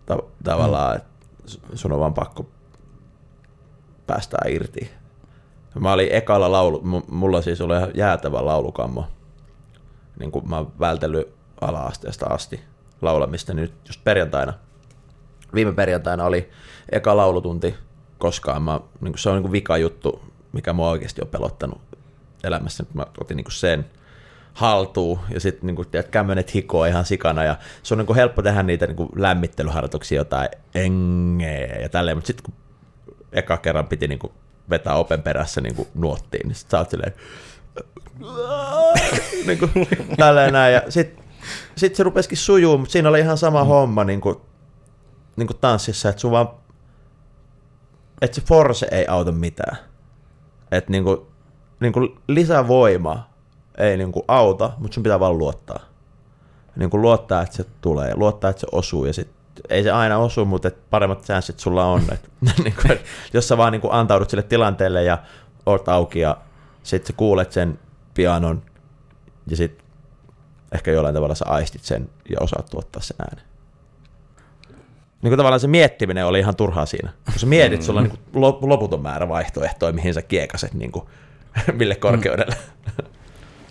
ta, 0.05 0.17
tavallaan, 0.43 0.95
mm. 0.95 0.97
että 0.97 1.77
sun 1.77 1.91
on 1.91 1.99
vaan 1.99 2.13
pakko 2.13 2.49
päästää 4.07 4.45
irti 4.49 4.91
Mä 5.80 5.93
olin 5.93 6.07
ekalla 6.11 6.51
laulu, 6.51 6.82
mulla 7.11 7.41
siis 7.41 7.61
oli 7.61 7.73
jäätävä 7.93 8.45
laulukammo. 8.45 9.07
Niin 10.19 10.32
kuin 10.32 10.49
mä 10.49 10.57
oon 10.57 10.71
vältellyt 10.80 11.34
ala-asteesta 11.61 12.25
asti 12.25 12.61
laulamista, 13.01 13.53
niin 13.53 13.61
nyt 13.61 13.73
just 13.88 14.03
perjantaina, 14.03 14.53
viime 15.53 15.73
perjantaina 15.73 16.25
oli 16.25 16.49
eka 16.91 17.17
laulutunti 17.17 17.75
koskaan. 18.17 18.61
Mä, 18.61 18.80
niin 19.01 19.13
kuin 19.13 19.19
se 19.19 19.30
on 19.30 19.36
niin 19.36 19.43
kuin 19.43 19.51
vika 19.51 19.78
juttu, 19.78 20.21
mikä 20.51 20.73
mua 20.73 20.89
oikeasti 20.89 21.21
on 21.21 21.28
pelottanut 21.28 21.82
elämässä. 22.43 22.84
Mä 22.93 23.05
otin 23.21 23.38
niin 23.38 23.45
kuin 23.45 23.53
sen 23.53 23.86
haltuun 24.53 25.19
ja 25.34 25.39
sitten 25.39 25.67
niin 25.67 25.88
tiedät, 25.91 26.09
kämmönet 26.09 26.53
hikoa 26.53 26.88
ihan 26.88 27.05
sikana 27.05 27.43
ja 27.43 27.55
se 27.84 27.93
on 27.93 27.97
niin 27.97 28.05
kuin 28.05 28.17
helppo 28.17 28.41
tehdä 28.41 28.63
niitä 28.63 28.88
niin 28.88 28.95
kuin 28.95 29.09
lämmittelyharjoituksia, 29.15 30.17
jotain 30.17 30.49
engeä 30.75 31.80
ja 31.82 31.89
tälleen, 31.89 32.17
mutta 32.17 32.28
sitten 32.28 32.43
kun 32.43 32.53
eka 33.32 33.57
kerran 33.57 33.88
piti 33.88 34.07
niin 34.07 34.19
kuin 34.19 34.34
vetää 34.70 34.95
open 34.95 35.22
perässä 35.22 35.61
niin 35.61 35.76
kuin 35.76 35.88
nuottiin, 35.95 36.47
niin 36.47 36.55
sit 36.55 36.70
sä 36.70 36.78
oot 36.78 36.89
silleen, 36.89 37.13
niin 39.47 39.59
kuin, 39.59 39.72
tälleen 40.18 40.53
näin. 40.53 40.74
Ja 40.74 40.82
sit, 40.89 41.20
sit 41.76 41.95
se 41.95 42.03
rupesikin 42.03 42.38
sujuu, 42.38 42.78
mutta 42.78 42.91
siinä 42.91 43.09
oli 43.09 43.20
ihan 43.20 43.38
sama 43.38 43.63
mm. 43.63 43.68
homma 43.68 44.03
niin 44.03 44.22
kuin, 44.22 44.36
niin 45.36 45.47
kuin 45.47 45.57
tanssissa, 45.61 46.09
että 46.09 46.22
sun 46.22 46.32
vaan, 46.32 46.49
että 48.22 48.36
se 48.36 48.41
force 48.41 48.88
ei 48.91 49.07
auta 49.07 49.32
mitään. 49.32 49.78
Että 50.72 50.91
niin 50.91 51.03
kuin, 51.03 51.18
niin 51.80 51.93
kuin 51.93 52.20
lisävoima 52.28 53.30
ei 53.78 53.97
niin 53.97 54.11
kuin 54.11 54.24
auta, 54.28 54.72
mutta 54.78 54.95
sun 54.95 55.03
pitää 55.03 55.20
vaan 55.20 55.38
luottaa. 55.38 55.80
Niin 56.76 56.89
kuin 56.89 57.01
luottaa, 57.01 57.41
että 57.41 57.55
se 57.55 57.65
tulee, 57.82 58.15
luottaa, 58.15 58.49
että 58.49 58.59
se 58.59 58.68
osuu 58.72 59.05
ja 59.05 59.13
sitten 59.13 59.36
ei 59.70 59.84
se 59.84 59.91
aina 59.91 60.18
osu, 60.18 60.45
mutta 60.45 60.68
et 60.68 60.89
paremmat 60.89 61.24
chanssit 61.24 61.60
sulla 61.60 61.86
on. 61.86 62.01
Et, 62.12 62.30
niin 62.64 62.76
kuin, 62.82 62.91
et, 62.91 63.05
jos 63.34 63.47
sä 63.47 63.58
vaan 63.58 63.72
niin 63.72 63.82
kuin 63.82 63.93
antaudut 63.93 64.30
sille 64.30 64.43
tilanteelle 64.43 65.03
ja 65.03 65.18
oot 65.66 65.89
auki 65.89 66.20
ja 66.20 66.38
sitten 66.84 67.08
sä 67.08 67.14
kuulet 67.18 67.51
sen 67.51 67.80
pianon 68.14 68.62
ja 69.47 69.58
sitten 69.58 69.86
ehkä 70.72 70.91
jollain 70.91 71.16
tavalla 71.16 71.36
sä 71.36 71.45
aistit 71.47 71.84
sen 71.84 72.10
ja 72.30 72.38
osaat 72.39 72.66
tuottaa 72.66 73.01
sen 73.01 73.18
äänen. 73.20 73.45
Niin 75.22 75.30
kuin 75.32 75.38
tavallaan 75.38 75.60
se 75.60 75.68
miettiminen 75.68 76.26
oli 76.26 76.39
ihan 76.39 76.55
turhaa 76.55 76.86
siinä. 76.86 77.10
Kun 77.26 77.39
sä 77.39 77.45
mietit, 77.45 77.82
sulla 77.82 77.99
on 77.99 78.08
niin 78.08 78.20
kuin 78.32 78.70
loputon 78.70 79.01
määrä 79.01 79.30
vaihtoehtoja, 79.30 79.93
mihin 79.93 80.14
sä 80.14 80.22
kiekaset, 80.22 80.74
niin 80.74 80.91
kuin, 80.91 81.05
mille 81.80 81.95
korkeudelle. 81.95 82.55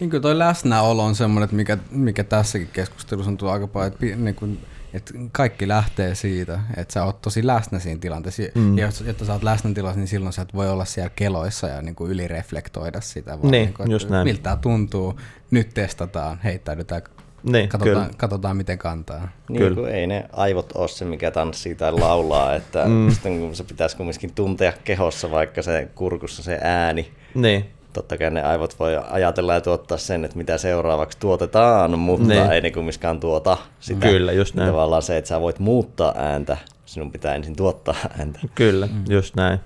Niin 0.00 0.10
kuin 0.10 0.22
toi 0.22 0.38
läsnäolo 0.38 1.04
on 1.04 1.14
semmoinen, 1.14 1.48
mikä, 1.52 1.78
mikä 1.90 2.24
tässäkin 2.24 2.68
keskustelussa 2.72 3.30
on 3.30 3.36
tullut 3.36 3.54
aika 3.54 3.66
paljon, 3.66 3.92
että 3.92 4.06
niin 4.16 4.34
kuin 4.34 4.60
et 4.94 5.12
kaikki 5.32 5.68
lähtee 5.68 6.14
siitä, 6.14 6.60
että 6.76 6.94
sä 6.94 7.04
oot 7.04 7.22
tosi 7.22 7.46
läsnä 7.46 7.78
siinä 7.78 8.00
tilanteessa. 8.00 8.42
Mm. 8.54 8.78
Ja 8.78 8.86
jos, 8.86 9.00
jotta 9.00 9.24
sä 9.24 9.32
oot 9.32 9.42
läsnä 9.42 9.74
tilassa, 9.74 9.98
niin 9.98 10.08
silloin 10.08 10.32
sä 10.32 10.42
et 10.42 10.54
voi 10.54 10.70
olla 10.70 10.84
siellä 10.84 11.10
keloissa 11.16 11.66
ja 11.66 11.82
niin 11.82 11.94
kuin 11.94 12.10
ylireflektoida 12.10 13.00
sitä. 13.00 13.30
Vaan 13.30 13.50
niin, 13.50 13.64
niin 13.64 13.74
kuin, 13.74 13.90
just 13.90 14.08
näin. 14.10 14.28
Miltä 14.28 14.42
tämä 14.42 14.56
tuntuu, 14.56 15.20
nyt 15.50 15.74
testataan, 15.74 16.40
heittäydytään, 16.44 17.02
niin, 17.42 17.68
katsotaan, 17.68 18.10
katsotaan, 18.16 18.56
miten 18.56 18.78
kantaa. 18.78 19.28
Niin, 19.48 19.58
kyllä. 19.58 19.74
Kun 19.74 19.88
ei 19.88 20.06
ne 20.06 20.24
aivot 20.32 20.72
ole 20.74 20.88
se, 20.88 21.04
mikä 21.04 21.30
tanssii 21.30 21.74
tai 21.74 21.92
laulaa, 21.92 22.54
että 22.54 22.84
mm. 22.84 23.10
sitten 23.10 23.40
kun 23.40 23.56
se 23.56 23.64
pitäisi 23.64 23.96
kumminkin 23.96 24.34
tuntea 24.34 24.72
kehossa, 24.84 25.30
vaikka 25.30 25.62
se 25.62 25.88
kurkussa 25.94 26.42
se 26.42 26.58
ääni. 26.62 27.12
Niin 27.34 27.75
totta 27.96 28.18
kai 28.18 28.30
ne 28.30 28.42
aivot 28.42 28.78
voi 28.78 28.96
ajatella 29.10 29.54
ja 29.54 29.60
tuottaa 29.60 29.98
sen, 29.98 30.24
että 30.24 30.36
mitä 30.36 30.58
seuraavaksi 30.58 31.18
tuotetaan, 31.18 31.98
mutta 31.98 32.28
niin. 32.28 32.52
ei 32.52 32.60
ne 32.60 32.70
kumminkaan 32.70 33.20
tuota 33.20 33.56
sitä. 33.80 34.06
Kyllä, 34.06 34.32
just 34.32 34.54
näin. 34.54 34.70
Tavallaan 34.70 35.02
se, 35.02 35.16
että 35.16 35.28
sä 35.28 35.40
voit 35.40 35.58
muuttaa 35.58 36.14
ääntä, 36.16 36.56
sinun 36.86 37.12
pitää 37.12 37.34
ensin 37.34 37.56
tuottaa 37.56 37.94
ääntä. 38.18 38.40
Kyllä, 38.54 38.86
mm. 38.86 39.04
just 39.08 39.36
näin. 39.36 39.58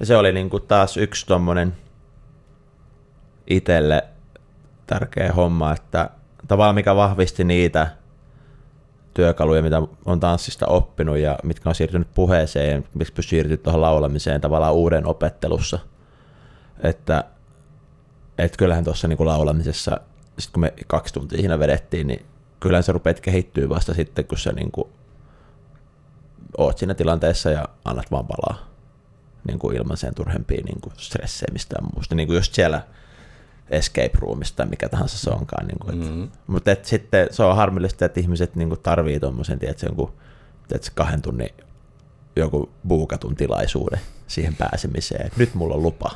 Ja 0.00 0.06
se 0.06 0.16
oli 0.16 0.32
niinku 0.32 0.60
taas 0.60 0.96
yksi 0.96 1.26
tommonen 1.26 1.76
itselle 3.46 4.04
tärkeä 4.86 5.32
homma, 5.32 5.72
että 5.72 6.10
tavallaan 6.48 6.74
mikä 6.74 6.96
vahvisti 6.96 7.44
niitä 7.44 7.86
työkaluja, 9.14 9.62
mitä 9.62 9.82
on 10.04 10.20
tanssista 10.20 10.66
oppinut 10.66 11.18
ja 11.18 11.38
mitkä 11.42 11.68
on 11.68 11.74
siirtynyt 11.74 12.08
puheeseen 12.14 12.70
ja 12.70 12.82
miksi 12.94 13.12
pystyy 13.12 13.30
siirtyä 13.30 13.56
tuohon 13.56 13.80
laulamiseen 13.80 14.40
tavallaan 14.40 14.74
uuden 14.74 15.06
opettelussa– 15.06 15.78
että, 16.82 17.24
että 18.38 18.58
kyllähän 18.58 18.84
tuossa 18.84 19.08
niin 19.08 19.26
laulamisessa, 19.26 20.00
sit 20.38 20.50
kun 20.52 20.60
me 20.60 20.74
kaksi 20.86 21.14
tuntia 21.14 21.38
siinä 21.38 21.58
vedettiin, 21.58 22.06
niin 22.06 22.26
kyllähän 22.60 22.82
se 22.82 22.92
rupeat 22.92 23.20
kehittyä 23.20 23.68
vasta 23.68 23.94
sitten, 23.94 24.24
kun 24.24 24.38
sä 24.38 24.52
niin 24.52 24.70
kuin, 24.70 24.88
oot 26.58 26.78
siinä 26.78 26.94
tilanteessa 26.94 27.50
ja 27.50 27.68
annat 27.84 28.10
vaan 28.10 28.26
palaa 28.26 28.70
niin 29.48 29.58
kuin 29.58 29.76
ilman 29.76 29.96
sen 29.96 30.14
turhempia 30.14 30.62
niin 30.64 30.80
kuin 30.80 30.92
stressejä 30.96 31.52
mistään 31.52 31.88
muusta. 31.94 32.14
Niin 32.14 32.26
kuin 32.26 32.36
just 32.36 32.54
siellä 32.54 32.82
escape 33.70 34.18
roomista 34.18 34.56
tai 34.56 34.66
mikä 34.66 34.88
tahansa 34.88 35.18
se 35.18 35.30
onkaan. 35.30 35.66
Niin 35.66 35.78
kuin, 35.78 35.94
et, 35.94 36.08
mm-hmm. 36.08 36.30
Mutta 36.46 36.70
et 36.70 36.84
sitten 36.84 37.28
se 37.30 37.42
on 37.42 37.56
harmillista, 37.56 38.04
että 38.04 38.20
ihmiset 38.20 38.56
niin 38.56 38.68
kuin 38.68 38.80
tarvii 38.80 39.20
tuommoisen, 39.20 39.58
tiedätkö, 39.58 39.86
jonkun, 39.86 40.12
tiedätkö, 40.68 40.90
kahden 40.94 41.22
tunnin 41.22 41.50
joku 42.40 42.70
buukatun 42.88 43.36
tilaisuuden 43.36 44.00
siihen 44.26 44.56
pääsemiseen. 44.56 45.30
Nyt 45.36 45.54
mulla 45.54 45.74
on 45.74 45.82
lupa. 45.82 46.10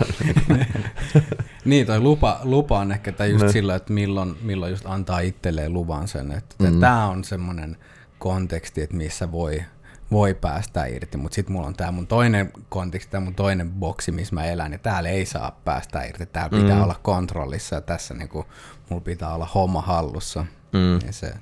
niin, 1.64 1.86
toi 1.86 2.00
lupa, 2.00 2.40
lupa 2.42 2.78
on 2.78 2.92
ehkä 2.92 3.12
tai 3.12 3.30
just 3.30 3.48
sillä, 3.48 3.74
että 3.74 3.92
milloin, 3.92 4.36
milloin 4.42 4.70
just 4.70 4.86
antaa 4.86 5.18
itselleen 5.18 5.72
luvan 5.72 6.08
sen. 6.08 6.32
Että 6.32 6.70
mm. 6.70 6.80
Tämä 6.80 7.06
on 7.06 7.24
semmoinen 7.24 7.76
konteksti, 8.18 8.82
että 8.82 8.96
missä 8.96 9.32
voi, 9.32 9.62
voi 10.10 10.34
päästä 10.34 10.86
irti, 10.86 11.16
mutta 11.16 11.34
sitten 11.34 11.52
mulla 11.52 11.66
on 11.66 11.74
tämä 11.74 11.92
mun 11.92 12.06
toinen 12.06 12.52
konteksti, 12.68 13.10
tämä 13.10 13.24
mun 13.24 13.34
toinen 13.34 13.70
boksi, 13.70 14.12
missä 14.12 14.34
mä 14.34 14.44
elän, 14.44 14.72
ja 14.72 14.78
täällä 14.78 15.08
ei 15.08 15.26
saa 15.26 15.60
päästä 15.64 16.02
irti, 16.02 16.26
täällä 16.26 16.58
pitää 16.58 16.76
mm. 16.76 16.82
olla 16.82 17.00
kontrollissa, 17.02 17.74
ja 17.74 17.80
tässä 17.80 18.14
niinku, 18.14 18.44
mulla 18.90 19.04
pitää 19.04 19.34
olla 19.34 19.48
homma 19.54 19.80
hallussa. 19.80 20.46
Mm. 20.72 21.06
Ja 21.06 21.12
se, 21.12 21.34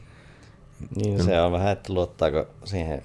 niin 0.96 1.24
se 1.24 1.40
on 1.40 1.52
vähän, 1.52 1.72
että 1.72 1.92
luottaako 1.92 2.46
siihen 2.64 3.02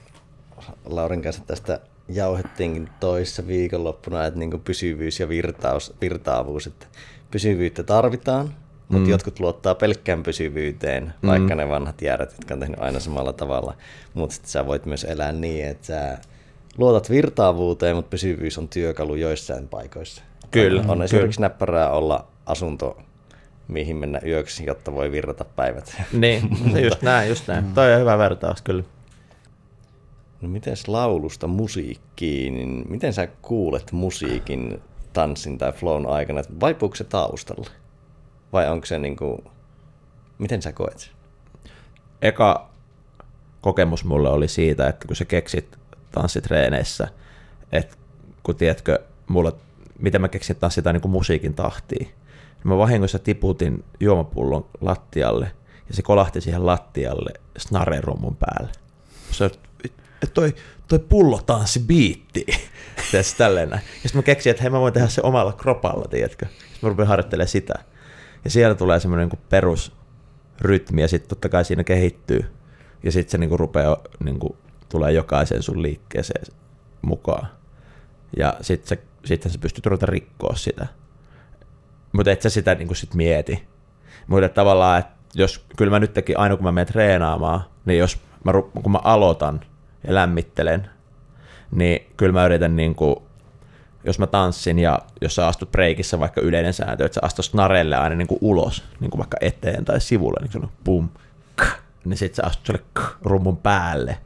Laurin 0.86 1.22
kanssa 1.22 1.44
tästä 1.48 1.80
jauhettiinkin 2.10 2.90
toissa 3.00 3.48
viikonloppuna, 3.48 4.26
että 4.26 4.40
niin 4.40 4.62
pysyvyys 4.66 5.20
ja 5.20 5.30
virtaus, 5.30 5.94
virtaavuus, 6.02 6.68
että 6.68 6.86
pysyvyyttä 7.32 7.84
tarvitaan, 7.84 8.54
mutta 8.90 9.06
mm. 9.06 9.10
jotkut 9.10 9.40
luottaa 9.40 9.76
pelkkään 9.76 10.24
pysyvyyteen, 10.24 11.14
mm. 11.22 11.28
vaikka 11.28 11.56
ne 11.56 11.70
vanhat 11.70 12.02
järjet, 12.02 12.32
jotka 12.32 12.54
on 12.54 12.60
tehnyt 12.60 12.80
aina 12.80 13.00
samalla 13.00 13.34
tavalla. 13.34 13.74
Mutta 14.14 14.34
sitten 14.34 14.52
sä 14.52 14.66
voit 14.66 14.86
myös 14.86 15.04
elää 15.04 15.32
niin, 15.32 15.66
että 15.66 15.86
sä 15.88 16.18
luotat 16.78 17.10
virtaavuuteen, 17.10 17.96
mutta 17.96 18.10
pysyvyys 18.10 18.58
on 18.58 18.68
työkalu 18.68 19.16
joissain 19.16 19.68
paikoissa. 19.68 20.24
Kyllä, 20.52 20.82
On 20.82 20.88
kyllä. 20.88 21.04
esimerkiksi 21.04 21.42
näppärää 21.42 21.92
olla 21.92 22.28
asunto, 22.46 22.98
mihin 23.68 23.96
mennä 23.96 24.20
yöksi, 24.26 24.66
jotta 24.66 24.94
voi 24.94 25.12
virrata 25.12 25.46
päivät. 25.46 26.02
Niin, 26.14 26.58
se 26.74 26.82
just 26.82 27.02
näin, 27.12 27.30
just 27.30 27.48
näin. 27.48 27.74
Toi 27.74 27.94
on 27.94 28.00
hyvä 28.00 28.18
vertaus, 28.18 28.62
kyllä. 28.62 28.84
No 30.42 30.50
mites 30.50 30.88
laulusta 30.88 31.48
musiikkiin, 31.48 32.54
niin 32.54 32.86
miten 32.90 33.14
sä 33.14 33.28
kuulet 33.42 33.92
musiikin 33.92 34.82
tanssin 35.14 35.58
tai 35.58 35.72
flown 35.72 36.06
aikana? 36.06 36.42
Vaipuuko 36.60 36.96
se 36.96 37.04
taustalle? 37.04 37.70
Vai 38.54 38.70
onko 38.70 38.86
se 38.86 39.00
niinku, 39.00 39.44
miten 40.38 40.62
sä 40.62 40.72
koet 40.72 41.00
sen? 41.00 41.18
eka 42.22 42.70
kokemus 43.62 44.06
mulle 44.06 44.30
oli 44.30 44.48
siitä, 44.48 44.88
että 44.88 45.08
kun 45.08 45.16
sä 45.16 45.26
keksit 45.26 45.78
tanssitreeneissä, 46.12 47.08
että 47.72 47.96
kun 48.44 48.56
tiedätkö, 48.56 49.00
mulla, 49.28 49.52
miten 50.00 50.22
mä 50.22 50.28
keksin 50.28 50.56
tanssita 50.56 50.94
niin 50.94 51.02
kuin 51.02 51.12
musiikin 51.12 51.54
tahtiin, 51.54 52.08
niin 52.08 52.68
mä 52.68 52.78
vahingossa 52.78 53.20
tiputin 53.20 53.84
juomapullon 54.00 54.66
lattialle 54.82 55.52
ja 55.88 55.94
se 55.94 56.02
kolahti 56.02 56.42
siihen 56.42 56.66
lattialle 56.66 57.32
snare-rummun 57.58 58.36
päälle. 58.40 58.72
Se, 59.32 59.52
että 60.24 60.34
toi, 60.34 60.56
toi 60.88 61.00
pullo 61.00 61.42
tanssi 61.46 61.80
biitti. 61.80 62.46
Ja 63.14 63.24
sitten 63.24 64.14
mä 64.14 64.22
keksin, 64.22 64.50
että 64.50 64.64
hei 64.64 64.70
mä 64.70 64.80
voin 64.80 64.94
tehdä 64.94 65.08
se 65.08 65.22
omalla 65.22 65.54
kropalla, 65.54 66.06
tiedätkö. 66.08 66.46
Sitten 66.46 66.80
mä 66.82 66.90
rupean 66.90 67.08
harjoittelemaan 67.08 67.48
sitä. 67.48 67.74
Ja 68.44 68.50
siellä 68.50 68.76
tulee 68.76 69.00
semmoinen 69.00 69.30
niin 69.30 69.40
perusrytmi 69.50 71.02
ja 71.02 71.08
sitten 71.08 71.30
totta 71.30 71.50
kai 71.50 71.66
siinä 71.66 71.84
kehittyy. 71.84 72.46
Ja 73.04 73.12
sitten 73.12 73.32
se 73.32 73.38
niinku 73.38 73.58
rupeaa, 73.58 73.98
niinku, 74.24 74.58
tulee 74.90 75.12
jokaiseen 75.12 75.64
sun 75.64 75.82
liikkeeseen 75.82 76.46
mukaan. 77.02 77.48
Ja 78.38 78.58
sitten 78.62 78.88
se, 78.88 79.04
sitten 79.26 79.52
sä 79.52 79.60
pystyt 79.60 79.86
ruveta 79.86 80.06
rikkoa 80.06 80.56
sitä. 80.56 80.88
Mutta 82.12 82.32
et 82.32 82.42
sä 82.42 82.50
sitä 82.50 82.76
niinku 82.76 82.94
sit 82.94 83.14
mieti. 83.14 83.68
Mutta 84.28 84.50
tavallaan, 84.50 85.00
että 85.00 85.14
jos, 85.36 85.66
kyllä 85.78 85.90
mä 85.90 86.00
nytkin 86.00 86.40
aina 86.40 86.56
kun 86.56 86.64
mä 86.64 86.72
menen 86.72 86.88
treenaamaan, 86.88 87.62
niin 87.86 88.00
jos 88.00 88.20
mä, 88.44 88.52
kun 88.84 88.92
mä 88.92 89.00
aloitan 89.04 89.62
ja 90.04 90.14
lämmittelen, 90.14 90.90
niin 91.72 92.08
kyllä 92.18 92.34
mä 92.34 92.46
yritän 92.46 92.76
niinku, 92.76 93.28
jos 94.04 94.20
mä 94.20 94.28
tanssin 94.28 94.80
ja 94.80 95.00
jos 95.22 95.36
sä 95.36 95.48
astut 95.48 95.72
breikissä 95.72 96.20
vaikka 96.20 96.42
yleinen 96.42 96.74
sääntö, 96.74 97.06
että 97.06 97.16
sä 97.16 97.22
astut 97.24 97.46
snarelle 97.46 97.96
aina 97.96 98.16
niinku 98.16 98.38
ulos, 98.42 98.84
niinku 99.00 99.18
vaikka 99.18 99.38
eteen 99.42 99.86
tai 99.86 100.02
sivulle, 100.02 100.40
niin 100.42 100.52
se 100.52 100.58
on 100.58 100.70
pum, 100.84 101.10
kh, 101.62 101.80
niin 102.06 102.18
sit 102.18 102.36
sä 102.36 102.44
astut 102.46 102.66
sille 102.66 102.84
kh, 102.94 103.02
rummun 103.22 103.58
päälle. 103.58 104.18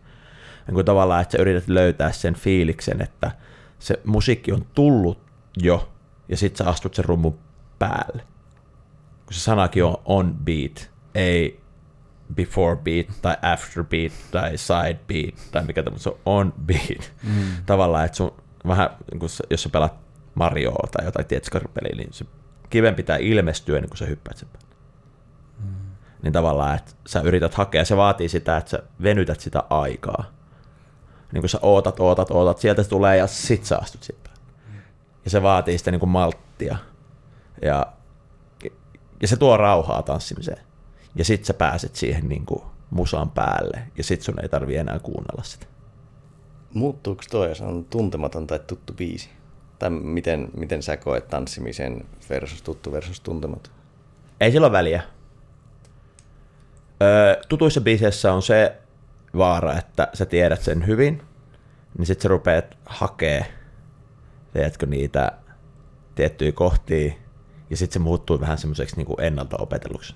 Niin 0.68 0.76
kuin 0.76 0.86
tavallaan, 0.86 1.22
että 1.22 1.32
sä 1.32 1.42
yrität 1.42 1.68
löytää 1.68 2.12
sen 2.12 2.36
fiiliksen, 2.36 3.02
että 3.02 3.32
se 3.80 4.00
musiikki 4.06 4.52
on 4.52 4.66
tullut 4.76 5.20
jo, 5.58 5.90
ja 6.30 6.38
sit 6.38 6.56
sä 6.56 6.66
astut 6.66 6.94
sen 6.94 7.06
rummun 7.06 7.40
päälle. 7.80 8.24
Kun 9.26 9.34
se 9.34 9.40
sanakin 9.40 9.84
on 9.84 9.98
on 10.06 10.36
beat, 10.44 10.92
ei 11.16 11.61
before 12.36 12.76
beat 12.76 13.08
tai 13.22 13.38
after 13.42 13.84
beat 13.84 14.12
tai 14.32 14.58
side 14.58 15.00
beat 15.08 15.36
tai 15.52 15.64
mikä 15.64 15.84
tämä, 15.84 15.98
se 15.98 16.10
on 16.10 16.42
on 16.42 16.54
beat. 16.66 17.12
Mm. 17.24 17.64
Tavallaan, 17.66 18.06
että 18.06 18.18
sun 18.18 18.34
vähän, 18.68 18.90
kun 19.20 19.30
sä, 19.30 19.44
jos 19.50 19.64
sä 19.64 19.70
pelaat 19.70 19.96
Marioa 20.36 20.88
tai 20.92 21.06
jotain 21.06 21.26
tietskarpeliä, 21.26 21.96
niin 21.96 22.14
se 22.14 22.26
kiven 22.70 22.96
pitää 22.96 23.18
ilmestyä 23.18 23.78
ennen 23.78 23.90
kuin 23.90 23.98
sä 23.98 24.06
hyppäät 24.06 24.38
sen 24.38 24.50
päälle. 24.54 24.76
Mm. 25.60 25.92
Niin 26.24 26.34
tavallaan, 26.34 26.76
että 26.76 26.92
sä 27.08 27.22
yrität 27.22 27.54
hakea, 27.54 27.86
se 27.86 27.98
vaatii 27.98 28.30
sitä, 28.30 28.58
että 28.58 28.70
sä 28.70 28.84
venytät 29.04 29.40
sitä 29.40 29.64
aikaa. 29.70 30.24
Niin 31.32 31.42
kun 31.42 31.50
sä 31.50 31.60
ootat, 31.62 32.00
ootat, 32.00 32.32
ootat, 32.32 32.58
sieltä 32.58 32.84
se 32.84 32.90
tulee 32.90 33.18
ja 33.18 33.28
sit 33.28 33.66
sä 33.66 33.78
astut 33.78 34.04
siihen 34.04 34.24
päälle. 34.24 34.42
Ja 35.26 35.32
se 35.32 35.44
vaatii 35.44 35.78
sitä 35.78 35.92
niin 35.92 36.00
kuin 36.00 36.10
malttia. 36.10 36.78
Ja, 37.62 37.86
ja 39.22 39.28
se 39.28 39.38
tuo 39.38 39.58
rauhaa 39.58 40.02
tanssimiseen. 40.02 40.71
Ja 41.16 41.26
sit 41.26 41.46
sä 41.46 41.54
pääset 41.54 41.96
siihen 41.96 42.30
niin 42.30 42.46
kuin 42.46 42.62
musan 42.90 43.32
päälle, 43.32 43.82
ja 43.98 44.04
sit 44.04 44.22
sun 44.22 44.40
ei 44.42 44.50
tarvi 44.50 44.76
enää 44.76 45.00
kuunnella 45.00 45.44
sitä. 45.44 45.66
Muuttuuko 46.74 47.24
toi, 47.32 47.50
jos 47.50 47.62
on 47.62 47.86
tuntematon 47.86 48.48
tai 48.48 48.60
tuttu 48.60 48.94
biisi? 48.94 49.30
Tai 49.80 49.90
miten, 49.90 50.50
miten 50.58 50.84
sä 50.84 50.98
koet 50.98 51.28
tanssimisen 51.28 52.06
versus 52.30 52.62
tuttu 52.62 52.92
versus 52.92 53.20
tuntematon? 53.20 53.74
Ei 54.40 54.52
sillä 54.52 54.68
ole 54.68 54.72
väliä. 54.72 55.04
Öö, 57.02 57.42
tutuissa 57.50 57.82
biiseissä 57.82 58.34
on 58.34 58.42
se 58.42 58.78
vaara, 59.38 59.78
että 59.78 60.08
sä 60.14 60.26
tiedät 60.26 60.62
sen 60.62 60.88
hyvin, 60.88 61.22
niin 61.98 62.06
sit 62.06 62.22
sä 62.22 62.30
rupeat 62.30 62.78
hakee, 62.86 63.46
tiedätkö, 64.54 64.86
niitä 64.86 65.32
tiettyjä 66.16 66.52
kohtia, 66.52 67.14
ja 67.70 67.78
sit 67.78 67.92
se 67.92 68.00
muuttuu 68.00 68.40
vähän 68.40 68.58
semmoiseksi 68.58 68.96
niin 68.96 69.22
ennalta 69.22 69.58
opetelluksi. 69.60 70.16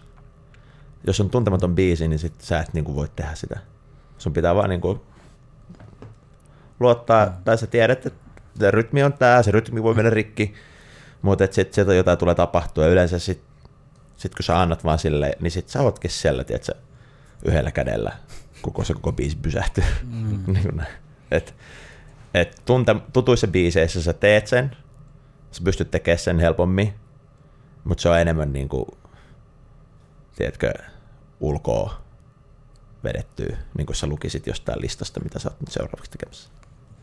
Jos 1.07 1.21
on 1.21 1.29
tuntematon 1.29 1.75
biisi, 1.75 2.07
niin 2.07 2.19
sit 2.19 2.41
sä 2.41 2.59
et 2.59 2.73
niin 2.73 2.85
kuin 2.85 2.95
voi 2.95 3.07
tehdä 3.15 3.35
sitä. 3.35 3.59
Sun 4.17 4.33
pitää 4.33 4.55
vaan 4.55 4.69
niin 4.69 4.81
kuin 4.81 5.01
luottaa, 6.79 7.41
tai 7.45 7.57
sä 7.57 7.67
tiedät, 7.67 8.05
että 8.05 8.19
se 8.59 8.71
rytmi 8.71 9.03
on 9.03 9.13
tää, 9.13 9.43
se 9.43 9.51
rytmi 9.51 9.83
voi 9.83 9.93
mennä 9.93 10.09
rikki, 10.09 10.53
mutta 11.21 11.45
sitten 11.45 11.73
sieltä 11.73 11.93
jotain 11.93 12.17
tulee 12.17 12.35
tapahtua, 12.35 12.83
ja 12.83 12.89
yleensä 12.89 13.19
sit, 13.19 13.43
sit 14.17 14.35
kun 14.35 14.43
sä 14.43 14.61
annat 14.61 14.83
vaan 14.83 14.99
sille, 14.99 15.31
niin 15.39 15.51
sit 15.51 15.69
sä 15.69 15.81
ootkin 15.81 16.11
siellä, 16.11 16.43
tiedätkö, 16.43 16.73
yhdellä 17.45 17.71
kädellä, 17.71 18.11
koko 18.61 18.83
se 18.83 18.93
koko 18.93 19.11
biisi 19.11 19.37
pysähtyy. 19.37 19.83
Mm. 20.03 20.43
niin 20.53 20.83
et, 21.31 21.55
et 22.33 22.61
tunte, 22.65 22.95
tutuissa 23.13 23.47
biiseissä 23.47 24.01
sä 24.01 24.13
teet 24.13 24.47
sen, 24.47 24.77
sä 25.51 25.61
pystyt 25.63 25.91
tekemään 25.91 26.19
sen 26.19 26.39
helpommin, 26.39 26.93
mutta 27.83 28.01
se 28.01 28.09
on 28.09 28.19
enemmän 28.19 28.53
niin 28.53 28.69
kuin, 28.69 28.85
tiedätkö, 30.35 30.73
ulkoa 31.39 32.01
vedettyä, 33.03 33.57
niin 33.77 33.85
kuin 33.85 33.95
sä 33.95 34.07
lukisit 34.07 34.47
jostain 34.47 34.81
listasta, 34.81 35.19
mitä 35.19 35.39
sä 35.39 35.49
oot 35.49 35.61
nyt 35.61 35.71
seuraavaksi 35.71 36.11
tekemässä. 36.11 36.49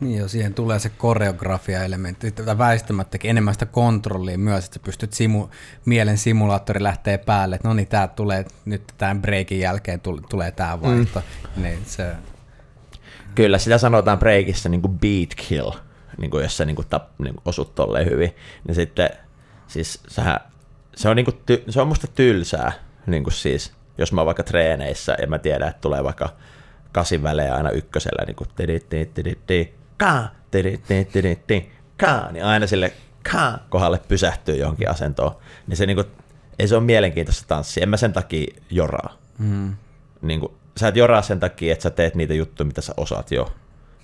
Niin 0.01 0.18
jo, 0.18 0.28
siihen 0.28 0.55
tulee 0.55 0.78
se 0.78 0.89
koreografia-elementti, 0.89 2.30
tätä 2.30 2.59
väistämättäkin 2.59 3.30
enemmän 3.30 3.55
sitä 3.55 3.66
kontrollia 3.66 4.39
myös, 4.39 4.64
että 4.64 4.74
sä 4.74 4.80
pystyt 4.85 5.12
simu, 5.12 5.49
mielen 5.85 6.18
simulaattori 6.18 6.83
lähtee 6.83 7.18
päälle, 7.18 7.57
että 7.57 7.68
no 7.68 7.74
niin, 7.74 7.89
tää 7.89 8.09
tulee 8.09 8.45
nyt 8.64 8.95
tämän 8.99 9.22
breakin 9.22 9.61
jälkeen 9.61 10.01
tule, 10.01 10.20
tulee 10.30 10.51
tämä 10.51 10.80
vaihto. 10.80 11.22
Mm. 11.57 11.62
Niin 11.62 11.78
se, 11.87 12.14
Kyllä, 13.35 13.59
sitä 13.59 13.78
sanotaan 13.78 14.18
breakissä 14.18 14.68
niin 14.68 14.83
kuin 14.83 14.99
beat 14.99 15.35
kill, 15.49 15.70
niin 16.18 16.30
kuin 16.30 16.43
jos 16.43 16.57
sä 16.57 16.64
niin 16.64 16.76
kuin 16.76 16.89
tap, 16.89 17.09
niin 17.18 17.35
kuin 17.35 17.43
osut 17.45 17.74
tolleen 17.74 18.11
hyvin. 18.11 18.37
Niin 18.68 18.74
sitten, 18.74 19.11
siis 19.66 20.01
sähän, 20.09 20.41
se 20.97 21.09
on, 21.09 21.16
niin 21.16 21.24
kuin 21.24 21.37
ty, 21.47 21.64
se 21.68 21.80
on 21.80 21.89
musta 21.89 22.07
tylsää, 22.07 22.72
niin 23.07 23.24
kuin 23.24 23.35
siis, 23.35 23.72
jos 23.99 24.12
mä 24.12 24.20
oon 24.20 24.26
vaikka 24.26 24.43
treeneissä 24.43 25.16
ja 25.20 25.26
mä 25.26 25.38
tiedän, 25.38 25.68
että 25.68 25.80
tulee 25.80 26.05
vaikka 26.05 26.28
kasin 26.93 27.22
välejä 27.22 27.55
aina 27.55 27.70
ykkösellä, 27.70 28.24
niin 28.27 28.36
kuin 28.36 28.48
ka, 29.97 30.28
ka, 31.97 32.28
niin 32.32 32.44
aina 32.44 32.66
sille 32.66 32.93
ka 33.32 33.59
kohdalle 33.69 34.01
pysähtyy 34.09 34.56
johonkin 34.56 34.90
asentoon. 34.90 35.36
Niin 35.66 35.77
se 35.77 35.86
niin 35.86 35.97
kuin, 35.97 36.06
ei 36.59 36.69
se 36.69 36.77
ole 36.77 36.85
mielenkiintoista 36.85 37.44
tanssia, 37.48 37.82
en 37.82 37.89
mä 37.89 37.97
sen 37.97 38.12
takia 38.12 38.55
joraa. 38.70 39.16
mm. 39.39 39.77
Niin 40.23 40.40
kuin, 40.40 40.52
sä 40.77 40.89
et 40.89 40.97
joraa 40.97 41.23
sen 41.23 41.40
takia, 41.40 41.73
että 41.73 41.82
sä 41.82 41.90
teet 41.90 42.14
niitä 42.14 42.35
juttuja, 42.35 42.66
mitä 42.66 42.81
sä 42.81 42.94
osaat 42.97 43.31
jo, 43.31 43.52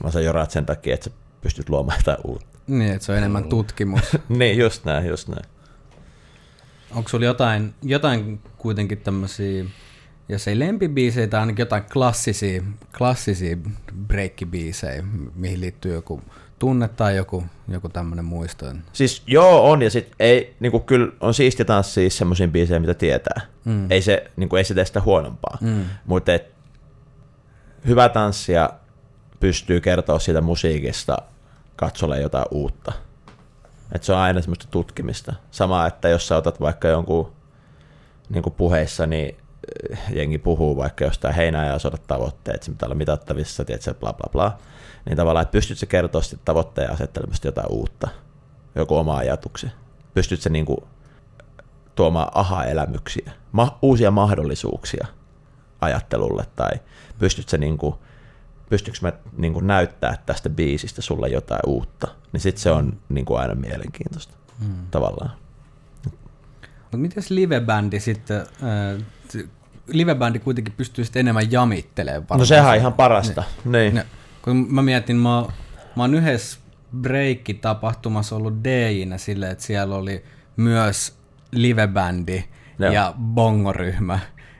vaan 0.02 0.12
sä 0.12 0.20
joraat 0.20 0.50
sen 0.50 0.66
takia, 0.66 0.94
että 0.94 1.04
sä 1.04 1.16
pystyt 1.40 1.68
luomaan 1.68 1.98
jotain 1.98 2.18
uutta. 2.24 2.58
niin, 2.66 2.92
että 2.92 3.06
se 3.06 3.12
on 3.12 3.18
enemmän 3.18 3.44
tutkimus. 3.44 4.16
niin, 4.28 4.58
just 4.58 4.84
näin, 4.84 5.06
just 5.06 5.28
näin. 5.28 5.44
Onko 6.94 7.08
sulla 7.08 7.24
jotain, 7.24 7.74
jotain 7.82 8.40
kuitenkin 8.58 8.98
tämmöisiä, 8.98 9.64
jos 10.28 10.48
ei 10.48 10.58
lempibiisejä, 10.58 11.26
tai 11.26 11.40
ainakin 11.40 11.62
jotain 11.62 11.82
klassisia, 11.92 12.62
klassisia 12.98 13.56
breikkibiisejä, 14.06 15.04
mihin 15.34 15.60
liittyy 15.60 15.94
joku 15.94 16.22
tunne 16.58 16.88
tai 16.88 17.16
joku, 17.16 17.44
joku 17.68 17.88
tämmöinen 17.88 18.24
muisto? 18.24 18.66
Siis 18.92 19.22
joo 19.26 19.70
on, 19.70 19.82
ja 19.82 19.90
sit 19.90 20.08
ei, 20.20 20.56
niinku, 20.60 20.80
kyllä 20.80 21.12
on 21.20 21.34
siisti 21.34 21.64
tanssia 21.64 22.10
semmoisiin 22.10 22.52
biisejä, 22.52 22.80
mitä 22.80 22.94
tietää. 22.94 23.40
Mm. 23.64 23.90
Ei, 23.90 24.02
se, 24.02 24.30
niinku, 24.36 24.56
ei 24.56 24.64
se 24.64 24.74
tee 24.74 24.84
sitä 24.84 25.00
huonompaa. 25.00 25.58
Mm. 25.60 25.84
Mutta 26.06 26.32
hyvä 27.86 28.08
tanssia 28.08 28.70
pystyy 29.40 29.80
kertoa 29.80 30.18
siitä 30.18 30.40
musiikista 30.40 31.16
katsolle 31.76 32.20
jotain 32.20 32.46
uutta. 32.50 32.92
Et 33.92 34.02
se 34.02 34.12
on 34.12 34.18
aina 34.18 34.40
semmoista 34.40 34.66
tutkimista. 34.70 35.34
Sama, 35.50 35.86
että 35.86 36.08
jos 36.08 36.28
sä 36.28 36.36
otat 36.36 36.60
vaikka 36.60 36.88
jonkun 36.88 37.32
niin 38.28 38.42
kuin 38.42 38.54
puheissa, 38.54 39.06
niin 39.06 39.36
eh, 39.90 39.98
jengi 40.10 40.38
puhuu 40.38 40.76
vaikka 40.76 41.04
jostain 41.04 41.34
heinää 41.34 41.66
ja 41.66 41.74
otat 41.74 42.06
tavoitteet, 42.06 42.62
se 42.62 42.70
pitää 42.70 42.86
olla 42.86 42.94
mitattavissa, 42.94 43.64
tiedätkö, 43.64 43.94
bla 43.94 44.12
bla 44.12 44.30
bla. 44.32 44.58
Niin 45.04 45.16
tavallaan, 45.16 45.42
että 45.42 45.52
pystyt 45.52 45.78
sä 45.78 45.86
kertoa 45.86 46.22
sitten 46.22 46.40
tavoitteen 46.44 46.92
asettelemasta 46.92 47.48
jotain 47.48 47.70
uutta, 47.70 48.08
joku 48.74 48.96
oma 48.96 49.16
ajatuksen. 49.16 49.72
Pystyt 50.14 50.40
sä 50.40 50.50
niin 50.50 50.66
kuin 50.66 50.80
tuomaan 51.94 52.30
aha-elämyksiä, 52.34 53.32
ma- 53.52 53.78
uusia 53.82 54.10
mahdollisuuksia 54.10 55.06
ajattelulle, 55.80 56.44
tai 56.56 56.70
pystyt 57.18 57.48
sä 57.48 57.58
niin 57.58 57.78
kuin, 57.78 57.94
pystyykö 58.70 58.98
mä 59.02 59.12
niin 59.36 59.52
kuin 59.52 59.66
näyttää 59.66 60.18
tästä 60.26 60.50
biisistä 60.50 61.02
sulle 61.02 61.28
jotain 61.28 61.60
uutta, 61.66 62.08
niin 62.32 62.40
sitten 62.40 62.62
se 62.62 62.70
on 62.70 62.92
niin 63.08 63.24
kuin 63.24 63.40
aina 63.40 63.54
mielenkiintoista. 63.54 64.34
hmm. 64.60 64.86
tavallaan. 64.90 65.30
Mutta 66.82 66.96
miten 66.96 67.22
livebändi 67.28 68.00
sitten, 68.00 68.40
äh, 68.40 69.04
livebändi 69.86 70.38
kuitenkin 70.38 70.74
pystyy 70.76 71.04
sitten 71.04 71.20
enemmän 71.20 71.52
jamittelemaan 71.52 72.38
No 72.38 72.44
sehän 72.44 72.70
on 72.70 72.76
ihan 72.76 72.92
parasta. 72.92 73.44
Niin. 73.64 73.72
niin. 73.72 73.94
Ne, 73.94 74.06
kun 74.42 74.66
mä 74.74 74.82
mietin, 74.82 75.16
mä, 75.16 75.44
mä 75.96 76.02
oon 76.02 76.14
yhdessä 76.14 76.58
breikki-tapahtumassa 77.00 78.36
ollut 78.36 78.64
DJinä 78.64 79.18
silleen, 79.18 79.52
että 79.52 79.64
siellä 79.64 79.94
oli 79.94 80.24
myös 80.56 81.18
livebändi 81.52 82.44
no. 82.78 82.86
ja 82.86 83.14
bongoryhmä. 83.18 84.18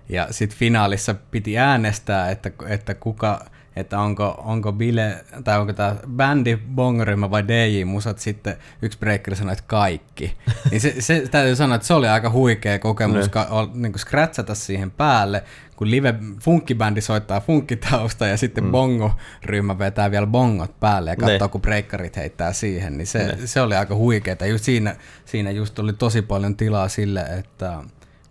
Ja 0.08 0.26
sitten 0.30 0.58
finaalissa 0.58 1.14
piti 1.14 1.58
äänestää, 1.58 2.30
että, 2.30 2.50
että 2.66 2.94
kuka, 2.94 3.46
että 3.80 4.00
onko, 4.00 4.34
onko 4.44 4.72
bile, 4.72 5.24
tai 5.44 5.58
onko 5.58 5.72
tämä 5.72 5.96
bändi, 6.16 6.56
bongoryhmä 6.56 7.30
vai 7.30 7.44
DJ-musat 7.48 8.18
sitten 8.18 8.56
yksi 8.82 8.98
breaker 8.98 9.36
sanoi, 9.36 9.52
että 9.52 9.64
kaikki. 9.66 10.36
Niin 10.70 10.80
se, 10.80 10.94
se, 10.98 11.24
täytyy 11.30 11.56
sanoa, 11.56 11.74
että 11.74 11.86
se 11.86 11.94
oli 11.94 12.08
aika 12.08 12.30
huikea 12.30 12.78
kokemus 12.78 13.24
no. 13.24 13.30
ka, 13.30 13.70
niin 13.74 13.92
kuin 13.92 14.00
scratchata 14.00 14.54
siihen 14.54 14.90
päälle, 14.90 15.44
kun 15.76 15.90
live 15.90 16.14
funkkibändi 16.40 17.00
soittaa 17.00 17.40
funkkitausta 17.40 18.26
ja 18.26 18.36
sitten 18.36 18.64
mm. 18.64 18.70
bongo-ryhmä 18.70 19.78
vetää 19.78 20.10
vielä 20.10 20.26
bongot 20.26 20.80
päälle 20.80 21.10
ja 21.10 21.16
katsoo, 21.16 21.46
ne. 21.46 21.52
kun 21.52 21.60
breakkarit 21.60 22.16
heittää 22.16 22.52
siihen, 22.52 22.98
niin 22.98 23.06
se, 23.06 23.38
se 23.44 23.60
oli 23.60 23.76
aika 23.76 23.94
huikeeta. 23.94 24.46
Just 24.46 24.64
siinä, 24.64 24.96
siinä 25.24 25.50
just 25.50 25.78
oli 25.78 25.92
tosi 25.92 26.22
paljon 26.22 26.56
tilaa 26.56 26.88
sille, 26.88 27.20
että 27.20 27.82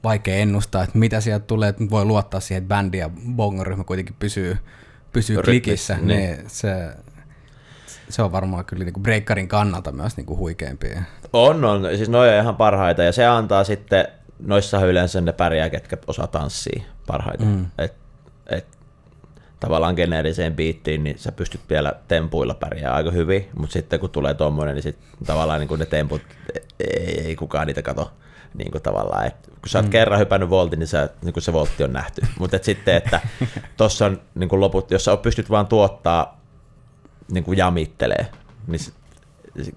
vaikea 0.03 0.35
ennustaa, 0.35 0.83
että 0.83 0.97
mitä 0.97 1.21
sieltä 1.21 1.45
tulee, 1.45 1.69
että 1.69 1.83
voi 1.89 2.05
luottaa 2.05 2.39
siihen, 2.39 2.63
että 2.63 2.75
bändi 2.75 2.97
ja 2.97 3.09
bongoryhmä 3.35 3.83
kuitenkin 3.83 4.15
pysyy, 4.19 4.57
pysyy 5.17 5.41
klikissä, 5.41 5.95
niin. 5.95 6.07
niin 6.07 6.37
se, 6.47 6.89
se 8.09 8.21
on 8.21 8.31
varmaan 8.31 8.65
kyllä 8.65 8.83
niin 8.83 8.93
breakkarin 9.01 9.47
kannalta 9.47 9.91
myös 9.91 10.17
niin 10.17 10.25
kuin 10.25 10.39
huikeimpia. 10.39 11.01
On, 11.33 11.65
on. 11.65 11.87
Siis 11.95 12.09
noin 12.09 12.29
on 12.29 12.41
ihan 12.41 12.55
parhaita 12.55 13.03
ja 13.03 13.11
se 13.11 13.25
antaa 13.25 13.63
sitten, 13.63 14.07
noissa 14.39 14.85
yleensä 14.85 15.21
ne 15.21 15.33
pärjää, 15.33 15.69
ketkä 15.69 15.97
osaa 16.07 16.27
tanssia 16.27 16.83
parhaiten. 17.07 17.47
Mm. 17.47 17.65
Et, 17.77 17.93
et, 18.49 18.65
tavallaan 19.59 19.95
geneeriseen 19.95 20.55
biittiin, 20.55 21.03
niin 21.03 21.19
sä 21.19 21.31
pystyt 21.31 21.61
vielä 21.69 21.93
tempuilla 22.07 22.53
pärjää 22.53 22.93
aika 22.93 23.11
hyvin, 23.11 23.49
mutta 23.57 23.73
sitten 23.73 23.99
kun 23.99 24.09
tulee 24.09 24.33
tuommoinen, 24.33 24.75
niin 24.75 24.83
sit 24.83 24.97
tavallaan 25.25 25.59
niin 25.59 25.67
kuin 25.67 25.79
ne 25.79 25.85
temput, 25.85 26.21
ei, 26.79 27.21
ei 27.25 27.35
kukaan 27.35 27.67
niitä 27.67 27.81
kato 27.81 28.11
niin 28.53 28.71
kuin 28.71 28.81
tavallaan, 28.81 29.27
että 29.27 29.51
kun 29.51 29.69
sä 29.69 29.77
oot 29.77 29.85
mm. 29.85 29.91
kerran 29.91 30.19
hypännyt 30.19 30.49
voltin, 30.49 30.79
niin, 30.79 30.87
sä, 30.87 31.09
niin 31.21 31.33
kuin 31.33 31.43
se 31.43 31.53
voltti 31.53 31.83
on 31.83 31.93
nähty. 31.93 32.21
Mutta 32.39 32.59
sitten, 32.61 32.95
että 32.95 33.21
tuossa 33.77 34.05
on 34.05 34.21
niin 34.35 34.49
kuin 34.49 34.59
loput, 34.59 34.91
jos 34.91 35.05
sä 35.05 35.17
pystyt 35.17 35.49
vaan 35.49 35.67
tuottaa 35.67 36.41
niin 37.31 37.43
kuin 37.43 37.57
jamittelee, 37.57 38.27
niin 38.67 38.79
sit, 38.79 38.93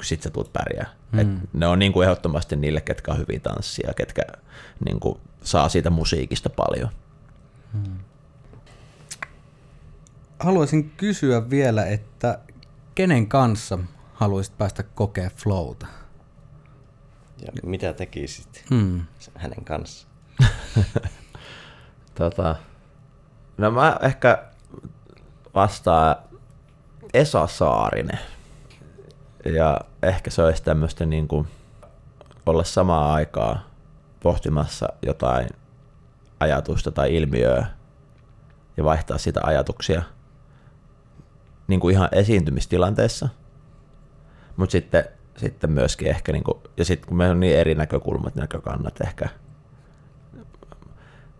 sit 0.02 0.22
sä 0.22 0.30
tulet 0.30 0.52
pärjää. 0.52 0.90
Mm. 1.12 1.18
Et 1.18 1.28
ne 1.52 1.66
on 1.66 1.78
niin 1.78 1.92
kuin 1.92 2.04
ehdottomasti 2.04 2.56
niille, 2.56 2.80
ketkä 2.80 3.12
on 3.12 3.18
hyviä 3.18 3.40
tanssia, 3.40 3.94
ketkä 3.96 4.22
niin 4.84 5.00
kuin 5.00 5.20
saa 5.42 5.68
siitä 5.68 5.90
musiikista 5.90 6.50
paljon. 6.50 6.88
Mm. 7.72 7.98
Haluaisin 10.38 10.90
kysyä 10.96 11.50
vielä, 11.50 11.86
että 11.86 12.38
kenen 12.94 13.26
kanssa 13.26 13.78
haluaisit 14.14 14.58
päästä 14.58 14.82
kokea 14.82 15.30
flowta? 15.36 15.86
Ja 17.42 17.52
mitä 17.62 17.92
tekisit 17.92 18.64
hmm. 18.70 19.02
hänen 19.34 19.64
kanssaan? 19.64 20.12
tota, 22.18 22.56
no 23.58 23.70
mä 23.70 23.96
ehkä 24.02 24.44
vastaan 25.54 26.16
Esa 27.14 27.46
Saarinen. 27.46 28.18
Ja 29.44 29.80
ehkä 30.02 30.30
se 30.30 30.42
olisi 30.42 30.62
tämmöistä 30.62 31.06
niin 31.06 31.28
kuin 31.28 31.48
olla 32.46 32.64
samaa 32.64 33.14
aikaa 33.14 33.70
pohtimassa 34.22 34.88
jotain 35.02 35.48
ajatusta 36.40 36.90
tai 36.90 37.16
ilmiöä 37.16 37.66
ja 38.76 38.84
vaihtaa 38.84 39.18
sitä 39.18 39.40
ajatuksia 39.44 40.02
niin 41.68 41.80
kuin 41.80 41.94
ihan 41.94 42.08
esiintymistilanteessa. 42.12 43.28
Mutta 44.56 44.72
sitten 44.72 45.04
sitten 45.40 45.70
myöskin 45.70 46.08
ehkä, 46.08 46.32
niin 46.32 46.44
kuin, 46.44 46.58
ja 46.76 46.84
sitten 46.84 47.08
kun 47.08 47.16
meillä 47.16 47.32
on 47.32 47.40
niin 47.40 47.56
eri 47.56 47.74
näkökulmat, 47.74 48.34
näkökannat 48.34 49.00
ehkä, 49.00 49.28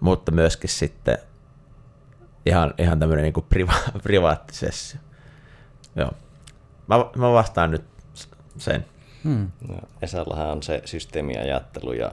mutta 0.01 0.33
myöskin 0.33 0.71
sitten 0.71 1.19
ihan, 2.47 2.75
ihan 2.79 3.01
tämmöinen 3.01 3.23
niin 3.23 3.45
priva, 3.49 3.73
privaattisessa. 4.03 4.99
Joo. 5.97 6.11
Mä, 6.87 6.97
mä 7.17 7.33
vastaan 7.33 7.71
nyt 7.71 7.85
sen. 8.59 8.87
Hmm. 9.25 9.51
No, 9.69 9.79
Esallahan 10.03 10.51
on 10.51 10.63
se 10.63 10.83
systeemiajattelu 10.85 11.93
ja 11.93 12.13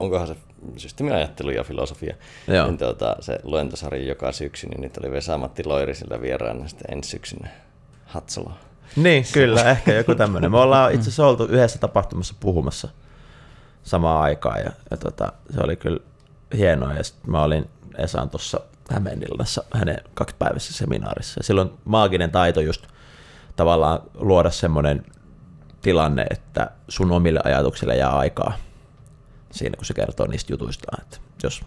onkohan 0.00 0.26
se 0.26 0.36
systeemiajattelu 0.76 1.50
ja 1.50 1.64
filosofia. 1.64 2.14
Joo. 2.48 2.66
Niin 2.66 2.78
tuota, 2.78 3.16
se 3.20 3.38
luentosarja 3.42 4.04
joka 4.04 4.32
syksy, 4.32 4.66
niin 4.66 4.80
nyt 4.80 4.96
oli 4.96 5.12
Vesa-Matti 5.12 5.64
Loiri 5.64 5.94
sillä 5.94 6.20
vieraana 6.20 6.68
sitten 6.68 6.96
ensi 6.96 7.10
syksynä 7.10 7.48
Hatsaloa. 8.04 8.58
Niin, 8.96 9.24
kyllä, 9.32 9.62
ehkä 9.70 9.94
joku 9.94 10.14
tämmöinen. 10.14 10.50
Me 10.50 10.58
ollaan 10.58 10.92
itse 10.92 11.02
asiassa 11.02 11.26
oltu 11.26 11.44
yhdessä 11.44 11.78
tapahtumassa 11.78 12.34
puhumassa 12.40 12.88
samaan 13.82 14.22
aikaan 14.22 14.60
ja, 14.60 14.70
ja 14.90 14.96
tota, 14.96 15.32
se 15.50 15.60
oli 15.60 15.76
kyllä 15.76 16.00
hienoa. 16.56 16.92
Ja 16.92 17.04
sitten 17.04 17.30
mä 17.30 17.42
olin 17.42 17.70
Esan 17.98 18.30
tuossa 18.30 18.60
Hämeenlinnassa 18.90 19.64
hänen 19.74 19.98
kaksipäiväisessä 20.14 20.74
seminaarissa. 20.74 21.38
Ja 21.38 21.44
silloin 21.44 21.70
maaginen 21.84 22.30
taito 22.30 22.60
just 22.60 22.86
tavallaan 23.56 24.00
luoda 24.14 24.50
semmoinen 24.50 25.06
tilanne, 25.82 26.26
että 26.30 26.70
sun 26.88 27.12
omille 27.12 27.40
ajatuksille 27.44 27.96
jää 27.96 28.16
aikaa 28.16 28.52
siinä, 29.50 29.76
kun 29.76 29.84
se 29.84 29.94
kertoo 29.94 30.26
niistä 30.26 30.52
jutuistaan. 30.52 31.02
Että 31.02 31.18
jos 31.42 31.62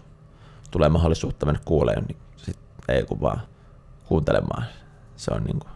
tulee 0.70 0.88
mahdollisuutta 0.88 1.46
mennä 1.46 1.60
kuuleen, 1.64 2.04
niin 2.04 2.16
sit 2.36 2.58
ei 2.88 3.02
kun 3.02 3.20
vaan 3.20 3.40
kuuntelemaan. 4.04 4.64
Se 5.16 5.30
on 5.34 5.44
niin 5.44 5.58
kuin 5.58 5.72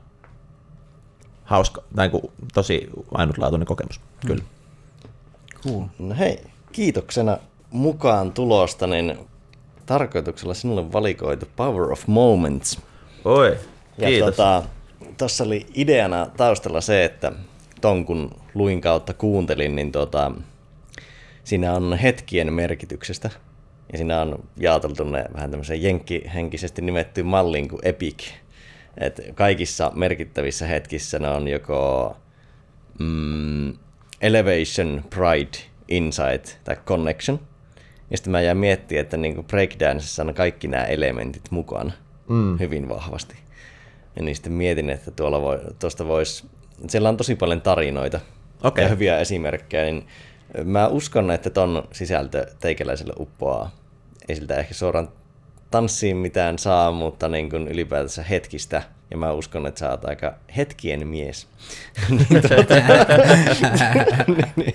hauska, 1.52 1.82
tai 1.96 2.08
kuin 2.10 2.22
tosi 2.54 2.88
ainutlaatuinen 3.14 3.66
kokemus, 3.66 4.00
mm. 4.00 4.26
kyllä. 4.26 4.42
Cool. 5.62 5.84
No 5.98 6.14
hei, 6.18 6.38
kiitoksena 6.72 7.38
mukaan 7.70 8.32
tulosta, 8.32 8.86
niin 8.86 9.18
tarkoituksella 9.86 10.54
sinulle 10.54 10.92
valikoitu 10.92 11.46
Power 11.56 11.92
of 11.92 12.06
Moments. 12.06 12.80
Oi, 13.24 13.58
kiitos. 14.00 14.38
Ja 14.38 14.62
tuossa 15.18 15.44
tota, 15.44 15.48
oli 15.48 15.66
ideana 15.74 16.26
taustalla 16.36 16.80
se, 16.80 17.04
että 17.04 17.32
ton 17.80 18.04
kun 18.04 18.30
luin 18.54 18.80
kautta 18.80 19.14
kuuntelin, 19.14 19.76
niin 19.76 19.92
tota, 19.92 20.32
siinä 21.44 21.74
on 21.74 21.98
hetkien 21.98 22.52
merkityksestä. 22.52 23.30
Ja 23.92 23.98
siinä 23.98 24.20
on 24.20 24.44
jaoteltu 24.56 25.04
ne 25.04 25.24
vähän 25.34 25.50
tämmöisen 25.50 25.82
jenkkihenkisesti 25.82 26.82
nimettyyn 26.82 27.26
malliin 27.26 27.68
kuin 27.68 27.80
Epic 27.82 28.32
et 28.98 29.20
kaikissa 29.34 29.92
merkittävissä 29.94 30.66
hetkissä 30.66 31.18
ne 31.18 31.28
on 31.28 31.48
joko 31.48 32.16
mm, 32.98 33.74
elevation, 34.20 35.04
pride, 35.10 35.58
insight 35.88 36.64
tai 36.64 36.76
connection. 36.86 37.40
Ja 38.10 38.16
sitten 38.16 38.30
mä 38.30 38.40
jään 38.40 38.56
miettimään, 38.56 39.02
että 39.02 39.16
niinku 39.16 39.42
breakdanceissa 39.42 40.22
on 40.22 40.34
kaikki 40.34 40.68
nämä 40.68 40.84
elementit 40.84 41.50
mukana 41.50 41.92
mm. 42.28 42.58
hyvin 42.58 42.88
vahvasti. 42.88 43.34
Ja 44.16 44.22
niin 44.22 44.34
sitten 44.34 44.52
mietin, 44.52 44.90
että 44.90 45.10
tuolla 45.10 45.40
voi, 45.40 45.60
tuosta 45.78 46.06
voisi, 46.06 46.44
siellä 46.88 47.08
on 47.08 47.16
tosi 47.16 47.34
paljon 47.34 47.62
tarinoita 47.62 48.20
okay. 48.62 48.84
ja 48.84 48.90
hyviä 48.90 49.18
esimerkkejä, 49.18 49.84
niin 49.84 50.06
mä 50.64 50.88
uskon, 50.88 51.30
että 51.30 51.50
ton 51.50 51.88
sisältö 51.92 52.46
teikäläiselle 52.60 53.12
uppoaa. 53.18 53.70
Ei 54.28 54.36
siltä 54.36 54.56
ehkä 54.56 54.74
suoraan 54.74 55.08
tanssiin 55.72 56.16
mitään 56.16 56.58
saa, 56.58 56.92
mutta 56.92 57.28
niin 57.28 57.50
kuin 57.50 57.68
ylipäätänsä 57.68 58.22
hetkistä. 58.22 58.82
Ja 59.10 59.16
mä 59.16 59.32
uskon, 59.32 59.66
että 59.66 59.78
sä 59.78 59.90
oot 59.90 60.04
aika 60.04 60.34
hetkien 60.56 61.08
mies. 61.08 61.48
Niin 62.08 62.42
tuota, 62.48 62.74
niin, 64.36 64.52
niin. 64.56 64.74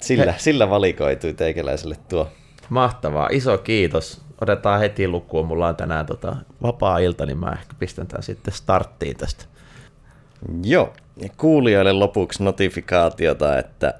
sillä, 0.00 0.34
sillä 0.38 0.70
valikoitui 0.70 1.34
teikäläiselle 1.34 1.96
tuo. 2.08 2.28
Mahtavaa, 2.68 3.28
iso 3.32 3.58
kiitos. 3.58 4.20
Otetaan 4.40 4.80
heti 4.80 5.08
lukuun. 5.08 5.46
Mulla 5.46 5.68
on 5.68 5.76
tänään 5.76 6.06
tota 6.06 6.36
vapaa-ilta, 6.62 7.26
niin 7.26 7.38
mä 7.38 7.56
ehkä 7.60 7.74
pistän 7.78 8.06
tämän 8.06 8.22
sitten 8.22 8.54
starttiin 8.54 9.16
tästä. 9.16 9.44
Joo, 10.62 10.92
ja 11.16 11.28
kuulijoille 11.36 11.92
lopuksi 11.92 12.44
notifikaatiota, 12.44 13.58
että 13.58 13.94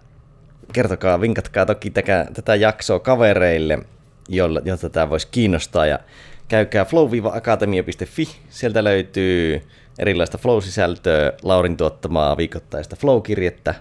kertokaa, 0.73 1.20
vinkatkaa 1.20 1.66
toki 1.66 1.90
tätä, 1.90 2.27
tätä 2.35 2.55
jaksoa 2.55 3.01
kavereille– 3.01 3.78
jolla, 4.28 4.61
jotta 4.65 4.90
tämä 4.90 5.11
voisi 5.11 5.28
kiinnostaa. 5.31 5.86
Ja 5.86 5.99
käykää 6.49 6.85
flow-akatemia.fi, 6.85 8.28
sieltä 8.49 8.85
löytyy 8.85 9.62
erilaista 9.99 10.39
flow-sisältöä, 10.39 11.32
Laurin 11.43 11.77
tuottamaa 11.77 12.36
viikoittaista 12.36 12.97
flow-kirjettä, 12.97 13.74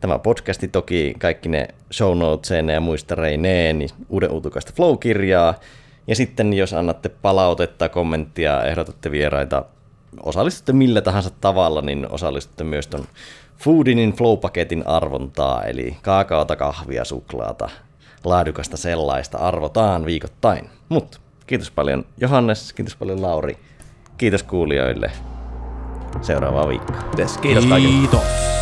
tämä 0.00 0.18
podcasti 0.18 0.68
toki, 0.68 1.14
kaikki 1.18 1.48
ne 1.48 1.68
show 1.92 2.18
noteseen 2.18 2.68
ja 2.68 2.80
muistareineen, 2.80 3.78
niin 3.78 3.90
uuden 4.08 4.30
uutukaista 4.30 4.72
flow-kirjaa. 4.76 5.54
Ja 6.06 6.16
sitten 6.16 6.52
jos 6.52 6.72
annatte 6.72 7.08
palautetta, 7.08 7.88
kommenttia, 7.88 8.64
ehdotatte 8.64 9.10
vieraita, 9.10 9.64
osallistutte 10.22 10.72
millä 10.72 11.00
tahansa 11.00 11.30
tavalla, 11.40 11.82
niin 11.82 12.10
osallistutte 12.10 12.64
myös 12.64 12.86
ton 12.86 13.04
Foodinin 13.58 14.12
Flow-paketin 14.12 14.82
arvontaa, 14.86 15.64
eli 15.64 15.96
kaakaota, 16.02 16.56
kahvia, 16.56 17.04
suklaata, 17.04 17.68
laadukasta 18.24 18.76
sellaista 18.76 19.38
arvotaan 19.38 20.04
viikoittain. 20.04 20.70
Mutta 20.88 21.18
kiitos 21.46 21.70
paljon 21.70 22.04
Johannes, 22.20 22.72
kiitos 22.72 22.96
paljon 22.96 23.22
Lauri, 23.22 23.58
kiitos 24.18 24.42
kuulijoille. 24.42 25.10
Seuraavaa 26.22 26.68
viikkoa. 26.68 26.96
Kiitos 27.42 27.66
kaikille. 27.66 27.98
Kiitos. 27.98 28.57